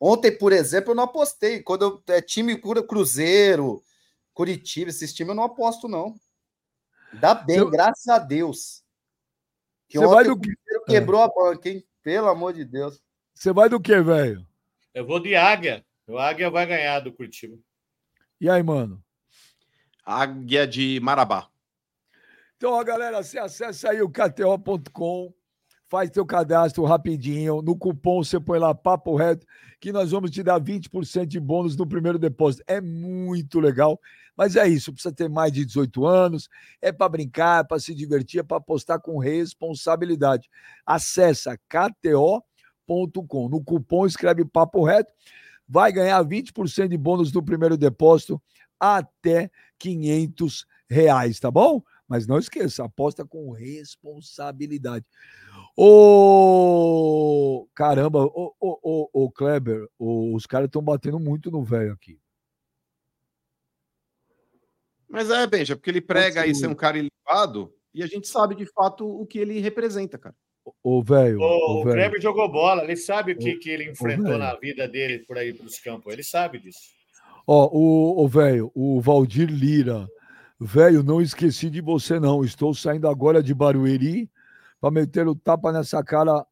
Ontem, 0.00 0.36
por 0.36 0.52
exemplo, 0.52 0.90
eu 0.90 0.94
não 0.94 1.04
apostei. 1.04 1.62
Quando 1.62 1.82
eu, 1.82 2.14
é 2.14 2.20
time 2.20 2.56
cura 2.56 2.82
Cruzeiro, 2.82 3.82
Curitiba, 4.34 4.90
esses 4.90 5.12
times 5.14 5.30
eu 5.30 5.34
não 5.34 5.44
aposto, 5.44 5.88
não. 5.88 6.14
Dá 7.14 7.34
bem, 7.34 7.58
Eu- 7.58 7.70
graças 7.70 8.06
a 8.08 8.18
Deus. 8.18 8.84
Que 9.88 9.98
Você 9.98 10.04
ontem 10.04 10.14
vai 10.14 10.24
do 10.24 10.40
que? 10.40 10.56
Quebrou 10.86 11.22
a 11.22 11.28
banca, 11.28 11.68
hein? 11.68 11.84
Pelo 12.02 12.28
amor 12.28 12.52
de 12.52 12.64
Deus. 12.64 13.00
Você 13.34 13.52
vai 13.52 13.68
do 13.68 13.80
que, 13.80 14.00
velho? 14.00 14.46
Eu 14.92 15.06
vou 15.06 15.20
de 15.20 15.34
águia. 15.34 15.84
O 16.06 16.18
águia 16.18 16.50
vai 16.50 16.66
ganhar 16.66 17.00
do 17.00 17.12
Curitiba. 17.12 17.58
E 18.40 18.48
aí, 18.48 18.62
mano? 18.62 19.02
Águia 20.04 20.66
de 20.66 21.00
Marabá. 21.00 21.50
Então, 22.56 22.72
ó, 22.72 22.84
galera, 22.84 23.22
você 23.22 23.38
acessa 23.38 23.90
aí 23.90 24.00
o 24.00 24.08
KTO.com, 24.08 25.34
faz 25.88 26.10
teu 26.10 26.26
cadastro 26.26 26.84
rapidinho. 26.84 27.62
No 27.62 27.76
cupom 27.76 28.22
você 28.22 28.40
põe 28.40 28.58
lá 28.58 28.74
Papo 28.74 29.14
Reto, 29.16 29.46
que 29.80 29.92
nós 29.92 30.10
vamos 30.10 30.30
te 30.30 30.42
dar 30.42 30.60
20% 30.60 31.26
de 31.26 31.40
bônus 31.40 31.76
no 31.76 31.86
primeiro 31.86 32.18
depósito. 32.18 32.64
É 32.66 32.80
muito 32.80 33.60
legal, 33.60 34.00
mas 34.36 34.56
é 34.56 34.66
isso, 34.68 34.92
precisa 34.92 35.14
ter 35.14 35.28
mais 35.28 35.52
de 35.52 35.64
18 35.64 36.06
anos, 36.06 36.48
é 36.82 36.92
para 36.92 37.08
brincar, 37.08 37.60
é 37.60 37.66
para 37.66 37.78
se 37.78 37.94
divertir, 37.94 38.40
é 38.40 38.42
para 38.42 38.58
apostar 38.58 39.00
com 39.00 39.18
responsabilidade. 39.18 40.48
Acessa 40.84 41.56
KTO.com. 41.68 43.48
No 43.48 43.62
cupom 43.62 44.06
escreve 44.06 44.44
Papo 44.44 44.84
Reto, 44.84 45.10
vai 45.68 45.92
ganhar 45.92 46.22
20% 46.24 46.88
de 46.88 46.96
bônus 46.96 47.32
no 47.32 47.42
primeiro 47.42 47.76
depósito 47.76 48.40
até 48.78 49.50
500 49.78 50.66
reais, 50.88 51.40
tá 51.40 51.50
bom? 51.50 51.82
Mas 52.08 52.26
não 52.26 52.38
esqueça, 52.38 52.84
aposta 52.84 53.24
com 53.24 53.50
responsabilidade. 53.50 55.04
Ô, 55.78 57.68
caramba, 57.74 58.24
ô, 58.24 58.54
ô, 58.58 58.78
ô, 58.82 59.24
ô 59.24 59.30
Kleber, 59.30 59.86
ô, 59.98 60.34
os 60.34 60.46
caras 60.46 60.68
estão 60.68 60.80
batendo 60.80 61.20
muito 61.20 61.50
no 61.50 61.62
velho 61.62 61.92
aqui. 61.92 62.18
Mas 65.06 65.30
é, 65.30 65.46
Benja, 65.46 65.76
porque 65.76 65.90
ele 65.90 66.00
prega 66.00 66.42
aí 66.42 66.54
ser. 66.54 66.66
um 66.66 66.74
cara 66.74 66.96
ilibado 66.96 67.74
e 67.92 68.02
a 68.02 68.06
gente 68.06 68.26
sabe 68.26 68.54
de 68.54 68.64
fato 68.72 69.06
o 69.06 69.26
que 69.26 69.38
ele 69.38 69.60
representa, 69.60 70.16
cara. 70.16 70.34
Ô, 70.82 71.02
velho. 71.02 71.40
O, 71.40 71.44
ô, 71.44 71.80
o. 71.80 71.82
Kleber 71.82 72.22
jogou 72.22 72.50
bola, 72.50 72.82
ele 72.82 72.96
sabe 72.96 73.32
o 73.32 73.38
que, 73.38 73.56
que 73.56 73.68
ele 73.68 73.90
enfrentou 73.90 74.38
na 74.38 74.54
vida 74.54 74.88
dele 74.88 75.18
por 75.26 75.36
aí 75.36 75.52
pelos 75.52 75.78
campos. 75.78 76.10
Ele 76.10 76.22
sabe 76.22 76.58
disso. 76.58 76.96
Ó, 77.46 77.68
o, 77.70 78.24
o 78.24 78.26
velho, 78.26 78.72
o 78.74 78.98
Valdir 78.98 79.50
Lira. 79.50 80.08
Velho, 80.58 81.02
não 81.02 81.20
esqueci 81.20 81.68
de 81.68 81.82
você, 81.82 82.18
não. 82.18 82.42
Estou 82.42 82.72
saindo 82.72 83.06
agora 83.06 83.42
de 83.42 83.54
Barueri 83.54 84.30
para 84.80 84.90
meter 84.90 85.26
o 85.26 85.34
tapa 85.34 85.72
nessa 85.72 86.02
cara 86.02 86.46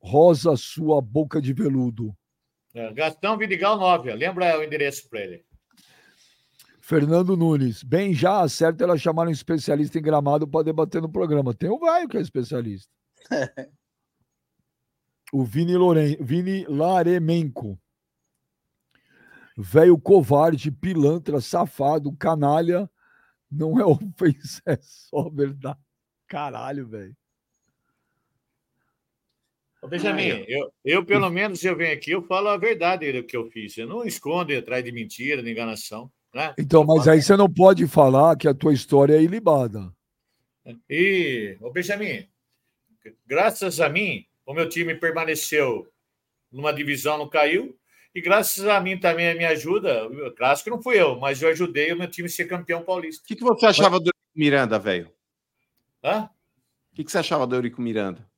rosa 0.00 0.56
sua 0.56 1.00
boca 1.00 1.40
de 1.40 1.52
veludo. 1.52 2.14
É, 2.74 2.92
Gastão 2.92 3.36
Vidigal 3.36 3.78
9, 3.78 4.12
ó. 4.12 4.14
lembra 4.14 4.58
o 4.58 4.62
endereço 4.62 5.08
para 5.08 5.20
ele. 5.20 5.44
Fernando 6.80 7.36
Nunes. 7.36 7.82
Bem, 7.82 8.12
já 8.12 8.40
acerta 8.40 8.84
ela 8.84 8.98
chamar 8.98 9.28
um 9.28 9.30
especialista 9.30 9.98
em 9.98 10.02
gramado 10.02 10.46
para 10.46 10.64
debater 10.64 11.00
no 11.00 11.08
programa. 11.08 11.54
Tem 11.54 11.70
o 11.70 11.78
velho 11.78 12.08
que 12.08 12.16
é 12.16 12.20
especialista. 12.20 12.92
o 15.32 15.44
Vini, 15.44 15.76
Loren... 15.76 16.16
Vini 16.20 16.64
Laremenco. 16.66 17.78
Velho 19.56 19.98
covarde, 19.98 20.70
pilantra, 20.70 21.40
safado, 21.40 22.12
canalha. 22.16 22.90
Não 23.50 23.78
é 23.80 23.84
ofensa, 23.84 24.62
é 24.66 24.78
só 24.80 25.28
verdade. 25.28 25.78
Caralho, 26.26 26.88
velho. 26.88 27.16
Ô, 29.82 29.88
Benjamin, 29.88 30.44
eu, 30.46 30.72
eu, 30.84 31.04
pelo 31.04 31.30
menos, 31.30 31.64
eu 31.64 31.74
venho 31.74 31.94
aqui, 31.94 32.10
eu 32.10 32.22
falo 32.22 32.48
a 32.48 32.56
verdade 32.56 33.10
do 33.12 33.24
que 33.24 33.36
eu 33.36 33.50
fiz. 33.50 33.76
Eu 33.78 33.86
não 33.86 34.04
escondo 34.04 34.56
atrás 34.56 34.84
de 34.84 34.92
mentira, 34.92 35.42
de 35.42 35.50
enganação. 35.50 36.10
Né? 36.34 36.54
Então, 36.58 36.84
mas 36.84 37.08
aí 37.08 37.22
você 37.22 37.36
não 37.36 37.50
pode 37.50 37.86
falar 37.86 38.36
que 38.36 38.46
a 38.46 38.54
tua 38.54 38.74
história 38.74 39.14
é 39.14 39.22
ilibada. 39.22 39.92
E, 40.88 41.56
ô 41.60 41.70
Benjamin, 41.70 42.28
graças 43.26 43.80
a 43.80 43.88
mim, 43.88 44.26
o 44.44 44.52
meu 44.52 44.68
time 44.68 44.94
permaneceu 44.94 45.88
numa 46.52 46.72
divisão, 46.72 47.16
não 47.16 47.28
caiu. 47.28 47.76
E 48.14 48.20
graças 48.20 48.66
a 48.66 48.80
mim 48.80 48.98
também, 48.98 49.30
a 49.30 49.34
minha 49.34 49.50
ajuda, 49.50 50.08
claro 50.36 50.62
que 50.62 50.70
não 50.70 50.82
fui 50.82 51.00
eu, 51.00 51.18
mas 51.18 51.40
eu 51.40 51.48
ajudei 51.48 51.92
o 51.92 51.96
meu 51.96 52.10
time 52.10 52.26
a 52.26 52.30
ser 52.30 52.44
campeão 52.46 52.82
paulista. 52.82 53.22
O 53.22 53.26
que, 53.26 53.36
que 53.36 53.44
você 53.44 53.66
achava 53.66 53.98
do 53.98 54.08
Eurico 54.08 54.18
Miranda, 54.34 54.78
velho? 54.78 55.12
Hã? 56.02 56.28
O 56.92 56.96
que, 56.96 57.04
que 57.04 57.10
você 57.10 57.18
achava 57.18 57.46
do 57.46 57.54
Eurico 57.54 57.80
Miranda? 57.80 58.28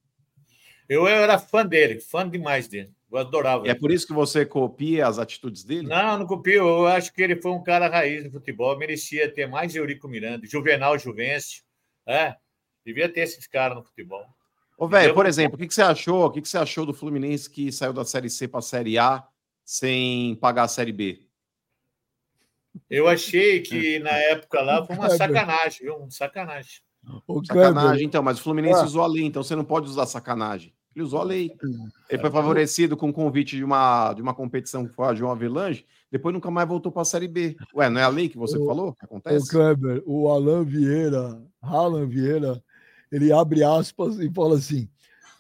Eu 0.89 1.07
era 1.07 1.39
fã 1.39 1.65
dele, 1.65 2.01
fã 2.01 2.29
demais 2.29 2.69
dele. 2.69 2.93
Eu 3.11 3.19
adorava. 3.19 3.67
E 3.67 3.71
é 3.71 3.75
por 3.75 3.91
isso 3.91 4.07
que 4.07 4.13
você 4.13 4.47
copia 4.47 5.07
as 5.07 5.19
atitudes 5.19 5.63
dele? 5.63 5.87
Não, 5.87 6.19
não 6.19 6.27
copio. 6.27 6.67
Eu 6.67 6.87
acho 6.87 7.13
que 7.13 7.21
ele 7.21 7.37
foi 7.37 7.53
um 7.53 7.63
cara 7.63 7.89
raiz 7.89 8.25
do 8.25 8.31
futebol. 8.31 8.77
Merecia 8.79 9.33
ter 9.33 9.47
mais 9.47 9.75
Eurico 9.75 10.09
Miranda, 10.09 10.47
Juvenal 10.47 10.99
Juvencio. 10.99 11.63
É, 12.07 12.35
devia 12.85 13.09
ter 13.09 13.21
esses 13.21 13.47
caras 13.47 13.77
no 13.77 13.85
futebol. 13.85 14.27
Ô, 14.79 14.89
velho, 14.89 15.15
por 15.15 15.27
exemplo, 15.27 15.55
o 15.57 15.59
que, 15.59 15.69
que 15.69 15.75
você 15.75 15.83
achou? 15.83 16.25
O 16.25 16.31
que, 16.31 16.41
que 16.41 16.49
você 16.49 16.59
achou 16.59 16.87
do 16.87 16.95
Fluminense 16.95 17.49
que 17.49 17.71
saiu 17.71 17.93
da 17.93 18.05
Série 18.05 18.31
C 18.31 18.49
para 18.49 18.61
a 18.61 18.63
Série 18.63 18.99
A 18.99 19.25
sem 19.65 20.35
pagar 20.37 20.65
a 20.65 20.69
Série 20.69 20.93
B? 20.93 21.21
Eu 22.89 23.07
achei 23.07 23.61
que 23.61 23.99
na 23.99 24.11
época 24.11 24.61
lá 24.63 24.85
foi 24.85 24.97
uma 24.97 25.11
sacanagem, 25.11 25.81
viu? 25.83 26.03
Um 26.03 26.11
sacanagem. 26.11 26.81
Ô, 27.27 27.45
Sacanagem, 27.45 27.73
Kleber, 27.75 28.03
então, 28.03 28.23
mas 28.23 28.39
o 28.39 28.43
Fluminense 28.43 28.81
Ah. 28.81 28.85
usou 28.85 29.03
a 29.03 29.07
lei, 29.07 29.25
então 29.25 29.43
você 29.43 29.57
não 29.57 29.65
pode 29.65 29.89
usar 29.89 30.07
sacanagem. 30.07 30.73
Ele 30.95 31.05
usou 31.05 31.21
a 31.21 31.25
lei. 31.25 31.51
Ele 32.09 32.21
foi 32.21 32.31
favorecido 32.31 32.97
com 32.97 33.09
o 33.09 33.13
convite 33.13 33.57
de 33.57 33.65
uma, 33.65 34.13
de 34.13 34.21
uma 34.21 34.35
competição 34.35 34.87
que 34.87 34.95
foi 34.95 35.07
a 35.07 35.15
João 35.15 35.33
Avelange, 35.33 35.87
depois 36.11 36.35
nunca 36.35 36.51
mais 36.51 36.69
voltou 36.69 36.93
para 36.93 37.03
a 37.03 37.07
Série 37.07 37.29
B. 37.29 37.57
Ué, 37.75 37.89
não 37.89 38.01
é 38.01 38.05
a 38.05 38.09
lei 38.09 38.29
que 38.29 38.37
você 38.37 38.59
Ô, 38.59 38.67
falou 38.67 38.93
que 38.93 39.05
acontece? 39.05 39.51
Kleber, 39.51 40.03
o 40.05 40.29
Alan 40.29 40.65
Vieira, 40.65 41.43
Alan 41.63 42.07
Vieira, 42.07 42.63
ele 43.11 43.33
abre 43.33 43.65
aspas 43.65 44.19
e 44.19 44.31
fala 44.31 44.57
assim: 44.57 44.89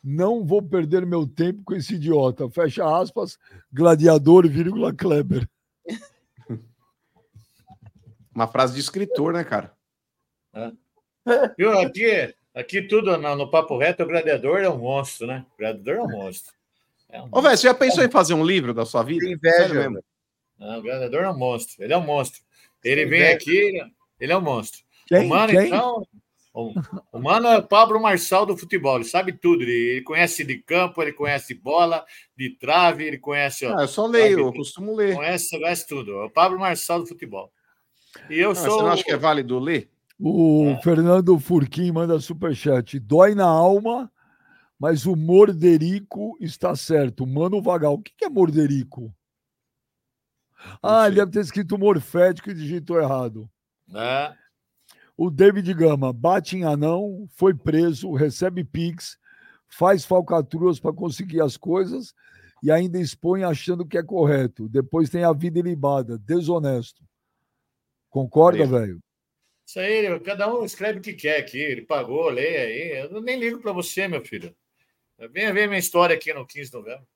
não 0.02 0.44
vou 0.44 0.62
perder 0.62 1.06
meu 1.06 1.26
tempo 1.26 1.62
com 1.64 1.74
esse 1.74 1.94
idiota. 1.94 2.48
Fecha 2.50 2.84
aspas, 2.98 3.38
gladiador, 3.72 4.48
vírgula, 4.48 4.92
Kleber. 4.92 5.48
Uma 8.34 8.48
frase 8.48 8.72
de 8.74 8.80
escritor, 8.80 9.34
né, 9.34 9.44
cara? 9.44 9.76
Viu? 11.56 11.78
Aqui, 11.80 12.34
aqui 12.54 12.82
tudo 12.82 13.16
no, 13.16 13.36
no 13.36 13.50
Papo 13.50 13.78
Reto, 13.78 14.02
o 14.02 14.06
gladiador 14.06 14.60
é 14.60 14.68
um 14.68 14.78
monstro, 14.78 15.26
né? 15.26 15.44
O 15.54 15.58
gladiador 15.58 15.96
é 15.96 16.02
um 16.02 16.10
monstro. 16.10 16.52
É 17.08 17.20
um 17.20 17.28
Ô, 17.30 17.42
velho, 17.42 17.56
você 17.56 17.68
já 17.68 17.74
pensou 17.74 18.02
em 18.02 18.10
fazer 18.10 18.34
um 18.34 18.44
livro 18.44 18.72
da 18.72 18.86
sua 18.86 19.02
vida? 19.02 19.24
Que 19.26 19.32
inveja, 19.32 19.74
mesmo? 19.74 20.02
Não, 20.58 20.78
o 20.78 20.82
gladiador 20.82 21.22
é 21.22 21.30
um 21.30 21.36
monstro. 21.38 21.82
Ele 21.84 21.92
é 21.92 21.96
um 21.96 22.04
monstro. 22.04 22.40
Ele 22.82 23.04
vem 23.06 23.28
aqui, 23.28 23.80
ele- 24.18 24.32
é 24.32 24.36
um 24.36 24.40
monstro. 24.40 24.80
Quem? 25.06 25.26
o 25.26 25.28
Mano, 25.28 25.52
Quem? 25.52 25.66
então. 25.66 26.06
O, 26.54 26.74
o 27.12 27.18
Mano 27.18 27.48
é 27.48 27.58
o 27.58 27.62
Pablo 27.62 28.00
Marçal 28.00 28.44
do 28.44 28.56
futebol. 28.56 28.96
Ele 28.96 29.04
sabe 29.04 29.32
tudo. 29.32 29.62
Ele, 29.62 29.72
ele 29.72 30.02
conhece 30.02 30.44
de 30.44 30.58
campo, 30.58 31.02
ele 31.02 31.12
conhece 31.12 31.54
de 31.54 31.60
bola, 31.60 32.04
de 32.36 32.50
trave, 32.50 33.04
ele 33.04 33.18
conhece. 33.18 33.66
ó, 33.66 33.76
Ah, 33.78 33.82
eu 33.82 33.88
só 33.88 34.06
leio, 34.06 34.38
eu 34.38 34.44
Sabe, 34.46 34.56
costumo 34.58 34.94
ler. 34.94 35.14
Conhece, 35.16 35.58
conhece 35.58 35.86
tudo. 35.86 36.12
É 36.12 36.24
o 36.26 36.30
Pablo 36.30 36.58
Marçal 36.58 37.00
do 37.00 37.06
futebol. 37.06 37.50
E 38.28 38.38
eu 38.38 38.50
Ah, 38.50 38.54
sou. 38.54 38.70
Você 38.70 38.82
não 38.82 38.92
acha 38.92 39.04
que 39.04 39.12
é 39.12 39.16
válido 39.16 39.58
ler? 39.58 39.91
O 40.24 40.66
É. 40.70 40.82
Fernando 40.82 41.38
Furquim 41.38 41.90
manda 41.90 42.20
superchat. 42.20 42.98
Dói 43.00 43.34
na 43.34 43.46
alma, 43.46 44.10
mas 44.78 45.04
o 45.04 45.16
Morderico 45.16 46.36
está 46.40 46.76
certo. 46.76 47.26
Mano 47.26 47.60
Vagal. 47.60 47.94
O 47.94 48.02
que 48.02 48.24
é 48.24 48.28
Morderico? 48.28 49.12
Ah, 50.80 51.06
ele 51.06 51.16
deve 51.16 51.32
ter 51.32 51.40
escrito 51.40 51.76
morfético 51.76 52.50
e 52.50 52.54
digitou 52.54 53.00
errado. 53.00 53.50
né? 53.88 54.36
O 55.16 55.28
David 55.30 55.74
Gama 55.74 56.12
bate 56.12 56.56
em 56.56 56.64
anão, 56.64 57.26
foi 57.34 57.52
preso, 57.52 58.12
recebe 58.14 58.64
Pix, 58.64 59.18
faz 59.68 60.04
falcatruas 60.04 60.80
para 60.80 60.92
conseguir 60.92 61.40
as 61.42 61.56
coisas 61.56 62.14
e 62.62 62.70
ainda 62.70 62.98
expõe 62.98 63.42
achando 63.42 63.84
que 63.84 63.98
é 63.98 64.02
correto. 64.02 64.68
Depois 64.68 65.10
tem 65.10 65.24
a 65.24 65.32
vida 65.32 65.58
ilibada, 65.58 66.16
desonesto. 66.16 67.04
Concorda, 68.08 68.64
velho? 68.66 69.00
Isso 69.66 69.78
aí, 69.80 70.20
cada 70.20 70.52
um 70.52 70.64
escreve 70.64 70.98
o 70.98 71.02
que 71.02 71.14
quer 71.14 71.38
aqui. 71.38 71.58
Ele 71.58 71.82
pagou, 71.82 72.28
lê 72.28 72.56
aí. 72.56 73.10
Eu 73.10 73.20
nem 73.20 73.38
ligo 73.38 73.60
para 73.60 73.72
você, 73.72 74.06
meu 74.08 74.24
filho. 74.24 74.54
Venha 75.30 75.52
ver 75.52 75.68
minha 75.68 75.78
história 75.78 76.16
aqui 76.16 76.32
no 76.34 76.46
15 76.46 76.70
de 76.70 76.76
novembro. 76.76 77.06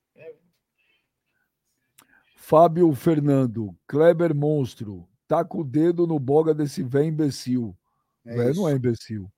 Fábio 2.36 2.94
Fernando, 2.94 3.74
Kleber 3.88 4.32
Monstro, 4.34 5.08
tá 5.26 5.44
com 5.44 5.58
o 5.58 5.64
dedo 5.64 6.06
no 6.06 6.18
boga 6.18 6.54
desse 6.54 6.82
velho 6.82 7.06
imbecil. 7.06 7.76
O 8.24 8.30
É 8.30 8.36
velho 8.36 8.50
isso. 8.52 8.60
não 8.60 8.68
é 8.68 8.72
imbecil. 8.72 9.32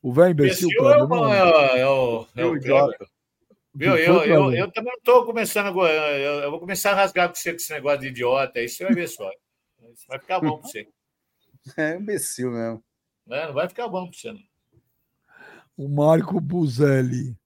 O 0.00 0.12
velho 0.12 0.30
imbecil, 0.30 0.68
Imbecil 0.68 0.88
é 0.88 0.94
Kleber, 0.94 1.08
não 1.08 1.34
é 1.34 1.38
é. 1.38 1.44
o, 1.44 1.48
é 1.48 1.88
o, 1.88 2.26
é 2.36 2.44
o 2.44 2.48
Eu 2.50 2.56
idiota. 2.56 2.96
Kleber. 2.96 3.08
Viu? 3.74 3.96
Eu, 3.96 4.14
eu, 4.22 4.22
Kleber? 4.22 4.58
eu 4.60 4.70
também 4.70 4.92
não 4.92 4.98
estou 4.98 5.24
começando 5.26 5.66
agora. 5.66 5.92
Eu, 5.92 6.32
eu 6.42 6.50
vou 6.52 6.60
começar 6.60 6.92
a 6.92 6.94
rasgar 6.94 7.28
com 7.28 7.34
você 7.34 7.50
com 7.50 7.56
esse 7.56 7.72
negócio 7.72 8.00
de 8.00 8.06
idiota. 8.08 8.60
Aí 8.60 8.68
você 8.68 8.84
vai 8.84 8.94
ver 8.94 9.08
só. 9.08 9.28
Vai 10.08 10.20
ficar 10.20 10.38
bom 10.40 10.58
para 10.58 10.68
você. 10.68 10.88
É 11.76 11.96
imbecil 11.96 12.50
mesmo. 12.50 12.84
Né? 13.26 13.46
Não 13.46 13.54
vai 13.54 13.68
ficar 13.68 13.88
bom. 13.88 14.10
Não. 14.24 14.38
O 15.76 15.88
Marco 15.88 16.40
Buzelli. 16.40 17.36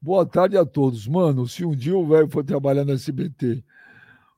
Boa 0.00 0.26
tarde 0.26 0.56
a 0.56 0.64
todos. 0.64 1.06
Mano, 1.06 1.46
se 1.46 1.64
um 1.64 1.74
dia 1.74 1.96
o 1.96 2.06
velho 2.06 2.28
for 2.28 2.44
trabalhar 2.44 2.84
no 2.84 2.92
SBT, 2.92 3.62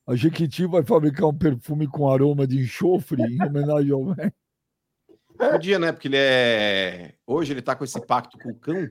a 0.07 0.15
Jequiti 0.15 0.67
vai 0.67 0.83
fabricar 0.83 1.29
um 1.29 1.37
perfume 1.37 1.87
com 1.87 2.11
aroma 2.11 2.47
de 2.47 2.59
enxofre 2.61 3.23
em 3.23 3.43
homenagem 3.43 3.93
ao 3.93 4.13
velho. 4.13 4.33
Podia, 5.39 5.79
né? 5.79 5.93
Porque 5.93 6.09
ele 6.09 6.17
é. 6.19 7.15
Hoje 7.27 7.53
ele 7.53 7.63
tá 7.63 7.75
com 7.75 7.85
esse 7.85 8.01
pacto 8.05 8.39
com 8.39 8.51
o 8.51 8.55
cão. 8.59 8.89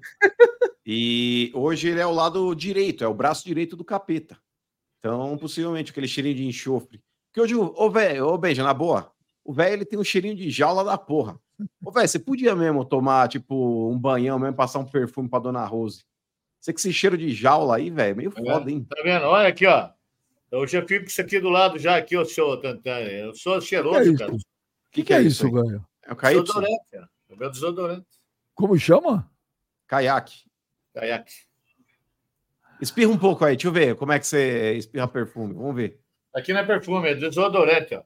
E 0.86 1.52
hoje 1.54 1.90
ele 1.90 2.00
é 2.00 2.06
o 2.06 2.12
lado 2.12 2.54
direito, 2.56 3.04
é 3.04 3.08
o 3.08 3.14
braço 3.14 3.46
direito 3.46 3.76
do 3.76 3.86
capeta. 3.86 4.38
Então, 5.00 5.38
possivelmente, 5.38 5.92
aquele 5.92 6.08
cheirinho 6.08 6.36
de 6.36 6.46
enxofre. 6.46 7.02
Porque 7.28 7.42
hoje, 7.42 7.56
o- 7.56 7.74
ô, 7.78 7.90
velho, 7.90 8.28
ô, 8.28 8.38
Beija, 8.38 8.64
na 8.64 8.74
boa, 8.74 9.12
o 9.44 9.54
velho 9.54 9.74
ele 9.74 9.86
tem 9.86 10.00
um 10.00 10.04
cheirinho 10.04 10.36
de 10.36 10.50
jaula 10.50 10.84
da 10.84 10.98
porra. 10.98 11.40
Ô, 11.84 11.92
velho, 11.92 12.08
você 12.08 12.20
podia 12.20 12.56
mesmo 12.56 12.86
tomar, 12.86 13.28
tipo, 13.28 13.90
um 13.90 13.98
banhão 13.98 14.40
mesmo, 14.40 14.56
passar 14.56 14.80
um 14.80 14.86
perfume 14.86 15.30
pra 15.30 15.40
dona 15.40 15.66
Rose. 15.66 16.04
Você 16.60 16.72
com 16.72 16.78
esse 16.80 16.94
cheiro 16.94 17.18
de 17.18 17.34
jaula 17.34 17.78
aí, 17.78 17.90
velho, 17.90 18.16
meio 18.16 18.32
foda, 18.32 18.70
hein? 18.70 18.86
Tá 18.88 19.02
vendo? 19.04 19.26
Olha 19.26 19.48
aqui, 19.48 19.66
ó. 19.66 19.90
Eu 20.52 20.68
já 20.68 20.86
fico 20.86 21.06
com 21.06 21.10
isso 21.10 21.22
aqui 21.22 21.40
do 21.40 21.50
lado 21.50 21.80
já, 21.80 21.98
aqui, 21.98 22.16
ó, 22.16 22.26
seu 22.26 22.58
Tantan. 22.58 23.00
Eu 23.00 23.34
sou 23.34 23.54
Que 23.54 23.66
é 23.66 23.68
cheiroso, 23.68 24.18
cara. 24.18 24.34
O 24.34 24.38
que, 24.92 25.04
que 25.04 25.14
é 25.14 25.22
isso, 25.22 25.46
aí? 25.46 25.52
velho? 25.52 25.86
É 26.04 26.14
o 26.14 26.16
KY? 26.16 26.42
Desodorante, 26.42 26.86
cara. 26.92 27.10
É 27.30 27.34
o 27.34 27.38
meu 27.38 27.50
desodorante. 27.50 28.08
Como 28.54 28.78
chama? 28.78 29.32
Caiaque. 29.88 30.44
Caiaque. 30.94 31.34
Espirra 32.82 33.12
um 33.12 33.18
pouco 33.18 33.46
aí, 33.46 33.56
deixa 33.56 33.68
eu 33.68 33.72
ver 33.72 33.96
como 33.96 34.12
é 34.12 34.20
que 34.20 34.28
você 34.28 34.74
espirra 34.74 35.08
perfume. 35.08 35.54
Vamos 35.54 35.76
ver. 35.76 36.00
Aqui 36.34 36.52
não 36.52 36.60
é 36.60 36.66
perfume, 36.66 37.10
é 37.10 37.16
desodorante, 37.16 37.96
ó. 37.96 38.04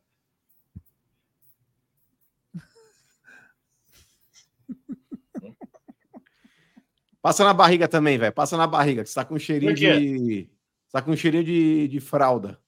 Passa 7.26 7.44
na 7.44 7.56
barriga 7.56 7.88
também, 7.88 8.20
velho. 8.20 8.32
Passa 8.32 8.56
na 8.56 8.68
barriga, 8.68 9.04
que 9.04 9.10
você 9.10 9.16
tá 9.16 9.26
com 9.26 9.34
um 9.34 9.40
cheirinho 9.40 9.74
de. 9.74 10.48
Você 10.86 10.92
tá 10.92 11.02
com 11.02 11.10
um 11.10 11.18
cheirinho 11.18 11.44
de, 11.44 11.88
de 11.88 12.00
fralda. 12.00 12.60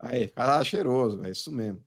Aí, 0.00 0.26
cara 0.26 0.64
cheiroso, 0.64 1.18
velho. 1.18 1.30
Isso 1.30 1.52
mesmo. 1.52 1.80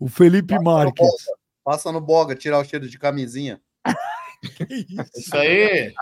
O 0.00 0.08
Felipe 0.08 0.48
Passa 0.48 0.58
no 0.58 0.64
Marques. 0.64 1.06
boga, 1.06 1.38
Passa 1.62 1.92
no 1.92 2.00
boga, 2.00 2.34
tirar 2.34 2.58
o 2.58 2.64
cheiro 2.64 2.88
de 2.88 2.98
camisinha. 2.98 3.60
Isso 5.16 5.36
aí, 5.36 5.94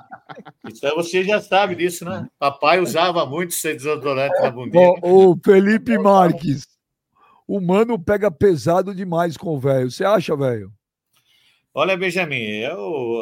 isso 0.68 0.86
aí 0.86 0.94
você 0.94 1.22
já 1.22 1.40
sabe 1.40 1.76
disso, 1.76 2.04
né? 2.04 2.26
Papai 2.38 2.80
usava 2.80 3.24
muito 3.24 3.50
esse 3.50 3.72
desodorante 3.74 4.40
na 4.40 4.50
bundinha. 4.50 4.88
Ó, 5.02 5.32
O 5.32 5.40
Felipe 5.42 5.98
Marques. 5.98 6.66
O 7.46 7.60
mano 7.60 7.98
pega 7.98 8.30
pesado 8.30 8.94
demais 8.94 9.36
com 9.36 9.50
o 9.54 9.60
velho. 9.60 9.90
Você 9.90 10.04
acha, 10.04 10.34
velho? 10.34 10.72
Olha, 11.76 11.96
Benjamin, 11.96 12.60
eu 12.60 13.20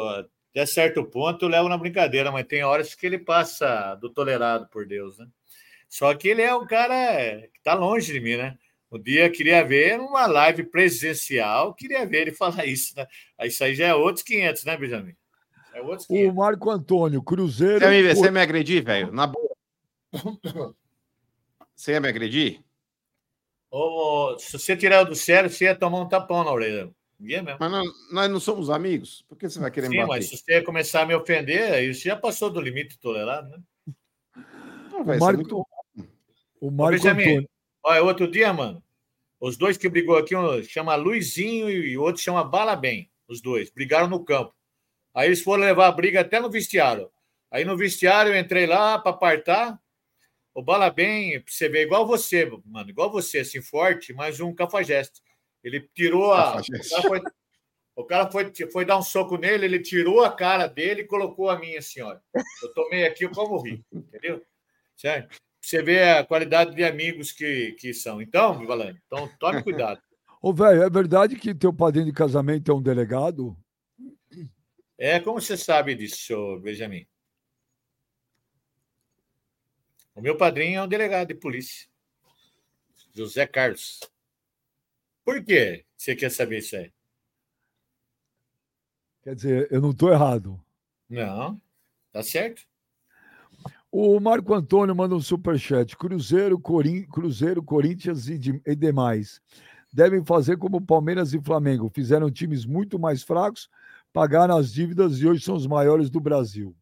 até 0.51 0.63
certo 0.67 1.03
ponto 1.03 1.43
eu 1.43 1.49
levo 1.49 1.67
na 1.67 1.75
brincadeira, 1.75 2.31
mas 2.31 2.45
tem 2.45 2.63
horas 2.63 2.93
que 2.93 3.03
ele 3.03 3.17
passa 3.17 3.95
do 3.95 4.11
tolerado 4.11 4.67
por 4.67 4.85
Deus, 4.85 5.17
né? 5.17 5.25
Só 5.89 6.13
que 6.13 6.27
ele 6.27 6.43
é 6.43 6.55
um 6.55 6.67
cara 6.67 7.41
que 7.51 7.57
está 7.57 7.73
longe 7.73 8.13
de 8.13 8.19
mim, 8.19 8.37
né? 8.37 8.55
Um 8.91 9.01
dia 9.01 9.25
eu 9.25 9.31
queria 9.31 9.65
ver 9.65 9.97
numa 9.97 10.27
live 10.27 10.65
presencial, 10.65 11.73
queria 11.73 12.05
ver 12.05 12.21
ele 12.21 12.31
falar 12.37 12.67
isso, 12.67 12.93
né? 12.95 13.07
Isso 13.41 13.63
aí 13.63 13.73
já 13.73 13.87
é 13.87 13.95
outros 13.95 14.23
500, 14.23 14.65
né, 14.65 14.77
Benjamin? 14.77 15.15
É 15.73 15.81
outros 15.81 16.03
O 16.03 16.13
500. 16.13 16.35
Marco 16.35 16.69
Antônio, 16.69 17.23
Cruzeiro. 17.23 17.79
Você 17.79 17.89
me, 17.89 18.13
você 18.13 18.29
me 18.29 18.39
agredir, 18.39 18.83
velho? 18.83 19.11
Na 19.11 19.25
boa. 19.25 19.55
Você 21.75 21.93
ia 21.93 21.99
me 21.99 22.07
agredir? 22.07 22.63
Ô, 23.71 24.33
ô, 24.33 24.37
se 24.37 24.51
você 24.51 24.77
tirar 24.77 25.01
o 25.01 25.05
do 25.05 25.15
sério, 25.15 25.49
você 25.49 25.65
ia 25.65 25.75
tomar 25.75 26.01
um 26.01 26.07
tapão 26.07 26.43
na 26.43 26.51
orelha. 26.51 26.93
Ninguém 27.23 27.41
mesmo. 27.41 27.57
Mas 27.57 27.71
não- 27.71 27.85
nós 28.11 28.29
não 28.29 28.39
somos 28.41 28.69
amigos? 28.69 29.23
Por 29.29 29.37
que 29.37 29.47
você 29.47 29.57
vai 29.57 29.71
querer 29.71 29.87
me 29.87 29.95
Sim, 29.95 30.01
bater? 30.01 30.09
mas 30.09 30.29
se 30.29 30.37
você 30.37 30.61
começar 30.61 31.03
a 31.03 31.05
me 31.05 31.15
ofender, 31.15 31.71
aí 31.71 31.93
você 31.93 32.09
já 32.09 32.17
passou 32.17 32.49
do 32.49 32.59
limite 32.59 32.99
tolerado, 32.99 33.49
né? 33.49 33.57
Não, 34.91 35.01
O 35.01 35.05
você 35.05 35.11
é 35.15 35.19
Marco, 35.19 35.37
muito- 35.37 35.67
o 36.59 36.69
Marco. 36.69 37.07
Antônio. 37.07 37.49
Olha, 37.81 38.03
outro 38.03 38.29
dia, 38.29 38.51
mano, 38.51 38.83
os 39.39 39.55
dois 39.55 39.77
que 39.77 39.87
brigou 39.87 40.17
aqui, 40.17 40.35
um 40.35 40.61
chama 40.63 40.95
Luizinho 40.95 41.69
e 41.69 41.97
o 41.97 42.01
outro 42.01 42.21
chama 42.21 42.43
Bala 42.43 42.75
Bem. 42.75 43.09
Os 43.25 43.41
dois 43.41 43.69
brigaram 43.69 44.09
no 44.09 44.23
campo. 44.25 44.53
Aí 45.13 45.29
eles 45.29 45.41
foram 45.41 45.63
levar 45.63 45.87
a 45.87 45.91
briga 45.93 46.19
até 46.19 46.41
no 46.41 46.49
vestiário. 46.49 47.09
Aí 47.49 47.63
no 47.63 47.77
vestiário 47.77 48.33
eu 48.33 48.37
entrei 48.39 48.65
lá 48.65 48.99
para 48.99 49.11
apartar. 49.11 49.79
O 50.53 50.61
Bala 50.61 50.89
Bem, 50.89 51.41
você 51.47 51.69
ver, 51.69 51.83
igual 51.83 52.05
você, 52.05 52.51
mano, 52.65 52.89
igual 52.89 53.09
você, 53.09 53.39
assim, 53.39 53.61
forte, 53.61 54.11
mas 54.13 54.41
um 54.41 54.53
cafajeste. 54.53 55.21
Ele 55.63 55.79
tirou 55.95 56.33
a. 56.33 56.53
Cafajeste. 56.53 56.93
O 56.93 56.97
cara, 56.97 57.07
foi, 57.07 57.21
o 57.95 58.03
cara 58.03 58.31
foi, 58.31 58.53
foi 58.71 58.85
dar 58.85 58.97
um 58.97 59.01
soco 59.01 59.37
nele, 59.37 59.65
ele 59.65 59.79
tirou 59.79 60.23
a 60.23 60.31
cara 60.31 60.67
dele 60.67 61.01
e 61.01 61.07
colocou 61.07 61.49
a 61.49 61.57
minha 61.57 61.79
assim, 61.79 62.01
ó. 62.01 62.17
Eu 62.61 62.73
tomei 62.73 63.05
aqui, 63.05 63.25
eu 63.25 63.31
como 63.31 63.61
ri, 63.61 63.83
entendeu? 63.91 64.43
Certo? 64.95 65.37
Você 65.61 65.81
vê 65.81 66.03
a 66.03 66.25
qualidade 66.25 66.75
de 66.75 66.83
amigos 66.83 67.31
que, 67.31 67.71
que 67.73 67.93
são. 67.93 68.21
Então, 68.21 68.65
Valente, 68.65 69.01
então 69.05 69.29
tome 69.39 69.63
cuidado. 69.63 70.01
Ô, 70.41 70.53
velho, 70.53 70.83
é 70.83 70.89
verdade 70.89 71.37
que 71.37 71.55
teu 71.55 71.71
padrinho 71.71 72.07
de 72.07 72.11
casamento 72.11 72.69
é 72.69 72.75
um 72.75 72.81
delegado? 72.81 73.57
É 74.97 75.17
como 75.19 75.39
você 75.39 75.55
sabe 75.55 75.95
disso, 75.95 76.17
senhor 76.17 76.59
Benjamin? 76.59 77.07
O 80.13 80.21
meu 80.21 80.37
padrinho 80.37 80.79
é 80.79 80.83
um 80.83 80.87
delegado 80.87 81.29
de 81.29 81.35
polícia. 81.35 81.87
José 83.15 83.47
Carlos. 83.47 83.99
Por 85.23 85.43
quê 85.43 85.85
você 85.95 86.15
quer 86.15 86.29
saber 86.29 86.59
isso 86.59 86.75
aí? 86.75 86.91
Quer 89.21 89.35
dizer, 89.35 89.67
eu 89.71 89.79
não 89.81 89.91
estou 89.91 90.11
errado. 90.11 90.59
Não, 91.09 91.61
tá 92.11 92.21
certo. 92.21 92.63
O 93.91 94.19
Marco 94.19 94.53
Antônio 94.53 94.95
manda 94.95 95.15
um 95.15 95.21
superchat. 95.21 95.95
Cruzeiro, 95.95 96.59
Corin... 96.59 97.03
Cruzeiro 97.03 97.63
Corinthians 97.63 98.27
e, 98.27 98.37
de- 98.37 98.61
e 98.65 98.75
demais 98.75 99.39
devem 99.93 100.25
fazer 100.25 100.57
como 100.57 100.81
Palmeiras 100.83 101.33
e 101.33 101.39
Flamengo. 101.39 101.87
Fizeram 101.93 102.31
times 102.31 102.65
muito 102.65 102.97
mais 102.97 103.21
fracos, 103.21 103.69
pagaram 104.11 104.57
as 104.57 104.73
dívidas 104.73 105.19
e 105.19 105.27
hoje 105.27 105.43
são 105.43 105.55
os 105.55 105.67
maiores 105.67 106.09
do 106.09 106.19
Brasil. 106.19 106.75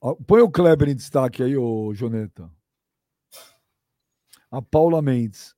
Ó, 0.00 0.16
Põe 0.16 0.40
o 0.40 0.50
Kleber 0.50 0.88
em 0.88 0.96
destaque 0.96 1.42
aí, 1.42 1.56
ô 1.56 1.94
Joneta. 1.94 2.50
A 4.50 4.60
Paula 4.60 5.00
Mendes. 5.00 5.54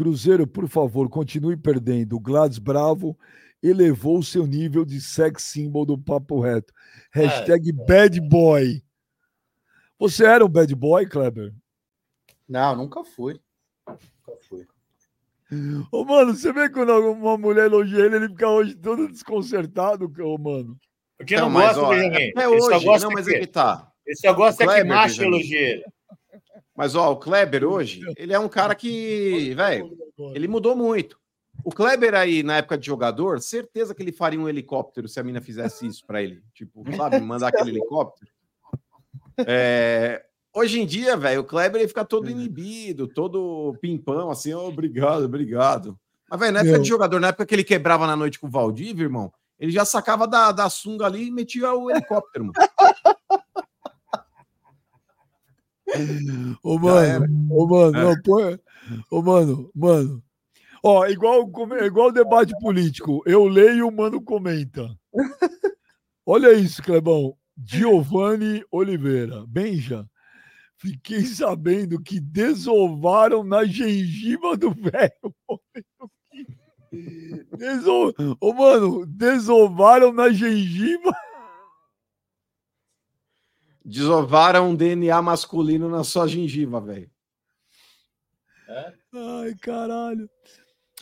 Cruzeiro, 0.00 0.46
por 0.46 0.66
favor, 0.66 1.10
continue 1.10 1.58
perdendo. 1.58 2.16
O 2.16 2.20
Gladys 2.20 2.58
Bravo 2.58 3.18
elevou 3.62 4.22
seu 4.22 4.46
nível 4.46 4.82
de 4.82 4.98
sex 4.98 5.42
symbol 5.42 5.84
do 5.84 5.98
papo 5.98 6.40
reto. 6.40 6.72
Hashtag 7.12 7.70
bad 7.70 8.18
boy. 8.18 8.82
Você 9.98 10.24
era 10.24 10.42
um 10.42 10.48
bad 10.48 10.74
boy, 10.74 11.06
Kleber? 11.06 11.52
Não, 12.48 12.74
nunca 12.74 13.04
fui. 13.04 13.38
Nunca 13.86 14.40
fui. 14.48 14.66
Ô, 15.92 16.02
mano, 16.02 16.34
você 16.34 16.50
vê 16.50 16.70
quando 16.70 16.92
uma 17.12 17.36
mulher 17.36 17.66
elogia 17.66 18.06
ele, 18.06 18.16
ele 18.16 18.28
fica 18.30 18.48
hoje 18.48 18.74
todo 18.76 19.06
desconcertado, 19.06 20.10
ô, 20.20 20.38
mano. 20.38 20.78
Porque 21.18 21.36
Não, 21.36 21.50
não 21.50 21.60
gosta, 21.60 21.78
ó, 21.82 21.90
Benjamin. 21.90 22.32
é 22.34 22.48
hoje. 22.48 22.84
gosta 22.86 23.06
Não, 23.06 23.12
mas 23.12 23.26
de 23.26 23.34
é 23.34 23.40
que 23.40 23.46
tá. 23.48 23.92
Ele 24.06 24.16
só 24.16 24.32
gosta 24.32 24.64
que 24.64 24.72
Kleber, 24.72 24.88
macho 24.88 25.22
elogie 25.22 25.56
ele. 25.56 25.84
Mas, 26.80 26.94
ó, 26.94 27.12
o 27.12 27.16
Kleber 27.18 27.62
hoje, 27.62 28.00
ele 28.16 28.32
é 28.32 28.38
um 28.38 28.48
cara 28.48 28.74
que, 28.74 29.52
velho, 29.54 29.94
ele 30.34 30.48
mudou 30.48 30.74
muito. 30.74 31.20
O 31.62 31.70
Kleber 31.70 32.14
aí, 32.14 32.42
na 32.42 32.56
época 32.56 32.78
de 32.78 32.86
jogador, 32.86 33.38
certeza 33.42 33.94
que 33.94 34.02
ele 34.02 34.12
faria 34.12 34.40
um 34.40 34.48
helicóptero 34.48 35.06
se 35.06 35.20
a 35.20 35.22
mina 35.22 35.42
fizesse 35.42 35.86
isso 35.86 36.06
pra 36.06 36.22
ele. 36.22 36.42
Tipo, 36.54 36.82
sabe, 36.96 37.20
mandar 37.20 37.48
aquele 37.48 37.68
helicóptero. 37.76 38.32
É, 39.46 40.24
Hoje 40.54 40.80
em 40.80 40.86
dia, 40.86 41.18
velho, 41.18 41.42
o 41.42 41.44
Kleber 41.44 41.82
ele 41.82 41.88
fica 41.88 42.02
todo 42.02 42.30
inibido, 42.30 43.06
todo 43.06 43.76
pimpão, 43.78 44.30
assim, 44.30 44.54
ó, 44.54 44.66
obrigado, 44.66 45.24
obrigado. 45.24 45.98
Mas, 46.30 46.40
velho, 46.40 46.52
na 46.54 46.60
época 46.60 46.72
Meu. 46.72 46.82
de 46.82 46.88
jogador, 46.88 47.20
na 47.20 47.28
época 47.28 47.44
que 47.44 47.54
ele 47.54 47.62
quebrava 47.62 48.06
na 48.06 48.16
noite 48.16 48.40
com 48.40 48.46
o 48.46 48.50
Valdívia, 48.50 49.04
irmão, 49.04 49.30
ele 49.58 49.70
já 49.70 49.84
sacava 49.84 50.26
da, 50.26 50.50
da 50.50 50.70
sunga 50.70 51.04
ali 51.04 51.26
e 51.26 51.30
metia 51.30 51.74
o 51.74 51.90
helicóptero, 51.90 52.46
mano. 52.46 52.54
Ô, 56.62 56.78
mano, 56.78 57.26
ô, 57.50 57.66
mano, 57.66 57.96
É. 57.98 58.04
não, 58.04 58.22
põe. 58.22 58.58
Ô, 59.10 59.22
mano, 59.22 59.70
mano. 59.74 60.22
Ó, 60.82 61.06
igual, 61.06 61.48
come- 61.50 61.84
igual 61.86 62.10
debate 62.12 62.52
político. 62.60 63.22
Eu 63.26 63.44
leio, 63.46 63.88
o 63.88 63.92
mano 63.94 64.20
comenta. 64.22 64.88
Olha 66.24 66.52
isso, 66.52 66.82
Clebão. 66.82 67.36
Giovanni 67.62 68.64
Oliveira. 68.70 69.44
Benja, 69.46 70.06
fiquei 70.78 71.24
sabendo 71.26 72.00
que 72.00 72.18
desovaram 72.18 73.44
na 73.44 73.64
gengiva 73.64 74.56
do 74.56 74.70
velho. 74.72 75.34
Deso... 77.58 78.14
Ô, 78.40 78.52
mano, 78.52 79.04
desovaram 79.06 80.12
na 80.12 80.30
gengiva. 80.30 81.12
Desovaram 83.90 84.70
um 84.70 84.74
DNA 84.76 85.20
masculino 85.20 85.88
na 85.88 86.04
sua 86.04 86.28
gengiva, 86.28 86.80
velho. 86.80 87.10
Ai, 89.12 89.54
caralho. 89.60 90.28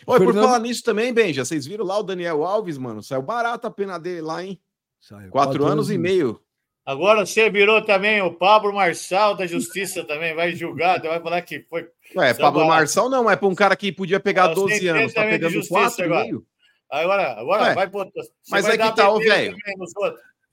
Oi, 0.06 0.18
por 0.18 0.26
Fernando- 0.26 0.44
falar 0.46 0.58
nisso 0.60 0.82
também, 0.82 1.12
Benja, 1.12 1.44
vocês 1.44 1.66
viram 1.66 1.84
lá 1.84 1.98
o 1.98 2.02
Daniel 2.02 2.44
Alves, 2.44 2.78
mano? 2.78 3.02
Saiu 3.02 3.20
barato 3.20 3.66
a 3.66 3.70
pena 3.70 3.98
dele 3.98 4.22
lá, 4.22 4.42
hein? 4.42 4.58
Saiu, 5.00 5.30
Quatro, 5.30 5.66
anos 5.66 5.90
e 5.90 5.98
meio. 5.98 6.40
Agora 6.86 7.26
você 7.26 7.50
virou 7.50 7.82
também 7.84 8.22
o 8.22 8.32
Pablo 8.32 8.72
Marçal 8.72 9.36
da 9.36 9.46
Justiça 9.46 10.02
também, 10.04 10.34
vai 10.34 10.54
julgar, 10.54 10.98
vai 11.02 11.20
falar 11.20 11.42
que 11.42 11.60
foi. 11.68 11.86
Ué, 12.16 12.32
Pablo 12.32 12.60
barato. 12.60 12.68
Marçal 12.74 13.10
não, 13.10 13.28
é 13.30 13.36
pra 13.36 13.48
um 13.48 13.54
cara 13.54 13.76
que 13.76 13.92
podia 13.92 14.18
pegar 14.18 14.44
Ah, 14.44 14.54
12 14.54 14.78
você 14.78 14.88
anos, 14.88 15.12
tá 15.12 15.24
pegando 15.24 15.68
4 15.68 16.04
agora. 16.06 16.22
meio. 16.24 16.46
Agora, 16.90 17.32
agora 17.38 17.62
Ué, 17.64 17.74
vai 17.74 17.86
botar. 17.86 18.22
mas 18.50 18.64
vai 18.64 18.74
é 18.76 18.78
que 18.78 18.82
dar 18.84 18.92
tá, 18.92 19.12
velho. 19.18 19.54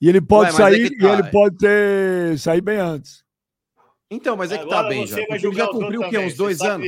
E 0.00 0.08
ele 0.08 0.20
pode 0.20 0.50
Ué, 0.50 0.54
é 0.54 0.56
sair, 0.56 0.90
que 0.90 0.98
tá, 0.98 1.06
e 1.06 1.10
ele 1.12 1.22
é. 1.28 1.30
pode 1.30 1.56
ter 1.56 2.38
sair 2.38 2.60
bem 2.60 2.78
antes. 2.78 3.24
Então, 4.10 4.36
mas 4.36 4.52
é 4.52 4.58
que 4.58 4.68
tá, 4.68 4.80
Agora 4.80 4.94
você 4.94 5.14
vai 5.14 5.26
porque 5.26 5.46
Ele 5.46 5.56
já 5.56 5.66
cumpriu 5.68 6.00
o 6.02 6.10
quê? 6.10 6.18
Uns 6.18 6.34
dois 6.34 6.60
anos? 6.60 6.86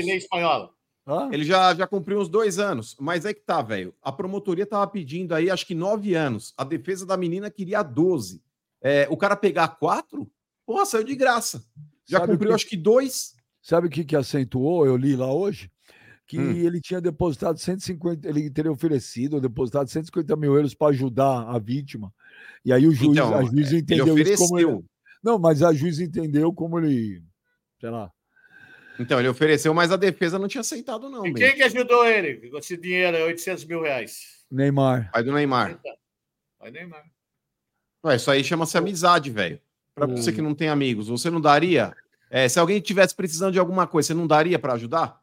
Ele 1.32 1.44
já, 1.44 1.74
já 1.74 1.86
cumpriu 1.86 2.20
uns 2.20 2.28
dois 2.28 2.58
anos. 2.58 2.94
Mas 3.00 3.24
é 3.24 3.32
que 3.32 3.40
tá, 3.40 3.62
velho. 3.62 3.94
A 4.02 4.12
promotoria 4.12 4.66
tava 4.66 4.86
pedindo 4.86 5.34
aí, 5.34 5.50
acho 5.50 5.66
que 5.66 5.74
nove 5.74 6.14
anos. 6.14 6.52
A 6.56 6.64
defesa 6.64 7.06
da 7.06 7.16
menina 7.16 7.50
queria 7.50 7.82
12. 7.82 8.42
É, 8.80 9.06
o 9.10 9.16
cara 9.16 9.34
pegar 9.34 9.68
quatro, 9.68 10.30
porra, 10.66 10.84
saiu 10.86 11.02
de 11.04 11.16
graça. 11.16 11.64
Já 12.06 12.18
Sabe 12.20 12.32
cumpriu, 12.32 12.50
que- 12.50 12.54
acho 12.54 12.66
que 12.68 12.76
dois. 12.76 13.34
Sabe 13.60 13.86
o 13.88 13.90
que, 13.90 14.04
que 14.04 14.14
acentuou? 14.14 14.86
Eu 14.86 14.96
li 14.96 15.16
lá 15.16 15.32
hoje. 15.32 15.70
Que 16.26 16.38
Hum. 16.38 16.52
ele 16.52 16.78
tinha 16.80 17.00
depositado 17.00 17.58
150, 17.58 18.28
ele 18.28 18.50
teria 18.50 18.70
oferecido, 18.70 19.40
depositado 19.40 19.88
150 19.88 20.36
mil 20.36 20.54
euros 20.54 20.74
para 20.74 20.88
ajudar 20.88 21.48
a 21.48 21.58
vítima. 21.58 22.12
E 22.64 22.72
aí 22.72 22.86
o 22.86 22.92
juiz, 22.92 23.10
Então, 23.12 23.34
a 23.34 23.42
juiz 23.44 23.68
Ele 23.72 23.80
entendeu 23.80 24.18
isso 24.18 24.36
como 24.46 24.58
ele. 24.58 24.66
ofereceu. 24.66 24.84
Não, 25.22 25.38
mas 25.38 25.62
a 25.62 25.72
juiz 25.72 25.98
entendeu 26.00 26.52
como 26.52 26.78
ele. 26.78 27.22
Sei 27.80 27.90
lá. 27.90 28.10
Então, 29.00 29.18
ele 29.20 29.28
ofereceu, 29.28 29.72
mas 29.72 29.92
a 29.92 29.96
defesa 29.96 30.38
não 30.38 30.48
tinha 30.48 30.60
aceitado, 30.60 31.08
não, 31.08 31.24
E 31.24 31.32
quem 31.32 31.54
que 31.54 31.62
ajudou 31.62 32.04
ele 32.04 32.48
com 32.50 32.58
esse 32.58 32.76
dinheiro, 32.76 33.16
800 33.26 33.64
mil 33.64 33.80
reais? 33.82 34.44
Neymar. 34.50 35.10
Pai 35.12 35.22
do 35.22 35.32
Neymar. 35.32 35.80
Vai 36.58 36.70
Neymar. 36.72 37.04
Ué, 38.04 38.16
isso 38.16 38.30
aí 38.30 38.42
chama-se 38.42 38.76
amizade, 38.76 39.30
velho. 39.30 39.60
Pra 39.94 40.06
O- 40.06 40.16
você 40.16 40.32
que 40.32 40.42
não 40.42 40.54
tem 40.54 40.68
amigos, 40.68 41.08
você 41.08 41.30
não 41.30 41.40
daria? 41.40 41.94
É, 42.30 42.48
se 42.48 42.58
alguém 42.58 42.80
tivesse 42.80 43.14
precisando 43.14 43.52
de 43.52 43.58
alguma 43.58 43.86
coisa, 43.86 44.08
você 44.08 44.14
não 44.14 44.26
daria 44.26 44.58
pra 44.58 44.74
ajudar? 44.74 45.20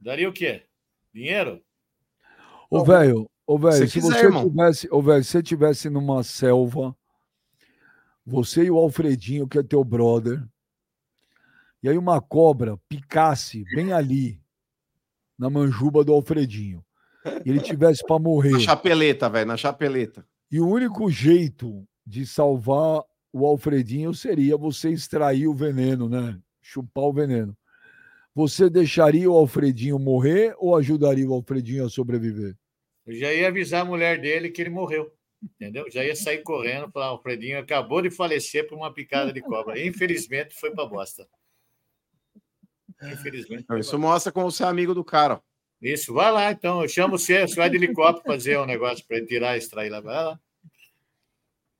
Daria 0.00 0.28
o 0.28 0.32
quê? 0.32 0.64
Dinheiro? 1.12 1.62
Ô, 2.70 2.82
velho, 2.84 3.30
ô, 3.46 3.58
velho, 3.58 3.86
Se 3.88 3.92
quiser, 3.92 4.08
você 4.18 4.24
irmão. 4.26 4.48
tivesse, 4.48 4.88
ô, 4.90 5.02
velho, 5.02 5.24
se 5.24 5.30
você 5.30 5.42
tivesse 5.42 5.90
numa 5.90 6.22
selva, 6.22 6.96
você 8.24 8.64
e 8.64 8.70
o 8.70 8.78
Alfredinho, 8.78 9.48
que 9.48 9.58
é 9.58 9.62
teu 9.62 9.82
brother, 9.84 10.42
e 11.82 11.88
aí 11.88 11.98
uma 11.98 12.20
cobra 12.20 12.76
picasse 12.88 13.64
bem 13.74 13.92
ali, 13.92 14.40
na 15.38 15.50
manjuba 15.50 16.04
do 16.04 16.12
Alfredinho, 16.12 16.84
e 17.44 17.50
ele 17.50 17.60
tivesse 17.60 18.02
para 18.06 18.18
morrer, 18.20 18.52
Na 18.52 18.60
chapeleta, 18.60 19.28
velho, 19.28 19.46
na 19.46 19.56
chapeleta. 19.56 20.24
e 20.50 20.60
o 20.60 20.66
único 20.68 21.10
jeito 21.10 21.86
de 22.06 22.24
salvar 22.26 23.02
o 23.32 23.46
Alfredinho 23.46 24.12
seria 24.14 24.56
você 24.56 24.90
extrair 24.90 25.48
o 25.48 25.54
veneno, 25.54 26.08
né? 26.08 26.38
Chupar 26.60 27.04
o 27.04 27.12
veneno. 27.12 27.56
Você 28.34 28.68
deixaria 28.70 29.30
o 29.30 29.34
Alfredinho 29.36 29.98
morrer 29.98 30.54
ou 30.58 30.76
ajudaria 30.76 31.28
o 31.28 31.32
Alfredinho 31.34 31.84
a 31.84 31.88
sobreviver? 31.88 32.56
Eu 33.06 33.14
já 33.14 33.32
ia 33.32 33.48
avisar 33.48 33.82
a 33.82 33.84
mulher 33.84 34.20
dele 34.20 34.50
que 34.50 34.60
ele 34.60 34.70
morreu. 34.70 35.12
Entendeu? 35.42 35.90
Já 35.90 36.04
ia 36.04 36.14
sair 36.14 36.38
correndo, 36.38 36.90
falar: 36.90 37.12
o 37.12 37.18
Fredinho 37.18 37.58
acabou 37.58 38.00
de 38.00 38.10
falecer 38.10 38.66
por 38.68 38.76
uma 38.76 38.92
picada 38.92 39.32
de 39.32 39.40
cobra. 39.40 39.80
Infelizmente, 39.84 40.54
foi 40.54 40.70
pra 40.70 40.86
bosta. 40.86 41.26
Infelizmente. 43.02 43.66
Isso 43.78 43.98
mostra 43.98 44.30
como 44.30 44.50
você 44.50 44.62
é 44.62 44.66
amigo 44.66 44.94
do 44.94 45.04
cara. 45.04 45.42
Isso, 45.80 46.14
vai 46.14 46.30
lá 46.30 46.52
então. 46.52 46.82
Eu 46.82 46.88
chamo 46.88 47.18
você, 47.18 47.44
você 47.44 47.56
vai 47.56 47.68
de 47.68 47.76
helicóptero 47.76 48.24
fazer 48.24 48.56
um 48.56 48.66
negócio 48.66 49.04
para 49.04 49.16
ele 49.16 49.26
tirar, 49.26 49.56
extrair 49.56 49.90
lá. 49.90 50.00
Vai 50.00 50.14
lá. 50.14 50.40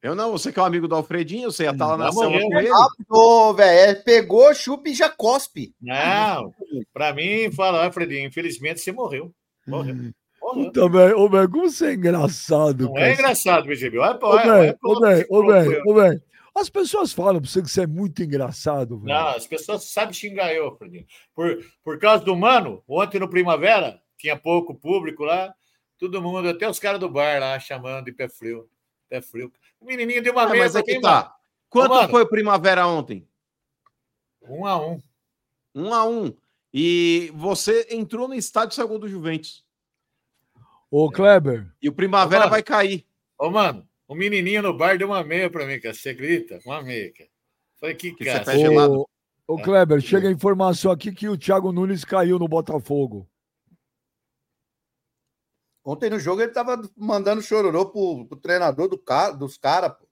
Eu 0.03 0.17
não, 0.17 0.33
você 0.33 0.53
que 0.53 0.59
é 0.59 0.63
o 0.63 0.65
amigo 0.65 0.89
do 0.89 0.97
Alfredinho, 0.97 1.53
você 1.53 1.63
ia 1.63 1.71
estar 1.71 1.87
lá 1.87 1.97
na 1.97 2.11
selva 2.11 2.31
morreu, 2.31 2.49
com 2.49 2.59
ele. 2.59 2.71
Ô, 3.09 3.55
velho, 3.55 4.03
pegou, 4.03 4.53
chupa 4.53 4.89
e 4.89 4.95
já 4.95 5.09
cospe. 5.09 5.73
Não, 5.81 6.53
para 6.93 7.15
mim, 7.15 7.53
fala, 7.53 7.87
ah, 7.87 7.93
Fredinho, 7.93 8.27
infelizmente 8.27 8.81
você 8.81 8.91
morreu. 8.91 9.33
Morreu. 9.65 10.13
Puta, 10.55 10.89
velho, 10.89 11.19
ô, 11.19 11.29
velho, 11.29 11.51
como 11.51 11.71
você 11.71 11.87
é 11.89 11.95
engraçado, 11.95 12.85
Não 12.87 12.95
cara. 12.95 13.09
é 13.09 13.13
engraçado, 13.15 13.67
BGB. 13.67 13.99
Olha, 13.99 14.19
Ô, 14.21 14.27
olha, 14.29 14.43
velho, 14.61 14.79
ô, 14.83 15.01
velho, 15.01 15.27
ô, 15.31 15.37
olha, 15.39 15.63
velho, 15.63 15.83
ô, 15.87 15.95
velho. 15.95 16.23
As 16.55 16.69
pessoas 16.69 17.13
falam 17.15 17.41
pra 17.41 17.49
você 17.51 17.63
que 17.63 17.69
você 17.71 17.83
é 17.83 17.87
muito 17.87 18.23
engraçado, 18.23 18.99
velho. 18.99 19.09
Não, 19.15 19.29
as 19.29 19.47
pessoas 19.47 19.85
sabem 19.85 20.13
xingar 20.13 20.53
eu, 20.55 20.77
Fredinho. 20.77 21.07
Por, 21.35 21.65
por 21.83 21.99
causa 21.99 22.23
do 22.25 22.37
Mano, 22.37 22.83
ontem 22.87 23.19
no 23.19 23.29
Primavera, 23.29 24.01
tinha 24.19 24.37
pouco 24.37 24.75
público 24.75 25.25
lá, 25.25 25.55
todo 25.99 26.21
mundo, 26.21 26.49
até 26.49 26.69
os 26.69 26.79
caras 26.79 27.01
do 27.01 27.09
bar 27.09 27.41
lá, 27.41 27.59
chamando 27.59 28.05
de 28.05 28.13
pé 28.13 28.29
frio. 28.29 28.69
Pé 29.09 29.23
frio. 29.23 29.51
O 29.81 29.87
menininho 29.87 30.23
deu 30.23 30.33
uma 30.33 30.43
Ah, 30.43 30.49
mas 30.49 30.59
mesa 30.59 30.81
é 30.81 30.83
que 30.83 30.93
aqui, 30.93 31.01
tá. 31.01 31.35
Quanto 31.71 31.93
Ô, 31.93 31.95
mano. 31.95 32.09
foi 32.11 32.23
o 32.23 32.29
Primavera 32.29 32.87
ontem? 32.87 33.27
mano. 34.43 34.55
Um 34.61 34.67
a 34.67 34.77
um. 34.87 35.01
Um 35.75 35.95
a 35.95 36.05
um. 36.07 36.35
E 36.75 37.31
você 37.35 37.87
entrou 37.91 38.29
no 38.29 38.35
estádio 38.35 38.73
e 38.73 38.77
saiu 38.77 38.89
gol 38.89 38.99
do 38.99 39.09
Juventus. 39.09 39.65
Ô, 40.95 41.11
Kleber, 41.11 41.67
E 41.81 41.89
o 41.89 41.93
Primavera 41.95 42.47
Ô, 42.47 42.51
vai 42.51 42.63
cair. 42.63 43.07
Ô, 43.39 43.49
mano, 43.49 43.89
o 44.07 44.15
menininho 44.15 44.61
no 44.61 44.77
bar 44.77 44.99
deu 44.99 45.09
uma 45.09 45.25
meia 45.25 45.49
pra 45.49 45.65
mim, 45.65 45.81
cara. 45.81 45.95
Você 45.95 46.11
acredita? 46.11 46.61
Uma 46.67 46.83
meia, 46.83 47.11
cara. 47.15 47.31
Falei, 47.81 47.95
que 47.95 48.13
Que 48.13 48.27
cara. 48.27 48.45
ô, 48.91 49.09
ô, 49.47 49.63
Kleber, 49.63 50.03
chega 50.03 50.29
a 50.29 50.31
informação 50.31 50.93
aqui 50.93 51.11
que 51.11 51.27
o 51.31 51.39
Thiago 51.39 51.73
Nunes 51.73 52.05
caiu 52.05 52.39
no 52.39 52.47
Botafogo. 52.47 53.27
Ontem 55.83 56.11
no 56.11 56.19
jogo 56.19 56.43
ele 56.43 56.53
tava 56.53 56.79
mandando 56.95 57.41
chororô 57.41 57.87
pro, 57.87 58.27
pro 58.27 58.39
treinador 58.39 58.87
do 58.87 58.99
cara, 58.99 59.33
dos 59.33 59.57
caras, 59.57 59.95
pô. 59.95 60.07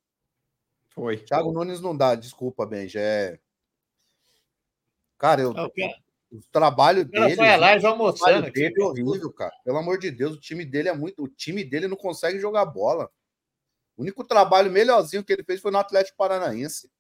Foi. 0.89 1.19
Thiago 1.19 1.53
Nunes 1.53 1.83
não 1.83 1.95
dá, 1.95 2.15
desculpa, 2.15 2.65
Benja. 2.65 3.01
É... 3.01 3.39
Cara, 5.19 5.43
eu, 5.43 5.53
Ah, 5.55 5.69
O 6.31 6.37
o 6.37 6.43
trabalho 6.53 7.03
o 7.03 7.05
dele. 7.05 7.37
foi 7.37 7.49
a 7.49 7.57
live 7.57 7.85
o 7.85 7.89
almoçando 7.89 8.19
trabalho 8.19 8.47
aqui. 8.47 8.61
dele 8.61 8.75
é 8.79 8.85
horrível, 8.85 9.33
cara. 9.33 9.53
Pelo 9.65 9.79
amor 9.79 9.99
de 9.99 10.11
Deus, 10.11 10.37
o 10.37 10.41
time 10.41 10.65
dele 10.65 10.89
é 10.89 10.95
muito. 10.95 11.23
O 11.23 11.29
time 11.29 11.65
dele 11.65 11.89
não 11.89 11.97
consegue 11.97 12.39
jogar 12.39 12.65
bola. 12.67 13.11
O 13.97 14.03
único 14.03 14.25
trabalho 14.25 14.71
melhorzinho 14.71 15.25
que 15.25 15.33
ele 15.33 15.45
fez 15.45 15.61
foi 15.61 15.71
no 15.71 15.79
Atlético 15.79 16.17
Paranaense. 16.17 16.91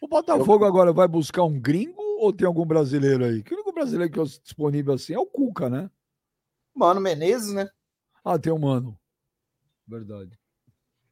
O 0.00 0.06
Botafogo 0.06 0.64
agora 0.64 0.92
vai 0.92 1.08
buscar 1.08 1.42
um 1.42 1.58
gringo 1.58 2.00
ou 2.18 2.32
tem 2.32 2.46
algum 2.46 2.64
brasileiro 2.64 3.24
aí? 3.24 3.42
Que 3.42 3.52
o 3.52 3.56
único 3.56 3.72
brasileiro 3.72 4.12
que 4.12 4.20
é 4.20 4.22
disponível 4.22 4.94
assim 4.94 5.12
é 5.12 5.18
o 5.18 5.26
Cuca, 5.26 5.68
né? 5.68 5.90
Mano, 6.74 7.00
Menezes, 7.00 7.52
né? 7.52 7.68
Ah, 8.24 8.38
tem 8.38 8.52
o 8.52 8.58
Mano. 8.58 8.98
Verdade. 9.86 10.38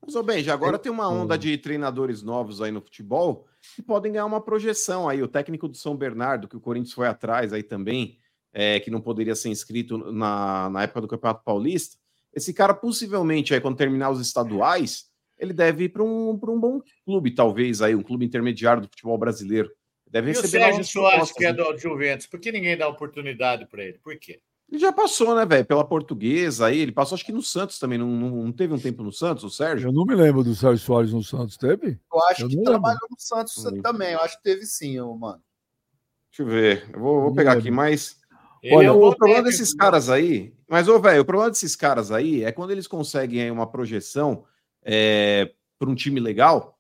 Mas, 0.01 0.15
ô 0.15 0.23
Benja, 0.23 0.55
agora 0.55 0.79
tem 0.79 0.93
uma 0.93 1.09
onda 1.09 1.37
de 1.37 1.59
treinadores 1.59 2.23
novos 2.23 2.63
aí 2.63 2.71
no 2.71 2.81
futebol 2.81 3.49
que 3.75 3.83
podem 3.83 4.13
ganhar 4.13 4.27
uma 4.27 4.41
projeção 4.41 5.09
aí. 5.09 5.23
O 5.23 5.29
técnico 5.29 5.69
do 5.69 5.77
São 5.77 5.97
Bernardo, 5.97 6.49
que 6.49 6.57
o 6.57 6.61
Corinthians 6.61 6.95
foi 6.95 7.07
atrás 7.07 7.53
aí 7.53 7.63
também, 7.63 8.19
é, 8.53 8.81
que 8.81 8.91
não 8.91 9.01
poderia 9.01 9.35
ser 9.35 9.49
inscrito 9.49 9.99
na, 10.13 10.71
na 10.71 10.83
época 10.85 11.03
do 11.03 11.09
Campeonato 11.09 11.45
Paulista. 11.45 11.97
Esse 12.33 12.53
cara, 12.53 12.75
possivelmente, 12.75 13.55
aí, 13.55 13.61
quando 13.61 13.77
terminar 13.77 14.11
os 14.11 14.21
estaduais, 14.21 15.07
ele 15.39 15.53
deve 15.53 15.85
ir 15.85 15.89
para 15.89 16.03
um, 16.03 16.39
pra 16.39 16.51
um 16.51 16.61
bom 16.61 16.81
clube, 17.05 17.35
talvez, 17.35 17.81
aí, 17.83 17.95
um 17.95 18.03
clube 18.03 18.25
intermediário 18.25 18.83
do 18.83 18.89
futebol 18.89 19.17
brasileiro. 19.19 19.71
Deve 20.07 20.29
E 20.29 20.33
o 20.33 20.41
receber 20.41 20.59
Sérgio 20.59 20.73
novas 20.73 20.89
Soares, 20.89 21.33
que 21.33 21.45
é 21.45 21.53
né? 21.53 21.55
do 21.55 21.79
Juventus, 21.79 22.27
por 22.27 22.39
que 22.39 22.53
ninguém 22.53 22.77
dá 22.77 22.89
oportunidade 22.89 23.67
para 23.67 23.85
ele? 23.85 23.99
Por 23.99 24.17
quê? 24.19 24.41
Ele 24.69 24.81
já 24.81 24.93
passou, 24.93 25.35
né, 25.37 25.47
velho? 25.47 25.65
Pela 25.65 25.85
portuguesa 25.87 26.67
aí. 26.67 26.79
Ele 26.81 26.93
passou, 26.93 27.15
acho 27.15 27.25
que 27.25 27.33
no 27.33 27.43
Santos 27.43 27.79
também. 27.79 27.99
Não, 27.99 28.09
não, 28.09 28.31
não 28.45 28.53
teve 28.53 28.75
um 28.75 28.79
tempo 28.79 29.03
no 29.03 29.13
Santos, 29.13 29.45
o 29.45 29.51
Sérgio? 29.51 29.89
Eu 29.89 29.93
não 29.93 30.05
me 30.05 30.15
lembro 30.15 30.43
do 30.43 30.55
Sérgio 30.55 30.85
Soares 30.85 31.13
no 31.13 31.23
Santos, 31.23 31.57
teve? 31.57 32.01
Eu 32.13 32.23
acho 32.25 32.43
Eu 32.43 32.49
que 32.49 32.57
lembro. 32.57 32.73
trabalhou 32.73 33.09
no 33.09 33.17
Santos 33.19 33.65
Não 33.65 33.81
também. 33.81 34.13
Eu 34.13 34.21
acho 34.21 34.37
que 34.37 34.43
teve 34.43 34.67
sim, 34.67 34.99
mano. 34.99 35.41
Deixa 36.31 36.43
eu 36.43 36.47
ver. 36.47 36.91
Eu 36.93 37.01
vou, 37.01 37.21
vou 37.23 37.35
pegar 37.35 37.53
aqui, 37.53 37.71
mas. 37.71 38.17
Ele 38.63 38.75
Olha, 38.75 38.87
é 38.87 38.91
o 38.91 38.99
problema 38.99 39.17
técnico, 39.19 39.45
desses 39.45 39.75
caras 39.75 40.11
aí. 40.11 40.53
Mas, 40.69 40.89
ô, 40.89 40.99
velho, 40.99 41.23
o 41.23 41.25
problema 41.25 41.51
desses 41.51 41.77
caras 41.77 42.11
aí 42.11 42.43
é 42.43 42.51
quando 42.51 42.73
eles 42.73 42.89
conseguem 42.89 43.43
aí 43.43 43.51
uma 43.51 43.71
projeção 43.71 44.45
é, 44.83 45.53
para 45.79 45.89
um 45.89 45.95
time 45.95 46.19
legal. 46.19 46.77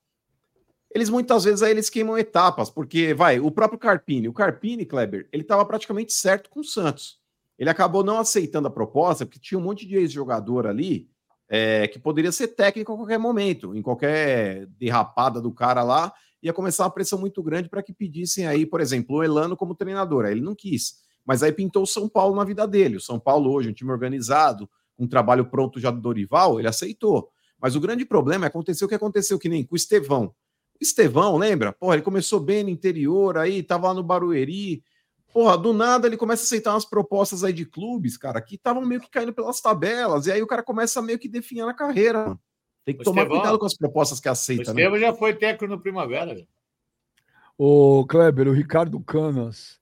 Eles 0.93 1.09
muitas 1.09 1.45
vezes 1.45 1.63
aí 1.63 1.71
eles 1.71 1.89
queimam 1.89 2.19
etapas, 2.19 2.71
porque 2.71 3.15
vai, 3.15 3.39
o 3.39 3.51
próprio 3.51 3.79
Carpini, 3.79 4.29
o 4.29 4.33
Carpini, 4.33 4.85
Kleber, 4.87 5.29
ele 5.31 5.43
estava 5.43 5.65
praticamente 5.65 6.13
certo 6.13 6.49
com 6.51 6.61
o 6.61 6.65
Santos. 6.65 7.21
Ele 7.59 7.71
acabou 7.71 8.05
não 8.05 8.19
aceitando 8.19 8.69
a 8.69 8.71
proposta, 8.71 9.25
porque 9.25 9.41
tinha 9.41 9.59
um 9.59 9.63
monte 9.63 9.87
de 9.87 9.97
ex-jogador 9.97 10.67
ali 10.67 11.09
é, 11.49 11.89
que 11.89 11.99
poderia 11.99 12.33
ser 12.33 12.49
técnico 12.49 12.93
a 12.93 12.97
qualquer 12.97 13.19
momento, 13.19 13.75
em 13.75 13.83
qualquer 13.83 14.67
derrapada 14.67 15.41
do 15.41 15.53
cara 15.53 15.83
lá, 15.83 16.13
ia 16.43 16.53
começar 16.53 16.85
uma 16.85 16.91
pressão 16.91 17.19
muito 17.19 17.43
grande 17.43 17.69
para 17.69 17.83
que 17.83 17.93
pedissem 17.93 18.47
aí, 18.47 18.67
por 18.67 18.81
exemplo, 18.81 19.17
o 19.17 19.25
Elano 19.25 19.57
como 19.57 19.75
treinador. 19.75 20.25
Aí 20.25 20.33
ele 20.33 20.41
não 20.41 20.55
quis. 20.55 20.95
Mas 21.25 21.43
aí 21.43 21.53
pintou 21.53 21.83
o 21.83 21.87
São 21.87 22.09
Paulo 22.09 22.37
na 22.37 22.45
vida 22.45 22.67
dele. 22.67 22.97
O 22.97 23.01
São 23.01 23.19
Paulo 23.19 23.53
hoje, 23.53 23.69
um 23.69 23.73
time 23.73 23.91
organizado, 23.91 24.69
um 24.99 25.09
trabalho 25.09 25.47
pronto 25.47 25.81
já 25.81 25.91
do 25.91 26.01
Dorival, 26.01 26.59
ele 26.59 26.69
aceitou. 26.69 27.31
Mas 27.61 27.75
o 27.75 27.81
grande 27.81 28.05
problema 28.05 28.47
é 28.47 28.49
aconteceu 28.49 28.87
o 28.87 28.89
que 28.89 28.95
aconteceu, 28.95 29.39
que 29.39 29.49
nem 29.49 29.65
com 29.65 29.75
o 29.75 29.77
Estevão. 29.77 30.27
O 30.27 30.83
Estevão, 30.83 31.37
lembra? 31.37 31.73
Porra, 31.73 31.95
ele 31.95 32.03
começou 32.03 32.39
bem 32.39 32.63
no 32.63 32.71
interior, 32.71 33.39
aí 33.39 33.63
tava 33.63 33.89
lá 33.89 33.95
no 33.95 34.03
Barueri. 34.03 34.83
Porra, 35.37 35.59
do 35.59 35.75
nada 35.75 36.07
ele 36.07 36.17
começa 36.17 36.45
a 36.45 36.47
aceitar 36.47 36.73
umas 36.73 36.87
propostas 36.87 37.45
aí 37.45 37.53
de 37.53 37.67
clubes, 37.67 38.17
cara, 38.17 38.41
que 38.41 38.55
estavam 38.55 38.81
meio 38.87 39.03
que 39.03 39.11
caindo 39.11 39.35
pelas 39.35 39.61
tabelas. 39.61 40.27
E 40.27 40.33
aí 40.33 40.41
o 40.41 40.47
cara 40.47 40.63
começa 40.63 41.03
meio 41.03 41.19
que 41.19 41.29
definhar 41.29 41.67
na 41.67 41.75
carreira, 41.75 42.29
mano. 42.29 42.41
Tem 42.87 42.95
que 42.95 43.03
O 43.03 43.05
tomar 43.05 43.21
Estevão- 43.25 43.41
cuidado 43.43 43.59
com 43.59 43.67
as 43.67 43.77
propostas 43.77 44.19
que 44.19 44.31
O 44.31 44.33
aceita, 44.33 44.73
né? 44.73 44.81
Estevam 44.81 44.99
já 44.99 45.13
foi 45.13 45.35
técnico 45.35 45.67
no 45.67 45.79
Primavera. 45.79 46.35
velho. 46.35 46.49
Ô, 47.59 48.07
Kleber, 48.09 48.49
o 48.49 48.53
Ricardo 48.53 48.99
Canas 49.01 49.79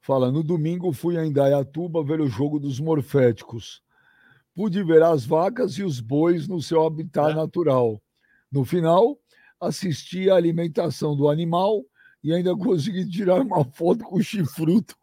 fala: 0.00 0.32
no 0.32 0.42
domingo 0.42 0.92
fui 0.92 1.16
a 1.16 1.24
Indaiatuba 1.24 2.02
ver 2.02 2.20
o 2.20 2.26
jogo 2.26 2.58
dos 2.58 2.80
morféticos. 2.80 3.80
Pude 4.52 4.82
ver 4.82 5.04
as 5.04 5.24
vacas 5.24 5.74
e 5.78 5.84
os 5.84 6.00
bois 6.00 6.48
no 6.48 6.60
seu 6.60 6.84
habitat 6.84 7.30
É. 7.30 7.34
natural. 7.36 8.02
No 8.50 8.64
final, 8.64 9.16
assisti 9.60 10.28
à 10.28 10.34
alimentação 10.34 11.14
do 11.16 11.28
animal 11.28 11.84
e 12.22 12.32
ainda 12.32 12.56
consegui 12.56 13.08
tirar 13.08 13.40
uma 13.40 13.64
foto 13.64 14.04
com 14.04 14.16
o 14.16 14.22
chifruto. 14.22 14.96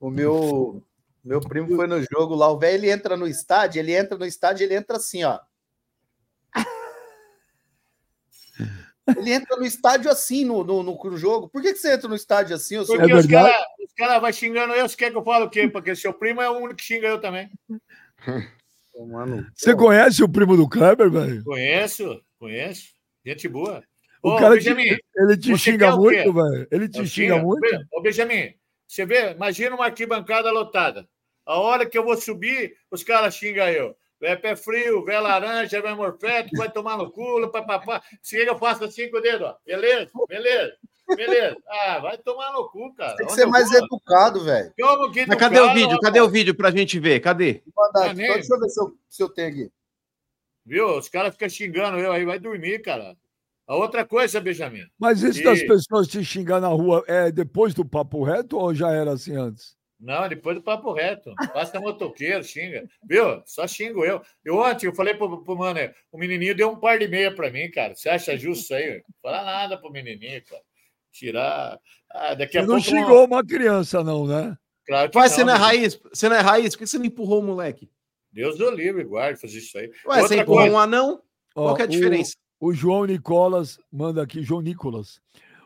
O 0.00 0.10
meu, 0.10 0.82
meu 1.24 1.40
primo 1.40 1.74
foi 1.74 1.86
no 1.86 2.00
jogo 2.02 2.34
lá. 2.34 2.50
O 2.50 2.58
velho 2.58 2.76
ele 2.76 2.90
entra 2.90 3.16
no 3.16 3.26
estádio, 3.26 3.80
ele 3.80 3.94
entra 3.94 4.16
no 4.16 4.24
estádio, 4.24 4.64
ele 4.64 4.74
entra 4.74 4.96
assim, 4.96 5.24
ó. 5.24 5.38
Ele 9.16 9.32
entra 9.32 9.56
no 9.56 9.64
estádio 9.64 10.10
assim 10.10 10.44
no, 10.44 10.62
no, 10.62 10.82
no 10.82 11.16
jogo. 11.16 11.48
Por 11.48 11.62
que, 11.62 11.72
que 11.72 11.78
você 11.78 11.94
entra 11.94 12.08
no 12.08 12.14
estádio 12.14 12.54
assim? 12.54 12.76
ô 12.76 12.84
seu- 12.84 12.96
Porque 12.96 13.10
É 13.10 13.16
os 13.16 13.26
caras 13.26 13.64
cara 13.98 14.20
vão 14.20 14.32
xingando 14.32 14.72
eu, 14.74 14.88
você 14.88 14.96
quer 14.96 15.10
que 15.10 15.16
eu 15.16 15.24
fale 15.24 15.44
o 15.44 15.50
quê? 15.50 15.68
Porque 15.68 15.94
seu 15.96 16.14
primo 16.14 16.40
é 16.40 16.48
o 16.48 16.56
único 16.56 16.76
que 16.76 16.84
xinga 16.84 17.08
eu 17.08 17.20
também. 17.20 17.50
Mano, 18.96 19.46
Você 19.54 19.74
conhece 19.74 20.22
o 20.22 20.28
primo 20.28 20.56
do 20.56 20.68
Kleber, 20.68 21.10
velho? 21.10 21.42
Conheço, 21.44 22.20
conheço. 22.38 22.92
Gente 23.26 23.48
boa. 23.48 23.82
O 24.22 24.30
Ô, 24.30 24.36
cara 24.36 24.58
te, 24.58 24.64
Benjamin, 24.64 24.96
ele 25.16 25.36
te 25.36 25.56
xinga 25.56 25.96
muito, 25.96 26.32
velho. 26.32 26.68
Ele 26.70 26.88
te 26.88 26.98
eu 26.98 27.06
xinga 27.06 27.38
muito. 27.38 27.62
Ô, 27.92 28.00
Benjamin, 28.00 28.54
você 28.86 29.06
vê, 29.06 29.32
imagina 29.32 29.74
uma 29.74 29.86
arquibancada 29.86 30.50
lotada. 30.50 31.08
A 31.46 31.58
hora 31.58 31.86
que 31.86 31.96
eu 31.96 32.04
vou 32.04 32.16
subir, 32.16 32.74
os 32.90 33.02
caras 33.02 33.34
xingam 33.34 33.68
eu. 33.68 33.96
É 34.20 34.34
pé 34.34 34.56
frio, 34.56 35.04
vê 35.04 35.18
laranja, 35.18 35.80
vai 35.80 35.94
morfético, 35.94 36.56
vai 36.56 36.70
tomar 36.70 36.96
no 36.96 37.10
culo, 37.10 37.50
papapá. 37.50 38.02
Se 38.20 38.36
eu 38.44 38.58
faço 38.58 38.84
assim 38.84 39.08
com 39.10 39.18
o 39.18 39.20
dedo, 39.20 39.44
ó. 39.44 39.54
Beleza, 39.64 40.10
beleza. 40.28 40.72
Beleza. 41.16 41.56
Ah, 41.66 41.98
vai 42.00 42.18
tomar 42.18 42.52
no 42.52 42.68
cu, 42.68 42.92
cara. 42.94 43.16
Tem 43.16 43.26
que 43.26 43.32
Onde 43.32 43.40
ser 43.40 43.46
mais 43.46 43.70
vou? 43.70 43.78
educado, 43.78 44.44
velho. 44.44 44.72
Como 44.78 45.10
que 45.10 45.24
Mas 45.26 45.38
cadê 45.38 45.60
o 45.60 45.72
vídeo? 45.72 45.98
Cadê 46.00 46.20
o 46.20 46.28
vídeo 46.28 46.54
pra 46.54 46.70
gente 46.70 46.98
ver? 46.98 47.20
Cadê? 47.20 47.62
Vou 47.74 47.86
mandar 47.86 48.14
Deixa 48.14 48.54
eu 48.54 48.60
ver 48.60 48.68
se 48.68 48.80
eu, 48.80 48.98
se 49.08 49.22
eu 49.22 49.28
tenho 49.28 49.48
aqui. 49.48 49.72
Viu? 50.66 50.98
Os 50.98 51.08
caras 51.08 51.32
ficam 51.32 51.48
xingando 51.48 51.98
eu 51.98 52.12
aí, 52.12 52.26
vai 52.26 52.38
dormir, 52.38 52.80
cara. 52.82 53.16
A 53.68 53.76
outra 53.76 54.04
coisa, 54.04 54.40
Benjamin. 54.40 54.86
Mas 54.98 55.22
isso 55.22 55.40
E- 55.40 55.44
das 55.44 55.62
pessoas 55.62 56.08
te 56.08 56.24
xingar 56.24 56.58
na 56.60 56.68
rua 56.68 57.04
é 57.06 57.30
depois 57.30 57.74
do 57.74 57.84
papo 57.84 58.24
reto 58.24 58.56
ou 58.56 58.74
já 58.74 58.90
era 58.90 59.12
assim 59.12 59.36
antes? 59.36 59.76
Não, 60.00 60.26
depois 60.28 60.56
do 60.56 60.62
papo 60.62 60.92
reto. 60.92 61.34
Passa 61.52 61.78
motoqueiro, 61.80 62.42
xinga. 62.44 62.88
Viu? 63.04 63.42
Só 63.44 63.66
xingo 63.66 64.04
eu. 64.04 64.22
Eu 64.44 64.56
ontem 64.56 64.86
eu 64.86 64.94
falei 64.94 65.12
pro, 65.14 65.42
pro 65.44 65.56
mano, 65.56 65.80
o 66.12 66.16
menininho 66.18 66.54
deu 66.54 66.70
um 66.70 66.76
par 66.76 66.98
de 66.98 67.08
meia 67.08 67.34
pra 67.34 67.50
mim, 67.50 67.68
cara. 67.70 67.94
Você 67.94 68.08
acha 68.08 68.36
justo 68.38 68.62
isso 68.62 68.74
aí? 68.74 68.96
Não 69.06 69.14
fala 69.20 69.44
nada 69.44 69.76
pro 69.76 69.90
menininho, 69.90 70.42
cara. 70.44 70.62
Tirar. 71.12 71.78
Ah, 72.10 72.34
daqui 72.34 72.58
a 72.58 72.62
Você 72.62 72.66
não 72.68 72.76
pouco. 72.80 72.88
xingou 72.90 73.24
uma 73.26 73.44
criança, 73.44 74.02
não, 74.04 74.26
né? 74.26 74.56
Claro 74.86 75.10
que 75.10 75.18
Vai, 75.18 75.28
você 75.28 75.44
não 75.44 75.52
é 75.54 75.58
né? 75.58 75.64
raiz? 75.64 76.00
Você 76.14 76.28
não 76.28 76.36
é 76.36 76.40
raiz? 76.40 76.74
Por 76.74 76.78
que 76.78 76.86
você 76.86 76.98
não 76.98 77.04
empurrou 77.04 77.40
o 77.40 77.44
moleque? 77.44 77.90
Deus 78.32 78.56
do 78.56 78.70
livre, 78.70 79.04
guarde 79.04 79.40
fazer 79.40 79.58
isso 79.58 79.76
aí. 79.76 79.88
Ué, 79.88 79.92
você 80.16 80.20
Outra 80.22 80.36
empurrou 80.36 80.60
coisa. 80.60 80.74
um 80.74 80.78
anão? 80.78 81.20
Qual 81.52 81.74
que 81.74 81.82
é 81.82 81.84
a 81.84 81.88
o- 81.88 81.90
diferença? 81.90 82.32
O 82.60 82.72
João 82.72 83.04
Nicolas 83.04 83.78
manda 83.90 84.22
aqui, 84.22 84.42
João 84.42 84.60
Nicolas. 84.60 85.20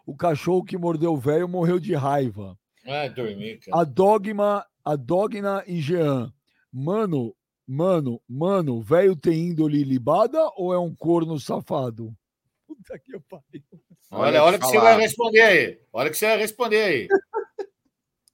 O 0.05 0.16
cachorro 0.16 0.64
que 0.64 0.77
mordeu 0.77 1.12
o 1.14 1.16
velho 1.16 1.48
morreu 1.48 1.78
de 1.78 1.94
raiva. 1.94 2.59
Ah, 2.86 3.09
dormir, 3.09 3.60
cara. 3.60 3.81
A 3.81 3.85
Dogma, 3.85 4.66
a 4.85 4.97
Dogna 4.97 5.62
e 5.66 5.81
Jean. 5.81 6.32
Mano, 6.73 7.35
mano, 7.66 8.20
mano, 8.28 8.82
velho 8.82 9.16
tem 9.16 9.48
índole 9.48 9.85
libada 9.85 10.39
ou 10.56 10.74
é 10.74 10.78
um 10.78 10.94
corno 10.94 11.39
safado? 11.39 12.14
Puta 12.66 12.98
que 12.98 13.19
pariu. 13.20 13.62
Olha, 14.10 14.43
olha 14.43 14.56
o 14.56 14.60
que 14.60 14.66
você 14.66 14.78
vai 14.78 15.01
responder 15.01 15.40
aí. 15.40 15.81
Olha 15.93 16.09
o 16.09 16.10
que 16.10 16.19
você 16.19 16.27
vai 16.27 16.39
responder 16.39 16.82
aí. 16.82 17.09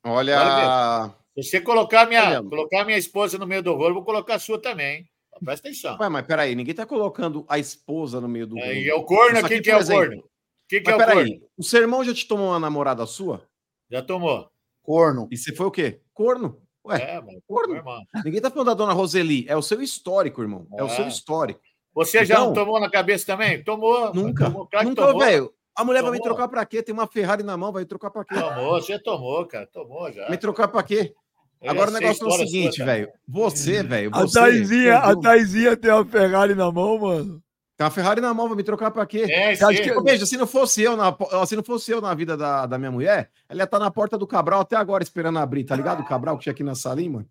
Olha. 0.04 1.14
Se 1.36 1.44
você 1.44 1.60
colocar 1.60 2.06
minha, 2.06 2.40
Olha. 2.40 2.42
colocar 2.42 2.84
minha 2.84 2.98
esposa 2.98 3.38
no 3.38 3.46
meio 3.46 3.62
do 3.62 3.74
rolo, 3.74 3.90
eu 3.90 3.94
vou 3.94 4.04
colocar 4.04 4.34
a 4.34 4.38
sua 4.40 4.60
também. 4.60 5.08
Presta 5.44 5.68
atenção. 5.68 5.96
Ué, 6.00 6.08
mas 6.08 6.26
peraí, 6.26 6.54
ninguém 6.54 6.74
tá 6.74 6.84
colocando 6.86 7.44
a 7.48 7.58
esposa 7.58 8.20
no 8.20 8.28
meio 8.28 8.46
do. 8.46 8.56
Aí 8.58 8.88
rolo. 8.88 8.90
é 8.90 8.94
o 8.94 9.04
corno 9.04 9.38
aqui, 9.38 9.60
que 9.60 9.70
é 9.70 9.76
o 9.76 9.86
corno. 9.86 10.24
Quem 10.68 10.82
que 10.82 10.90
é 10.90 10.94
o 10.94 10.98
peraí, 10.98 11.30
corno? 11.38 11.46
o 11.56 11.62
seu 11.62 11.80
irmão 11.80 12.04
já 12.04 12.12
te 12.14 12.26
tomou 12.28 12.48
uma 12.50 12.58
namorada 12.60 13.04
sua? 13.06 13.42
Já 13.90 14.02
tomou. 14.02 14.48
Corno. 14.82 15.28
E 15.30 15.36
você 15.36 15.54
foi 15.54 15.66
o 15.66 15.70
quê? 15.70 16.00
Corno? 16.12 16.60
Ué, 16.86 17.00
É, 17.16 17.20
mano. 17.20 17.42
corno. 17.46 17.74
normal. 17.74 18.00
Ninguém 18.24 18.40
tá 18.40 18.50
falando 18.50 18.66
da 18.68 18.74
dona 18.74 18.92
Roseli. 18.92 19.44
É 19.48 19.56
o 19.56 19.62
seu 19.62 19.80
histórico, 19.82 20.40
irmão. 20.42 20.66
É 20.76 20.82
o 20.82 20.86
Ah. 20.86 20.90
seu 20.90 21.06
histórico. 21.08 21.60
Você 21.94 22.24
já 22.24 22.38
não 22.38 22.52
tomou 22.52 22.78
na 22.80 22.90
cabeça 22.90 23.26
também? 23.26 23.62
Tomou. 23.64 24.12
Nunca. 24.14 24.44
Tomou, 24.44 24.66
claro 24.66 24.88
Nunca, 24.88 25.06
tomou. 25.06 25.20
velho. 25.20 25.52
A 25.74 25.84
mulher 25.84 26.02
vai 26.02 26.10
me 26.12 26.18
Tomou. 26.18 26.34
trocar 26.34 26.48
pra 26.48 26.64
quê? 26.66 26.82
Tem 26.82 26.92
uma 26.92 27.06
Ferrari 27.06 27.42
na 27.42 27.56
mão, 27.56 27.72
vai 27.72 27.82
me 27.82 27.88
trocar 27.88 28.10
pra 28.10 28.24
quê? 28.24 28.34
Tomou, 28.34 28.80
você 28.80 28.98
tomou, 28.98 29.46
cara. 29.46 29.66
Tomou 29.66 30.10
já. 30.12 30.28
Me 30.28 30.36
trocar 30.36 30.68
pra 30.68 30.82
quê? 30.82 31.14
Eu 31.60 31.70
Agora 31.72 31.88
o 31.90 31.92
sei 31.92 32.00
negócio 32.00 32.24
é 32.24 32.28
o 32.28 32.32
seguinte, 32.38 32.78
tá? 32.78 32.84
velho. 32.84 33.08
Você, 33.26 33.82
velho. 33.82 34.10
A. 34.14 34.26
Taizinha, 34.28 34.98
a 34.98 35.16
Taizinha 35.20 35.76
tem 35.76 35.90
uma 35.92 36.04
Ferrari 36.04 36.54
na 36.54 36.70
mão, 36.70 36.98
mano. 36.98 37.42
Tem 37.76 37.84
uma 37.84 37.90
Ferrari 37.90 38.20
na 38.20 38.32
mão, 38.34 38.48
vai 38.48 38.56
me 38.56 38.62
trocar 38.64 38.90
pra 38.90 39.06
quê? 39.06 39.24
É, 39.28 39.56
que- 39.56 40.02
Veja, 40.02 40.26
se 40.26 40.36
não 40.36 40.46
fosse 40.46 40.82
eu 40.82 40.96
na, 40.96 41.16
se 41.46 41.54
não 41.56 41.62
fosse 41.62 41.90
eu 41.90 42.00
na 42.00 42.12
vida 42.14 42.36
da, 42.36 42.66
da 42.66 42.78
minha 42.78 42.90
mulher, 42.90 43.30
ela 43.48 43.60
ia 43.60 43.64
estar 43.64 43.78
na 43.78 43.90
porta 43.90 44.16
do 44.18 44.26
Cabral 44.26 44.60
até 44.60 44.76
agora 44.76 45.02
esperando 45.02 45.38
abrir, 45.38 45.64
tá 45.64 45.74
ligado? 45.76 46.00
O 46.00 46.04
Cabral 46.04 46.36
que 46.36 46.42
tinha 46.44 46.52
aqui 46.52 46.62
na 46.64 46.74
salinha, 46.74 47.10
mano. 47.10 47.28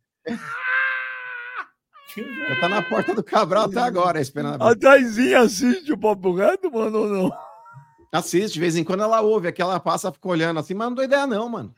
Ela 2.48 2.60
tá 2.60 2.68
na 2.70 2.82
porta 2.82 3.14
do 3.14 3.24
Cabral 3.24 3.66
até 3.66 3.80
agora 3.80 4.20
esperando 4.20 4.62
A 4.62 4.70
abrir. 4.72 4.80
Taizinha 4.80 5.40
assiste 5.42 5.92
o 5.92 5.98
papo 5.98 6.34
reto, 6.34 6.72
mano, 6.72 7.00
ou 7.00 7.08
não? 7.08 7.32
Assiste, 8.12 8.54
de 8.56 8.60
vez 8.60 8.76
em 8.76 8.84
quando 8.84 9.04
ela 9.04 9.22
ouve, 9.22 9.48
aquela 9.48 9.80
passa, 9.80 10.12
fica 10.12 10.28
olhando 10.28 10.60
assim, 10.60 10.74
mas 10.74 10.88
não 10.88 10.96
dou 10.96 11.04
ideia 11.06 11.28
não, 11.28 11.48
mano. 11.50 11.76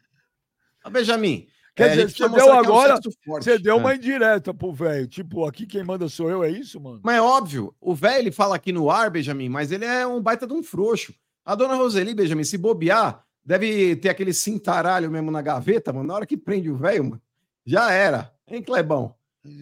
Ô, 0.86 0.90
Benjamin, 0.90 1.48
Quer 1.80 1.85
é, 1.85 1.89
dizer, 1.91 2.03
precisa 2.03 2.27
você 2.27 2.35
deu 2.35 2.49
é 2.49 2.53
um 2.53 2.60
agora-. 2.60 2.99
Você 3.26 3.57
deu 3.57 3.76
É. 3.76 3.77
uma 3.77 3.95
indireta 3.95 4.53
pro 4.53 4.73
velho. 4.73 5.07
Tipo, 5.07 5.45
aqui 5.45 5.65
quem 5.65 5.81
manda 5.81 6.10
sou 6.10 6.30
eu, 6.30 6.43
é 6.43 6.49
isso, 6.49 6.77
mano? 6.77 6.99
Mas 7.01 7.15
é 7.15 7.22
óbvio, 7.22 7.73
o 7.80 7.95
velho 7.95 8.19
ele 8.19 8.31
fala 8.31 8.57
aqui 8.57 8.73
no 8.73 8.91
ar, 8.91 9.10
Benjamin, 9.10 9.47
mas 9.47 9.72
ele 9.72 9.85
é 9.85 10.06
um 10.06 10.22
baita 10.22 10.45
de 10.45 10.53
um 10.53 10.61
frouxo. 10.61 11.14
A 11.45 11.56
dona 11.56 11.76
Roseli, 11.76 12.14
Benjamin, 12.14 12.43
se 12.43 12.57
bobear, 12.57 13.23
deve 13.45 13.95
ter 13.95 14.10
aquele 14.10 14.34
cintaralho 14.34 15.10
mesmo 15.10 15.31
na 15.31 15.41
gaveta, 15.41 15.93
mano. 15.93 16.06
Na 16.06 16.15
hora 16.15 16.26
que 16.26 16.35
prende 16.35 16.69
o 16.69 16.76
velho, 16.76 17.06
mano, 17.06 17.22
já 17.65 17.89
era. 17.93 18.30
Hein, 18.45 18.61
Clebão? 18.61 19.15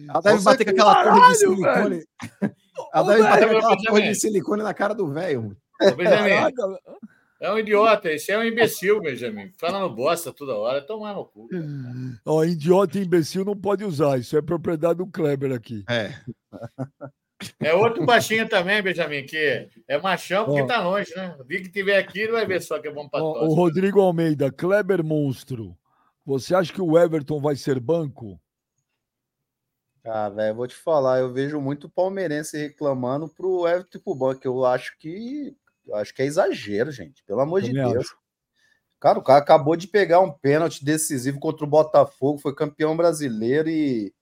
Ela 0.08 0.20
deve 0.20 0.38
Você 0.38 0.44
bater 0.44 0.64
com 0.64 0.70
aquela 0.72 1.04
torre 1.04 1.28
de 1.28 1.34
silicone. 1.36 2.04
Ela 2.92 3.04
Ô, 3.04 3.06
deve 3.06 3.22
bater 3.22 3.48
com 3.48 3.56
aquela 3.56 3.76
torre 3.76 4.02
de 4.08 4.14
silicone 4.16 4.62
na 4.64 4.74
cara 4.74 4.92
do 4.92 5.06
velho, 5.06 5.42
mano. 5.42 5.56
Ô, 5.80 5.94
Benjamin, 5.94 6.30
Caraca, 6.30 6.80
é 7.40 7.52
um 7.52 7.58
idiota. 7.58 8.10
Esse 8.10 8.32
é 8.32 8.38
um 8.38 8.44
imbecil, 8.44 9.00
Benjamin. 9.00 9.52
Falando 9.58 9.94
bosta 9.94 10.32
toda 10.32 10.56
hora. 10.56 10.80
Tomar 10.82 11.14
no 11.14 11.24
cu. 11.24 11.48
Ó, 12.24 12.44
idiota 12.44 12.98
e 12.98 13.04
imbecil 13.04 13.44
não 13.44 13.56
pode 13.56 13.84
usar. 13.84 14.18
Isso 14.18 14.36
é 14.36 14.42
propriedade 14.42 14.98
do 14.98 15.06
Kleber 15.06 15.52
aqui. 15.52 15.84
É. 15.88 16.14
É 17.60 17.72
outro 17.72 18.04
baixinho 18.04 18.48
também, 18.48 18.82
Benjamin, 18.82 19.24
que 19.24 19.68
é 19.86 19.98
machão 19.98 20.44
porque 20.44 20.62
Ó. 20.62 20.66
tá 20.66 20.82
longe, 20.82 21.14
né? 21.14 21.36
O 21.38 21.44
dia 21.44 21.62
que 21.62 21.68
tiver 21.68 21.96
aqui, 21.96 22.20
ele 22.20 22.32
vai 22.32 22.44
ver 22.44 22.60
só 22.60 22.80
que 22.80 22.88
é 22.88 22.92
bom 22.92 23.08
pra 23.08 23.22
Ó, 23.22 23.46
o. 23.46 23.54
Rodrigo 23.54 24.00
Almeida, 24.00 24.50
Kleber 24.50 25.04
Monstro. 25.04 25.76
Você 26.26 26.54
acha 26.54 26.72
que 26.72 26.82
o 26.82 26.98
Everton 26.98 27.40
vai 27.40 27.54
ser 27.54 27.78
banco? 27.78 28.40
Ah, 30.04 30.28
velho, 30.28 30.50
eu 30.50 30.54
vou 30.54 30.66
te 30.66 30.74
falar, 30.74 31.20
eu 31.20 31.32
vejo 31.32 31.60
muito 31.60 31.88
palmeirense 31.88 32.56
reclamando 32.56 33.28
pro 33.28 33.68
Everton 33.68 33.98
e 33.98 34.00
pro 34.00 34.14
Banco. 34.14 34.40
Eu 34.44 34.64
acho 34.64 34.98
que 34.98 35.54
eu 35.88 35.96
acho 35.96 36.14
que 36.14 36.22
é 36.22 36.26
exagero, 36.26 36.90
gente. 36.90 37.24
Pelo 37.24 37.40
amor 37.40 37.62
de 37.62 37.72
Deus. 37.72 38.14
Cara, 39.00 39.18
o 39.18 39.22
cara 39.22 39.38
acabou 39.38 39.76
de 39.76 39.86
pegar 39.86 40.20
um 40.20 40.30
pênalti 40.30 40.84
decisivo 40.84 41.38
contra 41.38 41.64
o 41.64 41.68
Botafogo, 41.68 42.38
foi 42.38 42.54
campeão 42.54 42.96
brasileiro 42.96 43.68
e 43.68 44.12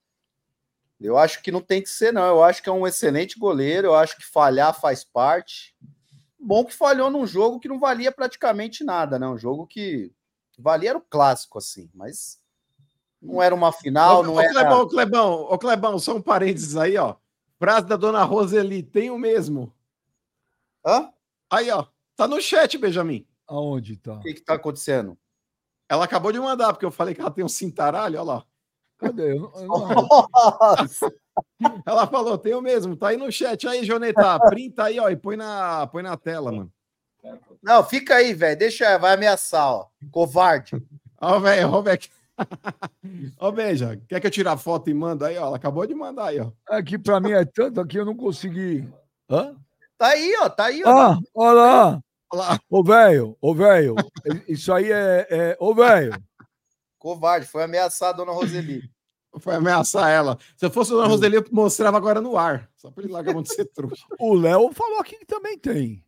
eu 1.01 1.19
acho 1.19 1.43
que 1.43 1.53
não 1.53 1.61
tem 1.61 1.83
que 1.83 1.89
ser, 1.89 2.13
não. 2.13 2.27
Eu 2.27 2.43
acho 2.43 2.63
que 2.63 2.69
é 2.69 2.73
um 2.73 2.87
excelente 2.87 3.39
goleiro, 3.39 3.89
eu 3.89 3.95
acho 3.95 4.17
que 4.17 4.25
falhar 4.25 4.79
faz 4.79 5.03
parte. 5.05 5.75
Bom 6.39 6.65
que 6.65 6.75
falhou 6.75 7.11
num 7.11 7.27
jogo 7.27 7.59
que 7.59 7.69
não 7.69 7.79
valia 7.79 8.13
praticamente 8.13 8.85
nada, 8.85 9.19
né? 9.19 9.27
Um 9.27 9.39
jogo 9.39 9.67
que 9.67 10.13
valia 10.59 10.91
era 10.91 10.99
o 10.99 11.03
clássico, 11.03 11.59
assim, 11.59 11.91
mas 11.95 12.39
não 13.21 13.43
era 13.43 13.55
uma 13.55 13.73
final, 13.73 14.21
Ô, 14.21 14.23
não 14.23 14.35
ô, 14.35 14.41
era. 14.41 14.53
Clebão, 14.53 14.81
ô, 14.81 14.89
Clebão, 14.89 15.33
ô, 15.51 15.59
Clebão, 15.59 15.99
só 15.99 16.15
um 16.15 16.23
parênteses 16.23 16.77
aí, 16.77 16.97
ó. 16.97 17.17
Frase 17.59 17.87
da 17.87 17.97
dona 17.97 18.23
Roseli, 18.23 18.83
tem 18.83 19.11
o 19.11 19.19
mesmo. 19.19 19.73
Hã? 20.85 21.11
Aí, 21.51 21.70
ó. 21.70 21.86
Tá 22.16 22.27
no 22.27 22.40
chat, 22.40 22.77
Benjamin. 22.78 23.27
Aonde 23.47 23.97
tá? 23.97 24.14
O 24.14 24.20
que 24.20 24.35
que 24.35 24.40
tá 24.40 24.55
acontecendo? 24.55 25.16
Ela 25.89 26.05
acabou 26.05 26.32
de 26.32 26.40
mandar, 26.40 26.73
porque 26.73 26.85
eu 26.86 26.90
falei 26.90 27.14
que 27.14 27.20
ela 27.20 27.31
tem 27.31 27.44
um 27.44 27.48
cintaralho, 27.48 28.18
olha 28.18 28.23
lá. 28.23 28.44
Cadê? 28.98 29.32
Eu 29.36 29.40
não- 29.40 29.52
eu 29.60 29.68
não- 29.68 30.09
Nossa! 30.35 31.12
Ela 31.85 32.06
falou, 32.06 32.39
tem 32.39 32.55
o 32.55 32.62
mesmo, 32.62 32.97
tá 32.97 33.09
aí 33.09 33.16
no 33.16 33.31
chat. 33.31 33.68
Aí, 33.68 33.85
Joneta, 33.85 34.40
printa 34.48 34.85
aí, 34.85 34.98
ó, 34.98 35.09
e 35.10 35.16
põe 35.16 35.36
na, 35.36 35.86
põe 35.86 36.02
na 36.02 36.16
tela, 36.16 36.51
mano. 36.51 36.73
Não, 37.62 37.85
fica 37.85 38.16
aí, 38.16 38.32
velho. 38.32 38.59
Deixa, 38.59 38.97
vai 38.98 39.14
ameaçar, 39.14 39.68
ó. 39.70 39.86
Covarde. 40.10 40.82
Ó, 41.20 41.39
velho, 41.39 41.70
ó, 41.73 41.81
velho. 41.82 42.01
Ó, 43.39 43.51
Beija, 43.51 43.98
quer 44.09 44.20
que 44.20 44.27
eu 44.27 44.31
tire 44.31 44.48
a 44.48 44.56
foto 44.59 44.90
e 44.90 44.94
manda 44.94 45.27
aí, 45.28 45.39
ó? 45.39 45.47
Ela 45.47 45.56
acabou 45.56 45.86
de 45.86 45.94
mandar 45.94 46.27
aí, 46.27 46.39
ó. 46.40 46.52
Aqui 46.68 46.98
pra 46.98 47.18
mim 47.18 47.31
é 47.32 47.44
tanto 47.47 47.81
aqui, 47.81 47.97
eu 47.97 48.05
não 48.05 48.14
consegui. 48.14 48.86
Hã? 49.31 49.56
Tá 49.98 50.09
aí, 50.09 50.35
ó. 50.40 50.48
Tá 50.48 50.64
aí, 50.66 50.82
ó. 50.85 50.89
Ah, 50.90 51.18
olha 51.35 51.52
lá. 51.52 52.02
Olha 52.32 52.43
lá. 52.43 52.60
Ô, 52.68 52.82
velho, 52.85 53.36
ô, 53.40 53.55
velho. 53.55 53.94
Isso 54.48 54.73
aí 54.73 54.90
é. 54.93 55.27
é... 55.31 55.56
Ô, 55.60 55.74
velho. 55.74 56.12
Covarde. 56.98 57.47
Foi 57.47 57.62
ameaçar 57.62 58.10
a 58.10 58.12
dona 58.12 58.32
Roseli. 58.32 58.82
Foi 59.39 59.55
ameaçar 59.55 60.10
ela. 60.10 60.39
Se 60.56 60.64
eu 60.64 60.70
fosse 60.70 60.93
a 60.93 60.97
dona 60.97 61.09
Roseli, 61.09 61.36
eu 61.36 61.44
mostrava 61.52 61.97
agora 61.98 62.20
no 62.23 62.39
ar. 62.39 62.70
Só 62.77 62.90
pra 62.90 63.05
ele 63.05 63.12
largar 63.12 63.32
a 63.32 63.35
mão 63.35 63.43
de 63.43 63.52
ser 63.55 63.66
trouxa. 63.66 64.05
O 64.18 64.35
Léo 64.35 64.73
falou 64.73 64.98
aqui 64.98 65.16
que 65.18 65.27
também 65.27 65.59
tem. 65.59 66.02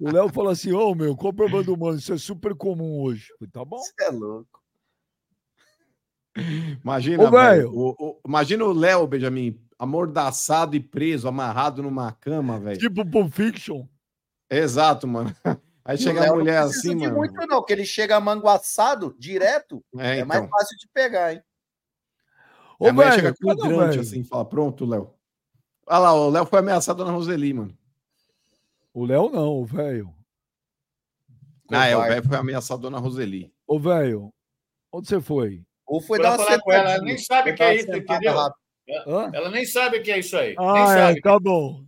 O 0.00 0.10
Léo 0.10 0.28
falou 0.30 0.50
assim: 0.50 0.72
Ô, 0.72 0.94
meu, 0.96 1.16
qual 1.16 1.32
o 1.32 1.36
problema 1.36 1.62
do 1.62 1.76
mano? 1.76 1.96
Isso 1.98 2.12
é 2.12 2.18
super 2.18 2.54
comum 2.56 3.00
hoje. 3.02 3.28
Falei, 3.38 3.50
tá 3.52 3.64
bom. 3.64 3.78
Você 3.78 3.92
é 4.00 4.10
louco. 4.10 4.60
Imagina, 6.82 7.22
Ô, 7.22 7.28
o- 7.70 7.94
o- 7.98 8.20
Imagina 8.26 8.64
o 8.64 8.72
Léo, 8.72 9.06
Benjamin, 9.06 9.56
amordaçado 9.84 10.74
e 10.76 10.80
preso, 10.80 11.28
amarrado 11.28 11.82
numa 11.82 12.12
cama, 12.12 12.58
velho. 12.58 12.78
Tipo 12.78 13.08
Pulp 13.08 13.32
Fiction. 13.32 13.86
Exato, 14.50 15.06
mano. 15.06 15.34
Aí 15.84 15.96
O 15.96 15.98
chega 15.98 16.22
a 16.24 16.26
não 16.28 16.36
mulher 16.36 16.62
precisa 16.62 16.88
assim, 16.92 16.96
mano. 16.96 17.16
muito, 17.16 17.46
não, 17.46 17.62
que 17.62 17.72
ele 17.72 17.84
chega 17.84 18.18
manguaçado 18.18 19.14
direto. 19.18 19.84
É, 19.98 20.18
É, 20.20 20.24
mais 20.24 20.40
então. 20.42 20.50
fácil 20.58 20.76
de 20.78 20.88
pegar, 20.92 21.34
hein? 21.34 21.42
Ô, 22.78 22.88
a 22.88 22.92
mulher 22.92 23.10
velho, 23.10 23.22
chega 23.22 23.34
com 23.40 23.50
o 23.52 23.78
velho? 23.78 24.00
assim, 24.00 24.24
fala, 24.24 24.44
pronto, 24.44 24.84
Léo. 24.86 25.14
Olha 25.86 25.98
lá, 25.98 26.14
o 26.14 26.30
Léo 26.30 26.46
foi 26.46 26.58
ameaçado 26.58 27.04
na 27.04 27.10
Roseli, 27.12 27.52
mano. 27.52 27.76
O 28.94 29.04
Léo 29.04 29.28
não, 29.28 29.60
o 29.60 29.64
velho. 29.64 30.14
Ah, 31.70 31.86
é, 31.86 31.96
o 31.96 32.02
velho 32.02 32.24
foi 32.26 32.36
ameaçado 32.36 32.90
na 32.90 32.98
Roseli. 32.98 33.52
Ô, 33.66 33.78
velho, 33.78 34.32
onde 34.92 35.08
você 35.08 35.20
foi? 35.20 35.64
Ou 35.86 36.00
foi 36.00 36.18
Foi 36.18 36.22
dar 36.22 36.38
uma 36.38 36.60
com 36.60 36.72
ela, 36.72 36.98
nem 36.98 37.18
sabe 37.18 37.50
Foi 37.50 37.56
que 37.56 37.62
é 37.62 37.76
isso, 37.76 37.86
sentada 37.86 38.14
entendeu? 38.16 38.54
Hã? 39.06 39.30
Ela 39.32 39.50
nem 39.50 39.64
sabe 39.64 39.98
o 39.98 40.02
que 40.02 40.10
é 40.12 40.18
isso 40.18 40.36
aí. 40.36 40.54
nem 40.56 40.56
Ah, 40.58 40.86
sabe. 40.86 41.18
é, 41.18 41.22
tá 41.22 41.38
bom. 41.38 41.84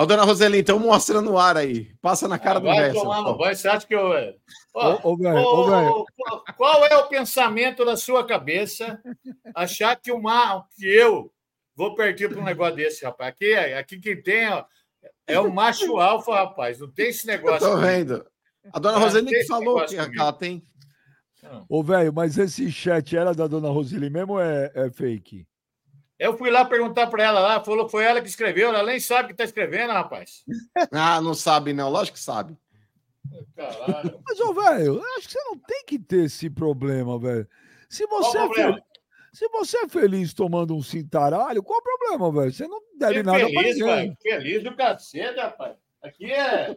Ó, 0.00 0.06
dona 0.06 0.22
Roseli, 0.22 0.58
então 0.58 0.78
mostra 0.78 1.20
no 1.20 1.36
ar 1.36 1.56
aí. 1.56 1.92
Passa 2.00 2.28
na 2.28 2.38
cara 2.38 2.58
Ah, 2.58 2.60
do 2.60 2.66
vai 2.66 2.76
resto. 2.76 3.00
tomar 3.00 3.22
no 3.22 3.36
banho. 3.36 3.56
Você 3.56 3.66
acha 3.68 3.84
que 3.86 3.94
eu. 3.94 4.12
Ó, 4.72 4.94
Ô, 5.02 5.12
ô, 5.12 5.16
velho, 5.16 5.36
ô, 5.38 5.66
velho. 5.70 6.04
qual- 6.16 6.44
qual 6.56 6.86
é 6.86 6.96
o 6.98 7.08
pensamento 7.08 7.84
da 7.84 7.96
sua 7.96 8.24
cabeça 8.24 9.00
achar 9.54 9.96
que, 9.96 10.12
uma, 10.12 10.64
que 10.76 10.86
eu 10.86 11.32
vou 11.74 11.96
partir 11.96 12.28
para 12.28 12.40
um 12.40 12.44
negócio 12.44 12.76
desse, 12.76 13.04
rapaz? 13.04 13.30
Aqui, 13.30 13.52
aqui 13.54 13.98
quem 13.98 14.22
tem 14.22 14.48
ó, 14.48 14.64
é 15.26 15.40
o 15.40 15.52
macho 15.52 15.98
alfa, 15.98 16.32
rapaz. 16.32 16.78
Não 16.78 16.88
tem 16.90 17.08
esse 17.08 17.26
Eu 17.28 17.32
negócio. 17.32 17.58
tô 17.58 17.70
comigo. 17.74 17.86
vendo. 17.86 18.26
A 18.72 18.78
dona 18.78 18.98
Ah, 18.98 19.00
Roseli 19.00 19.30
que 19.30 19.44
falou 19.46 19.84
que 19.84 19.96
ela 19.96 20.32
tem. 20.32 20.62
Ô, 21.68 21.82
velho, 21.82 22.12
mas 22.12 22.38
esse 22.38 22.70
chat 22.70 23.16
era 23.16 23.34
da 23.34 23.46
dona 23.46 23.68
Roseli 23.68 24.08
mesmo 24.10 24.34
ou 24.34 24.40
é, 24.40 24.70
é 24.74 24.90
fake? 24.90 25.46
Eu 26.18 26.36
fui 26.36 26.50
lá 26.50 26.64
perguntar 26.64 27.06
para 27.06 27.22
ela 27.24 27.40
lá, 27.40 27.62
falou 27.62 27.84
que 27.86 27.92
foi 27.92 28.04
ela 28.04 28.20
que 28.20 28.28
escreveu, 28.28 28.70
ela 28.70 28.82
nem 28.82 28.98
sabe 28.98 29.24
o 29.24 29.26
que 29.28 29.32
está 29.34 29.44
escrevendo, 29.44 29.92
rapaz. 29.92 30.44
Ah, 30.92 31.20
não 31.20 31.34
sabe, 31.34 31.72
não. 31.72 31.88
Lógico 31.90 32.16
que 32.16 32.22
sabe. 32.22 32.56
Caralho. 33.54 34.20
Mas, 34.26 34.40
ô, 34.40 34.52
velho, 34.54 34.94
eu 34.96 35.02
acho 35.16 35.26
que 35.28 35.32
você 35.32 35.44
não 35.44 35.58
tem 35.58 35.84
que 35.84 35.98
ter 35.98 36.24
esse 36.24 36.48
problema, 36.50 37.18
velho. 37.18 37.46
Se 37.88 38.06
você, 38.06 38.32
Qual 38.32 38.42
é 38.42 38.46
o 38.46 38.48
problema? 38.50 38.72
fel- 38.74 38.84
se 39.32 39.48
você 39.50 39.78
é 39.78 39.88
feliz 39.88 40.32
tomando 40.34 40.74
um 40.74 40.82
cintaralho, 40.82 41.62
qual 41.62 41.78
o 41.78 41.82
problema, 41.82 42.32
velho? 42.40 42.52
Você 42.52 42.66
não 42.66 42.80
deve 42.98 43.22
nada 43.22 43.38
pra 43.40 43.48
feliz, 43.48 43.76
ninguém. 43.78 43.96
velho. 43.96 44.16
Feliz 44.20 44.62
do 44.64 44.74
cacete, 44.76 45.38
rapaz. 45.38 45.76
Aqui 46.02 46.32
é. 46.32 46.76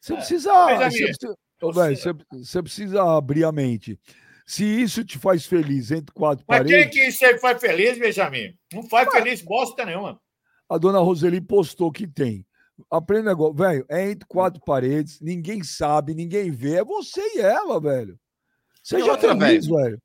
Você 0.00 0.14
É. 0.14 0.16
precisa. 0.16 0.66
Benjamin, 0.66 0.90
Você 0.90 1.04
precisa, 1.04 1.38
você- 1.60 1.80
velho, 1.80 1.96
precisa 2.62 3.02
abrir 3.02 3.44
a 3.44 3.52
mente. 3.52 3.98
Se 4.46 4.64
isso 4.64 5.04
te 5.04 5.16
faz 5.18 5.46
feliz 5.46 5.90
entre 5.92 6.12
quatro 6.12 6.44
Mas 6.48 6.58
quem 6.62 6.66
paredes, 6.70 6.92
que 6.98 7.06
isso 7.08 7.24
aí 7.24 7.38
faz 7.38 7.60
feliz, 7.60 7.98
Benjamin? 7.98 8.52
Não 8.72 8.82
faz 8.88 9.08
feliz 9.10 9.42
bosta 9.42 9.84
nenhuma. 9.84 10.20
a 10.68 10.78
dona 10.78 10.98
Roseli 11.00 11.40
postou 11.40 11.90
que 11.92 12.06
tem. 12.06 12.44
O 12.90 13.12
negócio, 13.22 13.54
velho. 13.54 13.84
É 13.88 14.10
entre 14.10 14.26
quatro 14.26 14.60
paredes, 14.64 15.20
ninguém 15.20 15.62
sabe, 15.62 16.14
ninguém 16.14 16.50
vê. 16.50 16.76
É 16.76 16.84
você 16.84 17.20
e 17.36 17.40
ela, 17.40 17.80
velho. 17.80 18.18
Seja 18.82 19.12
outra, 19.12 19.36
feliz, 19.36 19.66
velho. 19.66 20.00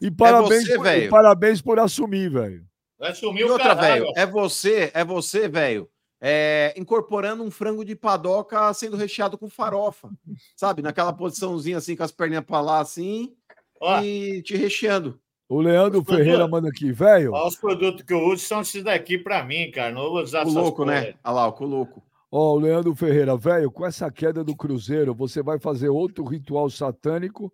E 0.00 0.10
parabéns, 0.10 0.64
você, 0.64 0.76
por, 0.76 0.82
velho. 0.84 1.04
e 1.04 1.08
parabéns 1.08 1.62
por 1.62 1.78
assumir, 1.78 2.30
velho. 2.30 2.64
Vai 2.98 3.14
sumir 3.14 3.42
E 3.42 3.44
o 3.44 3.52
outra, 3.52 3.76
caralho. 3.76 4.04
velho, 4.04 4.12
é 4.16 4.26
você, 4.26 4.90
é 4.94 5.04
você, 5.04 5.48
velho, 5.48 5.88
é, 6.20 6.74
incorporando 6.76 7.42
um 7.42 7.50
frango 7.50 7.84
de 7.84 7.94
padoca 7.94 8.72
sendo 8.74 8.96
recheado 8.96 9.36
com 9.36 9.48
farofa, 9.48 10.10
sabe? 10.56 10.82
Naquela 10.82 11.12
posiçãozinha 11.12 11.78
assim, 11.78 11.96
com 11.96 12.02
as 12.02 12.12
perninhas 12.12 12.44
pra 12.44 12.60
lá, 12.60 12.80
assim, 12.80 13.34
Ó, 13.80 14.00
e 14.00 14.42
te 14.42 14.56
recheando. 14.56 15.20
O 15.48 15.60
Leandro 15.60 16.02
Doutor. 16.02 16.16
Ferreira 16.16 16.48
manda 16.48 16.68
aqui, 16.68 16.90
velho. 16.90 17.32
os 17.32 17.56
produtos 17.56 18.02
que 18.02 18.12
eu 18.12 18.20
uso 18.26 18.42
são 18.44 18.62
esses 18.62 18.82
daqui 18.82 19.16
pra 19.16 19.44
mim, 19.44 19.70
cara. 19.70 19.92
Não 19.92 20.10
vou 20.10 20.22
usar 20.22 20.40
O 20.40 20.42
essas 20.42 20.54
louco, 20.54 20.84
né? 20.84 21.14
Olha 21.22 21.34
lá, 21.34 21.48
o 21.48 21.64
louco. 21.64 22.02
Ó, 22.30 22.54
o 22.54 22.58
Leandro 22.58 22.94
Ferreira, 22.94 23.36
velho, 23.36 23.70
com 23.70 23.86
essa 23.86 24.10
queda 24.10 24.42
do 24.42 24.56
Cruzeiro, 24.56 25.14
você 25.14 25.42
vai 25.42 25.60
fazer 25.60 25.88
outro 25.88 26.24
ritual 26.24 26.68
satânico 26.68 27.52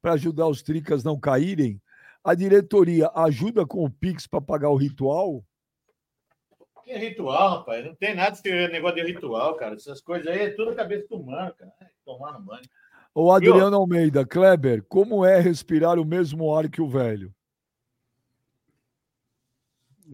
para 0.00 0.12
ajudar 0.12 0.46
os 0.46 0.62
tricas 0.62 1.02
não 1.02 1.18
caírem? 1.18 1.80
A 2.22 2.34
diretoria 2.34 3.10
ajuda 3.16 3.66
com 3.66 3.84
o 3.84 3.90
Pix 3.90 4.28
para 4.28 4.40
pagar 4.40 4.70
o 4.70 4.76
ritual? 4.76 5.44
Que 6.84 6.96
ritual, 6.96 7.58
rapaz? 7.58 7.84
Não 7.84 7.94
tem 7.94 8.14
nada 8.14 8.36
de 8.40 8.68
negócio 8.68 8.96
de 8.96 9.12
ritual, 9.12 9.56
cara. 9.56 9.74
Essas 9.74 10.00
coisas 10.00 10.26
aí 10.26 10.40
é 10.40 10.50
tudo 10.50 10.74
cabeça 10.74 11.06
do 11.08 11.16
humano, 11.16 11.54
cara. 11.54 11.72
Ai, 11.80 11.88
Tomar 12.04 12.32
no 12.32 12.40
banho. 12.40 12.62
O 13.14 13.30
Adriano 13.30 13.76
Almeida, 13.76 14.26
Kleber, 14.26 14.82
como 14.88 15.24
é 15.24 15.38
respirar 15.38 15.98
o 15.98 16.04
mesmo 16.04 16.54
ar 16.54 16.68
que 16.68 16.80
o 16.80 16.88
velho? 16.88 17.32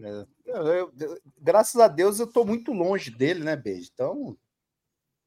É, 0.01 0.25
eu- 0.45 0.93
eu- 0.99 1.21
graças 1.37 1.79
a 1.79 1.87
Deus 1.87 2.19
eu 2.19 2.27
tô 2.27 2.45
muito 2.45 2.71
longe 2.71 3.09
dele, 3.09 3.43
né, 3.43 3.55
Beijo? 3.55 3.89
Então. 3.93 4.37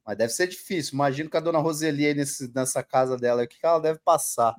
Mas 0.05 0.19
deve 0.19 0.33
ser 0.33 0.49
difícil. 0.49 0.95
Imagino 0.95 1.31
que 1.31 1.37
a 1.37 1.41
dona 1.41 1.59
Roseli 1.59 2.07
aí 2.07 2.15
nesse, 2.15 2.53
nessa 2.55 2.83
casa 2.83 3.17
dela, 3.17 3.43
o 3.45 3.49
que 3.49 3.57
ela 3.63 3.79
deve 3.79 3.99
passar? 4.01 4.55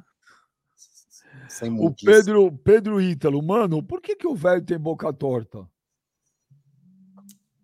Sem 1.49 1.77
O. 1.80 1.93
Pedro, 1.93 2.51
Pedro 2.51 3.01
Ítalo, 3.01 3.41
mano, 3.41 3.84
por 3.84 4.01
que, 4.01 4.15
que 4.15 4.27
o 4.27 4.35
velho 4.35 4.64
tem 4.64 4.77
boca 4.77 5.11
torta? 5.11 5.68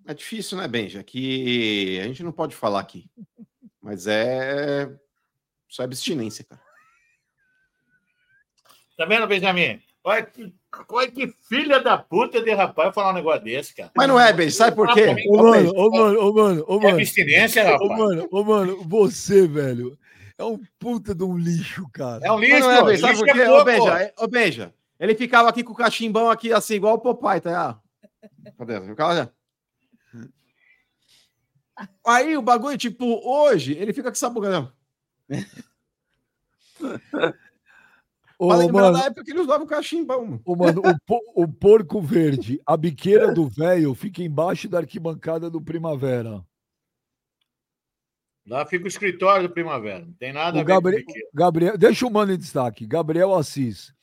É 0.10 0.14
difícil, 0.15 0.57
né, 0.57 0.68
Benja? 0.68 1.03
Que 1.03 1.99
a 2.02 2.07
gente 2.07 2.23
não 2.23 2.31
pode 2.31 2.56
falar 2.56 2.80
aqui. 2.80 3.07
Mas 3.80 4.07
é. 4.07 4.91
Só 5.68 5.84
abstinência, 5.84 6.44
cara. 6.44 6.60
Tá 8.98 9.06
vendo, 9.06 9.27
Benjamin? 9.27 9.80
Olha 10.03 10.23
que, 10.23 10.52
olha 10.90 11.11
que 11.11 11.31
filha 11.48 11.80
da 11.80 11.95
puta 11.95 12.41
de 12.41 12.52
rapaz 12.52 12.91
falar 12.95 13.11
um 13.11 13.14
negócio 13.14 13.44
desse, 13.44 13.76
cara. 13.76 13.91
Mas 13.95 14.07
não 14.07 14.19
é, 14.19 14.34
Benja, 14.34 14.56
sabe 14.56 14.76
por 14.76 14.91
quê? 14.91 15.06
Ô, 15.27 15.38
Ô, 15.38 15.44
mano, 15.44 15.73
ô, 15.76 15.91
mano, 15.91 16.19
ô, 16.19 16.34
mano, 16.34 16.65
ô, 16.68 16.73
É 16.73 16.80
mano. 16.81 16.95
abstinência, 16.95 17.64
Ô, 17.64 17.72
rapaz. 17.73 17.99
mano, 17.99 18.27
ô, 18.31 18.44
mano, 18.44 18.84
você, 18.86 19.48
velho, 19.48 19.95
é 20.40 20.44
um 20.44 20.60
puta 20.80 21.14
de 21.14 21.23
um 21.23 21.38
lixo, 21.38 21.88
cara. 21.94 22.26
É 22.26 22.31
um 22.31 22.40
Mas 22.40 22.49
lixo, 22.49 22.61
não 22.61 22.72
é, 22.72 22.84
Benja, 22.84 23.02
sabe 23.02 23.14
lixo 23.14 23.26
por 23.27 23.34
quê? 23.36 23.41
é 23.41 23.52
Ô. 23.52 23.64
Benja, 23.64 24.02
é- 24.02 24.14
ô, 24.18 24.27
Benja, 24.27 24.73
ele 24.99 25.14
ficava 25.14 25.49
aqui 25.49 25.64
com 25.64 25.73
o 25.73 25.76
cachimbão 25.76 26.31
aqui, 26.31 26.52
assim, 26.52 26.73
igual 26.73 26.95
o 26.95 26.99
Popeye, 26.99 27.41
tá? 27.41 27.80
Cadê? 28.57 28.81
Ficava. 28.90 29.31
Aí 32.06 32.36
o 32.36 32.41
bagulho, 32.41 32.77
tipo, 32.77 33.06
hoje, 33.26 33.73
ele 33.73 33.94
fica 33.94 34.10
com 34.10 34.14
essa 34.15 34.30
boca. 34.30 34.49
né? 35.30 35.45
Ô, 38.38 38.48
mano, 38.69 38.94
da 38.94 39.06
época 39.06 39.23
que 39.23 39.31
ele 39.31 39.41
usava 39.41 39.64
o 39.64 39.68
cachimbão. 39.68 40.26
mano. 40.26 40.41
ô, 40.45 40.56
mano, 40.56 40.81
o, 40.81 40.99
po- 41.06 41.34
o 41.36 41.48
porco 41.48 42.02
verde, 42.02 42.61
a 42.65 42.77
biqueira 42.77 43.34
do 43.34 43.48
velho 43.48 43.94
fica 43.94 44.23
embaixo 44.23 44.69
da 44.69 44.77
arquibancada 44.80 45.49
do 45.49 45.61
Primavera. 45.61 46.41
Lá 48.48 48.65
fica 48.65 48.86
o 48.86 48.88
escritório 48.88 49.48
do 49.48 49.53
Primavera. 49.53 50.06
Não 50.06 50.14
tem 50.14 50.31
nada 50.34 50.57
O 50.57 50.61
a 50.61 50.64
ver 50.64 50.68
Gabriel, 50.68 51.03
com. 51.06 51.14
Gabriel, 51.34 51.77
deixa 51.77 52.07
o 52.07 52.11
mano 52.11 52.31
em 52.31 52.38
destaque. 52.38 52.88
Gabriel 52.88 53.36
Assis. 53.36 53.94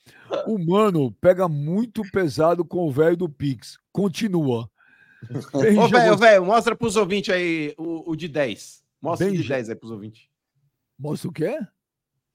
O 0.45 0.57
mano 0.57 1.11
pega 1.13 1.49
muito 1.49 2.01
pesado 2.11 2.63
com 2.63 2.87
o 2.87 2.91
velho 2.91 3.17
do 3.17 3.27
Pix. 3.27 3.77
Continua. 3.91 4.69
Benja, 5.61 5.81
Ô, 5.81 5.87
velho, 5.87 6.17
velho, 6.17 6.45
mostra 6.45 6.75
pros 6.75 6.95
ouvintes 6.95 7.33
aí 7.33 7.73
o, 7.77 8.11
o 8.11 8.15
de 8.15 8.27
10. 8.27 8.83
Mostra 9.01 9.27
o 9.27 9.31
de 9.31 9.37
Benja. 9.37 9.53
10 9.55 9.69
aí 9.69 9.75
pros 9.75 9.91
ouvintes. 9.91 10.27
Mostra 10.97 11.29
o 11.29 11.33
quê? 11.33 11.59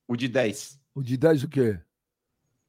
O 0.06 0.16
de 0.16 0.28
10. 0.28 0.80
O 0.94 1.02
de 1.02 1.16
10 1.16 1.44
o 1.44 1.48
quê? 1.48 1.78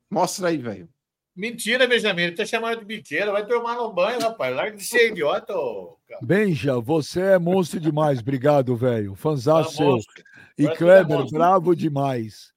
Mostra 0.09 0.49
aí, 0.49 0.57
velho. 0.57 0.89
Mentira, 1.35 1.87
Benjamin. 1.87 2.23
Ele 2.23 2.35
tá 2.35 2.45
chamando 2.45 2.79
de 2.79 2.85
biqueira. 2.85 3.31
Vai 3.31 3.45
tomar 3.45 3.75
no 3.75 3.91
banho, 3.91 4.19
rapaz. 4.19 4.55
Larga 4.55 4.77
de 4.77 4.83
ser 4.83 5.11
idiota, 5.11 5.55
ô, 5.55 5.97
cara. 6.07 6.21
Benja, 6.23 6.79
você 6.79 7.21
é 7.21 7.39
monstro 7.39 7.79
demais. 7.79 8.19
Obrigado, 8.19 8.75
velho. 8.75 9.15
Tá 9.15 9.63
seu. 9.63 9.85
monstro. 9.85 10.23
E 10.57 10.67
que 10.67 10.75
Kleber, 10.75 11.19
é 11.19 11.25
bravo 11.31 11.75
demais. 11.75 12.53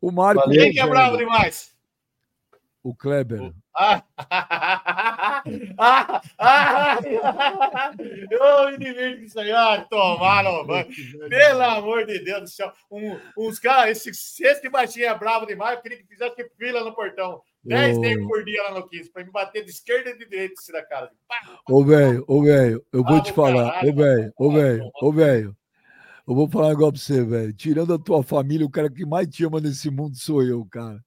O 0.00 0.12
Marco. 0.12 0.48
Quem 0.50 0.72
que 0.72 0.80
é 0.80 0.86
bravo 0.86 1.16
demais? 1.16 1.75
O 2.86 2.94
Kleber. 2.94 3.52
Ah! 3.76 4.00
ah! 5.76 6.22
Ah! 6.38 7.00
Eu 8.30 8.70
me 8.70 8.78
divirto 8.78 9.18
com 9.18 9.24
isso 9.24 9.40
aí. 9.40 9.50
Ah, 9.50 9.84
tomar 9.90 10.44
no 10.44 10.64
banho. 10.64 10.86
Pelo 11.28 11.62
amor 11.62 12.06
de 12.06 12.20
Deus 12.20 12.42
do 12.42 12.48
céu. 12.48 12.72
Um- 12.88 13.18
uns 13.36 13.58
caras, 13.58 14.06
esse, 14.06 14.14
se 14.14 14.46
esse 14.46 14.68
baixinho 14.68 15.06
é 15.06 15.18
bravo 15.18 15.46
demais, 15.46 15.74
eu 15.74 15.82
queria 15.82 15.98
que 15.98 16.06
fizesse 16.06 16.48
fila 16.56 16.84
no 16.84 16.94
portão. 16.94 17.42
10 17.64 17.98
Ô. 17.98 18.00
negros 18.02 18.28
por 18.28 18.44
dia 18.44 18.62
lá 18.62 18.74
no 18.78 18.88
15, 18.88 19.10
pra 19.10 19.24
me 19.24 19.32
bater 19.32 19.64
de 19.64 19.70
esquerda 19.72 20.10
e 20.10 20.18
de 20.18 20.28
direita 20.28 20.54
esse 20.60 20.70
da 20.70 20.86
cara. 20.86 21.10
Ô, 21.68 21.84
velho, 21.84 22.24
ô, 22.28 22.44
velho, 22.44 22.86
eu 22.92 23.02
vou 23.02 23.16
Ah, 23.16 23.20
te 23.20 23.32
falar. 23.32 23.84
Ô, 23.84 23.92
velho, 23.92 24.32
ô, 24.38 24.52
velho, 24.52 24.90
ô, 25.02 25.12
velho. 25.12 25.56
Eu 26.28 26.36
vou 26.36 26.48
falar 26.48 26.68
negócio 26.68 26.92
pra 26.92 27.00
você, 27.00 27.24
velho. 27.24 27.52
Tirando 27.52 27.94
a 27.94 27.98
tua 27.98 28.22
família, 28.22 28.64
o 28.64 28.70
cara 28.70 28.88
que 28.88 29.04
mais 29.04 29.26
te 29.26 29.44
ama 29.44 29.60
nesse 29.60 29.90
mundo 29.90 30.16
sou 30.16 30.40
eu, 30.40 30.64
cara. 30.66 31.04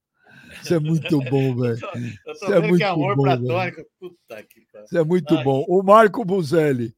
Isso 0.61 0.73
é 0.73 0.79
muito 0.79 1.19
bom, 1.29 1.55
velho. 1.57 1.79
Eu 1.79 1.81
tô 2.23 2.31
Isso 2.31 2.45
é 2.45 2.49
vendo 2.49 2.61
que 2.61 2.69
muito 2.69 2.83
é 2.83 2.87
amor 2.87 3.15
bom, 3.15 3.23
platônico. 3.23 3.85
Puta 3.99 4.43
que 4.43 4.61
pariu. 4.71 4.85
Isso 4.85 4.97
é 4.97 5.03
muito 5.03 5.35
Ai. 5.35 5.43
bom. 5.43 5.65
O 5.67 5.81
Marco 5.83 6.25
Buzelli. 6.25 6.95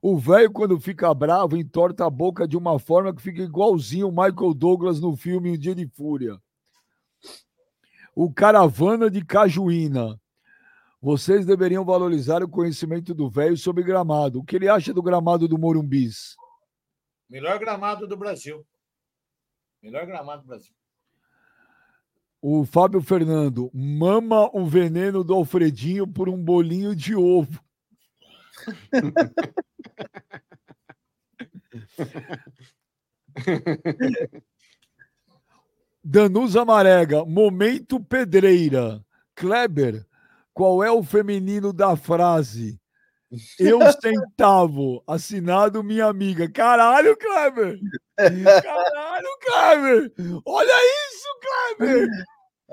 O 0.00 0.18
velho, 0.18 0.52
quando 0.52 0.78
fica 0.78 1.12
bravo, 1.14 1.56
entorta 1.56 2.04
a 2.04 2.10
boca 2.10 2.46
de 2.46 2.56
uma 2.56 2.78
forma 2.78 3.14
que 3.14 3.22
fica 3.22 3.42
igualzinho 3.42 4.08
o 4.08 4.10
Michael 4.10 4.52
Douglas 4.52 5.00
no 5.00 5.16
filme 5.16 5.50
Um 5.52 5.58
Dia 5.58 5.74
de 5.74 5.86
Fúria. 5.88 6.38
O 8.14 8.32
Caravana 8.32 9.10
de 9.10 9.24
Cajuína. 9.24 10.20
Vocês 11.00 11.44
deveriam 11.44 11.84
valorizar 11.84 12.42
o 12.42 12.48
conhecimento 12.48 13.14
do 13.14 13.28
velho 13.28 13.56
sobre 13.56 13.82
gramado. 13.82 14.40
O 14.40 14.44
que 14.44 14.56
ele 14.56 14.68
acha 14.68 14.92
do 14.92 15.02
gramado 15.02 15.48
do 15.48 15.58
Morumbis? 15.58 16.36
Melhor 17.28 17.58
gramado 17.58 18.06
do 18.06 18.16
Brasil. 18.16 18.64
Melhor 19.82 20.06
gramado 20.06 20.42
do 20.42 20.48
Brasil. 20.48 20.74
O 22.46 22.66
Fábio 22.66 23.00
Fernando. 23.00 23.70
Mama 23.72 24.50
o 24.52 24.66
veneno 24.66 25.24
do 25.24 25.32
Alfredinho 25.32 26.06
por 26.06 26.28
um 26.28 26.36
bolinho 26.36 26.94
de 26.94 27.16
ovo. 27.16 27.58
Danusa 36.04 36.66
Marega, 36.66 37.24
momento 37.24 37.98
pedreira. 37.98 39.02
Kleber, 39.34 40.04
qual 40.52 40.84
é 40.84 40.90
o 40.90 41.02
feminino 41.02 41.72
da 41.72 41.96
frase? 41.96 42.78
Eu 43.58 43.80
centavo, 43.90 45.02
assinado 45.06 45.82
minha 45.82 46.04
amiga. 46.04 46.46
Caralho, 46.46 47.16
Kleber! 47.16 47.78
Caralho, 48.62 49.28
Kleber! 49.40 50.12
Olha 50.44 50.74
isso, 51.08 51.26
Kleber! 51.78 52.06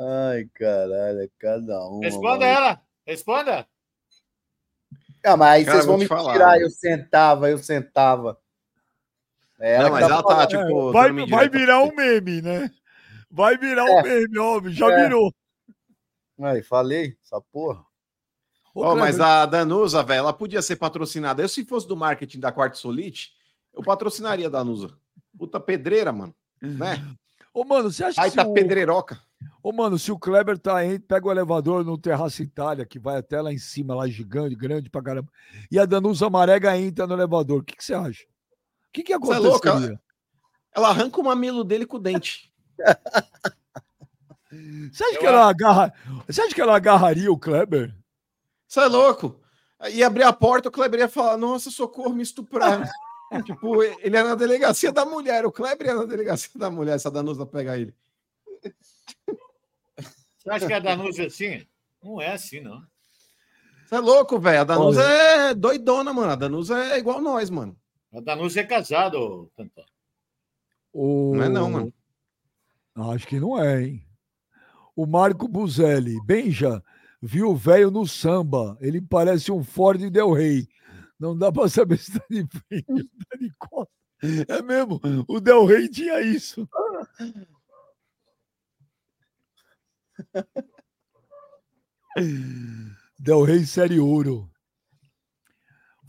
Ai, 0.03 0.45
caralho, 0.55 1.19
é 1.21 1.29
cada 1.37 1.87
um. 1.87 1.99
Responda 1.99 2.45
ela. 2.45 2.81
Responda. 3.05 3.67
Ah, 5.23 5.37
mas 5.37 5.49
aí 5.59 5.65
Cara, 5.65 5.77
vocês 5.77 5.85
vão 5.85 5.97
me 5.99 6.07
falar, 6.07 6.33
tirar, 6.33 6.47
mano. 6.51 6.61
eu 6.61 6.69
sentava, 6.71 7.49
eu 7.51 7.57
sentava. 7.59 8.39
É 9.59 9.77
Não, 9.77 9.91
mas 9.91 10.03
ela 10.03 10.23
tá, 10.23 10.29
falando. 10.29 10.47
tipo, 10.47 10.91
vai, 10.91 11.09
dando 11.09 11.27
vai 11.29 11.45
indireta. 11.45 11.57
virar 11.59 11.83
um 11.83 11.93
meme, 11.95 12.41
né? 12.41 12.71
Vai 13.29 13.57
virar 13.57 13.83
um 13.85 13.99
É. 13.99 14.03
meme, 14.03 14.39
óbvio, 14.39 14.71
já 14.71 14.91
É. 14.91 15.03
virou. 15.03 15.31
Aí, 16.41 16.63
falei, 16.63 17.15
essa 17.23 17.39
porra. 17.39 17.85
Ô, 18.73 18.81
Ó, 18.83 18.95
mas 18.95 19.19
a 19.19 19.45
Danusa, 19.45 20.01
velho, 20.01 20.19
ela 20.19 20.33
podia 20.33 20.61
ser 20.63 20.77
patrocinada. 20.77 21.43
Eu, 21.43 21.49
se 21.49 21.63
fosse 21.63 21.87
do 21.87 21.95
marketing 21.95 22.39
da 22.39 22.51
Quarto 22.51 22.79
Solite, 22.79 23.33
eu 23.73 23.83
patrocinaria 23.83 24.47
a 24.47 24.49
Danusa. 24.49 24.97
Puta 25.37 25.59
pedreira, 25.59 26.11
mano. 26.11 26.33
Né? 26.59 27.05
Ô, 27.53 27.63
mano, 27.63 27.91
você 27.91 28.03
acha 28.05 28.15
que 28.15 28.21
Aí 28.21 28.31
tá 28.31 28.43
o... 28.47 28.53
pedreiroca. 28.53 29.21
Ô, 29.63 29.71
mano, 29.71 29.97
se 29.99 30.11
o 30.11 30.17
Kleber 30.17 30.57
tá 30.57 30.77
aí, 30.77 30.97
pega 30.99 31.27
o 31.27 31.31
elevador 31.31 31.85
no 31.85 31.97
Terraço 31.97 32.41
Itália, 32.41 32.85
que 32.85 32.97
vai 32.97 33.17
até 33.17 33.41
lá 33.41 33.53
em 33.53 33.57
cima, 33.57 33.95
lá 33.95 34.07
gigante, 34.07 34.55
grande 34.55 34.89
pra 34.89 35.01
caramba, 35.01 35.31
e 35.69 35.77
a 35.77 35.85
Danusa 35.85 36.29
Marega 36.29 36.77
entra 36.77 37.05
no 37.05 37.13
elevador, 37.13 37.59
o 37.59 37.63
que, 37.63 37.75
que 37.75 37.83
você 37.83 37.93
acha? 37.93 38.23
O 38.23 38.91
que, 38.93 39.03
que 39.03 39.17
Você 39.17 39.33
é 39.33 39.39
louco, 39.39 39.67
aconteceria? 39.67 40.01
Ela 40.75 40.89
arranca 40.89 41.19
o 41.19 41.23
mamilo 41.23 41.63
dele 41.63 41.85
com 41.85 41.97
o 41.97 41.99
dente. 41.99 42.51
Você 44.91 45.03
acha 45.05 45.15
Eu 45.15 45.19
que 45.19 45.25
ela 45.25 45.47
agarra... 45.47 45.93
Você 46.27 46.41
acha 46.41 46.53
que 46.53 46.59
ela 46.59 46.75
agarraria 46.75 47.31
o 47.31 47.37
Kleber? 47.37 47.95
Você 48.67 48.81
é 48.81 48.85
louco? 48.85 49.39
E 49.89 50.03
abrir 50.03 50.23
a 50.23 50.33
porta, 50.33 50.69
o 50.69 50.71
Kleber 50.71 50.99
ia 50.99 51.09
falar: 51.09 51.37
Nossa, 51.37 51.71
socorro, 51.71 52.13
me 52.13 52.21
estupraram. 52.21 52.85
tipo, 53.45 53.81
ele 53.81 54.15
é 54.15 54.23
na 54.23 54.35
delegacia 54.35 54.91
da 54.91 55.05
mulher. 55.05 55.45
O 55.45 55.51
Kleber 55.51 55.89
é 55.89 55.93
na 55.93 56.05
delegacia 56.05 56.51
da 56.55 56.69
mulher, 56.69 56.99
se 56.99 57.07
a 57.07 57.11
Danusa 57.11 57.45
pegar 57.45 57.77
ele. 57.77 57.93
Você 60.37 60.49
acha 60.49 60.67
que 60.67 60.73
a 60.73 60.79
Danusa 60.79 61.23
é 61.23 61.25
assim? 61.27 61.65
Não 62.03 62.19
é 62.19 62.31
assim, 62.31 62.61
não. 62.61 62.83
Você 63.85 63.95
é 63.95 63.99
louco, 63.99 64.39
velho. 64.39 64.61
A 64.61 64.63
Danusa 64.63 65.03
é 65.03 65.53
doidona, 65.53 66.11
mano. 66.13 66.31
A 66.31 66.35
Danusa 66.35 66.77
é 66.77 66.97
igual 66.97 67.21
nós, 67.21 67.49
mano. 67.49 67.77
A 68.13 68.19
Danusa 68.19 68.61
é 68.61 68.63
casada, 68.63 69.19
ô, 69.19 69.51
Tantão. 69.55 69.85
O... 70.93 71.35
Não 71.35 71.43
é 71.43 71.49
não, 71.49 71.69
mano. 71.69 71.93
Acho 72.95 73.27
que 73.27 73.39
não 73.39 73.61
é, 73.61 73.83
hein? 73.83 74.05
O 74.95 75.05
Marco 75.05 75.47
Buzelli. 75.47 76.19
Benja, 76.25 76.83
viu 77.21 77.49
o 77.49 77.55
velho 77.55 77.91
no 77.91 78.05
samba. 78.07 78.77
Ele 78.81 79.01
parece 79.01 79.51
um 79.51 79.63
Ford 79.63 80.09
Del 80.09 80.33
Rey. 80.33 80.67
Não 81.19 81.37
dá 81.37 81.51
pra 81.51 81.69
saber 81.69 81.97
se 81.99 82.17
tá 82.17 82.25
de 82.29 82.45
frente 82.47 82.85
ou 82.89 82.97
tá 82.97 83.37
de 83.39 83.51
costas. 83.57 84.01
É 84.47 84.61
mesmo, 84.61 84.99
o 85.27 85.39
Del 85.39 85.65
Rey 85.65 85.87
tinha 85.89 86.21
isso. 86.21 86.67
Del 93.19 93.43
Rey 93.45 93.65
Série 93.65 93.99
Ouro. 93.99 94.49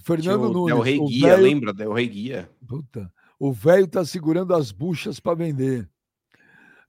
Fernando 0.04 0.22
Tinha 0.22 0.36
o 0.48 0.52
Nunes. 0.52 0.74
Del 0.74 0.82
Rey 0.82 0.98
o 0.98 1.06
Guia, 1.06 1.28
velho- 1.36 1.42
lembra? 1.42 1.72
Del 1.72 1.92
Rey 1.92 2.08
Guia. 2.08 2.50
Puta. 2.66 3.12
O 3.38 3.52
velho 3.52 3.86
tá 3.88 4.04
segurando 4.04 4.54
as 4.54 4.72
buchas 4.72 5.20
para 5.20 5.34
vender. 5.36 5.88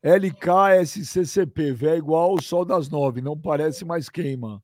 LKSCCP, 0.01 1.71
velho 1.71 1.97
igual 1.97 2.31
ao 2.31 2.41
sol 2.41 2.65
das 2.65 2.89
nove, 2.89 3.21
não 3.21 3.39
parece 3.39 3.85
mais 3.85 4.09
queima. 4.09 4.61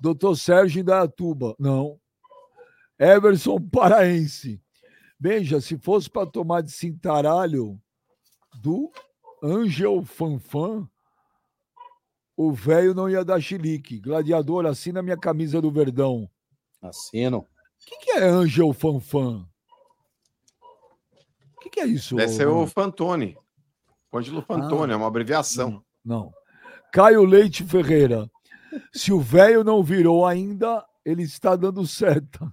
Doutor 0.00 0.36
Sérgio 0.36 0.80
Indaiatuba, 0.80 1.54
não. 1.58 2.00
Everson 2.98 3.60
Paraense. 3.60 4.60
Beija, 5.18 5.60
se 5.60 5.78
fosse 5.78 6.08
para 6.10 6.26
tomar 6.26 6.62
de 6.62 6.72
cintaralho 6.72 7.80
do 8.62 8.90
Angel 9.42 10.02
Fanfan, 10.04 10.88
o 12.42 12.50
velho 12.52 12.94
não 12.94 13.06
ia 13.06 13.22
dar 13.22 13.38
chilique. 13.38 14.00
Gladiador, 14.00 14.64
assina 14.64 15.02
minha 15.02 15.16
camisa 15.16 15.60
do 15.60 15.70
Verdão. 15.70 16.26
Assino. 16.80 17.40
O 17.40 17.46
que, 17.84 17.98
que 17.98 18.10
é 18.12 18.24
Angel 18.24 18.72
Fanfan? 18.72 19.46
O 21.54 21.60
que, 21.60 21.68
que 21.68 21.80
é 21.80 21.86
isso? 21.86 22.16
Deve 22.16 22.32
ser 22.32 22.48
o 22.48 22.66
Fantoni. 22.66 23.36
Ângelo 24.10 24.40
Fantoni, 24.40 24.94
é 24.94 24.96
uma 24.96 25.06
abreviação. 25.06 25.84
Não. 26.02 26.32
Caio 26.90 27.26
Leite 27.26 27.62
Ferreira. 27.62 28.26
Se 28.90 29.12
o 29.12 29.20
velho 29.20 29.62
não 29.62 29.82
virou 29.82 30.26
ainda, 30.26 30.82
ele 31.04 31.24
está 31.24 31.54
dando 31.54 31.86
certo. 31.86 32.50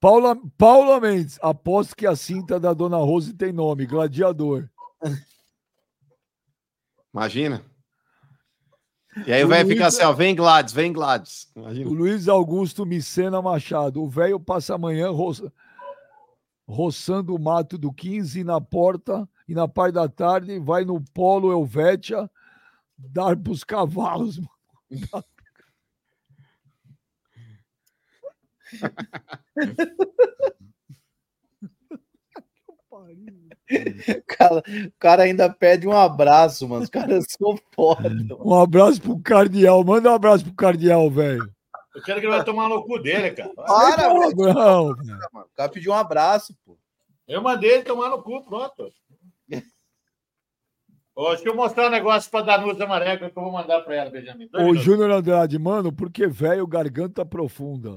Paula, 0.00 0.34
Paula 0.56 0.98
Mendes, 0.98 1.38
aposto 1.42 1.94
que 1.94 2.06
a 2.06 2.16
cinta 2.16 2.58
da 2.58 2.72
Dona 2.72 2.96
Rose 2.96 3.34
tem 3.34 3.52
nome, 3.52 3.84
Gladiador. 3.84 4.66
Imagina. 7.18 7.64
E 9.26 9.32
aí 9.32 9.42
o 9.42 9.46
O 9.46 9.48
velho 9.48 9.68
fica 9.68 9.82
Luiz- 9.82 9.94
assim, 9.96 10.04
ó, 10.06 10.12
vem 10.12 10.34
Gladys, 10.36 10.72
vem 10.72 10.92
Gladys. 10.92 11.50
O 11.56 11.60
Imagina. 11.60 11.90
Luiz 11.90 12.28
Augusto 12.28 12.86
Micena 12.86 13.42
Machado. 13.42 14.00
O 14.02 14.08
velho 14.08 14.38
passa 14.38 14.76
amanhã 14.76 15.10
ro- 15.10 15.50
roçando 16.68 17.34
o 17.34 17.38
mato 17.38 17.76
do 17.76 17.92
15 17.92 18.44
na 18.44 18.60
porta 18.60 19.28
e 19.48 19.54
na 19.54 19.66
parte 19.66 19.94
da 19.94 20.08
tarde 20.08 20.60
vai 20.60 20.84
no 20.84 21.02
Polo 21.12 21.50
Helvétia 21.50 22.30
dar 22.96 23.36
pros 23.36 23.64
cavalos. 23.64 24.38
O 24.38 24.46
cara, 34.26 34.62
o 34.86 34.92
cara 34.98 35.22
ainda 35.24 35.48
pede 35.50 35.86
um 35.86 35.92
abraço, 35.92 36.68
mano. 36.68 36.82
Os 36.82 36.90
caras 36.90 37.26
são 37.28 37.58
foda. 37.74 38.08
mano. 38.08 38.38
Um 38.44 38.54
abraço 38.54 39.00
pro 39.00 39.18
Cardeal. 39.20 39.84
Manda 39.84 40.10
um 40.10 40.14
abraço 40.14 40.44
pro 40.44 40.54
Cardeal, 40.54 41.10
velho. 41.10 41.52
Eu 41.94 42.02
quero 42.02 42.20
que 42.20 42.26
ele 42.26 42.34
vai 42.34 42.44
tomar 42.44 42.68
no 42.68 42.84
cu 42.84 42.98
dele, 42.98 43.30
cara. 43.32 43.52
Para, 43.54 44.08
velho. 44.08 44.36
mano. 44.36 45.46
O 45.46 45.56
cara 45.56 45.68
pediu 45.68 45.92
um 45.92 45.96
abraço, 45.96 46.56
pô. 46.64 46.78
Eu 47.26 47.42
mandei 47.42 47.70
ele 47.70 47.82
tomar 47.82 48.08
no 48.08 48.22
cu, 48.22 48.42
pronto. 48.44 48.90
Ô, 51.14 51.30
deixa 51.30 51.48
eu 51.48 51.56
mostrar 51.56 51.88
um 51.88 51.90
negócio 51.90 52.30
pra 52.30 52.42
Danusa 52.42 52.86
Mareca 52.86 53.28
que 53.28 53.36
eu 53.36 53.42
vou 53.42 53.50
mandar 53.50 53.80
pra 53.80 53.96
ela, 53.96 54.08
Benjamin. 54.08 54.48
Ô. 54.54 54.72
Júnior 54.76 55.10
Andrade, 55.10 55.58
mano, 55.58 55.92
porque 55.92 56.28
velho, 56.28 56.64
garganta 56.64 57.26
profunda. 57.26 57.96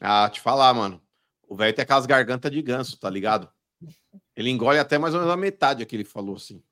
Ah, 0.00 0.30
te 0.30 0.40
falar, 0.40 0.72
mano. 0.72 1.02
O 1.48 1.56
velho 1.56 1.74
tem 1.74 1.82
aquelas 1.82 2.06
gargantas 2.06 2.52
de 2.52 2.62
ganso, 2.62 2.96
tá 2.98 3.10
ligado? 3.10 3.50
Ele 4.34 4.50
engole 4.50 4.78
até 4.78 4.98
mais 4.98 5.14
ou 5.14 5.20
menos 5.20 5.32
a 5.32 5.36
metade 5.36 5.84
que 5.86 5.96
ele 5.96 6.04
falou 6.04 6.36
assim. 6.36 6.62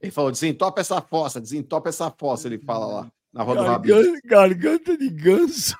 Ele 0.00 0.12
falou: 0.12 0.30
desentopa 0.30 0.80
essa 0.80 1.00
fossa, 1.00 1.40
desentopa 1.40 1.88
essa 1.88 2.10
fossa, 2.10 2.46
ele 2.46 2.58
fala 2.58 2.86
lá 2.86 3.12
na 3.32 3.42
roda 3.42 3.62
do 3.62 3.66
Rabinho. 3.66 3.96
Garganta, 3.96 4.20
garganta 4.24 4.96
de 4.96 5.08
ganso. 5.10 5.76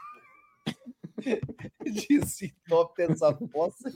Disse 1.85 2.55
top 2.69 3.03
essa 3.03 3.33
poça. 3.33 3.93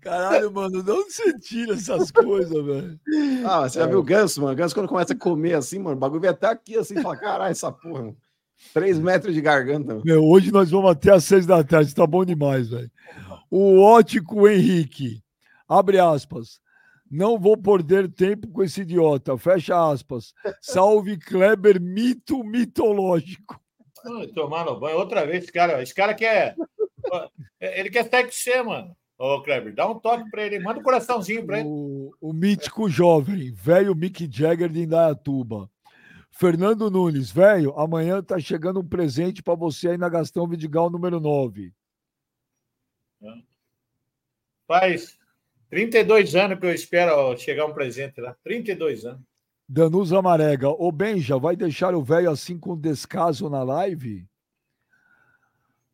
Caralho, 0.00 0.50
mano, 0.50 0.82
de 0.82 0.90
onde 0.90 1.12
você 1.12 1.38
tira 1.38 1.74
essas 1.74 2.10
coisas, 2.10 2.64
velho? 2.64 2.98
Ah, 3.44 3.68
você 3.68 3.78
já 3.78 3.86
viu 3.86 3.98
o 3.98 4.02
ganso, 4.02 4.40
mano? 4.40 4.54
O 4.54 4.56
ganso, 4.56 4.74
quando 4.74 4.88
começa 4.88 5.12
a 5.12 5.18
comer 5.18 5.54
assim, 5.54 5.78
mano, 5.78 5.96
o 5.96 5.98
bagulho 6.00 6.20
vem 6.20 6.30
até 6.30 6.46
aqui 6.48 6.76
assim, 6.76 7.00
fala: 7.02 7.16
caralho, 7.16 7.52
essa 7.52 7.70
porra, 7.70 8.02
mano. 8.02 8.16
Três 8.72 8.98
metros 8.98 9.34
de 9.34 9.40
garganta. 9.40 10.00
Meu, 10.04 10.24
hoje 10.24 10.50
nós 10.50 10.70
vamos 10.70 10.90
até 10.90 11.12
às 11.12 11.24
seis 11.24 11.46
da 11.46 11.62
tarde, 11.62 11.94
tá 11.94 12.06
bom 12.06 12.24
demais, 12.24 12.68
velho. 12.68 12.90
O 13.50 13.80
ótico 13.80 14.48
Henrique, 14.48 15.22
abre 15.68 15.98
aspas. 15.98 16.60
Não 17.10 17.38
vou 17.38 17.56
perder 17.56 18.10
tempo 18.10 18.48
com 18.48 18.62
esse 18.62 18.80
idiota, 18.80 19.38
fecha 19.38 19.90
aspas. 19.90 20.32
Salve 20.60 21.16
Kleber, 21.16 21.80
mito 21.80 22.42
mitológico. 22.42 23.60
Tomar 24.34 24.64
no 24.64 24.78
banho 24.78 24.98
outra 24.98 25.24
vez, 25.24 25.44
esse 25.44 25.52
cara. 25.52 25.82
Esse 25.82 25.94
cara 25.94 26.14
quer. 26.14 26.56
Ele 27.60 27.90
quer 27.90 28.08
com 28.08 28.30
você, 28.30 28.62
mano. 28.62 28.96
Ô, 29.18 29.40
Kleber, 29.42 29.74
dá 29.74 29.88
um 29.88 29.98
toque 29.98 30.28
pra 30.30 30.44
ele. 30.44 30.58
Manda 30.58 30.80
um 30.80 30.82
coraçãozinho 30.82 31.46
pra 31.46 31.60
ele. 31.60 31.68
O, 31.68 32.12
o 32.20 32.32
mítico 32.32 32.88
jovem, 32.88 33.52
velho 33.52 33.94
Mick 33.94 34.28
Jagger 34.30 34.68
de 34.68 34.82
Indaiatuba. 34.82 35.70
Fernando 36.38 36.90
Nunes, 36.90 37.30
velho, 37.30 37.72
amanhã 37.78 38.22
tá 38.22 38.38
chegando 38.38 38.80
um 38.80 38.86
presente 38.86 39.42
para 39.42 39.54
você 39.54 39.88
aí 39.88 39.96
na 39.96 40.06
Gastão 40.06 40.46
Vidigal 40.46 40.90
número 40.90 41.18
9. 41.18 41.72
Faz 44.66 45.18
32 45.70 46.36
anos 46.36 46.58
que 46.58 46.66
eu 46.66 46.74
espero 46.74 47.34
chegar 47.38 47.64
um 47.64 47.72
presente 47.72 48.20
lá. 48.20 48.36
32 48.44 49.06
anos. 49.06 49.22
Danusa 49.66 50.20
Marega, 50.20 50.68
ô 50.68 50.92
Benja, 50.92 51.38
vai 51.38 51.56
deixar 51.56 51.94
o 51.94 52.04
velho 52.04 52.30
assim 52.30 52.58
com 52.58 52.76
descaso 52.76 53.48
na 53.48 53.62
live? 53.62 54.28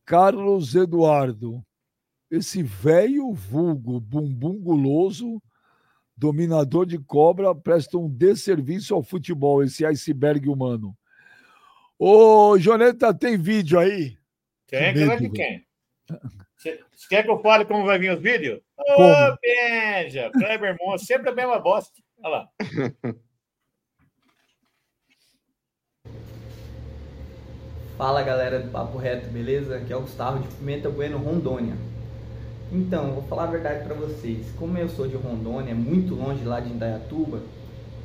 Carlos 0.04 0.74
Eduardo, 0.74 1.64
esse 2.28 2.64
velho 2.64 3.32
vulgo 3.32 4.00
bumbum 4.00 4.58
guloso 4.58 5.40
Dominador 6.16 6.86
de 6.86 6.98
cobra 6.98 7.54
presta 7.54 7.98
um 7.98 8.08
desserviço 8.08 8.94
ao 8.94 9.02
futebol, 9.02 9.62
esse 9.62 9.84
iceberg 9.84 10.48
humano. 10.48 10.96
Ô, 11.98 12.58
Joneta, 12.58 13.14
tem 13.14 13.36
vídeo 13.36 13.78
aí? 13.78 14.16
Tem, 14.66 14.92
Que 14.92 15.04
vai 15.04 15.18
de 15.18 15.30
quem? 15.30 15.64
Você 16.56 16.78
quer 17.08 17.22
que 17.24 17.30
eu 17.30 17.40
fale 17.40 17.64
como 17.64 17.84
vai 17.84 17.98
vir 17.98 18.14
os 18.16 18.22
vídeos? 18.22 18.60
Ô, 18.76 18.94
Como? 18.94 19.38
Benja! 19.40 20.30
Kleber 20.30 20.76
Monstro, 20.80 21.06
sempre 21.06 21.30
a 21.30 21.34
mesma 21.34 21.58
bosta. 21.58 21.92
Olha 22.22 22.28
lá. 22.28 22.48
Fala 27.96 28.22
galera 28.22 28.58
do 28.58 28.70
Papo 28.70 28.98
Reto, 28.98 29.28
beleza? 29.28 29.76
Aqui 29.76 29.92
é 29.92 29.96
o 29.96 30.00
Gustavo 30.00 30.40
de 30.40 30.48
Pimenta 30.56 30.90
Bueno, 30.90 31.18
Rondônia. 31.18 31.76
Então, 32.74 33.10
vou 33.12 33.22
falar 33.24 33.44
a 33.44 33.48
verdade 33.48 33.84
pra 33.84 33.94
vocês. 33.94 34.46
Como 34.58 34.78
eu 34.78 34.88
sou 34.88 35.06
de 35.06 35.14
Rondônia, 35.14 35.74
muito 35.74 36.14
longe 36.14 36.42
lá 36.42 36.58
de 36.58 36.72
Indaiatuba, 36.72 37.40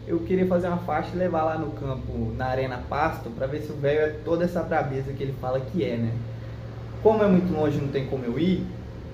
eu 0.05 0.19
queria 0.19 0.45
fazer 0.45 0.67
uma 0.67 0.79
faixa 0.79 1.11
e 1.15 1.17
levar 1.17 1.43
lá 1.45 1.57
no 1.57 1.71
campo, 1.71 2.33
na 2.35 2.47
Arena 2.47 2.83
Pasto, 2.89 3.29
pra 3.29 3.47
ver 3.47 3.61
se 3.61 3.71
o 3.71 3.75
velho 3.75 3.99
é 3.99 4.09
toda 4.25 4.43
essa 4.43 4.61
brabeza 4.61 5.13
que 5.13 5.23
ele 5.23 5.33
fala 5.39 5.61
que 5.61 5.85
é, 5.85 5.95
né? 5.95 6.11
Como 7.01 7.23
é 7.23 7.27
muito 7.27 7.49
longe, 7.53 7.79
não 7.79 7.87
tem 7.87 8.07
como 8.07 8.25
eu 8.25 8.37
ir, 8.37 8.61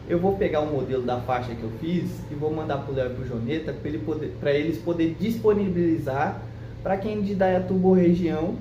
eu 0.09 0.17
vou 0.17 0.35
pegar 0.37 0.61
o 0.61 0.65
modelo 0.65 1.03
da 1.03 1.19
faixa 1.19 1.53
que 1.53 1.61
eu 1.61 1.71
fiz 1.79 2.09
e 2.31 2.33
vou 2.33 2.51
mandar 2.51 2.77
pro 2.79 2.93
Léo 2.93 3.11
e 3.11 3.13
pro 3.13 3.27
Joneta 3.27 3.73
pra, 3.73 3.89
ele 3.89 3.99
poder, 3.99 4.33
eles 4.55 4.79
poderem 4.79 5.13
disponibilizar 5.19 6.41
pra 6.81 6.97
quem 6.97 7.21
de 7.21 7.33
Indaiatuba 7.33 7.89
ou 7.89 7.93
região 7.93 8.55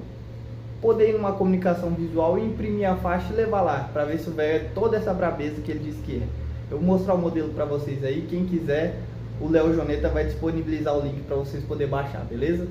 poder 0.82 1.08
ir 1.08 1.12
numa 1.14 1.32
comunicação 1.32 1.90
visual 1.90 2.38
e 2.38 2.44
imprimir 2.44 2.90
a 2.90 2.96
faixa 2.96 3.32
e 3.32 3.36
levar 3.36 3.62
lá, 3.62 3.88
para 3.92 4.04
ver 4.04 4.18
se 4.18 4.28
o 4.28 4.32
velho 4.32 4.56
é 4.56 4.68
toda 4.74 4.98
essa 4.98 5.14
brabeza 5.14 5.62
que 5.62 5.70
ele 5.70 5.80
diz 5.80 5.96
que 6.04 6.16
é. 6.16 6.41
Eu 6.72 6.78
vou 6.78 6.86
mostrar 6.86 7.12
o 7.12 7.18
modelo 7.18 7.52
para 7.52 7.66
vocês 7.66 8.02
aí, 8.02 8.26
quem 8.30 8.46
quiser, 8.46 8.98
o 9.38 9.46
Léo 9.46 9.74
Joneta 9.74 10.08
vai 10.08 10.24
disponibilizar 10.24 10.96
o 10.96 11.02
link 11.02 11.20
para 11.24 11.36
vocês 11.36 11.62
poderem 11.64 11.90
baixar, 11.90 12.24
beleza? 12.24 12.66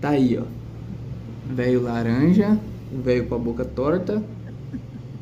Tá 0.00 0.08
aí, 0.08 0.36
ó. 0.36 0.42
Velho 1.46 1.82
laranja, 1.82 2.58
o 2.90 3.00
velho 3.00 3.28
com 3.28 3.36
a 3.36 3.38
boca 3.38 3.64
torta 3.64 4.20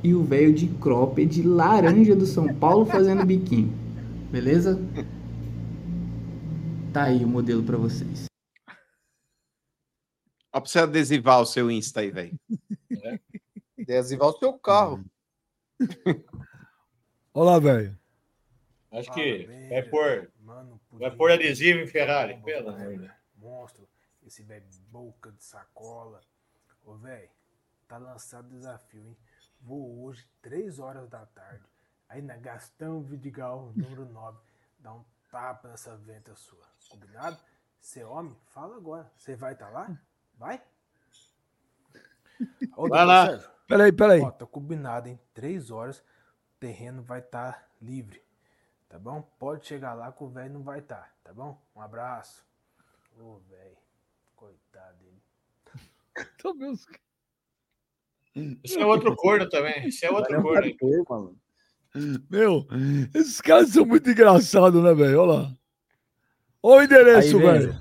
e 0.03 0.15
o 0.15 0.25
velho 0.25 0.55
de 0.55 0.67
cropped 0.67 1.43
laranja 1.43 2.17
do 2.17 2.25
São 2.25 2.55
Paulo 2.55 2.87
fazendo 2.87 3.23
biquinho. 3.27 3.71
Beleza? 4.33 4.81
Tá 6.91 7.03
aí 7.03 7.23
o 7.23 7.29
modelo 7.29 7.63
para 7.63 7.77
vocês. 7.77 8.25
Ó, 10.55 10.59
pra 10.59 10.71
você 10.71 10.79
adesivar 10.79 11.43
o 11.43 11.45
seu 11.45 11.71
Insta 11.71 12.01
aí, 12.01 12.11
velho. 12.11 12.35
Adesivar 13.79 14.31
o 14.31 14.39
seu 14.39 14.55
carro. 14.55 15.05
Olha 17.33 17.51
lá, 17.51 17.59
velho. 17.59 17.99
Acho 18.93 19.13
que 19.13 19.47
vai 19.69 19.83
pôr, 19.83 20.33
vai 20.93 21.11
pôr 21.11 21.31
adesivo 21.31 21.81
em 21.81 21.87
Ferrari. 21.87 22.41
Pelo 22.43 22.71
amor 22.71 22.93
de 22.93 22.99
Deus. 22.99 23.13
Monstro, 23.37 23.89
esse 24.23 24.43
velho 24.43 24.67
boca 24.91 25.31
de 25.33 25.45
sacola. 25.45 26.21
Ô, 26.85 26.97
velho, 26.97 27.31
tá 27.87 27.99
lançado 27.99 28.47
o 28.47 28.51
desafio, 28.51 29.07
hein? 29.07 29.17
Vou 29.61 30.05
hoje, 30.05 30.27
3 30.43 30.79
horas 30.79 31.09
da 31.09 31.27
tarde, 31.27 31.65
aí 32.09 32.23
na 32.23 32.37
Gastão 32.37 33.03
Vidigal, 33.03 33.73
número 33.77 34.07
9, 34.07 34.39
dar 34.79 34.95
um 34.95 35.05
tapa 35.31 35.69
nessa 35.69 35.97
venta 35.97 36.35
sua. 36.35 36.67
Combinado? 36.89 37.39
Você 37.81 38.01
é 38.01 38.07
homem? 38.07 38.37
Fala 38.47 38.77
agora. 38.77 39.11
Você 39.17 39.37
vai 39.37 39.53
estar 39.53 39.71
lá? 39.71 39.97
Vai? 40.37 40.63
Ô, 42.77 42.89
Vai 42.89 43.05
lá. 43.05 43.27
Sérgio, 43.27 43.51
Peraí, 43.71 43.93
peraí. 43.93 44.21
Ó, 44.21 44.31
tá 44.33 44.45
combinado, 44.47 45.09
hein? 45.09 45.19
Três 45.33 45.71
horas, 45.71 45.99
o 46.01 46.59
terreno 46.59 47.03
vai 47.05 47.21
estar 47.21 47.69
livre. 47.81 48.21
Tá 48.89 48.99
bom? 48.99 49.23
Pode 49.39 49.65
chegar 49.65 49.95
lá 49.95 50.11
que 50.11 50.25
o 50.25 50.29
velho 50.29 50.53
não 50.55 50.63
vai 50.65 50.81
estar, 50.81 51.15
tá 51.23 51.33
bom? 51.33 51.57
Um 51.77 51.81
abraço. 51.81 52.45
Ô, 53.17 53.39
velho. 53.49 53.77
Coitado 54.35 54.97
dele. 54.99 55.23
Tá 56.43 56.53
meus- 56.53 56.85
Isso 58.65 58.79
é 58.81 58.85
outro 58.85 59.15
corno 59.15 59.49
também. 59.49 59.87
Isso 59.87 60.05
é 60.05 60.11
outro 60.11 60.43
corno. 60.43 61.37
Meu, 62.29 62.67
esses 63.15 63.41
caras 63.41 63.71
são 63.71 63.87
muito 63.87 64.11
engraçados, 64.11 64.83
né, 64.83 64.93
velho? 64.93 65.21
Olha 65.21 65.33
lá. 65.33 65.57
Olha 66.63 66.81
o 66.81 66.85
endereço, 66.85 67.39
velho. 67.39 67.81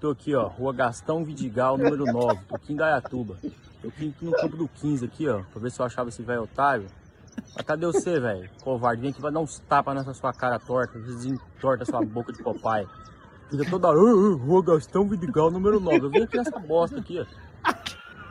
Tô 0.00 0.10
aqui, 0.10 0.34
ó, 0.34 0.46
Rua 0.46 0.72
Gastão 0.72 1.24
Vidigal, 1.24 1.76
número 1.76 2.04
9, 2.04 2.44
tô 2.46 2.58
Eu 3.84 3.90
aqui 3.90 4.14
no 4.22 4.32
campo 4.32 4.56
do 4.56 4.66
15 4.66 5.04
aqui, 5.04 5.28
ó, 5.28 5.42
pra 5.52 5.60
ver 5.60 5.70
se 5.70 5.78
eu 5.78 5.84
achava 5.84 6.08
esse 6.08 6.22
velho 6.22 6.44
otário. 6.44 6.86
Mas 7.54 7.66
cadê 7.66 7.84
você, 7.84 8.18
velho? 8.18 8.48
Covarde, 8.62 9.02
vem 9.02 9.10
aqui, 9.10 9.20
vai 9.20 9.30
dar 9.30 9.40
uns 9.40 9.58
tapas 9.58 9.94
nessa 9.94 10.14
sua 10.14 10.32
cara 10.32 10.58
torta, 10.58 10.98
desentorta 10.98 11.84
sua 11.84 12.00
boca 12.02 12.32
de 12.32 12.42
papai. 12.42 12.86
Fica 13.50 13.68
toda 13.68 13.88
hora, 13.88 13.98
"Ah, 13.98 14.02
ah, 14.02 14.36
Rua 14.42 14.62
Gastão 14.64 15.06
Vidigal, 15.06 15.50
número 15.50 15.78
9. 15.78 16.06
Eu 16.06 16.10
vim 16.10 16.22
aqui 16.22 16.38
nessa 16.38 16.58
bosta 16.58 16.98
aqui, 16.98 17.20
ó. 17.20 17.26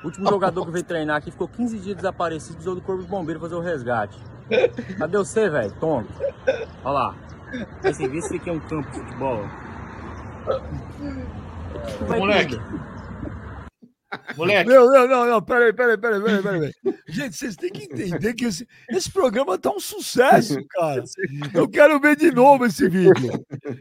O 0.02 0.08
último 0.08 0.28
jogador 0.28 0.66
que 0.66 0.72
veio 0.72 0.84
treinar 0.84 1.18
aqui 1.18 1.30
ficou 1.32 1.48
15 1.48 1.78
dias 1.80 1.96
desaparecido, 1.96 2.56
precisou 2.56 2.76
do 2.76 2.82
corpo 2.82 3.04
de 3.04 3.08
bombeiro 3.08 3.40
fazer 3.40 3.56
o 3.56 3.62
resgate. 3.62 4.18
Cadê 4.98 5.18
você, 5.18 5.50
velho? 5.50 5.72
Tonto. 5.80 6.12
Olha 6.84 6.92
lá. 6.94 7.16
Aí 7.84 7.94
você 7.94 8.08
vê 8.08 8.20
se 8.22 8.28
isso 8.28 8.36
aqui 8.36 8.50
é 8.50 8.54
um 8.54 8.60
campo 8.60 8.90
de 8.92 9.00
futebol. 9.00 9.46
Vai 12.08 12.20
Moleque. 12.20 12.58
cuida. 12.58 12.93
Moleque, 14.36 14.70
Meu, 14.70 14.86
não, 14.92 15.08
não, 15.08 15.26
não, 15.26 15.42
peraí, 15.42 15.74
peraí, 15.74 15.98
peraí, 15.98 16.22
peraí, 16.22 16.42
peraí. 16.42 16.74
Gente, 17.08 17.36
vocês 17.36 17.56
têm 17.56 17.72
que 17.72 17.84
entender 17.84 18.34
que 18.34 18.46
esse, 18.46 18.68
esse 18.90 19.12
programa 19.12 19.58
tá 19.58 19.72
um 19.72 19.80
sucesso, 19.80 20.58
cara. 20.70 21.04
Eu 21.54 21.68
quero 21.68 22.00
ver 22.00 22.16
de 22.16 22.32
novo 22.32 22.66
esse 22.66 22.88
vídeo. 22.88 23.32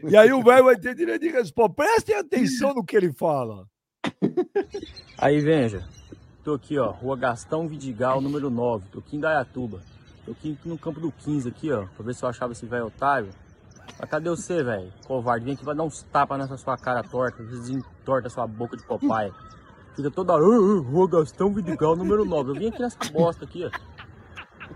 E 0.07 0.15
aí 0.15 0.31
o 0.31 0.43
velho 0.43 0.65
vai 0.65 0.77
ter 0.77 0.95
direito 0.95 1.21
de 1.21 1.29
resposta. 1.29 1.73
Prestem 1.73 2.15
atenção 2.15 2.73
no 2.73 2.83
que 2.83 2.95
ele 2.95 3.11
fala. 3.11 3.65
Aí, 5.17 5.39
Venja. 5.41 5.87
Tô 6.43 6.55
aqui, 6.55 6.77
ó, 6.77 6.91
Rua 6.91 7.15
Gastão 7.15 7.67
Vidigal, 7.67 8.19
número 8.19 8.49
9. 8.49 8.89
Tô 8.91 8.99
aqui 8.99 9.15
em 9.15 9.19
Dayatuba. 9.19 9.81
Tô 10.25 10.31
aqui 10.31 10.57
no 10.65 10.77
campo 10.77 10.99
do 10.99 11.11
15 11.11 11.47
aqui, 11.47 11.71
ó, 11.71 11.85
pra 11.95 12.05
ver 12.05 12.13
se 12.13 12.23
eu 12.23 12.29
achava 12.29 12.51
esse 12.51 12.65
velho 12.65 12.87
otário. 12.87 13.29
Mas 13.99 14.09
cadê 14.09 14.29
você, 14.29 14.63
velho? 14.63 14.91
Covarde, 15.05 15.45
vem 15.45 15.53
aqui, 15.53 15.63
vai 15.63 15.75
dar 15.75 15.83
uns 15.83 16.03
tapas 16.03 16.37
nessa 16.37 16.57
sua 16.57 16.77
cara 16.77 17.03
torta, 17.03 17.43
desentorta 17.43 18.29
sua 18.29 18.47
boca 18.47 18.75
de 18.75 18.83
papai. 18.83 19.31
Fica 19.95 20.09
toda 20.09 20.33
hora, 20.33 20.43
"Ah, 20.43 20.47
ah, 20.47 20.81
Rua 20.91 21.07
Gastão 21.07 21.53
Vidigal, 21.53 21.95
número 21.95 22.25
9. 22.25 22.51
Eu 22.51 22.55
vim 22.55 22.67
aqui 22.67 22.81
nessa 22.81 22.97
bosta 23.11 23.45
aqui, 23.45 23.65
ó. 23.65 23.69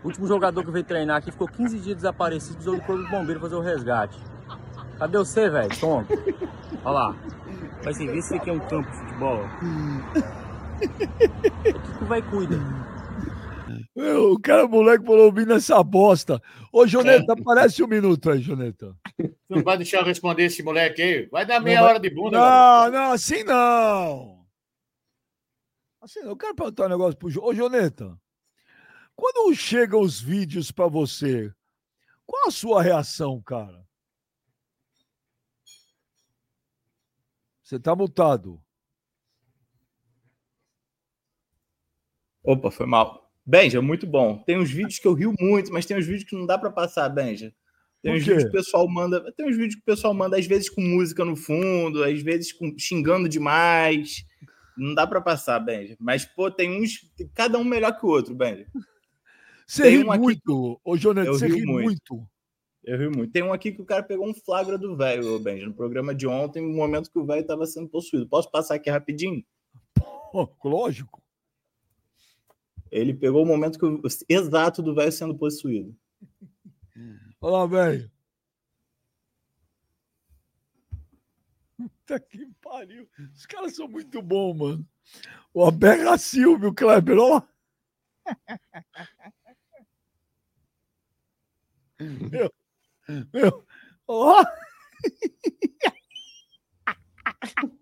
O 0.03 0.07
último 0.07 0.27
jogador 0.27 0.63
que 0.63 0.71
veio 0.71 0.85
treinar 0.85 1.17
aqui 1.17 1.31
ficou 1.31 1.47
15 1.47 1.79
dias 1.79 1.95
desaparecido, 1.95 2.53
precisou 2.55 2.75
do 2.75 2.83
corpo 2.83 3.03
de 3.03 3.09
bombeiro 3.09 3.39
fazer 3.39 3.55
o 3.55 3.61
resgate. 3.61 4.17
Cadê 4.99 5.17
você, 5.17 5.49
velho? 5.49 5.79
Tonto. 5.79 6.13
Olha 6.83 6.91
lá. 6.93 7.15
Vai 7.83 7.93
se 7.93 8.05
ver 8.05 8.21
se 8.21 8.35
aqui 8.35 8.49
é 8.49 8.53
um 8.53 8.59
campo 8.59 8.89
de 8.91 8.97
futebol. 8.97 9.39
O 10.77 11.97
que 11.99 12.05
vai 12.05 12.21
cuida? 12.21 12.59
Meu, 13.95 14.33
o 14.33 14.39
cara 14.39 14.67
moleque 14.67 15.03
falou 15.05 15.25
ouvindo 15.25 15.53
essa 15.53 15.81
bosta. 15.83 16.39
Ô, 16.71 16.85
Joneta, 16.85 17.33
aparece 17.33 17.83
um 17.83 17.87
minuto 17.87 18.29
aí, 18.29 18.39
Joneta. 18.39 18.93
não 19.49 19.63
vai 19.63 19.77
deixar 19.77 19.99
eu 19.99 20.05
responder 20.05 20.43
esse 20.45 20.61
moleque 20.61 21.01
aí? 21.01 21.27
Vai 21.31 21.45
dar 21.45 21.59
meia 21.59 21.79
Não, 21.81 21.87
hora 21.87 21.99
de 21.99 22.09
bunda. 22.09 22.37
Não, 22.37 22.91
não, 22.91 23.11
assim 23.11 23.43
não. 23.43 24.36
Assim, 26.07 26.21
eu 26.21 26.37
quero 26.37 26.55
perguntar 26.55 26.85
um 26.85 26.89
negócio 26.89 27.17
pro 27.17 27.43
Ô, 27.43 27.53
Joneta. 27.53 28.17
Quando 29.13 29.53
chegam 29.53 29.99
os 29.99 30.21
vídeos 30.21 30.71
pra 30.71 30.87
você, 30.87 31.53
qual 32.25 32.47
a 32.47 32.51
sua 32.51 32.81
reação, 32.81 33.41
cara? 33.41 33.85
Você 37.61 37.77
tá 37.77 37.93
mutado. 37.93 38.63
Opa, 42.41 42.71
foi 42.71 42.85
mal. 42.85 43.29
Benja, 43.45 43.81
muito 43.81 44.07
bom. 44.07 44.41
Tem 44.43 44.57
uns 44.57 44.71
vídeos 44.71 44.99
que 44.99 45.07
eu 45.09 45.13
rio 45.13 45.33
muito, 45.37 45.73
mas 45.73 45.85
tem 45.85 45.97
uns 45.97 46.05
vídeos 46.05 46.23
que 46.23 46.37
não 46.37 46.45
dá 46.45 46.57
pra 46.57 46.71
passar, 46.71 47.09
Benja. 47.09 47.53
Tem 48.01 48.13
uns 48.13 48.23
vídeos 48.23 48.43
que 48.43 48.49
o 48.49 48.53
pessoal 48.53 48.87
manda. 48.87 49.29
Tem 49.33 49.45
uns 49.45 49.57
vídeos 49.57 49.75
que 49.75 49.81
o 49.81 49.85
pessoal 49.85 50.13
manda, 50.13 50.39
às 50.39 50.47
vezes, 50.47 50.69
com 50.69 50.79
música 50.79 51.25
no 51.25 51.35
fundo, 51.35 52.01
às 52.01 52.21
vezes 52.21 52.53
com, 52.53 52.73
xingando 52.79 53.27
demais. 53.27 54.25
Não 54.77 54.93
dá 54.93 55.07
pra 55.07 55.19
passar, 55.21 55.59
Benja. 55.59 55.95
Mas, 55.99 56.23
pô, 56.25 56.51
tem 56.51 56.81
uns. 56.81 57.09
Cada 57.33 57.57
um 57.57 57.63
melhor 57.63 57.97
que 57.97 58.05
o 58.05 58.09
outro, 58.09 58.35
Benja. 58.35 58.67
Você 59.65 59.83
Tem 59.83 59.97
ri 59.97 60.03
um 60.05 60.11
aqui- 60.11 60.21
muito. 60.23 60.79
Ô, 60.83 60.95
Joneta, 60.95 61.27
Eu 61.27 61.33
você 61.33 61.47
ri 61.47 61.65
muito. 61.65 61.83
muito. 62.13 62.27
Eu 62.83 62.97
rio 62.97 63.11
muito. 63.13 63.31
Tem 63.33 63.43
um 63.43 63.51
aqui 63.51 63.71
que 63.73 63.81
o 63.81 63.85
cara 63.85 64.01
pegou 64.03 64.25
um 64.29 64.33
flagra 64.33 64.77
do 64.77 64.95
velho, 64.95 65.35
ô, 65.35 65.39
Benja, 65.39 65.65
no 65.65 65.73
programa 65.73 66.15
de 66.15 66.25
ontem, 66.25 66.61
no 66.61 66.73
momento 66.73 67.11
que 67.11 67.19
o 67.19 67.25
velho 67.25 67.45
tava 67.45 67.65
sendo 67.65 67.89
possuído. 67.89 68.27
Posso 68.29 68.49
passar 68.49 68.75
aqui 68.75 68.89
rapidinho? 68.89 69.43
Pô, 70.31 70.47
lógico. 70.63 71.21
Ele 72.89 73.13
pegou 73.13 73.43
o 73.43 73.45
momento 73.45 73.77
que 73.77 73.85
o- 73.85 74.01
exato 74.29 74.81
do 74.81 74.95
velho 74.95 75.11
sendo 75.11 75.35
possuído. 75.35 75.93
Olha 77.41 77.51
lá, 77.57 77.65
velho. 77.65 78.11
Puta 81.77 82.19
que 82.19 82.47
pariu. 82.61 83.07
Os 83.35 83.45
caras 83.45 83.75
são 83.75 83.87
muito 83.87 84.21
bons, 84.21 84.55
mano. 84.55 84.87
O 85.53 85.63
Aberra 85.63 86.17
Silvio, 86.17 86.73
Kleber, 86.73 87.17
ó. 87.19 87.41
Meu, 91.99 92.53
meu, 93.33 93.65
ó. 94.07 94.43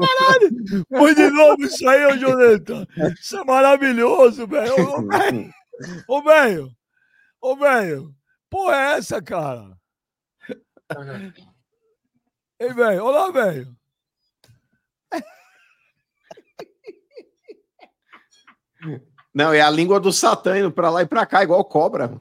Caralho! 0.00 0.86
Põe 0.88 1.14
de 1.14 1.30
novo 1.30 1.62
isso 1.62 1.88
aí, 1.88 2.06
ô 2.06 2.16
Jonathan. 2.16 2.86
Isso 3.18 3.38
é 3.38 3.44
maravilhoso, 3.44 4.46
velho. 4.46 4.74
Ô, 4.74 5.02
velho. 5.02 5.54
Ô, 6.08 6.22
velho. 6.22 6.76
Ô, 7.40 7.56
velho. 7.56 8.14
Porra, 8.50 8.76
é 8.76 8.98
essa, 8.98 9.22
cara? 9.22 9.76
Ei, 12.58 12.72
velho. 12.72 13.04
Olá, 13.04 13.30
velho. 13.30 13.76
Não, 19.34 19.52
é 19.52 19.60
a 19.60 19.70
língua 19.70 20.00
do 20.00 20.12
Satã 20.12 20.58
indo 20.58 20.72
pra 20.72 20.90
lá 20.90 21.02
e 21.02 21.06
pra 21.06 21.26
cá, 21.26 21.42
igual 21.42 21.64
cobra. 21.64 22.20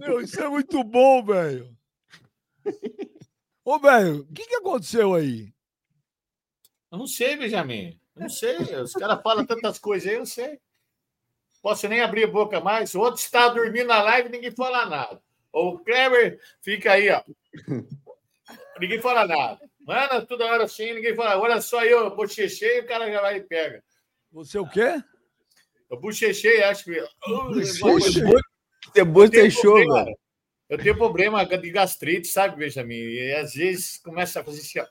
Meu, 0.00 0.20
isso 0.20 0.40
é 0.40 0.48
muito 0.48 0.82
bom, 0.82 1.24
velho. 1.24 1.75
Ô, 3.64 3.78
velho, 3.78 4.20
o 4.20 4.32
que, 4.32 4.46
que 4.46 4.54
aconteceu 4.54 5.14
aí? 5.14 5.52
Eu 6.90 6.98
não 6.98 7.06
sei, 7.06 7.36
Benjamin. 7.36 8.00
Eu 8.14 8.22
não 8.22 8.28
sei. 8.28 8.56
Os 8.80 8.92
caras 8.92 9.20
falam 9.22 9.44
tantas 9.44 9.78
coisas 9.78 10.08
aí, 10.08 10.14
eu 10.14 10.20
não 10.20 10.26
sei. 10.26 10.60
Posso 11.60 11.88
nem 11.88 12.00
abrir 12.00 12.24
a 12.24 12.28
boca 12.28 12.60
mais. 12.60 12.94
O 12.94 13.00
outro 13.00 13.20
está 13.20 13.48
dormindo 13.48 13.88
na 13.88 14.02
live 14.02 14.28
e 14.28 14.32
ninguém 14.32 14.52
fala 14.52 14.86
nada. 14.86 15.20
O 15.52 15.78
Kleber 15.78 16.40
fica 16.62 16.92
aí, 16.92 17.10
ó. 17.10 17.22
Ninguém 18.78 19.00
fala 19.00 19.26
nada. 19.26 19.58
Mano, 19.80 20.26
toda 20.26 20.46
hora 20.46 20.64
assim, 20.64 20.94
ninguém 20.94 21.14
fala. 21.16 21.40
Olha 21.40 21.60
só 21.60 21.84
eu, 21.84 22.14
bochechei, 22.14 22.80
o 22.80 22.86
cara 22.86 23.10
já 23.10 23.20
vai 23.20 23.38
e 23.38 23.40
pega. 23.40 23.82
Você 24.30 24.58
o 24.58 24.68
quê? 24.68 25.02
Eu 25.90 25.98
bochechei, 25.98 26.62
acho 26.62 26.84
que. 26.84 27.04
Bochechei? 27.80 28.22
Você 28.92 29.04
bochechou, 29.04 29.76
velho. 29.76 30.16
Eu 30.68 30.78
tenho 30.78 30.96
problema 30.96 31.44
de 31.44 31.70
gastrite, 31.70 32.26
sabe, 32.28 32.56
Benjamin? 32.56 32.94
E 32.94 33.32
às 33.34 33.54
vezes 33.54 33.98
começa 33.98 34.40
a 34.40 34.44
fazer 34.44 34.60
assim, 34.60 34.80
ó. 34.80 34.86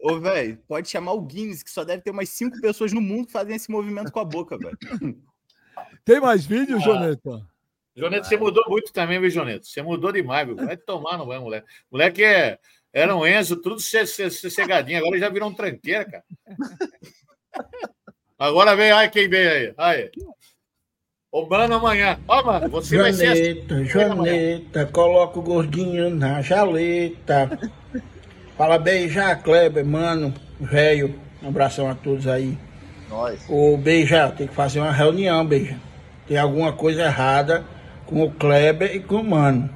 Ô, 0.00 0.18
velho, 0.20 0.58
pode 0.68 0.88
chamar 0.88 1.12
o 1.12 1.22
Guinness, 1.22 1.62
que 1.62 1.70
só 1.70 1.84
deve 1.84 2.02
ter 2.02 2.10
umas 2.10 2.28
cinco 2.28 2.60
pessoas 2.60 2.92
no 2.92 3.00
mundo 3.00 3.26
que 3.26 3.32
fazem 3.32 3.56
esse 3.56 3.70
movimento 3.70 4.12
com 4.12 4.20
a 4.20 4.24
boca, 4.24 4.58
velho. 4.58 4.76
Tem 6.04 6.20
mais 6.20 6.44
vídeo, 6.44 6.76
Ah. 6.76 6.80
Joneta? 6.80 7.46
Joneta, 7.96 8.24
você 8.24 8.36
mudou 8.36 8.64
muito 8.68 8.92
também, 8.92 9.20
viu, 9.20 9.30
Joneta? 9.30 9.64
Você 9.64 9.80
mudou 9.80 10.12
demais, 10.12 10.46
viu? 10.46 10.56
Vai 10.56 10.76
tomar, 10.76 11.16
não 11.16 11.26
vai, 11.26 11.38
moleque. 11.38 11.66
Moleque 11.90 12.24
é, 12.24 12.58
era 12.92 13.16
um 13.16 13.24
Enzo, 13.26 13.56
tudo 13.56 13.80
sossegadinho. 13.80 14.98
Agora 14.98 15.18
já 15.18 15.28
virou 15.28 15.48
um 15.48 15.54
tranqueira, 15.54 16.04
cara. 16.04 16.24
Agora 18.38 18.74
vem, 18.76 18.90
ai, 18.90 19.08
quem 19.08 19.28
vem 19.28 19.46
aí? 19.46 19.74
Aí. 19.78 20.10
Ô, 21.34 21.44
mano, 21.48 21.74
amanhã. 21.74 22.16
Ó, 22.28 22.44
mano, 22.44 22.68
você 22.68 22.96
vai 22.96 23.12
ser. 23.12 23.34
Janeta, 23.34 23.84
Janeta, 23.84 24.86
coloca 24.86 25.40
o 25.40 25.42
gordinho 25.42 26.08
na 26.08 26.40
jaleta. 26.40 27.58
Fala 28.56 28.78
beija, 28.78 29.34
Kleber, 29.34 29.84
mano, 29.84 30.32
velho. 30.60 31.16
Um 31.42 31.48
abração 31.48 31.90
a 31.90 31.94
todos 31.96 32.28
aí. 32.28 32.56
Nós. 33.10 33.44
Ô, 33.48 33.76
Beija, 33.76 34.30
tem 34.30 34.46
que 34.46 34.54
fazer 34.54 34.78
uma 34.78 34.92
reunião, 34.92 35.44
Beija. 35.44 35.76
Tem 36.28 36.36
alguma 36.36 36.72
coisa 36.72 37.02
errada 37.02 37.64
com 38.06 38.22
o 38.22 38.30
Kleber 38.30 38.94
e 38.94 39.00
com 39.00 39.16
o 39.16 39.24
Mano. 39.24 39.68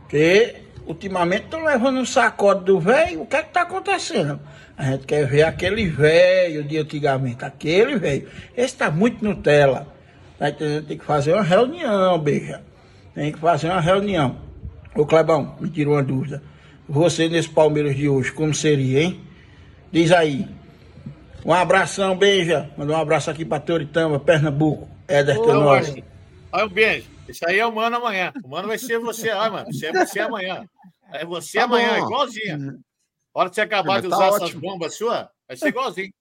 Porque 0.00 0.56
ultimamente 0.84 1.44
estão 1.44 1.64
levando 1.64 2.00
um 2.00 2.04
sacode 2.04 2.64
do 2.64 2.80
velho. 2.80 3.22
O 3.22 3.26
que 3.26 3.36
é 3.36 3.42
que 3.44 3.52
tá 3.52 3.62
acontecendo? 3.62 4.40
A 4.76 4.82
gente 4.86 5.06
quer 5.06 5.28
ver 5.28 5.44
aquele 5.44 5.86
velho 5.86 6.64
de 6.64 6.76
antigamente. 6.76 7.44
Aquele 7.44 7.94
velho. 8.00 8.28
Esse 8.56 8.74
tá 8.74 8.90
muito 8.90 9.24
Nutella. 9.24 10.01
Tá 10.42 10.48
entendendo? 10.50 10.86
Tem 10.88 10.98
que 10.98 11.04
fazer 11.04 11.34
uma 11.34 11.42
reunião, 11.44 12.18
Beija. 12.18 12.62
Tem 13.14 13.30
que 13.30 13.38
fazer 13.38 13.68
uma 13.70 13.80
reunião. 13.80 14.36
Ô, 14.92 15.06
Clebão, 15.06 15.56
me 15.60 15.70
tira 15.70 15.88
uma 15.88 16.02
dúvida. 16.02 16.42
Você 16.88 17.28
nesse 17.28 17.48
Palmeiras 17.48 17.94
de 17.94 18.08
hoje, 18.08 18.32
como 18.32 18.52
seria, 18.52 19.04
hein? 19.04 19.20
Diz 19.92 20.10
aí. 20.10 20.48
Um 21.44 21.52
abração, 21.52 22.16
beija. 22.18 22.68
Manda 22.76 22.92
um 22.92 22.96
abraço 22.96 23.30
aqui 23.30 23.44
pra 23.44 23.60
Toritama, 23.60 24.18
Pernambuco. 24.18 24.88
Éder 25.06 25.36
Tenório. 25.38 25.64
Márcio. 25.64 26.04
Olha 26.50 26.66
um 26.66 26.68
beijo. 26.68 27.06
Isso 27.28 27.44
aí 27.48 27.60
é 27.60 27.66
o 27.66 27.72
mano 27.72 27.96
amanhã. 27.98 28.32
O 28.42 28.48
mano 28.48 28.66
vai 28.66 28.78
ser 28.78 28.98
você. 28.98 29.30
Olha, 29.30 29.48
mano. 29.50 29.70
Isso 29.70 29.86
é 29.86 29.92
você 29.92 30.18
amanhã. 30.18 30.64
É 31.12 31.24
você 31.24 31.58
Tá 31.58 31.64
amanhã, 31.66 32.00
bom. 32.00 32.06
igualzinho. 32.06 32.80
A 33.32 33.38
hora 33.40 33.48
que 33.48 33.54
você 33.54 33.60
acabar 33.60 33.92
Mas 33.92 34.02
de 34.02 34.08
tá 34.08 34.16
usar 34.16 34.26
essas 34.26 34.42
ótimo. 34.42 34.60
bombas 34.60 34.96
suas, 34.96 35.26
vai 35.52 35.56
ser 35.56 35.68
igualzinho. 35.68 36.12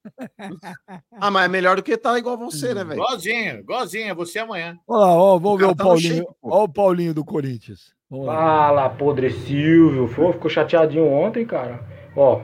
Ah, 1.11 1.31
mas 1.31 1.45
é 1.45 1.47
melhor 1.47 1.77
do 1.77 1.83
que 1.83 1.97
tá 1.97 2.17
igual 2.17 2.37
você, 2.37 2.73
né, 2.73 2.83
velho? 2.83 2.99
Igualzinho, 3.01 3.59
igualzinho. 3.59 4.09
É 4.09 4.13
você 4.13 4.39
amanhã. 4.39 4.77
Olha 4.87 4.99
lá, 4.99 5.15
ó, 5.15 5.37
vamos 5.37 5.57
ver 5.57 5.63
cara 5.63 5.71
o 5.71 5.75
tá 5.75 5.83
Paulinho. 5.85 6.25
Olha 6.41 6.63
o 6.63 6.69
Paulinho 6.69 7.13
do 7.13 7.25
Corinthians. 7.25 7.93
Vamos 8.09 8.25
lá. 8.27 8.35
Fala, 8.35 8.89
podre 8.89 9.31
Silvio. 9.31 10.09
Pô, 10.13 10.33
ficou 10.33 10.49
chateadinho 10.49 11.07
ontem, 11.07 11.45
cara. 11.45 11.79
Ó, 12.15 12.41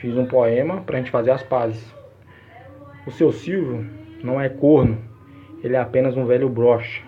fiz 0.00 0.16
um 0.16 0.26
poema 0.26 0.80
pra 0.82 0.98
gente 0.98 1.10
fazer 1.10 1.30
as 1.30 1.42
pazes. 1.42 1.82
O 3.06 3.10
seu 3.12 3.30
Silvio 3.32 3.88
não 4.22 4.40
é 4.40 4.48
corno, 4.48 4.98
ele 5.62 5.76
é 5.76 5.78
apenas 5.78 6.16
um 6.16 6.26
velho 6.26 6.48
broche. 6.48 7.04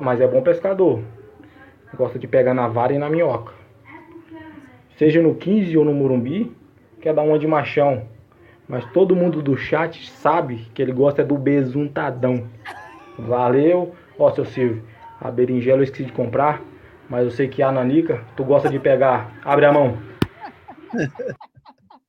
Mas 0.00 0.20
é 0.20 0.28
bom 0.28 0.42
pescador. 0.42 1.02
Gosta 1.96 2.18
de 2.18 2.28
pegar 2.28 2.54
na 2.54 2.68
vara 2.68 2.92
e 2.92 2.98
na 2.98 3.08
minhoca. 3.08 3.52
Seja 4.96 5.22
no 5.22 5.34
15 5.34 5.76
ou 5.78 5.84
no 5.84 5.94
Morumbi, 5.94 6.54
quer 7.00 7.14
dar 7.14 7.22
uma 7.22 7.38
de 7.38 7.46
machão. 7.46 8.06
Mas 8.68 8.84
todo 8.92 9.16
mundo 9.16 9.42
do 9.42 9.56
chat 9.56 10.08
sabe 10.12 10.68
que 10.74 10.80
ele 10.80 10.92
gosta 10.92 11.24
do 11.24 11.36
besuntadão. 11.36 12.46
Valeu. 13.18 13.94
Ó, 14.18 14.30
seu 14.32 14.44
Silvio, 14.44 14.84
a 15.20 15.30
berinjela 15.30 15.78
eu 15.80 15.84
esqueci 15.84 16.04
de 16.04 16.12
comprar, 16.12 16.60
mas 17.08 17.24
eu 17.24 17.30
sei 17.30 17.48
que 17.48 17.62
a 17.62 17.72
nanica 17.72 18.22
tu 18.36 18.44
gosta 18.44 18.68
de 18.68 18.78
pegar. 18.78 19.32
Abre 19.44 19.64
a 19.66 19.72
mão. 19.72 19.98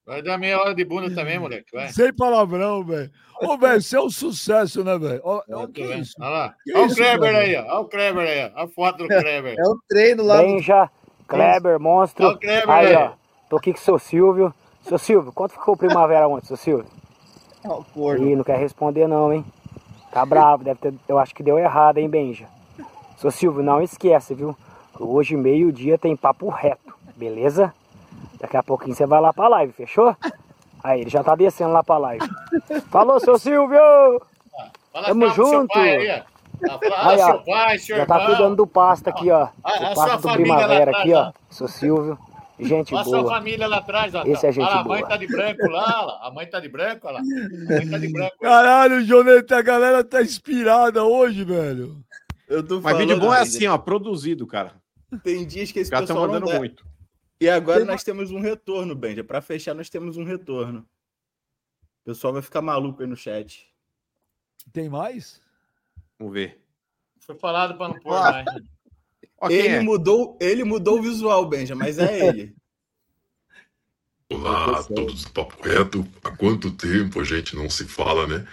Vai 0.06 0.22
dar 0.22 0.38
meia 0.38 0.60
hora 0.60 0.76
de 0.76 0.84
bunda 0.84 1.14
também, 1.14 1.40
moleque. 1.40 1.72
Vai. 1.74 1.88
Sem 1.90 2.14
palavrão, 2.14 2.84
velho. 2.84 3.10
Ô, 3.42 3.58
velho, 3.58 3.78
isso 3.78 3.96
é 3.96 4.02
um 4.02 4.10
sucesso, 4.10 4.84
né, 4.84 4.98
velho? 4.98 5.22
Olha 5.24 5.44
lá. 5.48 6.56
Olha 6.76 6.86
o 6.86 6.94
Kleber 6.96 7.36
aí, 7.36 7.56
ó. 7.56 7.62
Olha 7.64 7.80
o 7.80 7.86
Kleber 7.86 8.28
aí, 8.28 8.52
ó. 8.56 8.64
A 8.64 8.68
foto 8.68 8.98
do 9.00 9.08
Kleber. 9.08 9.56
É 9.58 9.64
o 9.68 9.80
treino 9.88 10.24
lá. 10.24 10.38
do- 10.42 10.44
Benja, 10.48 10.90
Kleber, 11.28 11.80
monstro. 11.80 12.26
Olha 12.26 12.36
o 12.36 12.40
Kleber 12.40 12.70
Aí, 12.70 12.88
aí. 12.88 12.96
ó. 12.96 13.12
Tô 13.50 13.58
aqui 13.58 13.72
com 13.72 13.80
o 13.80 13.82
seu 13.82 13.98
Silvio. 14.00 14.54
Seu 14.84 14.98
Silvio, 14.98 15.32
quanto 15.32 15.54
ficou 15.54 15.74
o 15.74 15.78
primavera 15.78 16.28
ontem, 16.28 16.48
seu 16.48 16.58
Silvio? 16.58 16.86
Ó, 17.66 17.80
o 17.80 17.84
corno. 17.94 18.28
Ih, 18.28 18.36
não 18.36 18.44
quer 18.44 18.58
responder 18.58 19.08
não, 19.08 19.32
hein? 19.32 19.46
Tá 20.12 20.26
bravo, 20.26 20.64
deve 20.64 20.80
ter. 20.80 20.94
Eu 21.08 21.18
acho 21.20 21.34
que 21.34 21.44
deu 21.44 21.58
errado, 21.58 21.98
hein, 22.00 22.10
Benja? 22.10 22.46
Seu 23.18 23.32
Silvio, 23.32 23.64
não 23.64 23.82
esquece, 23.82 24.34
viu? 24.34 24.56
Hoje, 25.00 25.36
meio-dia, 25.38 25.98
tem 25.98 26.16
papo 26.16 26.50
reto, 26.50 26.94
beleza? 27.16 27.74
Daqui 28.40 28.58
a 28.58 28.64
pouquinho 28.64 28.96
você 28.96 29.06
vai 29.06 29.22
lá 29.22 29.32
pra 29.32 29.48
live, 29.48 29.72
fechou? 29.74 30.16
Aí, 30.84 31.02
ele 31.02 31.10
já 31.10 31.24
tá 31.24 31.36
descendo 31.36 31.72
lá 31.72 31.84
pra 31.84 31.98
live. 32.00 32.28
Falou, 32.90 33.20
seu 33.20 33.38
Silvio! 33.38 33.80
Fala 34.92 35.08
Tamo 35.08 35.30
junto. 35.30 35.68
pai 35.74 35.90
aí, 35.98 36.20
ó. 36.20 36.32
Fala, 36.68 37.10
Aí, 37.12 37.20
ó, 37.22 37.26
seu 37.26 37.40
pai, 37.44 37.78
seu 37.80 37.98
Já 37.98 38.06
tá 38.06 38.16
irmão. 38.16 38.28
cuidando 38.36 38.56
do 38.58 38.68
pasto 38.68 39.08
aqui, 39.08 39.32
ó. 39.32 39.48
Ah, 39.64 39.92
O 39.92 39.96
pasto 39.96 40.28
do 40.28 40.34
primavera 40.34 40.92
aqui, 40.92 41.14
ó. 41.14 41.28
ó. 41.28 41.32
Seu 41.50 41.68
Silvio. 41.68 42.18
Gente 42.62 42.94
Olha 42.94 43.02
a 43.02 43.06
sua 43.06 43.22
boa. 43.24 43.34
família 43.34 43.68
lá 43.68 43.78
atrás, 43.78 44.14
ó. 44.14 44.24
Esse 44.24 44.46
é 44.46 44.52
gente 44.52 44.64
Olha 44.64 44.76
lá, 44.76 44.82
a 44.82 44.84
mãe 44.84 45.04
tá 45.04 45.18
de 45.18 45.28
branco 45.28 45.68
lá, 45.68 46.06
ó. 46.06 46.28
A 46.28 46.32
mãe 46.32 46.46
tá 46.48 46.60
de 46.60 46.70
branco, 46.70 47.08
olha 47.08 47.16
lá. 47.16 47.20
A 47.20 47.74
mãe 47.80 47.90
tá 47.90 47.98
de 47.98 48.08
branco. 48.12 48.38
Caralho, 48.40 49.04
Joneta, 49.04 49.58
a 49.58 49.62
galera 49.62 50.04
tá 50.04 50.22
inspirada 50.22 51.04
hoje, 51.04 51.44
velho. 51.44 52.04
Eu 52.48 52.66
tô 52.66 52.80
Mas 52.80 52.98
vídeo 52.98 53.20
bom 53.20 53.34
é 53.34 53.40
assim, 53.42 53.66
ó, 53.66 53.78
produzido, 53.78 54.46
cara. 54.46 54.76
Tem 55.24 55.46
dias 55.46 55.72
que 55.72 55.80
esse 55.80 55.92
estão 55.92 56.02
pessoal 56.02 56.28
não 56.28 56.34
mandando 56.40 56.54
muito. 56.60 56.86
E 57.40 57.50
agora 57.50 57.80
Tem 57.80 57.88
nós 57.88 58.04
temos 58.04 58.30
um 58.30 58.40
retorno, 58.40 58.94
Benja. 58.94 59.24
Pra 59.24 59.42
fechar, 59.42 59.74
nós 59.74 59.90
temos 59.90 60.16
um 60.16 60.24
retorno. 60.24 60.86
O 62.02 62.06
pessoal 62.06 62.34
vai 62.34 62.42
ficar 62.44 62.62
maluco 62.62 63.02
aí 63.02 63.08
no 63.10 63.16
chat. 63.16 63.68
Tem 64.72 64.88
mais? 64.88 65.42
Vamos 66.20 66.34
ver. 66.36 66.62
Foi 67.22 67.36
falado 67.36 67.76
pra 67.76 67.88
não 67.88 68.00
pôr 68.00 68.14
Ah. 68.14 68.32
mais. 68.32 68.46
Quem 69.48 69.58
Ele 69.58 69.80
mudou, 69.80 70.38
ele 70.40 70.64
mudou 70.64 71.00
o 71.00 71.02
visual, 71.02 71.48
Benja, 71.48 71.76
mas 71.76 71.98
é 71.98 72.28
ele. 72.28 72.54
Olá 74.32 74.80
a 74.80 74.84
todos 74.84 75.24
do 75.26 75.32
Papo 75.32 75.62
Reto. 75.68 76.08
Há 76.24 76.32
quanto 76.32 76.72
tempo 76.72 77.20
a 77.20 77.24
gente 77.24 77.56
não 77.56 77.70
se 77.70 77.86
fala, 77.86 78.28
né? 78.28 78.48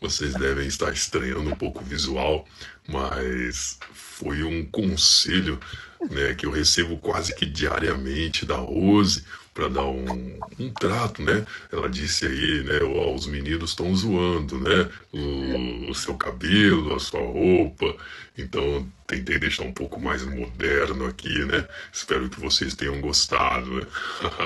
Vocês 0.00 0.32
devem 0.34 0.66
estar 0.66 0.92
estranhando 0.92 1.50
um 1.50 1.56
pouco 1.56 1.82
o 1.82 1.84
visual, 1.84 2.46
mas 2.88 3.78
foi 3.92 4.42
um 4.42 4.64
conselho 4.64 5.60
né, 6.08 6.34
que 6.34 6.46
eu 6.46 6.50
recebo 6.50 6.96
quase 6.98 7.34
que 7.34 7.44
diariamente 7.44 8.46
da 8.46 8.56
Rose 8.56 9.24
para 9.58 9.68
dar 9.68 9.86
um, 9.86 10.38
um 10.60 10.70
trato, 10.70 11.20
né? 11.20 11.44
Ela 11.72 11.90
disse 11.90 12.24
aí, 12.24 12.62
né? 12.62 12.78
Ó, 12.80 13.12
os 13.12 13.26
meninos 13.26 13.70
estão 13.70 13.92
zoando, 13.92 14.56
né? 14.60 14.88
O, 15.12 15.90
o 15.90 15.94
seu 15.96 16.14
cabelo, 16.14 16.94
a 16.94 17.00
sua 17.00 17.18
roupa. 17.20 17.96
Então 18.36 18.86
tentei 19.04 19.36
deixar 19.36 19.64
um 19.64 19.72
pouco 19.72 20.00
mais 20.00 20.24
moderno 20.24 21.06
aqui, 21.06 21.44
né? 21.44 21.66
Espero 21.92 22.30
que 22.30 22.38
vocês 22.38 22.76
tenham 22.76 23.00
gostado, 23.00 23.68
né? 23.68 23.86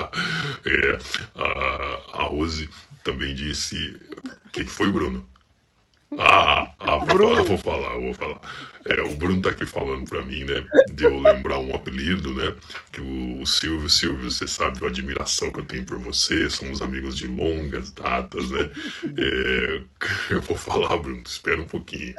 é, 0.65 0.99
a, 1.35 2.21
a 2.21 2.23
Rose 2.23 2.67
também 3.03 3.35
disse. 3.35 3.95
O 4.47 4.49
que 4.49 4.63
que 4.63 4.71
foi, 4.71 4.91
Bruno? 4.91 5.23
Ah, 6.19 6.73
ah 6.79 6.97
vou, 6.97 7.07
falar, 7.07 7.43
vou 7.43 7.57
falar, 7.57 7.97
vou 7.99 8.13
falar. 8.13 8.41
É, 8.85 9.01
o 9.01 9.15
Bruno 9.15 9.41
tá 9.41 9.49
aqui 9.49 9.65
falando 9.65 10.07
pra 10.09 10.21
mim, 10.23 10.43
né? 10.43 10.65
De 10.91 11.05
eu 11.05 11.19
lembrar 11.19 11.59
um 11.59 11.73
apelido, 11.73 12.33
né? 12.33 12.53
Que 12.91 13.01
o, 13.01 13.41
o 13.41 13.47
Silvio, 13.47 13.89
Silvio, 13.89 14.29
você 14.29 14.47
sabe 14.47 14.83
a 14.83 14.89
admiração 14.89 15.51
que 15.51 15.59
eu 15.59 15.65
tenho 15.65 15.85
por 15.85 15.97
você, 15.99 16.49
somos 16.49 16.81
amigos 16.81 17.17
de 17.17 17.27
longas 17.27 17.91
datas, 17.91 18.49
né? 18.51 18.69
É, 19.17 19.81
eu 20.33 20.41
vou 20.41 20.57
falar, 20.57 20.97
Bruno, 20.97 21.23
espera 21.25 21.61
um 21.61 21.67
pouquinho. 21.67 22.13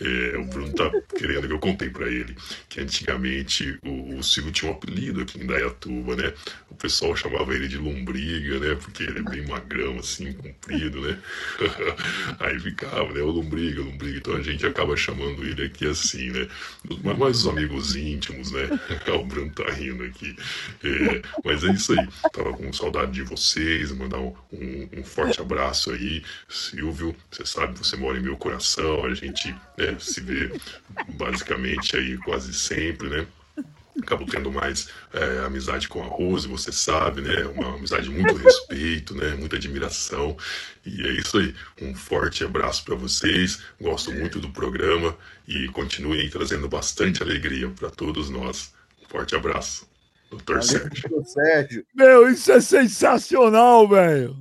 É, 0.00 0.38
o 0.38 0.44
Bruno 0.44 0.72
tá 0.72 0.90
querendo 1.16 1.46
que 1.46 1.52
eu 1.52 1.58
contei 1.58 1.90
para 1.90 2.08
ele 2.08 2.34
que 2.68 2.80
antigamente 2.80 3.78
o, 3.84 4.16
o 4.16 4.22
Silvio 4.22 4.52
tinha 4.52 4.70
um 4.70 4.74
apelido 4.74 5.20
aqui 5.20 5.38
em 5.40 5.46
Dayatuba, 5.46 6.16
né? 6.16 6.32
O 6.70 6.74
pessoal 6.74 7.14
chamava 7.16 7.54
ele 7.54 7.68
de 7.68 7.76
lombriga, 7.76 8.58
né? 8.60 8.74
Porque 8.76 9.02
ele 9.02 9.18
é 9.18 9.22
bem 9.22 9.46
magrão, 9.46 9.98
assim, 9.98 10.32
comprido, 10.32 11.00
né? 11.00 11.18
Aí 12.38 12.58
ficava, 12.60 13.12
né? 13.12 13.20
O 13.20 13.30
lombriga, 13.30 13.82
lombriga. 13.82 14.18
Então 14.18 14.36
a 14.36 14.42
gente 14.42 14.64
acaba 14.64 14.96
chamando 14.96 15.44
ele 15.44 15.64
aqui 15.64 15.86
assim, 15.86 16.30
né? 16.30 16.48
Mas 17.02 17.18
mais 17.18 17.38
os 17.38 17.48
amigos 17.48 17.96
íntimos, 17.96 18.52
né? 18.52 18.68
o 19.12 19.24
Bruno 19.24 19.50
tá 19.52 19.70
rindo 19.70 20.04
aqui. 20.04 20.36
É, 20.84 21.22
mas 21.44 21.64
é 21.64 21.72
isso 21.72 21.92
aí. 21.98 22.08
Tava 22.32 22.52
com 22.52 22.72
saudade 22.72 23.12
de 23.12 23.22
vocês, 23.22 23.92
mandar 23.92 24.18
um, 24.18 24.34
um, 24.52 24.88
um 24.98 25.04
forte 25.04 25.40
abraço 25.40 25.90
aí. 25.90 26.22
Silvio, 26.48 27.14
você 27.30 27.44
sabe, 27.44 27.76
você 27.76 27.96
mora 27.96 28.18
em 28.18 28.22
meu 28.22 28.36
coração, 28.36 29.04
a 29.04 29.14
gente 29.14 29.54
né, 29.92 29.98
se 30.00 30.20
vê 30.20 30.52
basicamente 31.14 31.96
aí 31.96 32.16
quase 32.18 32.52
sempre, 32.54 33.08
né? 33.08 33.26
Acabo 34.02 34.24
tendo 34.24 34.50
mais 34.50 34.88
é, 35.12 35.44
amizade 35.44 35.88
com 35.88 36.02
a 36.02 36.06
Rose, 36.06 36.48
você 36.48 36.72
sabe, 36.72 37.20
né? 37.20 37.44
Uma 37.44 37.74
amizade 37.74 38.04
de 38.04 38.10
muito 38.10 38.34
respeito, 38.34 39.14
né? 39.14 39.34
Muita 39.34 39.56
admiração. 39.56 40.36
E 40.86 41.06
é 41.06 41.12
isso 41.12 41.38
aí. 41.38 41.54
Um 41.82 41.94
forte 41.94 42.44
abraço 42.44 42.84
para 42.84 42.94
vocês. 42.94 43.60
Gosto 43.80 44.12
muito 44.12 44.38
do 44.38 44.50
programa 44.50 45.16
e 45.46 45.68
continuem 45.68 46.30
trazendo 46.30 46.68
bastante 46.68 47.22
alegria 47.22 47.68
para 47.68 47.90
todos 47.90 48.30
nós. 48.30 48.72
Um 49.02 49.08
forte 49.08 49.34
abraço. 49.34 49.90
Doutor 50.30 50.62
Sérgio. 50.62 51.24
Sérgio. 51.24 51.84
Meu, 51.92 52.30
isso 52.30 52.52
é 52.52 52.60
sensacional, 52.60 53.88
velho. 53.88 54.36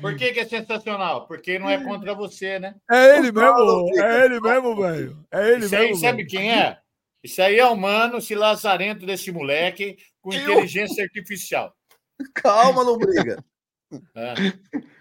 Por 0.00 0.16
que, 0.16 0.32
que 0.32 0.40
é 0.40 0.44
sensacional? 0.46 1.26
Porque 1.26 1.58
não 1.58 1.68
é 1.70 1.82
contra 1.82 2.14
você, 2.14 2.58
né? 2.58 2.74
É 2.90 3.18
ele 3.18 3.30
mesmo, 3.32 3.90
é 3.96 4.24
ele 4.24 4.40
mesmo, 4.40 4.76
velho. 4.76 5.24
É 5.32 5.50
ele 5.52 5.64
Isso 5.66 5.76
aí, 5.76 5.86
mesmo. 5.88 6.00
sabe 6.00 6.16
velho. 6.18 6.28
quem 6.28 6.52
é? 6.52 6.78
Isso 7.22 7.40
aí 7.40 7.58
é 7.58 7.66
o 7.66 7.76
mano, 7.76 8.18
esse 8.18 8.34
lazarento 8.34 9.06
desse 9.06 9.32
moleque 9.32 9.96
com 10.20 10.32
inteligência 10.32 11.02
artificial. 11.04 11.74
Calma, 12.34 12.82
lombriga. 12.82 13.42
É. 14.16 14.34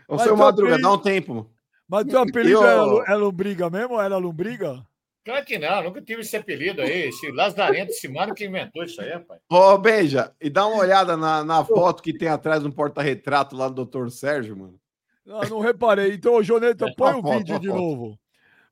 Ô, 0.08 0.20
seu 0.20 0.38
Madruga, 0.38 0.76
apelido- 0.76 0.82
dá 0.88 0.94
um 0.94 1.02
tempo. 1.02 1.52
Mas 1.88 2.06
teu 2.06 2.20
apelido 2.20 2.62
Eu- 2.62 2.68
é, 2.68 2.76
Lu- 2.82 3.04
é 3.08 3.16
lombriga 3.16 3.68
mesmo? 3.70 4.00
Era 4.00 4.18
lombriga? 4.18 4.86
Claro 5.26 5.44
que 5.46 5.58
não, 5.58 5.84
nunca 5.86 6.00
tive 6.02 6.22
esse 6.22 6.36
apelido 6.36 6.80
aí. 6.82 7.08
Esse 7.08 7.32
lazarento, 7.32 7.92
esse 7.92 8.08
mano 8.08 8.36
que 8.36 8.46
inventou 8.46 8.84
isso 8.84 9.02
aí, 9.02 9.10
rapaz. 9.14 9.40
Ô, 9.50 9.78
Beija, 9.80 10.36
e 10.40 10.48
dá 10.50 10.68
uma 10.68 10.78
olhada 10.78 11.18
na, 11.18 11.44
na 11.44 11.66
foto 11.66 12.04
que 12.04 12.16
tem 12.16 12.28
atrás 12.28 12.62
no 12.62 12.72
porta-retrato 12.72 13.56
lá 13.56 13.68
do 13.68 13.84
Dr. 13.84 14.10
Sérgio, 14.10 14.56
mano. 14.56 14.80
Não, 15.26 15.42
não 15.42 15.60
reparei. 15.60 16.14
Então, 16.14 16.42
Joneta, 16.44 16.86
É, 16.88 16.94
põe 16.96 17.14
o 17.14 17.22
foto, 17.22 17.38
vídeo 17.38 17.60
de 17.60 17.68
foto. 17.70 17.78
novo. 17.80 18.20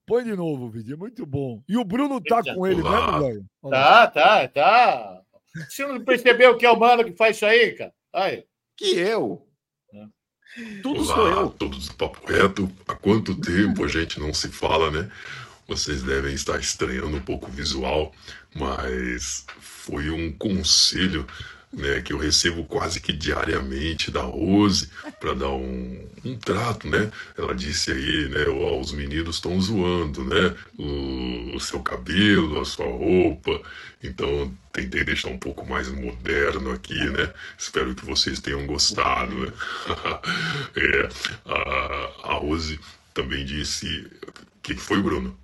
Põe 0.06 0.24
de 0.24 0.36
novo 0.36 0.66
o 0.66 0.70
vídeo, 0.70 0.96
é 0.96 0.98
muito 0.98 1.26
bom. 1.26 1.64
E 1.70 1.78
o 1.78 1.86
Bruno 1.86 2.20
tá 2.20 2.38
Eita. 2.38 2.54
com 2.56 2.68
ele 2.68 2.82
Olá. 2.82 3.20
mesmo, 3.20 3.28
velho? 3.28 3.46
Tá, 3.70 4.08
tá, 4.08 4.48
tá. 4.48 5.22
Você 5.70 5.86
não 5.86 6.04
percebeu 6.04 6.58
que 6.58 6.66
é 6.66 6.72
o 6.72 6.78
mano 6.80 7.04
que 7.06 7.14
faz 7.14 7.36
isso 7.38 7.46
aí, 7.46 7.72
cara? 7.74 7.94
Aí. 8.14 8.44
Que 8.76 8.98
eu? 8.98 9.48
Tudo 10.84 11.06
sou 11.06 11.16
Olá, 11.18 11.42
eu. 11.42 11.50
todos 11.52 11.88
do 11.88 11.94
Papo 11.96 12.26
Reto. 12.28 12.70
Há 12.88 12.94
quanto 12.96 13.40
tempo 13.40 13.86
a 13.86 13.88
gente 13.88 14.20
não 14.20 14.34
se 14.34 14.50
fala, 14.50 14.92
né? 14.92 15.10
Vocês 15.68 16.04
devem 16.04 16.34
estar 16.34 16.60
estranhando 16.60 17.16
um 17.16 17.22
pouco 17.22 17.48
o 17.48 17.52
visual, 17.52 18.12
mas 18.54 19.46
foi 19.62 20.10
um 20.10 20.30
conselho 20.38 21.26
né, 21.74 22.02
que 22.02 22.12
eu 22.12 22.18
recebo 22.18 22.66
quase 22.66 23.00
que 23.00 23.14
diariamente 23.14 24.12
da 24.12 24.22
Rose 24.22 24.90
para 25.20 25.34
dar 25.34 25.50
um, 25.50 26.06
um 26.26 26.38
trato, 26.38 26.88
né? 26.88 27.12
Ela 27.38 27.56
disse 27.56 27.92
aí, 27.92 28.28
né? 28.30 28.46
Ó, 28.50 28.80
os 28.80 28.92
meninos 28.92 29.36
estão 29.36 29.60
zoando, 29.62 30.24
né? 30.24 30.56
O, 30.78 31.56
o 31.56 31.60
seu 31.60 31.80
cabelo, 31.80 32.60
a 32.60 32.66
sua 32.66 32.86
roupa. 32.86 33.62
Então 34.04 34.52
tentei 34.74 35.04
deixar 35.04 35.30
um 35.30 35.38
pouco 35.38 35.68
mais 35.68 35.88
moderno 35.90 36.72
aqui, 36.72 37.00
né? 37.12 37.34
Espero 37.58 37.96
que 37.96 38.06
vocês 38.06 38.40
tenham 38.40 38.66
gostado, 38.66 39.34
né? 39.34 39.52
É, 40.76 41.10
a, 41.46 42.32
a 42.32 42.34
Rose 42.36 42.80
também 43.14 43.46
disse. 43.46 44.08
O 44.28 44.62
que, 44.62 44.76
foi, 44.76 45.02
Bruno? 45.02 45.38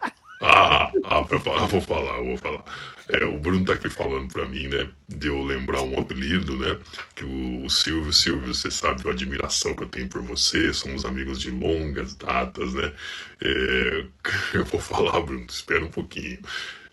Ah, 0.42 0.90
ah 1.04 1.20
vou 1.22 1.40
falar, 1.80 2.20
vou 2.20 2.36
falar. 2.36 2.64
É, 3.08 3.24
o 3.24 3.38
Bruno 3.38 3.64
tá 3.64 3.74
aqui 3.74 3.90
falando 3.90 4.32
pra 4.32 4.46
mim, 4.46 4.68
né? 4.68 4.88
De 5.08 5.28
eu 5.28 5.42
lembrar 5.42 5.82
um 5.82 5.98
apelido, 5.98 6.56
né? 6.56 6.78
Que 7.14 7.24
o, 7.24 7.64
o 7.64 7.70
Silvio, 7.70 8.12
Silvio, 8.12 8.54
você 8.54 8.70
sabe 8.70 9.06
a 9.06 9.12
admiração 9.12 9.74
que 9.74 9.82
eu 9.82 9.88
tenho 9.88 10.08
por 10.08 10.22
você, 10.22 10.72
somos 10.72 11.04
amigos 11.04 11.40
de 11.40 11.50
longas 11.50 12.14
datas, 12.14 12.72
né? 12.72 12.92
É, 13.42 14.04
eu 14.54 14.64
vou 14.64 14.80
falar, 14.80 15.20
Bruno, 15.20 15.46
espera 15.48 15.84
um 15.84 15.90
pouquinho. 15.90 16.38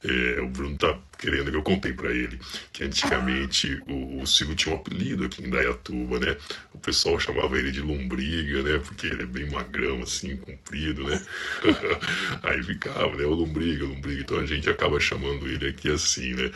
É, 0.03 0.41
o 0.41 0.49
Bruno 0.49 0.77
tá 0.77 0.97
querendo 1.21 1.51
que 1.51 1.57
eu 1.57 1.63
contei 1.63 1.93
pra 1.93 2.11
ele 2.11 2.39
que 2.73 2.83
antigamente 2.83 3.81
o, 3.87 4.21
o 4.21 4.27
Silvio 4.27 4.55
tinha 4.55 4.75
um 4.75 4.77
apelido 4.79 5.23
aqui 5.25 5.43
em 5.43 5.49
Dayatuba, 5.49 6.19
né? 6.19 6.35
O 6.73 6.79
pessoal 6.79 7.19
chamava 7.19 7.57
ele 7.57 7.71
de 7.71 7.79
lombriga, 7.81 8.63
né? 8.63 8.79
Porque 8.79 9.07
ele 9.07 9.23
é 9.23 9.25
bem 9.25 9.49
magrão, 9.49 10.01
assim, 10.01 10.35
comprido, 10.37 11.03
né? 11.03 11.21
Aí 12.43 12.63
ficava, 12.63 13.15
né? 13.15 13.23
O 13.23 13.33
lombriga, 13.33 13.85
lombriga. 13.85 14.21
Então 14.21 14.39
a 14.39 14.45
gente 14.45 14.69
acaba 14.69 14.99
chamando 14.99 15.47
ele 15.47 15.67
aqui 15.69 15.89
assim, 15.91 16.33
né? 16.33 16.51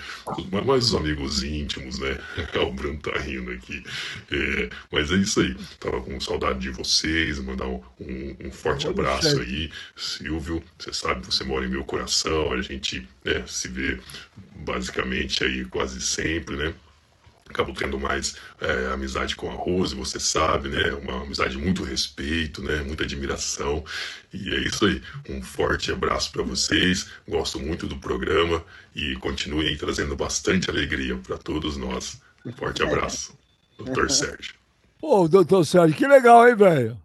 Mas 0.51 0.65
mais 0.65 0.85
os 0.85 0.95
amigos 0.95 1.43
íntimos, 1.43 1.99
né? 1.99 2.17
O 2.65 2.71
Bruno 2.71 2.97
tá 2.99 3.17
rindo 3.19 3.51
aqui. 3.51 3.83
É, 4.31 4.69
mas 4.91 5.11
é 5.11 5.15
isso 5.17 5.39
aí. 5.41 5.55
Tava 5.79 6.01
com 6.01 6.19
saudade 6.19 6.59
de 6.59 6.69
vocês, 6.71 7.37
mandar 7.39 7.67
um, 7.67 7.81
um- 7.99 8.35
um 8.45 8.51
forte 8.51 8.87
abraço 8.87 9.39
aí. 9.39 9.69
Silvio, 9.95 10.63
você 10.79 10.91
sabe, 10.93 11.25
você 11.25 11.43
mora 11.43 11.65
em 11.65 11.69
meu 11.69 11.83
coração, 11.83 12.51
a 12.51 12.61
gente 12.61 13.07
né, 13.23 13.43
se 13.47 13.67
vê 13.67 13.99
basicamente 14.55 15.43
aí 15.43 15.65
quase 15.65 16.01
sempre, 16.01 16.55
né? 16.55 16.73
Acabo 17.47 17.73
tendo 17.73 17.99
mais 17.99 18.37
é, 18.59 18.91
amizade 18.91 19.35
com 19.35 19.49
a 19.49 19.53
Rose, 19.53 19.93
você 19.93 20.19
sabe, 20.19 20.69
né? 20.69 20.91
Uma 20.93 21.21
amizade 21.21 21.55
de 21.55 21.61
muito 21.61 21.83
respeito, 21.83 22.63
né? 22.63 22.81
Muita 22.81 23.03
admiração. 23.03 23.83
E 24.33 24.53
é 24.53 24.59
isso 24.61 24.85
aí. 24.85 25.01
Um 25.29 25.43
forte 25.43 25.91
abraço 25.91 26.31
para 26.31 26.41
vocês. 26.41 27.07
Gosto 27.27 27.59
muito 27.59 27.85
do 27.85 27.97
programa 27.97 28.63
e 28.95 29.15
continuem 29.17 29.67
aí 29.67 29.77
trazendo 29.77 30.15
bastante 30.15 30.69
alegria 30.69 31.15
para 31.17 31.37
todos 31.37 31.77
nós. 31.77 32.19
Um 32.43 32.51
forte 32.51 32.81
abraço. 32.81 33.37
Doutor 33.77 34.09
Sérgio. 34.09 34.55
Pô, 34.99 35.27
doutor 35.27 35.65
Sérgio, 35.65 35.95
que 35.95 36.07
legal, 36.07 36.47
hein, 36.47 36.55
velho? 36.55 36.99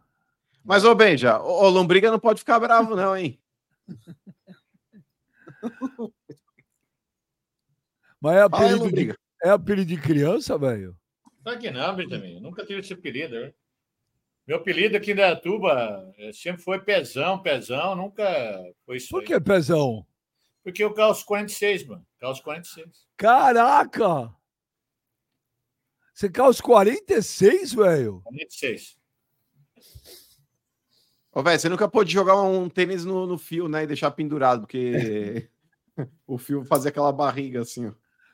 Mas, 0.64 0.84
ô, 0.84 0.94
Beija, 0.94 1.38
ô, 1.38 1.64
ô, 1.64 1.68
Lombriga 1.68 2.10
não 2.10 2.18
pode 2.18 2.38
ficar 2.38 2.58
bravo, 2.58 2.96
não, 2.96 3.16
hein? 3.16 3.38
Mas 8.20 8.36
é 8.36 8.42
apelido, 8.42 8.76
de, 8.76 8.84
Lombriga. 8.84 9.18
é 9.42 9.50
apelido 9.50 9.88
de 9.88 10.00
criança, 10.00 10.58
velho? 10.58 10.96
Claro 11.42 11.58
que 11.58 11.70
não, 11.70 11.96
Benjamin. 11.96 12.40
Nunca 12.40 12.64
tive 12.66 12.80
esse 12.80 12.92
apelido. 12.92 13.40
né? 13.40 13.52
Meu 14.46 14.58
apelido 14.58 14.96
aqui 14.96 15.12
em 15.12 15.14
Dayatuba 15.14 16.12
eh, 16.18 16.32
sempre 16.32 16.62
foi 16.62 16.80
Pezão, 16.80 17.40
Pezão, 17.40 17.94
nunca 17.94 18.24
foi 18.84 18.96
isso 18.96 19.08
Por 19.08 19.20
aí. 19.20 19.26
que, 19.26 19.40
Pezão? 19.40 20.06
Porque 20.62 20.82
eu 20.84 20.92
calço 20.92 21.24
46, 21.24 21.86
mano. 21.86 22.06
Calço 22.18 22.42
46. 22.42 23.06
Caraca! 23.16 24.34
Você 26.12 26.28
calça 26.28 26.62
46, 26.62 27.72
velho? 27.72 28.20
46. 28.24 28.98
Ô, 31.32 31.42
velho, 31.42 31.58
você 31.60 31.68
nunca 31.68 31.88
pôde 31.88 32.12
jogar 32.12 32.42
um 32.42 32.68
tênis 32.68 33.04
no, 33.04 33.26
no 33.26 33.38
fio, 33.38 33.68
né? 33.68 33.84
E 33.84 33.86
deixar 33.86 34.10
pendurado, 34.10 34.62
porque 34.62 35.48
o 36.26 36.36
fio 36.36 36.64
fazia 36.64 36.90
aquela 36.90 37.12
barriga 37.12 37.62
assim, 37.62 37.86
ó. 37.86 37.92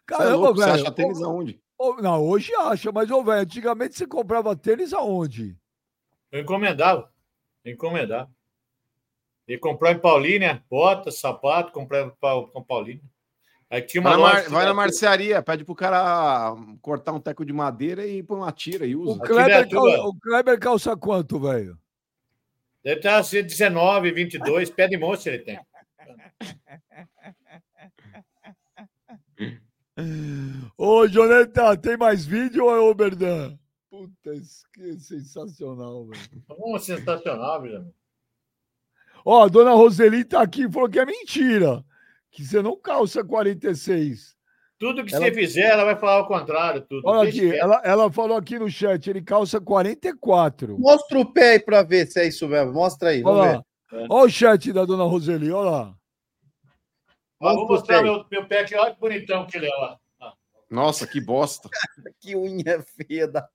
É 0.08 0.16
Caramba, 0.16 0.36
louco, 0.36 0.54
Você 0.60 0.64
velho. 0.70 0.82
acha 0.82 0.92
tênis 0.92 1.20
aonde? 1.22 1.60
Não, 2.00 2.22
hoje 2.24 2.54
acha, 2.54 2.90
mas, 2.92 3.10
ô, 3.10 3.22
velho, 3.22 3.40
antigamente 3.42 3.96
você 3.96 4.06
comprava 4.06 4.54
tênis 4.56 4.92
aonde? 4.92 5.56
Eu 6.30 6.40
encomendava. 6.40 7.10
Encomendava. 7.64 8.30
E 9.48 9.58
comprar 9.58 9.92
em 9.92 9.98
Paulínia, 9.98 10.64
bota, 10.70 11.10
sapato, 11.10 11.72
comprar 11.72 12.10
com 12.20 12.62
Paulínia. 12.62 13.02
Aí 13.68 13.82
tinha 13.82 14.00
Vai 14.02 14.12
uma 14.12 14.16
na, 14.18 14.22
mar- 14.22 14.36
loja. 14.38 14.50
vai 14.50 14.64
na 14.64 14.74
marcearia, 14.74 15.42
pede 15.42 15.64
pro 15.64 15.74
cara 15.74 16.54
cortar 16.80 17.12
um 17.12 17.20
teco 17.20 17.44
de 17.44 17.52
madeira 17.52 18.06
e 18.06 18.22
põe 18.22 18.38
uma 18.38 18.52
tira 18.52 18.86
e 18.86 18.94
usa. 18.94 19.12
O 19.12 19.18
Kleber, 19.20 19.68
cal- 19.68 20.08
o 20.08 20.14
Kleber 20.20 20.58
calça 20.60 20.96
quanto, 20.96 21.38
velho? 21.40 21.76
Deve 22.82 22.98
estar 23.00 23.18
assim, 23.18 23.42
19, 23.42 24.12
22, 24.12 24.70
pé 24.70 24.86
de 24.86 24.96
moça 24.96 25.28
ele 25.28 25.40
tem. 25.40 25.58
Ô, 30.76 31.06
Joneta, 31.08 31.76
tem 31.76 31.96
mais 31.96 32.24
vídeo 32.26 32.64
ou 32.64 32.70
é 32.74 32.78
o 32.80 32.94
Berdan? 32.94 33.56
Puta, 33.90 34.34
isso 34.34 34.62
que 34.74 34.82
é 34.90 34.98
sensacional, 34.98 36.06
velho. 36.06 36.42
Um 36.60 36.78
sensacional, 36.78 37.62
Benjamin. 37.62 37.92
Ó, 39.24 39.44
a 39.44 39.48
dona 39.48 39.72
Roseli 39.72 40.24
tá 40.24 40.42
aqui 40.42 40.64
e 40.64 40.70
falou 40.72 40.88
que 40.88 40.98
é 40.98 41.06
mentira. 41.06 41.82
Que 42.30 42.44
você 42.44 42.60
não 42.60 42.76
calça 42.78 43.24
46. 43.24 44.36
Tudo 44.78 45.02
que 45.04 45.14
Ela- 45.14 45.24
você 45.24 45.32
fizer, 45.32 45.62
ela 45.70 45.84
vai 45.84 45.96
falar 45.96 46.20
o 46.20 46.26
contrário. 46.28 46.82
Tudo. 46.82 47.02
Olha 47.08 47.26
aqui, 47.28 47.50
ela, 47.56 47.80
ela 47.82 48.12
falou 48.12 48.36
aqui 48.36 48.58
no 48.58 48.68
chat, 48.68 49.08
ele 49.08 49.22
calça 49.22 49.58
44. 49.58 50.78
Mostra 50.78 51.18
o 51.18 51.32
pé 51.32 51.52
aí 51.52 51.58
pra 51.60 51.82
ver 51.82 52.06
se 52.06 52.20
é 52.20 52.28
isso 52.28 52.46
mesmo. 52.46 52.74
Mostra 52.74 53.08
aí, 53.08 53.22
vamos 53.22 53.40
Olha 53.40 53.52
lá. 53.52 53.64
ver. 53.90 54.06
Olha 54.10 54.26
o 54.26 54.28
chat 54.28 54.70
da 54.74 54.84
dona 54.84 55.04
Roseli, 55.04 55.50
olha 55.50 55.70
lá. 55.70 55.95
Vou 57.38 57.68
mostrar 57.68 58.02
meu, 58.02 58.24
meu 58.30 58.46
pé 58.46 58.60
aqui. 58.60 58.74
Olha 58.74 58.94
que 58.94 59.00
bonitão 59.00 59.46
que 59.46 59.56
ele 59.56 59.66
é. 59.66 59.70
Ó. 59.70 59.96
Nossa, 60.70 61.06
que 61.06 61.20
bosta. 61.20 61.68
que 62.20 62.34
unha 62.34 62.82
feia 62.82 63.28
da. 63.28 63.48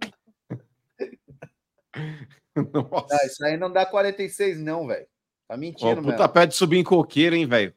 Nossa. 2.56 3.14
Ah, 3.14 3.26
isso 3.26 3.44
aí 3.44 3.56
não 3.56 3.70
dá 3.70 3.86
46, 3.86 4.58
não, 4.58 4.86
velho. 4.86 5.06
Tá 5.46 5.56
mentindo, 5.56 6.02
puta 6.02 6.18
mesmo. 6.18 6.28
pé 6.28 6.46
de 6.46 6.54
subir 6.54 6.78
em 6.78 6.84
coqueiro, 6.84 7.34
hein, 7.34 7.46
velho? 7.46 7.74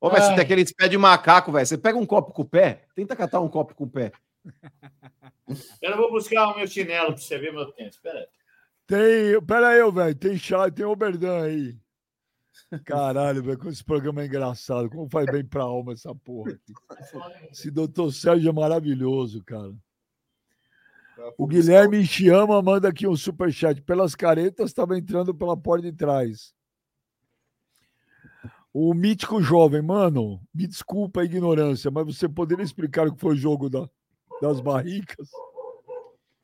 Ô, 0.00 0.08
velho, 0.08 0.22
você 0.22 0.34
tem 0.34 0.44
aqueles 0.44 0.72
pé 0.72 0.88
de 0.88 0.96
macaco, 0.96 1.52
velho. 1.52 1.66
Você 1.66 1.76
pega 1.76 1.98
um 1.98 2.06
copo 2.06 2.32
com 2.32 2.42
o 2.42 2.48
pé, 2.48 2.86
tenta 2.94 3.14
catar 3.14 3.40
um 3.40 3.48
copo 3.48 3.74
com 3.74 3.84
o 3.84 3.90
pé. 3.90 4.12
Eu 5.82 5.96
vou 5.96 6.10
buscar 6.10 6.48
o 6.48 6.56
meu 6.56 6.66
chinelo 6.66 7.08
para 7.08 7.18
você 7.18 7.38
ver 7.38 7.52
meu 7.52 7.70
tênis. 7.72 7.94
Espera 7.94 8.20
aí. 8.20 8.26
Tem. 8.86 9.44
Pera 9.44 9.68
aí, 9.68 9.92
velho. 9.92 10.14
Tem 10.14 10.38
chat, 10.38 10.72
tem 10.72 10.86
o 10.86 10.96
Berdan 10.96 11.44
aí. 11.44 11.81
Caralho, 12.84 13.42
velho, 13.42 13.68
esse 13.68 13.84
programa 13.84 14.22
é 14.22 14.26
engraçado. 14.26 14.88
Como 14.88 15.08
faz 15.08 15.26
bem 15.26 15.44
pra 15.44 15.62
alma 15.62 15.92
essa 15.92 16.14
porra 16.14 16.52
aqui. 16.52 16.72
Esse 17.50 17.70
doutor 17.70 18.12
Sérgio 18.12 18.48
é 18.48 18.52
maravilhoso, 18.52 19.42
cara. 19.44 19.72
O 21.38 21.46
Guilherme 21.46 22.04
Chiama 22.04 22.60
manda 22.62 22.88
aqui 22.88 23.06
um 23.06 23.16
superchat. 23.16 23.80
Pelas 23.82 24.14
caretas, 24.14 24.70
estava 24.70 24.98
entrando 24.98 25.34
pela 25.34 25.56
porta 25.56 25.90
de 25.90 25.96
trás. 25.96 26.54
O 28.72 28.94
mítico 28.94 29.42
jovem, 29.42 29.82
mano, 29.82 30.40
me 30.52 30.66
desculpa 30.66 31.20
a 31.20 31.24
ignorância, 31.24 31.90
mas 31.90 32.06
você 32.06 32.26
poderia 32.28 32.64
explicar 32.64 33.06
o 33.06 33.14
que 33.14 33.20
foi 33.20 33.34
o 33.34 33.36
jogo 33.36 33.68
da- 33.68 33.88
das 34.40 34.60
barricas? 34.60 35.28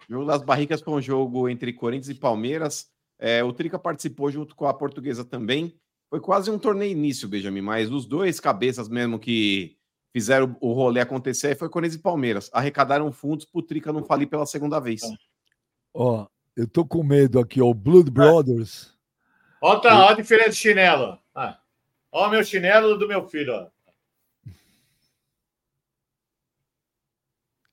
O 0.08 0.12
jogo 0.12 0.26
das 0.26 0.42
barricas 0.42 0.82
foi 0.82 0.92
um 0.94 1.00
jogo 1.00 1.48
entre 1.48 1.72
Corinthians 1.72 2.10
e 2.10 2.14
Palmeiras. 2.14 2.90
É, 3.18 3.42
o 3.42 3.52
Trica 3.52 3.78
participou 3.78 4.30
junto 4.30 4.54
com 4.54 4.66
a 4.66 4.74
portuguesa 4.74 5.24
também. 5.24 5.74
Foi 6.10 6.20
quase 6.20 6.50
um 6.50 6.58
torneio 6.58 6.92
início, 6.92 7.28
Benjamin, 7.28 7.60
mas 7.60 7.90
os 7.90 8.06
dois 8.06 8.40
cabeças 8.40 8.88
mesmo 8.88 9.18
que 9.18 9.76
fizeram 10.12 10.56
o 10.60 10.72
rolê 10.72 11.00
acontecer 11.00 11.56
foi 11.56 11.68
Corinthians 11.68 12.00
e 12.00 12.02
Palmeiras. 12.02 12.50
Arrecadaram 12.52 13.12
fundos 13.12 13.44
pro 13.44 13.62
Trica 13.62 13.92
não 13.92 14.02
falir 14.02 14.26
pela 14.26 14.46
segunda 14.46 14.80
vez. 14.80 15.02
Ó, 15.92 16.26
eu 16.56 16.66
tô 16.66 16.84
com 16.84 17.02
medo 17.02 17.38
aqui, 17.38 17.60
ó. 17.60 17.66
O 17.66 17.74
Blood 17.74 18.10
Brothers. 18.10 18.96
Olha, 19.60 19.80
tá, 19.80 19.98
olha 19.98 20.10
a 20.12 20.16
diferença 20.16 20.50
de 20.50 20.56
chinelo. 20.56 21.18
Ah, 21.34 21.60
olha 22.10 22.28
o 22.28 22.30
meu 22.30 22.44
chinelo 22.44 22.96
do 22.96 23.06
meu 23.06 23.28
filho. 23.28 23.52
Ó. 23.52 23.68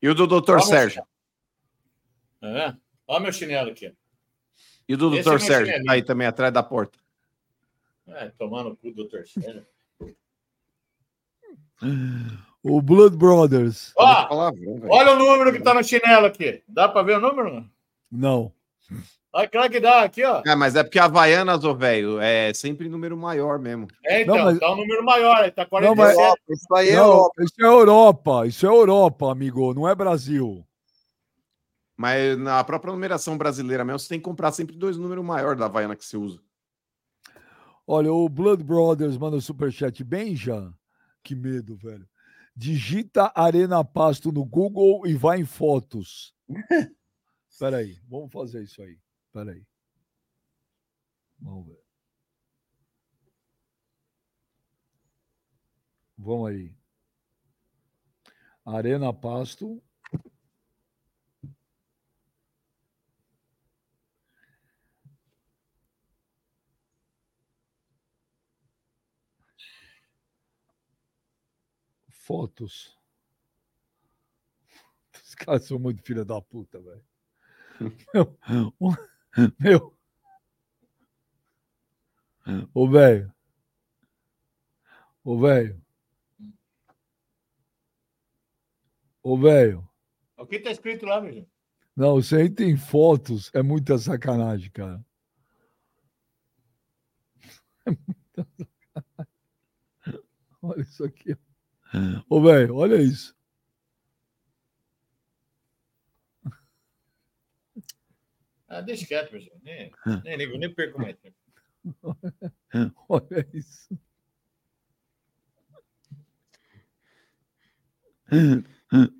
E 0.01 0.09
o 0.09 0.13
do 0.13 0.27
Dr. 0.27 0.51
Vamos, 0.51 0.67
Sérgio? 0.67 1.03
É. 2.41 2.75
Olha 3.07 3.19
meu 3.21 3.31
chinelo 3.31 3.71
aqui. 3.71 3.95
E 4.87 4.93
o 4.93 4.97
do 4.97 5.15
Esse 5.15 5.23
Dr. 5.23 5.27
é 5.27 5.31
meu 5.31 5.39
Sérgio? 5.39 5.83
Tá 5.85 5.93
aí 5.93 6.03
também, 6.03 6.27
atrás 6.27 6.53
da 6.53 6.61
porta. 6.61 6.99
É, 8.07 8.29
tomando 8.37 8.69
o 8.69 8.75
cu 8.77 8.89
do 8.89 8.95
doutor 8.97 9.25
Sérgio. 9.27 9.65
O 12.63 12.81
Blood 12.81 13.15
Brothers. 13.17 13.91
Ó, 13.97 14.25
Palavrão, 14.27 14.81
olha 14.89 15.13
o 15.13 15.19
número 15.19 15.51
que 15.51 15.61
tá 15.61 15.73
no 15.73 15.83
chinelo 15.83 16.25
aqui. 16.25 16.63
Dá 16.67 16.87
para 16.87 17.03
ver 17.03 17.17
o 17.17 17.21
número? 17.21 17.65
Não. 18.11 18.51
Olha 19.33 19.49
claro 19.49 19.69
que 19.69 19.79
dá 19.81 20.01
aqui, 20.03 20.23
ó. 20.23 20.41
É, 20.47 20.55
mas 20.55 20.75
é 20.75 20.83
porque 20.83 20.97
a 20.97 21.05
Havaianas, 21.05 21.63
ô 21.65 21.75
velho, 21.75 22.19
é 22.21 22.53
sempre 22.53 22.87
número 22.87 23.17
maior 23.17 23.59
mesmo. 23.59 23.87
É, 24.05 24.21
então, 24.21 24.37
Não, 24.37 24.45
mas- 24.45 24.59
tá 24.59 24.71
um 24.71 24.77
número 24.77 25.03
maior, 25.03 25.35
aí 25.43 25.51
tá 25.51 25.67
Não, 25.69 25.93
mas- 25.93 26.15
47. 26.15 26.41
Isso 26.49 26.73
aí 26.75 26.89
é 26.89 26.95
Não, 26.95 27.03
Europa. 27.05 27.43
isso 27.43 27.53
é 27.59 27.65
Europa. 27.65 28.47
Isso 28.47 28.65
é 28.65 28.69
Europa, 28.69 29.31
amigo. 29.31 29.73
Não 29.73 29.89
é 29.89 29.93
Brasil. 29.93 30.65
Mas 31.97 32.37
na 32.37 32.63
própria 32.63 32.93
numeração 32.93 33.37
brasileira 33.37 33.83
mesmo, 33.83 33.99
você 33.99 34.07
tem 34.09 34.19
que 34.19 34.25
comprar 34.25 34.51
sempre 34.53 34.75
dois 34.75 34.97
números 34.97 35.23
maiores 35.25 35.59
da 35.59 35.65
Havaiana 35.65 35.95
que 35.95 36.05
você 36.05 36.15
usa. 36.17 36.39
Olha, 37.87 38.11
o 38.11 38.27
Blood 38.27 38.63
Brothers 38.63 39.17
manda 39.17 39.37
o 39.37 39.41
superchat. 39.41 40.03
Benja, 40.03 40.73
que 41.23 41.35
medo, 41.35 41.75
velho. 41.75 42.07
Digita 42.55 43.31
Arena 43.35 43.83
Pasto 43.83 44.31
no 44.31 44.45
Google 44.45 45.05
e 45.05 45.13
vai 45.13 45.41
em 45.41 45.45
fotos. 45.45 46.33
Peraí, 47.59 47.99
vamos 48.07 48.31
fazer 48.31 48.63
isso 48.63 48.81
aí. 48.81 48.97
Peraí. 49.31 49.65
Vamos 51.39 51.67
ver. 51.67 51.85
Vamos 56.17 56.49
aí. 56.49 56.75
Arena 58.65 59.13
Pasto. 59.13 59.81
Fotos. 72.25 72.99
Os 75.23 75.35
caras 75.35 75.63
são 75.65 75.77
muito 75.77 76.01
filha 76.01 76.25
da 76.25 76.41
puta, 76.41 76.81
velho. 76.81 77.05
Meu. 79.59 79.95
Ô, 82.73 82.89
velho. 82.89 83.31
Ô, 85.23 85.39
velho. 85.39 85.85
Ô, 89.21 89.37
velho. 89.37 89.87
O 90.35 90.47
que 90.47 90.59
tá 90.59 90.71
escrito 90.71 91.05
lá, 91.05 91.21
meu? 91.21 91.47
Não, 91.95 92.15
você 92.15 92.37
aí 92.37 92.49
tem 92.49 92.75
fotos. 92.75 93.51
É 93.53 93.61
muita 93.61 93.99
sacanagem, 93.99 94.71
cara. 94.71 95.05
É 97.85 97.91
muita 97.91 98.47
sacanagem. 98.95 100.25
Olha 100.63 100.81
isso 100.81 101.03
aqui. 101.03 101.37
Ô, 102.29 102.41
velho, 102.41 102.75
olha 102.75 103.01
isso. 103.01 103.35
Ah, 108.67 108.81
deixa 108.81 109.05
quieto, 109.05 109.31
meu 109.31 109.39
gente. 109.39 109.61
Nem, 109.63 109.91
nem 110.23 110.37
ligo, 110.37 110.57
nem 110.57 110.73
perco 110.73 110.99
mais 110.99 111.15
tempo. 111.19 111.37
Olha 113.07 113.47
isso. 113.53 113.95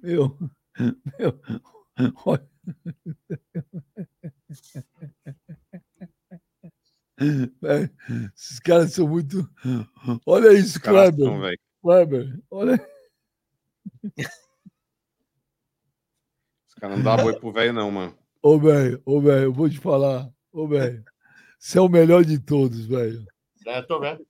Meu, 0.01 0.37
meu, 1.19 1.41
olha. 2.25 2.49
Esses 8.35 8.59
caras 8.59 8.93
são 8.93 9.07
muito. 9.07 9.47
Olha 10.25 10.53
isso, 10.53 10.81
Kleber. 10.81 11.57
Kleber, 11.85 12.39
olha. 12.49 12.83
Os 16.67 16.73
caras 16.79 16.97
não 16.97 17.03
dão 17.03 17.23
boi 17.23 17.39
pro 17.39 17.51
velho, 17.51 17.73
não, 17.73 17.91
mano. 17.91 18.17
Ô, 18.41 18.57
velho, 18.57 18.99
ô, 19.05 19.21
velho, 19.21 19.43
eu 19.43 19.53
vou 19.53 19.69
te 19.69 19.77
falar. 19.77 20.27
Ô, 20.51 20.67
velho, 20.67 21.05
você 21.59 21.77
é 21.77 21.81
o 21.81 21.87
melhor 21.87 22.25
de 22.25 22.39
todos, 22.39 22.87
velho. 22.87 23.23
É, 23.67 23.83
tô 23.83 23.99
vendo. 23.99 24.25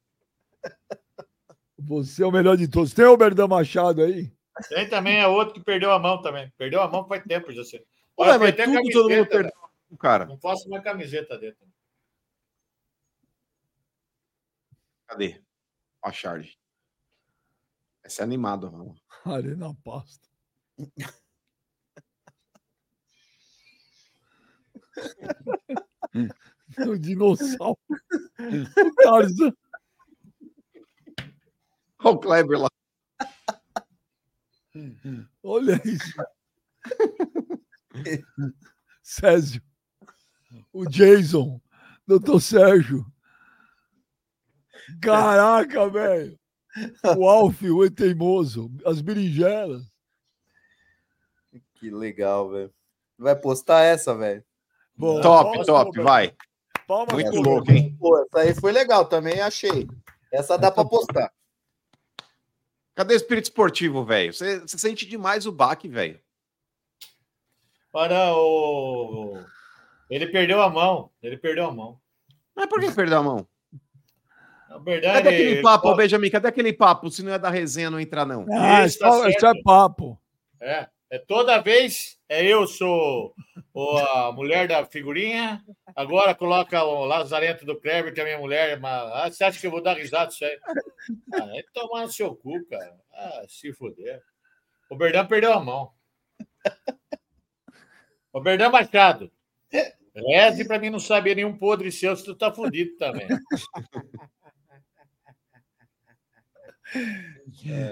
Você 1.80 2.24
é 2.24 2.26
o 2.26 2.32
melhor 2.32 2.58
de 2.58 2.68
todos. 2.68 2.94
Tem 2.94 3.06
o 3.06 3.16
Berdan 3.16 3.48
Machado 3.48 4.04
aí? 4.04 4.34
Tem 4.68 4.90
também 4.90 5.22
é 5.22 5.28
outro 5.28 5.54
que 5.54 5.64
perdeu 5.64 5.94
a 5.94 6.00
mão 6.00 6.22
também. 6.22 6.52
Perdeu 6.58 6.82
a 6.82 6.90
mão 6.90 7.08
faz 7.08 7.24
tempo 7.24 7.54
já. 7.54 7.64
sei. 7.64 7.80
Ué, 7.80 7.86
Olha, 8.18 8.38
mas 8.38 8.54
tem 8.54 8.66
até 8.66 8.82
tudo 8.82 8.92
todo 8.92 9.10
mundo 9.10 9.30
camiseta, 9.30 9.30
perdeu, 9.30 9.98
cara. 9.98 10.26
Não 10.26 10.38
faço 10.38 10.68
uma 10.68 10.82
camiseta 10.82 11.38
dentro. 11.38 11.66
Cadê? 15.08 15.42
Ó 16.04 16.10
a 16.10 16.12
charge. 16.12 16.58
Essa 18.06 18.22
é 18.22 18.24
animado, 18.24 18.72
mano. 18.72 18.96
Arena 19.26 19.76
Pasto. 19.84 20.30
o 26.88 27.00
dinossauro. 27.00 27.80
O 27.90 28.96
Tarzan. 29.02 29.52
Olha 32.04 32.16
o 32.16 32.20
Kleber 32.20 32.60
lá. 32.60 32.70
Olha 35.42 35.82
isso. 35.84 36.14
Césio. 39.02 39.64
O 40.72 40.86
Jason. 40.88 41.60
Doutor 42.06 42.40
Sérgio. 42.40 43.04
Caraca, 45.02 45.90
velho. 45.90 46.40
O 47.18 47.28
Alf, 47.28 47.62
o 47.64 47.90
teimoso. 47.90 48.72
As 48.86 49.02
berinjelas. 49.02 49.84
Que 51.76 51.90
legal, 51.90 52.50
velho. 52.50 52.74
Vai 53.18 53.36
postar 53.36 53.82
essa, 53.82 54.16
velho? 54.16 54.44
Top, 55.00 55.22
palmas 55.24 55.68
top, 55.68 55.92
pro 55.92 56.04
vai. 56.04 56.36
Palmas 56.88 57.14
Muito 57.14 57.32
pro 57.32 57.42
louco, 57.42 57.72
hein? 57.72 57.96
Pô, 58.00 58.18
essa 58.22 58.40
aí 58.40 58.54
foi 58.54 58.72
legal 58.72 59.06
também, 59.06 59.40
achei. 59.42 59.88
Essa 60.32 60.58
dá 60.58 60.72
pra 60.72 60.86
postar. 60.86 61.32
Cadê 62.94 63.14
o 63.14 63.18
espírito 63.18 63.46
esportivo, 63.46 64.06
velho? 64.06 64.34
Você, 64.34 64.60
você 64.60 64.78
sente 64.78 65.06
demais 65.06 65.46
o 65.46 65.52
baque, 65.52 65.88
velho. 65.88 66.20
Para 67.92 68.34
o. 68.36 69.38
Ele 70.10 70.28
perdeu 70.28 70.62
a 70.62 70.70
mão. 70.70 71.12
Ele 71.22 71.38
perdeu 71.38 71.66
a 71.66 71.72
mão. 71.72 72.00
Mas 72.56 72.68
por 72.68 72.80
que 72.80 72.92
perdeu 72.92 73.20
a 73.20 73.24
mão? 73.24 73.48
Na 74.70 74.78
verdade, 74.80 75.18
Cadê 75.24 75.30
aquele 75.36 75.52
ele- 75.52 75.62
papo, 75.62 75.90
ô, 75.90 75.96
Benjamin? 75.96 76.30
Cadê 76.30 76.48
aquele 76.48 76.74
papo? 76.74 77.10
Se 77.12 77.22
não 77.24 77.34
é 77.34 77.40
da 77.40 77.50
resenha, 77.50 77.90
não 77.92 78.00
entrar, 78.00 78.26
não. 78.26 78.46
Ah, 78.52 78.86
Isso, 78.86 79.00
tá 79.00 79.12
só, 79.12 79.28
isso 79.30 79.46
é 79.46 79.62
papo. 79.64 80.20
É, 80.60 80.88
é 81.12 81.20
toda 81.20 81.62
vez 81.62 82.18
é 82.28 82.44
eu 82.44 82.66
sou 82.66 83.34
o- 83.74 83.98
a 83.98 84.32
mulher 84.32 84.68
da 84.68 84.84
figurinha, 84.86 85.64
agora 85.96 86.34
coloca 86.34 86.84
o 86.84 87.06
Lazarento 87.06 87.66
do 87.66 87.80
Kleber, 87.80 88.14
que 88.14 88.20
é 88.20 88.24
a 88.24 88.26
minha 88.26 88.40
mulher, 88.40 88.80
mas 88.80 89.12
ah, 89.14 89.30
você 89.32 89.44
acha 89.44 89.60
que 89.60 89.68
eu 89.68 89.72
vou 89.72 89.82
dar 89.84 89.96
risada 89.98 90.28
disso 90.30 90.44
aí? 90.44 90.58
Ah, 91.34 91.58
é 91.58 91.64
tomar 91.74 92.02
no 92.02 92.12
seu 92.12 92.36
cu, 92.36 92.66
cara. 92.66 92.96
Ah, 93.14 93.44
se 93.48 93.72
fuder. 93.72 94.22
O 94.90 94.96
Berdão 94.96 95.26
perdeu 95.28 95.54
a 95.54 95.60
mão. 95.64 95.92
O 98.34 98.42
Berdão 98.42 98.72
Machado. 98.72 99.32
Reze 100.16 100.66
pra 100.66 100.80
mim 100.80 100.90
não 100.90 101.00
saber 101.00 101.36
nenhum 101.36 101.58
podre 101.58 101.92
seu, 101.92 102.16
se 102.16 102.24
tu 102.24 102.34
tá 102.36 102.52
fudido 102.52 102.96
também. 102.98 103.28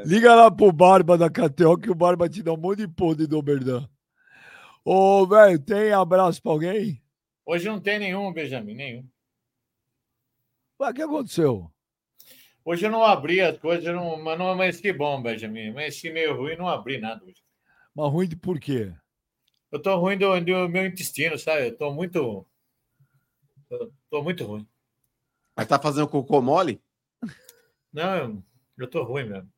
Liga 0.05 0.35
lá 0.35 0.51
pro 0.51 0.71
Barba 0.71 1.17
da 1.17 1.29
KTO 1.29 1.77
que 1.77 1.89
o 1.89 1.95
Barba 1.95 2.29
te 2.29 2.43
dá 2.43 2.53
um 2.53 2.57
monte 2.57 2.79
de 2.79 2.87
podre 2.87 3.27
do 3.27 3.37
Oberdan. 3.37 3.87
Ô, 4.85 5.25
velho, 5.25 5.59
tem 5.59 5.91
abraço 5.91 6.41
pra 6.41 6.51
alguém? 6.51 7.01
Hoje 7.45 7.67
não 7.67 7.79
tem 7.79 7.99
nenhum, 7.99 8.31
Benjamin, 8.31 8.75
nenhum. 8.75 9.07
Ué, 10.79 10.89
o 10.89 10.93
que 10.93 11.01
aconteceu? 11.01 11.71
Hoje 12.65 12.85
eu 12.85 12.91
não 12.91 13.03
abri 13.03 13.41
as 13.41 13.57
coisas, 13.57 13.93
não, 13.93 14.21
mas 14.21 14.37
não 14.37 14.49
amanheci 14.49 14.93
bom, 14.93 15.21
Benjamin. 15.21 15.69
Amanheci 15.69 16.09
meio 16.09 16.35
ruim, 16.35 16.55
não 16.55 16.67
abri 16.67 16.97
nada 16.97 17.23
hoje. 17.23 17.41
Mas 17.95 18.11
ruim 18.11 18.27
de 18.27 18.35
por 18.35 18.59
quê? 18.59 18.93
Eu 19.71 19.81
tô 19.81 19.95
ruim 19.97 20.17
do, 20.17 20.39
do 20.39 20.69
meu 20.69 20.85
intestino, 20.85 21.37
sabe? 21.37 21.67
Eu 21.67 21.77
tô 21.77 21.93
muito. 21.93 22.45
eu 23.69 23.93
tô 24.09 24.23
muito 24.23 24.45
ruim. 24.45 24.67
Mas 25.55 25.67
tá 25.67 25.79
fazendo 25.79 26.07
cocô 26.07 26.41
mole? 26.41 26.81
Não, 27.91 28.15
eu, 28.15 28.43
eu 28.77 28.87
tô 28.89 29.03
ruim 29.03 29.25
mesmo. 29.29 29.49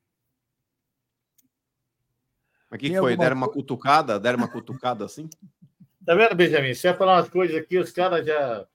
Mas 2.70 2.78
o 2.78 2.82
que, 2.82 2.90
que 2.90 2.98
foi? 3.00 3.16
Deram 3.16 3.38
uma 3.38 3.50
cutucada? 3.50 4.20
Deram 4.20 4.38
uma 4.40 4.48
cutucada 4.48 5.06
assim? 5.06 5.30
Tá 6.06 6.14
vendo, 6.14 6.36
Benjamin? 6.36 6.72
Você 6.76 6.90
vai 6.90 6.98
falar 7.00 7.16
umas 7.16 7.30
coisas 7.30 7.56
aqui, 7.58 7.80
os 7.80 7.92
caras 7.92 8.24
já. 8.24 8.68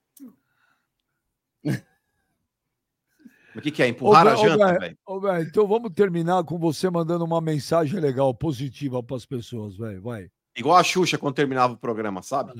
O 3.55 3.61
que, 3.61 3.71
que 3.71 3.83
é? 3.83 3.87
Empurrar 3.87 4.27
a 4.27 4.33
Ô, 4.33 4.37
janta, 4.37 4.79
velho, 4.79 4.97
então 5.47 5.67
vamos 5.67 5.91
terminar 5.93 6.43
com 6.43 6.57
você 6.57 6.89
mandando 6.89 7.23
uma 7.23 7.39
mensagem 7.39 7.99
legal, 8.01 8.33
positiva 8.33 9.01
para 9.01 9.15
as 9.15 9.25
pessoas, 9.25 9.77
velho. 9.77 10.01
Vai. 10.01 10.29
Igual 10.55 10.75
a 10.77 10.83
Xuxa 10.83 11.17
quando 11.17 11.35
terminava 11.35 11.73
o 11.73 11.77
programa, 11.77 12.21
sabe? 12.21 12.51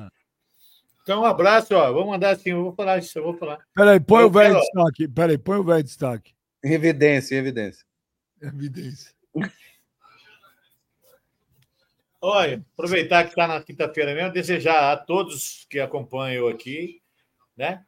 Então, 1.02 1.22
um 1.22 1.26
abraço, 1.26 1.74
ó. 1.76 1.92
Vou 1.92 2.08
mandar 2.08 2.32
assim, 2.32 2.52
eu 2.52 2.64
vou 2.64 2.74
falar 2.74 2.98
isso, 3.00 3.18
eu 3.18 3.24
vou 3.24 3.38
falar. 3.38 3.60
Peraí, 3.74 4.00
põe 4.00 4.22
Eu 4.22 4.28
o 4.28 4.32
velho 4.32 4.54
quero- 4.54 4.66
destaque. 4.66 5.08
Peraí, 5.08 5.38
põe 5.38 5.58
o 5.58 5.64
velho 5.64 5.80
em 5.80 5.84
destaque. 5.84 6.34
Em 6.64 6.74
evidência, 6.74 7.36
em 7.36 7.40
evidência. 7.40 7.86
Evidência. 8.42 9.12
Olha, 12.22 12.64
aproveitar 12.74 13.24
que 13.24 13.32
está 13.32 13.48
na 13.48 13.62
quinta-feira 13.64 14.14
mesmo, 14.14 14.32
desejar 14.32 14.94
a 14.94 14.98
todos 14.98 15.66
que 15.68 15.80
acompanham 15.80 16.48
aqui, 16.48 17.02
né? 17.58 17.84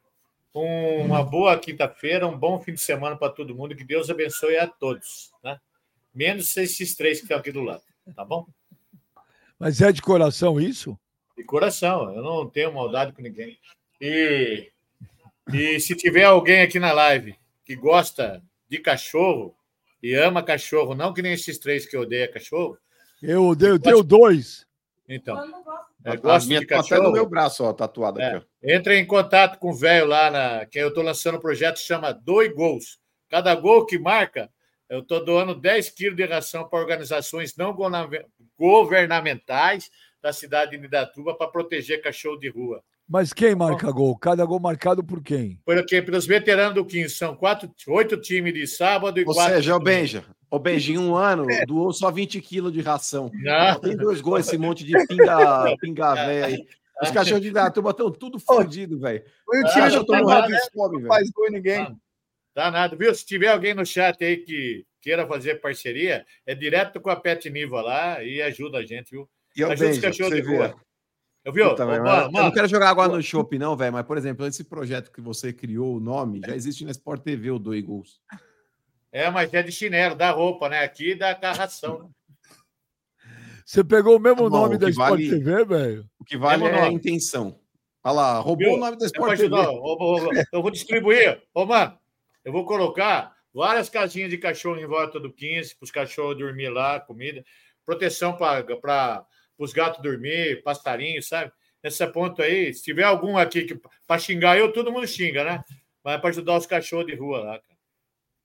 Uma 0.52 1.22
boa 1.22 1.58
quinta-feira, 1.58 2.26
um 2.26 2.36
bom 2.36 2.60
fim 2.60 2.72
de 2.74 2.80
semana 2.80 3.16
para 3.16 3.32
todo 3.32 3.54
mundo, 3.54 3.76
que 3.76 3.84
Deus 3.84 4.10
abençoe 4.10 4.56
a 4.56 4.66
todos, 4.66 5.32
né? 5.42 5.60
Menos 6.12 6.56
esses 6.56 6.96
três 6.96 7.18
que 7.18 7.24
estão 7.24 7.38
aqui 7.38 7.52
do 7.52 7.62
lado, 7.62 7.82
tá 8.14 8.24
bom? 8.24 8.46
Mas 9.58 9.80
é 9.80 9.92
de 9.92 10.02
coração 10.02 10.60
isso? 10.60 10.98
De 11.36 11.44
coração, 11.44 12.14
eu 12.14 12.22
não 12.22 12.48
tenho 12.48 12.72
maldade 12.72 13.12
com 13.12 13.22
ninguém. 13.22 13.58
E, 14.00 14.70
e 15.52 15.80
se 15.80 15.96
tiver 15.96 16.24
alguém 16.24 16.62
aqui 16.62 16.78
na 16.78 16.92
live 16.92 17.36
que 17.64 17.74
gosta 17.74 18.42
de 18.76 18.80
cachorro 18.82 19.56
e 20.02 20.14
ama 20.14 20.42
cachorro, 20.42 20.94
não 20.94 21.12
que 21.14 21.22
nem 21.22 21.32
esses 21.32 21.58
três 21.58 21.86
que 21.86 21.96
odeiam 21.96 22.30
cachorro, 22.32 22.76
Eu 23.22 23.46
odeio, 23.46 23.74
eu 23.74 23.78
tenho 23.78 24.02
dois. 24.02 24.66
então. 25.08 25.36
É, 26.04 26.10
As 26.10 26.20
gosta 26.20 26.46
minhas 26.48 26.60
de 26.66 26.66
até 26.74 26.76
cachorro. 26.82 27.04
no 27.04 27.12
meu 27.12 27.26
braço, 27.26 27.64
ó, 27.64 27.72
tatuada 27.72 28.20
É, 28.22 28.26
aqui, 28.36 28.46
ó. 28.62 28.68
entra 28.70 28.94
em 28.94 29.06
contato 29.06 29.58
com 29.58 29.70
o 29.70 29.74
velho 29.74 30.04
lá, 30.06 30.30
na, 30.30 30.66
que 30.66 30.78
eu 30.78 30.88
estou 30.88 31.02
lançando 31.02 31.38
um 31.38 31.40
projeto 31.40 31.76
que 31.76 31.82
chama 31.82 32.12
Doe 32.12 32.50
Gols. 32.50 32.98
Cada 33.30 33.54
gol 33.54 33.86
que 33.86 33.98
marca, 33.98 34.50
eu 34.90 35.00
estou 35.00 35.24
doando 35.24 35.54
10 35.54 35.88
quilos 35.90 36.16
de 36.16 36.24
ração 36.26 36.68
para 36.68 36.78
organizações 36.78 37.56
não 37.56 37.74
governamentais 38.58 39.90
da 40.20 40.32
cidade 40.32 40.76
de 40.76 40.84
Idatuba 40.84 41.34
para 41.36 41.48
proteger 41.50 42.02
cachorro 42.02 42.36
de 42.38 42.48
rua. 42.50 42.82
Mas 43.08 43.32
quem 43.32 43.54
marca 43.54 43.90
gol? 43.90 44.16
Cada 44.16 44.44
gol 44.44 44.58
marcado 44.58 45.04
por 45.04 45.22
quem? 45.22 45.60
Porque 45.64 46.00
pelos 46.00 46.26
veteranos 46.26 46.74
do 46.74 46.84
15, 46.84 47.14
são 47.14 47.36
quatro, 47.36 47.70
oito 47.88 48.16
times 48.16 48.54
de 48.54 48.66
sábado 48.66 49.20
e 49.20 49.24
Ou 49.24 49.34
quatro. 49.34 49.54
seja, 49.54 49.76
o 49.76 49.78
de. 49.78 49.84
Benja, 49.84 50.24
o 50.50 50.58
Benja, 50.58 50.92
em 50.92 50.98
um 50.98 51.14
ano, 51.14 51.46
doou 51.66 51.92
só 51.92 52.10
20 52.10 52.40
quilos 52.40 52.72
de 52.72 52.80
ração. 52.80 53.30
Não. 53.34 53.78
Tem 53.80 53.96
dois 53.96 54.20
gols, 54.20 54.46
esse 54.46 54.56
monte 54.56 54.84
de 54.84 54.92
pinga, 55.06 55.76
pinga 55.80 56.14
velha 56.14 56.46
aí. 56.46 56.66
Os 57.02 57.10
cachorros 57.10 57.42
de 57.42 57.50
Datuba 57.50 57.90
estão 57.90 58.10
tudo 58.10 58.38
fodidos, 58.38 59.00
velho. 59.00 59.22
Foi 59.44 59.60
o 59.60 59.66
time 59.66 59.90
já 59.90 59.98
do 59.98 60.06
tá 60.06 60.20
lá, 60.20 60.38
Hanks, 60.38 60.50
né? 60.52 60.58
fome, 60.72 60.92
não 60.94 61.00
velho. 61.00 61.08
faz 61.08 61.30
gol 61.30 61.48
em 61.48 61.52
ninguém. 61.52 61.96
Tá 62.54 62.70
nada, 62.70 62.96
viu? 62.96 63.12
Se 63.14 63.26
tiver 63.26 63.48
alguém 63.48 63.74
no 63.74 63.84
chat 63.84 64.24
aí 64.24 64.36
que 64.38 64.86
queira 65.02 65.26
fazer 65.26 65.56
parceria, 65.56 66.24
é 66.46 66.54
direto 66.54 67.00
com 67.00 67.10
a 67.10 67.16
Pet 67.16 67.50
Niva 67.50 67.82
lá 67.82 68.22
e 68.22 68.40
ajuda 68.40 68.78
a 68.78 68.86
gente, 68.86 69.10
viu? 69.10 69.28
E 69.56 69.62
ajuda 69.64 69.74
os 69.74 69.80
Benja, 69.80 70.00
cachorros 70.00 70.34
de 70.34 70.40
rua. 70.40 70.74
Eu 71.44 71.52
viu? 71.52 71.70
Puta, 71.70 71.84
velho, 71.84 72.02
mano, 72.02 72.22
eu 72.26 72.30
mano, 72.32 72.44
não 72.46 72.52
quero 72.52 72.66
jogar 72.68 72.88
água 72.90 73.06
no 73.06 73.22
chopp, 73.22 73.58
não, 73.58 73.76
velho. 73.76 73.92
Mas, 73.92 74.06
por 74.06 74.16
exemplo, 74.16 74.46
esse 74.46 74.64
projeto 74.64 75.12
que 75.12 75.20
você 75.20 75.52
criou, 75.52 75.96
o 75.96 76.00
nome, 76.00 76.40
já 76.44 76.54
existe 76.56 76.84
na 76.84 76.90
Sport 76.90 77.22
TV, 77.22 77.50
o 77.50 77.58
Dois 77.58 77.84
Gols. 77.84 78.20
É, 79.12 79.30
mas 79.30 79.52
é 79.52 79.62
de 79.62 79.70
chinelo, 79.70 80.14
dá 80.14 80.30
roupa, 80.30 80.68
né? 80.68 80.80
Aqui 80.82 81.14
dá 81.14 81.34
carração. 81.34 82.10
Você 83.64 83.82
pegou 83.84 84.16
o 84.16 84.20
mesmo 84.20 84.44
Tá 84.44 84.50
bom, 84.50 84.60
nome 84.62 84.76
o 84.76 84.78
da 84.78 84.86
que 84.86 84.92
Sport 84.92 85.10
vale- 85.10 85.30
TV, 85.30 85.64
velho? 85.64 86.10
O 86.18 86.24
que 86.24 86.36
vale 86.36 86.62
Mesmo 86.64 86.78
é 86.78 86.82
a 86.82 86.92
intenção. 86.92 87.58
Olha 88.02 88.14
lá, 88.14 88.38
roubou 88.38 88.66
Viu? 88.68 88.74
o 88.74 88.78
nome 88.78 88.96
da 88.98 89.04
É 89.04 89.06
Sport 89.06 89.28
pra 89.28 89.36
TV. 89.36 89.54
ajudar. 89.56 90.46
Eu 90.52 90.62
vou 90.62 90.70
distribuir. 90.70 91.42
Ô, 91.54 91.64
mano, 91.64 91.98
eu 92.44 92.52
vou 92.52 92.64
colocar 92.66 93.34
várias 93.52 93.88
casinhas 93.88 94.28
de 94.30 94.36
cachorro 94.38 94.78
em 94.78 94.86
volta 94.86 95.18
do 95.20 95.32
15, 95.32 95.76
para 95.76 95.84
os 95.84 95.90
cachorros 95.90 96.36
dormir 96.36 96.68
lá, 96.70 97.00
comida. 97.00 97.42
Proteção 97.86 98.34
para 98.36 99.24
os 99.58 99.72
gatos 99.72 100.02
dormir, 100.02 100.62
passarinho, 100.62 101.22
sabe? 101.22 101.52
Nessa 101.82 102.06
ponto 102.06 102.42
aí, 102.42 102.72
se 102.72 102.82
tiver 102.82 103.02
algum 103.02 103.36
aqui 103.36 103.64
que 103.64 103.80
para 104.06 104.18
xingar 104.18 104.58
eu, 104.58 104.72
todo 104.72 104.90
mundo 104.90 105.06
xinga, 105.06 105.44
né? 105.44 105.64
Mas 106.02 106.14
é 106.14 106.18
para 106.18 106.30
ajudar 106.30 106.56
os 106.56 106.66
cachorros 106.66 107.06
de 107.06 107.14
rua 107.14 107.40
lá, 107.40 107.58
cara. 107.58 107.74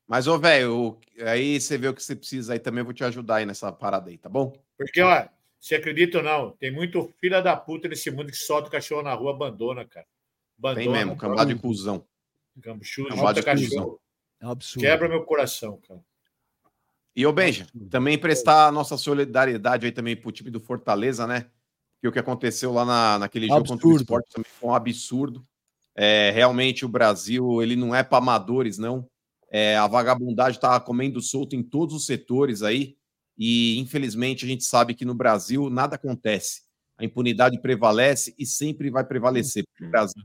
Mas, 0.08 0.28
ô, 0.28 0.40
velho, 0.40 0.98
aí 1.22 1.60
você 1.62 1.78
vê 1.78 1.88
o 1.88 1.94
que 1.94 2.04
você 2.04 2.16
precisa 2.16 2.54
aí 2.54 2.60
também, 2.60 2.80
eu 2.80 2.86
vou 2.86 2.94
te 2.94 3.04
ajudar 3.04 3.38
aí 3.38 3.46
nessa 3.46 3.72
parada 3.72 4.10
aí, 4.10 4.18
tá 4.18 4.28
bom? 4.28 4.52
Porque, 4.78 5.02
ó, 5.02 5.28
você 5.60 5.76
acredita 5.76 6.18
ou 6.18 6.24
não, 6.24 6.52
tem 6.52 6.72
muito 6.72 7.14
filha 7.20 7.42
da 7.42 7.56
puta 7.56 7.88
nesse 7.88 8.10
mundo 8.10 8.32
que 8.32 8.38
solta 8.38 8.68
o 8.68 8.72
cachorro 8.72 9.04
na 9.04 9.14
rua, 9.14 9.32
abandona, 9.32 9.86
cara. 9.86 10.08
Abandona. 10.58 10.84
Tem 10.84 10.92
mesmo, 10.92 11.16
cambada 11.16 11.54
de 11.54 11.60
cuzão. 11.60 12.06
Cambuchudo, 12.62 13.10
de 13.34 13.44
cachorro. 13.44 14.02
É 14.42 14.48
um 14.48 14.52
absurdo. 14.52 14.86
Quebra 14.86 15.08
meu 15.08 15.24
coração, 15.24 15.80
cara. 15.88 16.04
E, 17.20 17.26
ô, 17.26 17.34
Benja, 17.34 17.68
também 17.90 18.18
prestar 18.18 18.68
a 18.68 18.72
nossa 18.72 18.96
solidariedade 18.96 19.86
aí 19.86 19.92
também 19.92 20.16
pro 20.16 20.32
time 20.32 20.50
do 20.50 20.62
Fortaleza, 20.62 21.28
né? 21.28 21.48
Porque 21.96 22.08
o 22.08 22.12
que 22.14 22.20
aconteceu 22.20 22.72
lá 22.72 22.86
na, 22.86 23.20
naquele 23.20 23.46
jogo 23.46 23.68
contra 23.68 23.74
o 23.74 23.90
Absurdo. 23.90 24.02
Sport 24.04 24.26
também 24.34 24.52
foi 24.58 24.70
um 24.70 24.74
absurdo. 24.74 25.46
É, 25.94 26.32
realmente, 26.34 26.86
o 26.86 26.88
Brasil, 26.88 27.62
ele 27.62 27.76
não 27.76 27.94
é 27.94 28.04
para 28.04 28.20
amadores, 28.20 28.78
não. 28.78 29.06
É, 29.52 29.76
a 29.76 29.86
vagabundagem 29.86 30.56
está 30.56 30.80
comendo 30.80 31.22
solto 31.22 31.58
em 31.58 31.62
todos 31.62 31.94
os 31.94 32.06
setores 32.06 32.64
aí. 32.64 32.96
E, 33.38 33.78
infelizmente, 33.80 34.46
a 34.46 34.48
gente 34.48 34.64
sabe 34.64 34.94
que 34.94 35.04
no 35.04 35.14
Brasil 35.14 35.70
nada 35.70 35.96
acontece. 35.96 36.62
A 36.98 37.04
impunidade 37.04 37.62
prevalece 37.62 38.34
e 38.40 38.46
sempre 38.46 38.90
vai 38.90 39.04
prevalecer. 39.04 39.66
O 39.82 39.90
Brasil, 39.90 40.24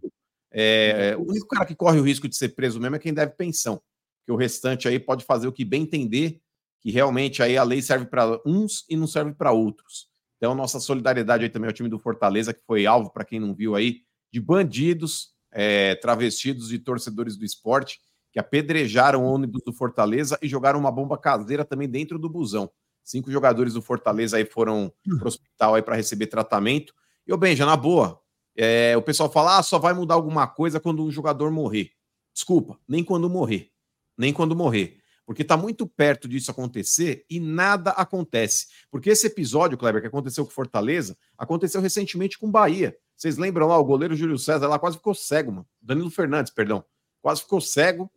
é, 0.53 1.17
o 1.19 1.29
único 1.29 1.49
cara 1.49 1.67
que 1.67 1.75
corre 1.75 1.99
o 1.99 2.05
risco 2.05 2.29
de 2.29 2.37
ser 2.37 2.51
preso 2.51 2.79
mesmo 2.79 2.95
é 2.95 3.01
quem 3.01 3.13
deve 3.13 3.33
pensão. 3.33 3.83
Porque 4.21 4.31
o 4.31 4.37
restante 4.37 4.87
aí 4.87 5.01
pode 5.01 5.25
fazer 5.25 5.49
o 5.49 5.53
que 5.53 5.65
bem 5.65 5.83
entender 5.83 6.41
que 6.85 6.91
realmente 6.91 7.43
aí 7.43 7.57
a 7.57 7.63
lei 7.63 7.81
serve 7.81 8.05
para 8.05 8.39
uns 8.45 8.85
e 8.91 8.97
não 8.97 9.07
serve 9.07 9.33
para 9.33 9.51
outros. 9.51 10.07
Então, 10.37 10.55
nossa 10.55 10.79
solidariedade 10.79 11.45
aí 11.45 11.49
também 11.49 11.69
ao 11.69 11.73
time 11.73 11.89
do 11.89 11.99
Fortaleza, 11.99 12.53
que 12.53 12.61
foi 12.67 12.85
alvo, 12.85 13.11
para 13.11 13.25
quem 13.25 13.41
não 13.41 13.55
viu 13.55 13.75
aí, 13.75 14.03
de 14.31 14.39
bandidos, 14.39 15.31
é, 15.51 15.95
travestidos 15.95 16.75
e 16.75 16.79
torcedores 16.79 17.39
do 17.39 17.45
esporte, 17.45 18.01
que 18.31 18.39
apedrejaram 18.39 19.25
o 19.25 19.33
ônibus 19.33 19.63
do 19.65 19.73
Fortaleza 19.73 20.39
e 20.43 20.49
jogaram 20.49 20.79
uma 20.79 20.93
bomba 20.93 21.17
caseira 21.17 21.65
também 21.65 21.89
dentro 21.89 22.19
do 22.19 22.29
busão. 22.29 22.71
Cinco 23.03 23.31
jogadores 23.31 23.73
do 23.73 23.81
Fortaleza 23.81 24.37
aí 24.37 24.45
foram 24.45 24.93
para 25.17 25.25
o 25.25 25.29
hospital 25.29 25.77
aí 25.77 25.83
para 25.83 25.97
receber 25.97 26.27
tratamento. 26.27 26.93
E 27.27 27.33
o 27.33 27.39
Benja, 27.39 27.65
na 27.65 27.77
boa, 27.77 28.21
é, 28.55 28.95
o 28.95 29.01
pessoal 29.01 29.31
fala, 29.31 29.57
ah, 29.57 29.63
só 29.63 29.79
vai 29.79 29.95
mudar 29.95 30.15
alguma 30.15 30.47
coisa 30.47 30.79
quando 30.79 31.03
um 31.03 31.11
jogador 31.11 31.51
morrer. 31.51 31.93
Desculpa, 32.35 32.79
nem 32.87 33.03
quando 33.03 33.31
morrer. 33.31 33.71
Nem 34.19 34.35
quando 34.35 34.55
morrer. 34.55 34.99
Porque 35.27 35.43
está 35.43 35.57
muito 35.57 35.87
perto 35.87 36.29
disso 36.29 36.51
acontecer 36.51 37.25
e 37.31 37.41
nada 37.41 37.91
acontece. 37.93 38.67
Porque 38.91 39.11
esse 39.11 39.27
episódio, 39.27 39.79
Kleber, 39.79 40.03
que 40.03 40.09
aconteceu 40.09 40.45
com 40.45 40.51
Fortaleza, 40.51 41.17
aconteceu 41.39 41.81
recentemente 41.81 42.39
com 42.39 42.51
Bahia. 42.51 42.97
Vocês 43.17 43.39
lembram 43.39 43.67
lá, 43.67 43.79
o 43.79 43.85
goleiro 43.85 44.15
Júlio 44.15 44.39
César 44.39 44.69
lá 44.69 44.79
quase 44.79 44.97
ficou 44.97 45.15
cego, 45.15 45.53
mano. 45.53 45.67
Danilo 45.81 46.11
Fernandes, 46.11 46.53
perdão. 46.53 46.85
Quase 47.23 47.41
ficou 47.43 47.61
cego. 47.61 48.11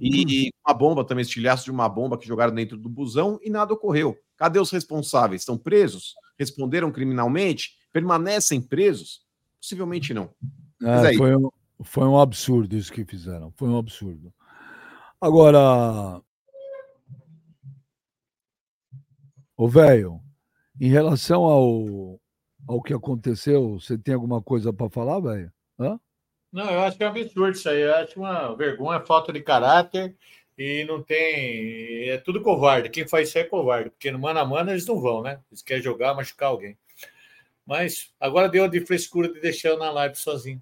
E, 0.00 0.46
e 0.46 0.52
uma 0.64 0.74
bomba 0.74 1.04
também, 1.04 1.22
estilhaço 1.22 1.64
de 1.64 1.70
uma 1.70 1.88
bomba 1.88 2.18
que 2.18 2.26
jogaram 2.26 2.54
dentro 2.54 2.76
do 2.76 2.88
busão 2.88 3.40
e 3.42 3.50
nada 3.50 3.72
ocorreu. 3.72 4.16
Cadê 4.36 4.60
os 4.60 4.70
responsáveis? 4.70 5.42
Estão 5.42 5.56
presos? 5.58 6.14
Responderam 6.38 6.92
criminalmente? 6.92 7.76
Permanecem 7.92 8.60
presos? 8.60 9.22
Possivelmente 9.60 10.12
não. 10.12 10.30
É, 10.82 11.16
foi, 11.16 11.36
um, 11.36 11.48
foi 11.82 12.04
um 12.04 12.18
absurdo 12.18 12.76
isso 12.76 12.92
que 12.92 13.04
fizeram. 13.04 13.52
Foi 13.56 13.68
um 13.68 13.78
absurdo. 13.78 14.32
Agora, 15.20 16.20
Ô, 19.62 19.68
velho, 19.68 20.20
em 20.80 20.90
relação 20.90 21.44
ao, 21.44 22.20
ao 22.66 22.82
que 22.82 22.92
aconteceu, 22.92 23.78
você 23.78 23.96
tem 23.96 24.12
alguma 24.12 24.42
coisa 24.42 24.72
para 24.72 24.90
falar, 24.90 25.20
velho? 25.20 25.52
Não, 26.50 26.68
eu 26.68 26.80
acho 26.80 26.96
que 26.96 27.04
é 27.04 27.06
um 27.06 27.10
absurdo 27.10 27.56
isso 27.56 27.68
aí. 27.68 27.80
Eu 27.80 27.94
acho 27.94 28.18
uma 28.18 28.56
vergonha, 28.56 29.06
falta 29.06 29.32
de 29.32 29.40
caráter 29.40 30.16
e 30.58 30.84
não 30.86 31.00
tem. 31.00 32.08
É 32.08 32.18
tudo 32.18 32.42
covarde. 32.42 32.90
Quem 32.90 33.06
faz 33.06 33.28
isso 33.28 33.38
é 33.38 33.44
covarde, 33.44 33.90
porque 33.90 34.10
no 34.10 34.18
mano 34.18 34.40
a 34.40 34.44
mano 34.44 34.72
eles 34.72 34.84
não 34.84 35.00
vão, 35.00 35.22
né? 35.22 35.40
Eles 35.48 35.62
querem 35.62 35.80
jogar, 35.80 36.12
machucar 36.12 36.48
alguém. 36.48 36.76
Mas 37.64 38.12
agora 38.18 38.48
deu 38.48 38.66
de 38.66 38.84
frescura 38.84 39.32
de 39.32 39.40
deixar 39.40 39.68
eu 39.68 39.78
na 39.78 39.92
live 39.92 40.16
sozinho. 40.16 40.60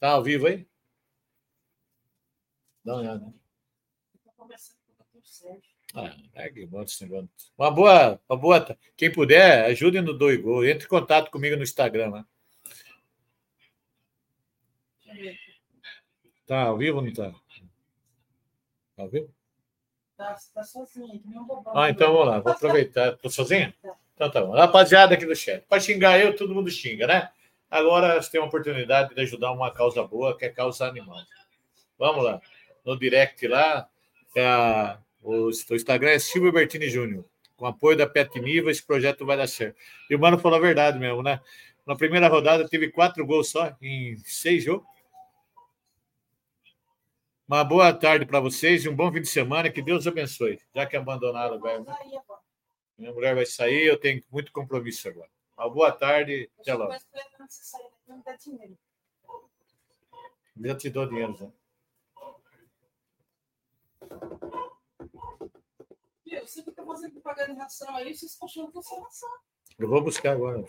Tá 0.00 0.12
ao 0.12 0.22
vivo 0.22 0.46
aí? 0.46 0.66
Dá 2.82 2.94
uma 2.94 3.00
olhada. 3.02 3.41
Ah. 5.94 6.16
Uma 7.58 7.70
boa, 7.70 8.20
uma 8.28 8.38
boa. 8.38 8.78
Quem 8.96 9.12
puder, 9.12 9.66
ajude 9.66 10.00
no 10.00 10.14
Doigol. 10.16 10.64
Entre 10.64 10.86
em 10.86 10.88
contato 10.88 11.30
comigo 11.30 11.56
no 11.56 11.62
Instagram. 11.62 12.10
Né? 12.10 12.24
Tá 16.46 16.62
ao 16.62 16.78
vivo 16.78 16.98
ou 16.98 17.04
não 17.04 17.12
tá? 17.12 17.30
Tá 17.30 19.02
ao 19.02 19.08
vivo? 19.08 19.30
Tá, 20.16 20.36
tá 20.54 20.62
sozinho, 20.62 21.20
Ah, 21.74 21.90
então 21.90 22.12
vamos 22.12 22.28
lá, 22.28 22.40
vou 22.40 22.52
aproveitar. 22.52 23.16
Tô 23.16 23.28
sozinha? 23.28 23.74
Tá. 23.82 23.94
Então 24.14 24.30
tá 24.30 24.40
bom. 24.40 24.52
Rapaziada 24.52 25.14
aqui 25.14 25.26
do 25.26 25.34
chat. 25.34 25.64
Para 25.68 25.80
xingar 25.80 26.18
eu, 26.20 26.36
todo 26.36 26.54
mundo 26.54 26.70
xinga, 26.70 27.06
né? 27.06 27.30
Agora 27.70 28.20
você 28.20 28.30
tem 28.30 28.40
uma 28.40 28.46
oportunidade 28.46 29.14
de 29.14 29.20
ajudar 29.22 29.52
uma 29.52 29.70
causa 29.72 30.02
boa, 30.04 30.36
que 30.36 30.44
é 30.44 30.48
a 30.48 30.52
causa 30.52 30.86
animal. 30.86 31.18
Vamos 31.98 32.24
lá. 32.24 32.40
No 32.84 32.98
direct 32.98 33.46
lá, 33.48 33.88
é 34.34 34.46
a 34.46 34.98
o, 35.22 35.50
Instagram 35.50 36.10
é 36.10 36.18
Silvio 36.18 36.52
Bertini 36.52 36.88
Júnior. 36.88 37.24
Com 37.56 37.66
apoio 37.66 37.96
da 37.96 38.08
Pet 38.08 38.40
Niva, 38.40 38.70
esse 38.70 38.84
projeto 38.84 39.24
vai 39.24 39.36
dar 39.36 39.46
certo. 39.46 39.76
E 40.10 40.16
o 40.16 40.18
Mano 40.18 40.38
falou 40.38 40.58
a 40.58 40.60
verdade 40.60 40.98
mesmo, 40.98 41.22
né? 41.22 41.40
Na 41.86 41.96
primeira 41.96 42.28
rodada 42.28 42.68
teve 42.68 42.90
quatro 42.90 43.24
gols 43.24 43.50
só, 43.50 43.76
em 43.80 44.16
seis 44.18 44.64
jogos. 44.64 44.86
Uma 47.46 47.64
boa 47.64 47.92
tarde 47.92 48.24
para 48.24 48.40
vocês 48.40 48.84
e 48.84 48.88
um 48.88 48.96
bom 48.96 49.12
fim 49.12 49.20
de 49.20 49.28
semana. 49.28 49.70
Que 49.70 49.82
Deus 49.82 50.06
abençoe. 50.06 50.60
Já 50.74 50.86
que 50.86 50.96
abandonaram 50.96 51.60
velho. 51.60 51.84
Né? 51.84 51.94
Minha 52.96 53.12
mulher 53.12 53.34
vai 53.34 53.44
sair, 53.44 53.86
eu 53.86 53.98
tenho 53.98 54.22
muito 54.30 54.52
compromisso 54.52 55.08
agora. 55.08 55.28
Uma 55.58 55.68
boa 55.68 55.92
tarde. 55.92 56.50
Até 56.60 56.74
logo. 56.74 56.94
Já 60.64 60.74
te 60.76 60.90
dou 60.90 61.06
dinheiro, 61.06 61.36
já. 61.36 61.48
Meu, 66.26 66.46
você 66.46 66.62
fica 66.62 66.84
fazendo 66.84 67.12
propaganda 67.12 67.52
em 67.52 67.58
ração 67.58 67.94
aí, 67.96 68.14
vocês 68.14 68.32
estão 68.32 68.46
achando 68.46 68.70
que 68.70 68.78
eu 68.78 68.82
sou 68.82 69.00
ração. 69.00 69.30
Eu 69.78 69.88
vou 69.88 70.02
buscar 70.02 70.32
agora. 70.32 70.64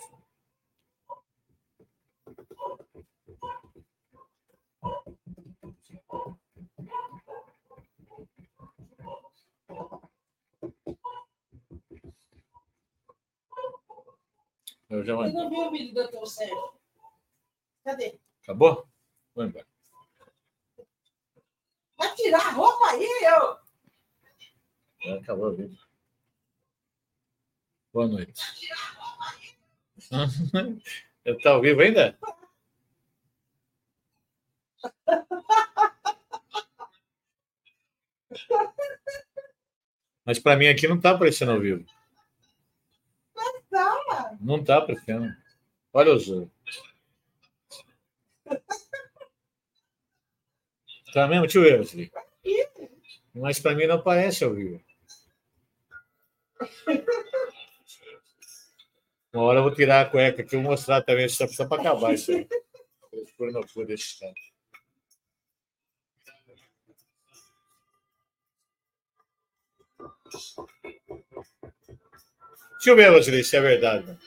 Eu 14.90 15.04
já 15.04 15.14
Eu 15.14 15.34
não 15.34 15.50
vi 15.50 15.56
o 15.56 15.72
vídeo 15.72 15.94
do 15.94 16.04
doutor 16.04 16.28
Sérgio. 16.28 16.74
Cadê? 17.84 18.20
Acabou? 18.44 18.88
Vou 19.34 19.46
embora. 19.46 19.68
Vai 21.98 22.14
tirar 22.16 22.46
a 22.46 22.52
roupa 22.52 22.92
aí, 22.92 23.10
eu. 23.24 23.63
É, 25.04 25.14
acabou 25.14 25.50
o 25.50 25.56
vídeo. 25.56 25.78
Boa 27.92 28.08
noite. 28.08 28.42
Está 31.26 31.52
ao 31.52 31.62
vivo 31.62 31.82
ainda? 31.82 32.18
Mas 40.26 40.40
para 40.40 40.58
mim 40.58 40.68
aqui 40.68 40.88
não 40.88 40.96
está 40.96 41.12
aparecendo 41.12 41.52
ao 41.52 41.60
vivo. 41.60 41.86
Mas. 43.36 44.42
Não 44.42 44.58
está 44.58 44.78
aparecendo. 44.78 45.36
Olha 45.94 46.14
os. 46.14 46.26
Tá 51.14 51.28
mesmo, 51.28 51.48
tio 51.48 51.62
Wesley? 51.62 52.12
Mas 53.36 53.60
para 53.60 53.76
mim 53.76 53.86
não 53.86 53.96
aparece 53.96 54.44
ao 54.44 54.54
vivo. 54.54 54.84
Uma 59.34 59.44
hora 59.44 59.60
eu 59.60 59.64
vou 59.64 59.74
tirar 59.74 60.02
a 60.02 60.06
cueca 60.10 60.42
aqui 60.42 60.56
e 60.56 60.62
vou 60.62 60.72
mostrar 60.72 61.02
também, 61.02 61.28
só 61.28 61.46
precisa 61.46 61.68
para 61.68 61.82
acabar 61.82 62.14
isso 62.14 62.32
aí. 62.32 62.48
Por 63.38 63.52
não 63.52 63.68
for 63.68 63.86
desse 63.86 64.20
cara. 64.20 64.34
Deixa 72.74 72.90
eu 72.90 72.96
ver, 72.96 73.10
Roseli, 73.10 73.44
se 73.44 73.56
é 73.56 73.62
verdade. 73.62 74.18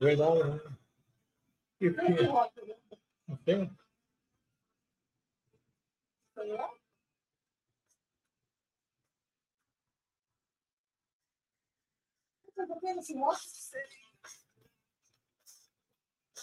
Verdade, 0.00 0.42
né? 0.44 0.76
E 1.80 1.90
por 1.90 2.06
quê? 2.06 2.26
Não 3.28 3.36
tem? 3.36 3.70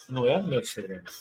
Não 0.07 0.25
é 0.25 0.41
meu 0.41 0.63
segredo. 0.63 1.11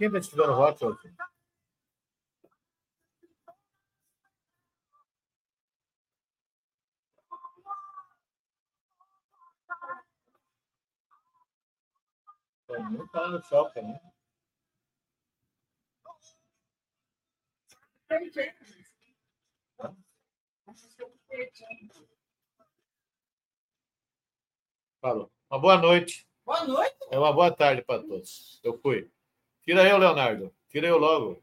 Quem 0.00 0.06
está 0.06 0.18
estudando 0.18 0.54
rock 0.54 0.82
hoje? 0.82 1.14
Não 12.66 13.04
está 13.04 13.28
no 13.28 13.42
shopping, 13.42 13.82
né? 13.82 14.00
Falou. 25.02 25.30
Uma 25.50 25.60
boa 25.60 25.76
noite. 25.76 26.26
Boa 26.46 26.64
noite. 26.64 26.96
É 27.10 27.18
uma 27.18 27.34
boa 27.34 27.54
tarde 27.54 27.82
para 27.82 28.02
todos. 28.02 28.58
Eu 28.64 28.80
fui. 28.80 29.12
Tira 29.62 29.88
eu, 29.88 29.98
Leonardo. 29.98 30.54
Tira 30.68 30.86
eu 30.86 30.98
logo. 30.98 31.42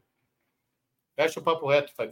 Fecha 1.14 1.40
o 1.40 1.42
papo 1.42 1.68
reto. 1.68 1.94
Faz. 1.94 2.10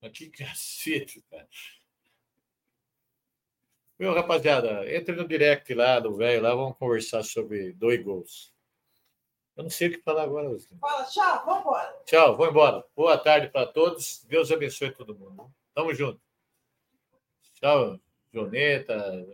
Mas 0.00 0.12
que 0.12 0.28
cacete, 0.30 1.22
cara. 1.30 1.48
Meu, 3.98 4.12
rapaziada, 4.12 4.92
entre 4.92 5.14
no 5.14 5.28
direct 5.28 5.72
lá 5.74 6.00
do 6.00 6.16
velho, 6.16 6.42
lá 6.42 6.54
vamos 6.54 6.76
conversar 6.76 7.22
sobre 7.22 7.72
dois 7.72 8.02
gols. 8.02 8.52
Eu 9.54 9.64
não 9.64 9.70
sei 9.70 9.88
o 9.88 9.92
que 9.92 10.02
falar 10.02 10.24
agora. 10.24 10.48
Fala, 10.80 11.04
tchau, 11.04 11.44
vamos 11.44 11.60
embora. 11.60 12.02
Tchau, 12.04 12.36
vou 12.36 12.48
embora. 12.48 12.84
Boa 12.96 13.18
tarde 13.18 13.48
para 13.48 13.66
todos. 13.66 14.24
Deus 14.24 14.50
abençoe 14.50 14.90
todo 14.90 15.14
mundo. 15.14 15.54
Tamo 15.74 15.94
junto. 15.94 16.20
Tchau, 17.54 18.00
Joneta. 18.32 19.24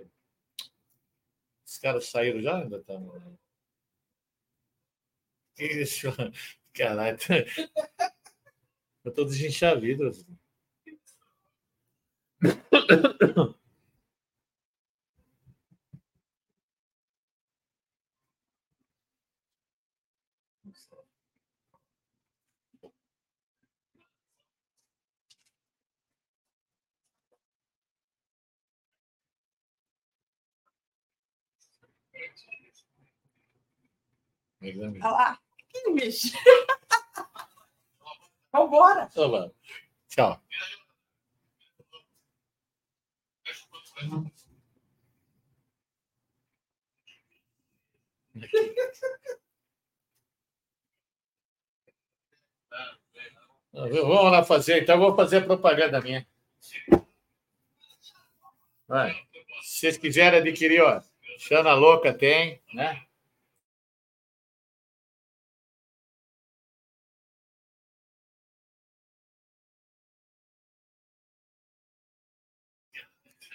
Os 1.65 1.79
caras 1.79 2.07
saíram 2.07 2.43
já? 2.43 2.59
Ainda 2.59 2.83
tá. 2.83 2.95
Isso? 5.59 6.09
Caralho. 6.73 7.19
Eu 9.05 9.13
tô 9.13 9.25
desenchavido. 9.25 10.13
Olha 34.63 35.11
lá. 35.11 35.48
Que. 35.69 35.79
Vambora. 38.53 39.09
Olá. 39.15 39.51
Tchau. 40.09 40.41
Vamos 53.73 54.33
lá 54.33 54.45
fazer, 54.45 54.83
então 54.83 54.97
eu 54.97 55.01
vou 55.01 55.15
fazer 55.15 55.39
a 55.39 55.45
propaganda 55.45 56.01
minha. 56.01 56.27
Vai. 58.87 59.13
Se 59.63 59.81
vocês 59.81 59.99
quiserem 59.99 60.41
adquirir, 60.41 60.81
ó, 60.83 61.03
Xana 61.39 61.75
Louca 61.75 62.13
tem, 62.13 62.61
né? 62.73 63.08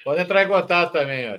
Pode 0.03 0.21
entrar 0.21 0.43
em 0.43 0.47
contato 0.47 0.91
também, 0.93 1.30
ó. 1.34 1.38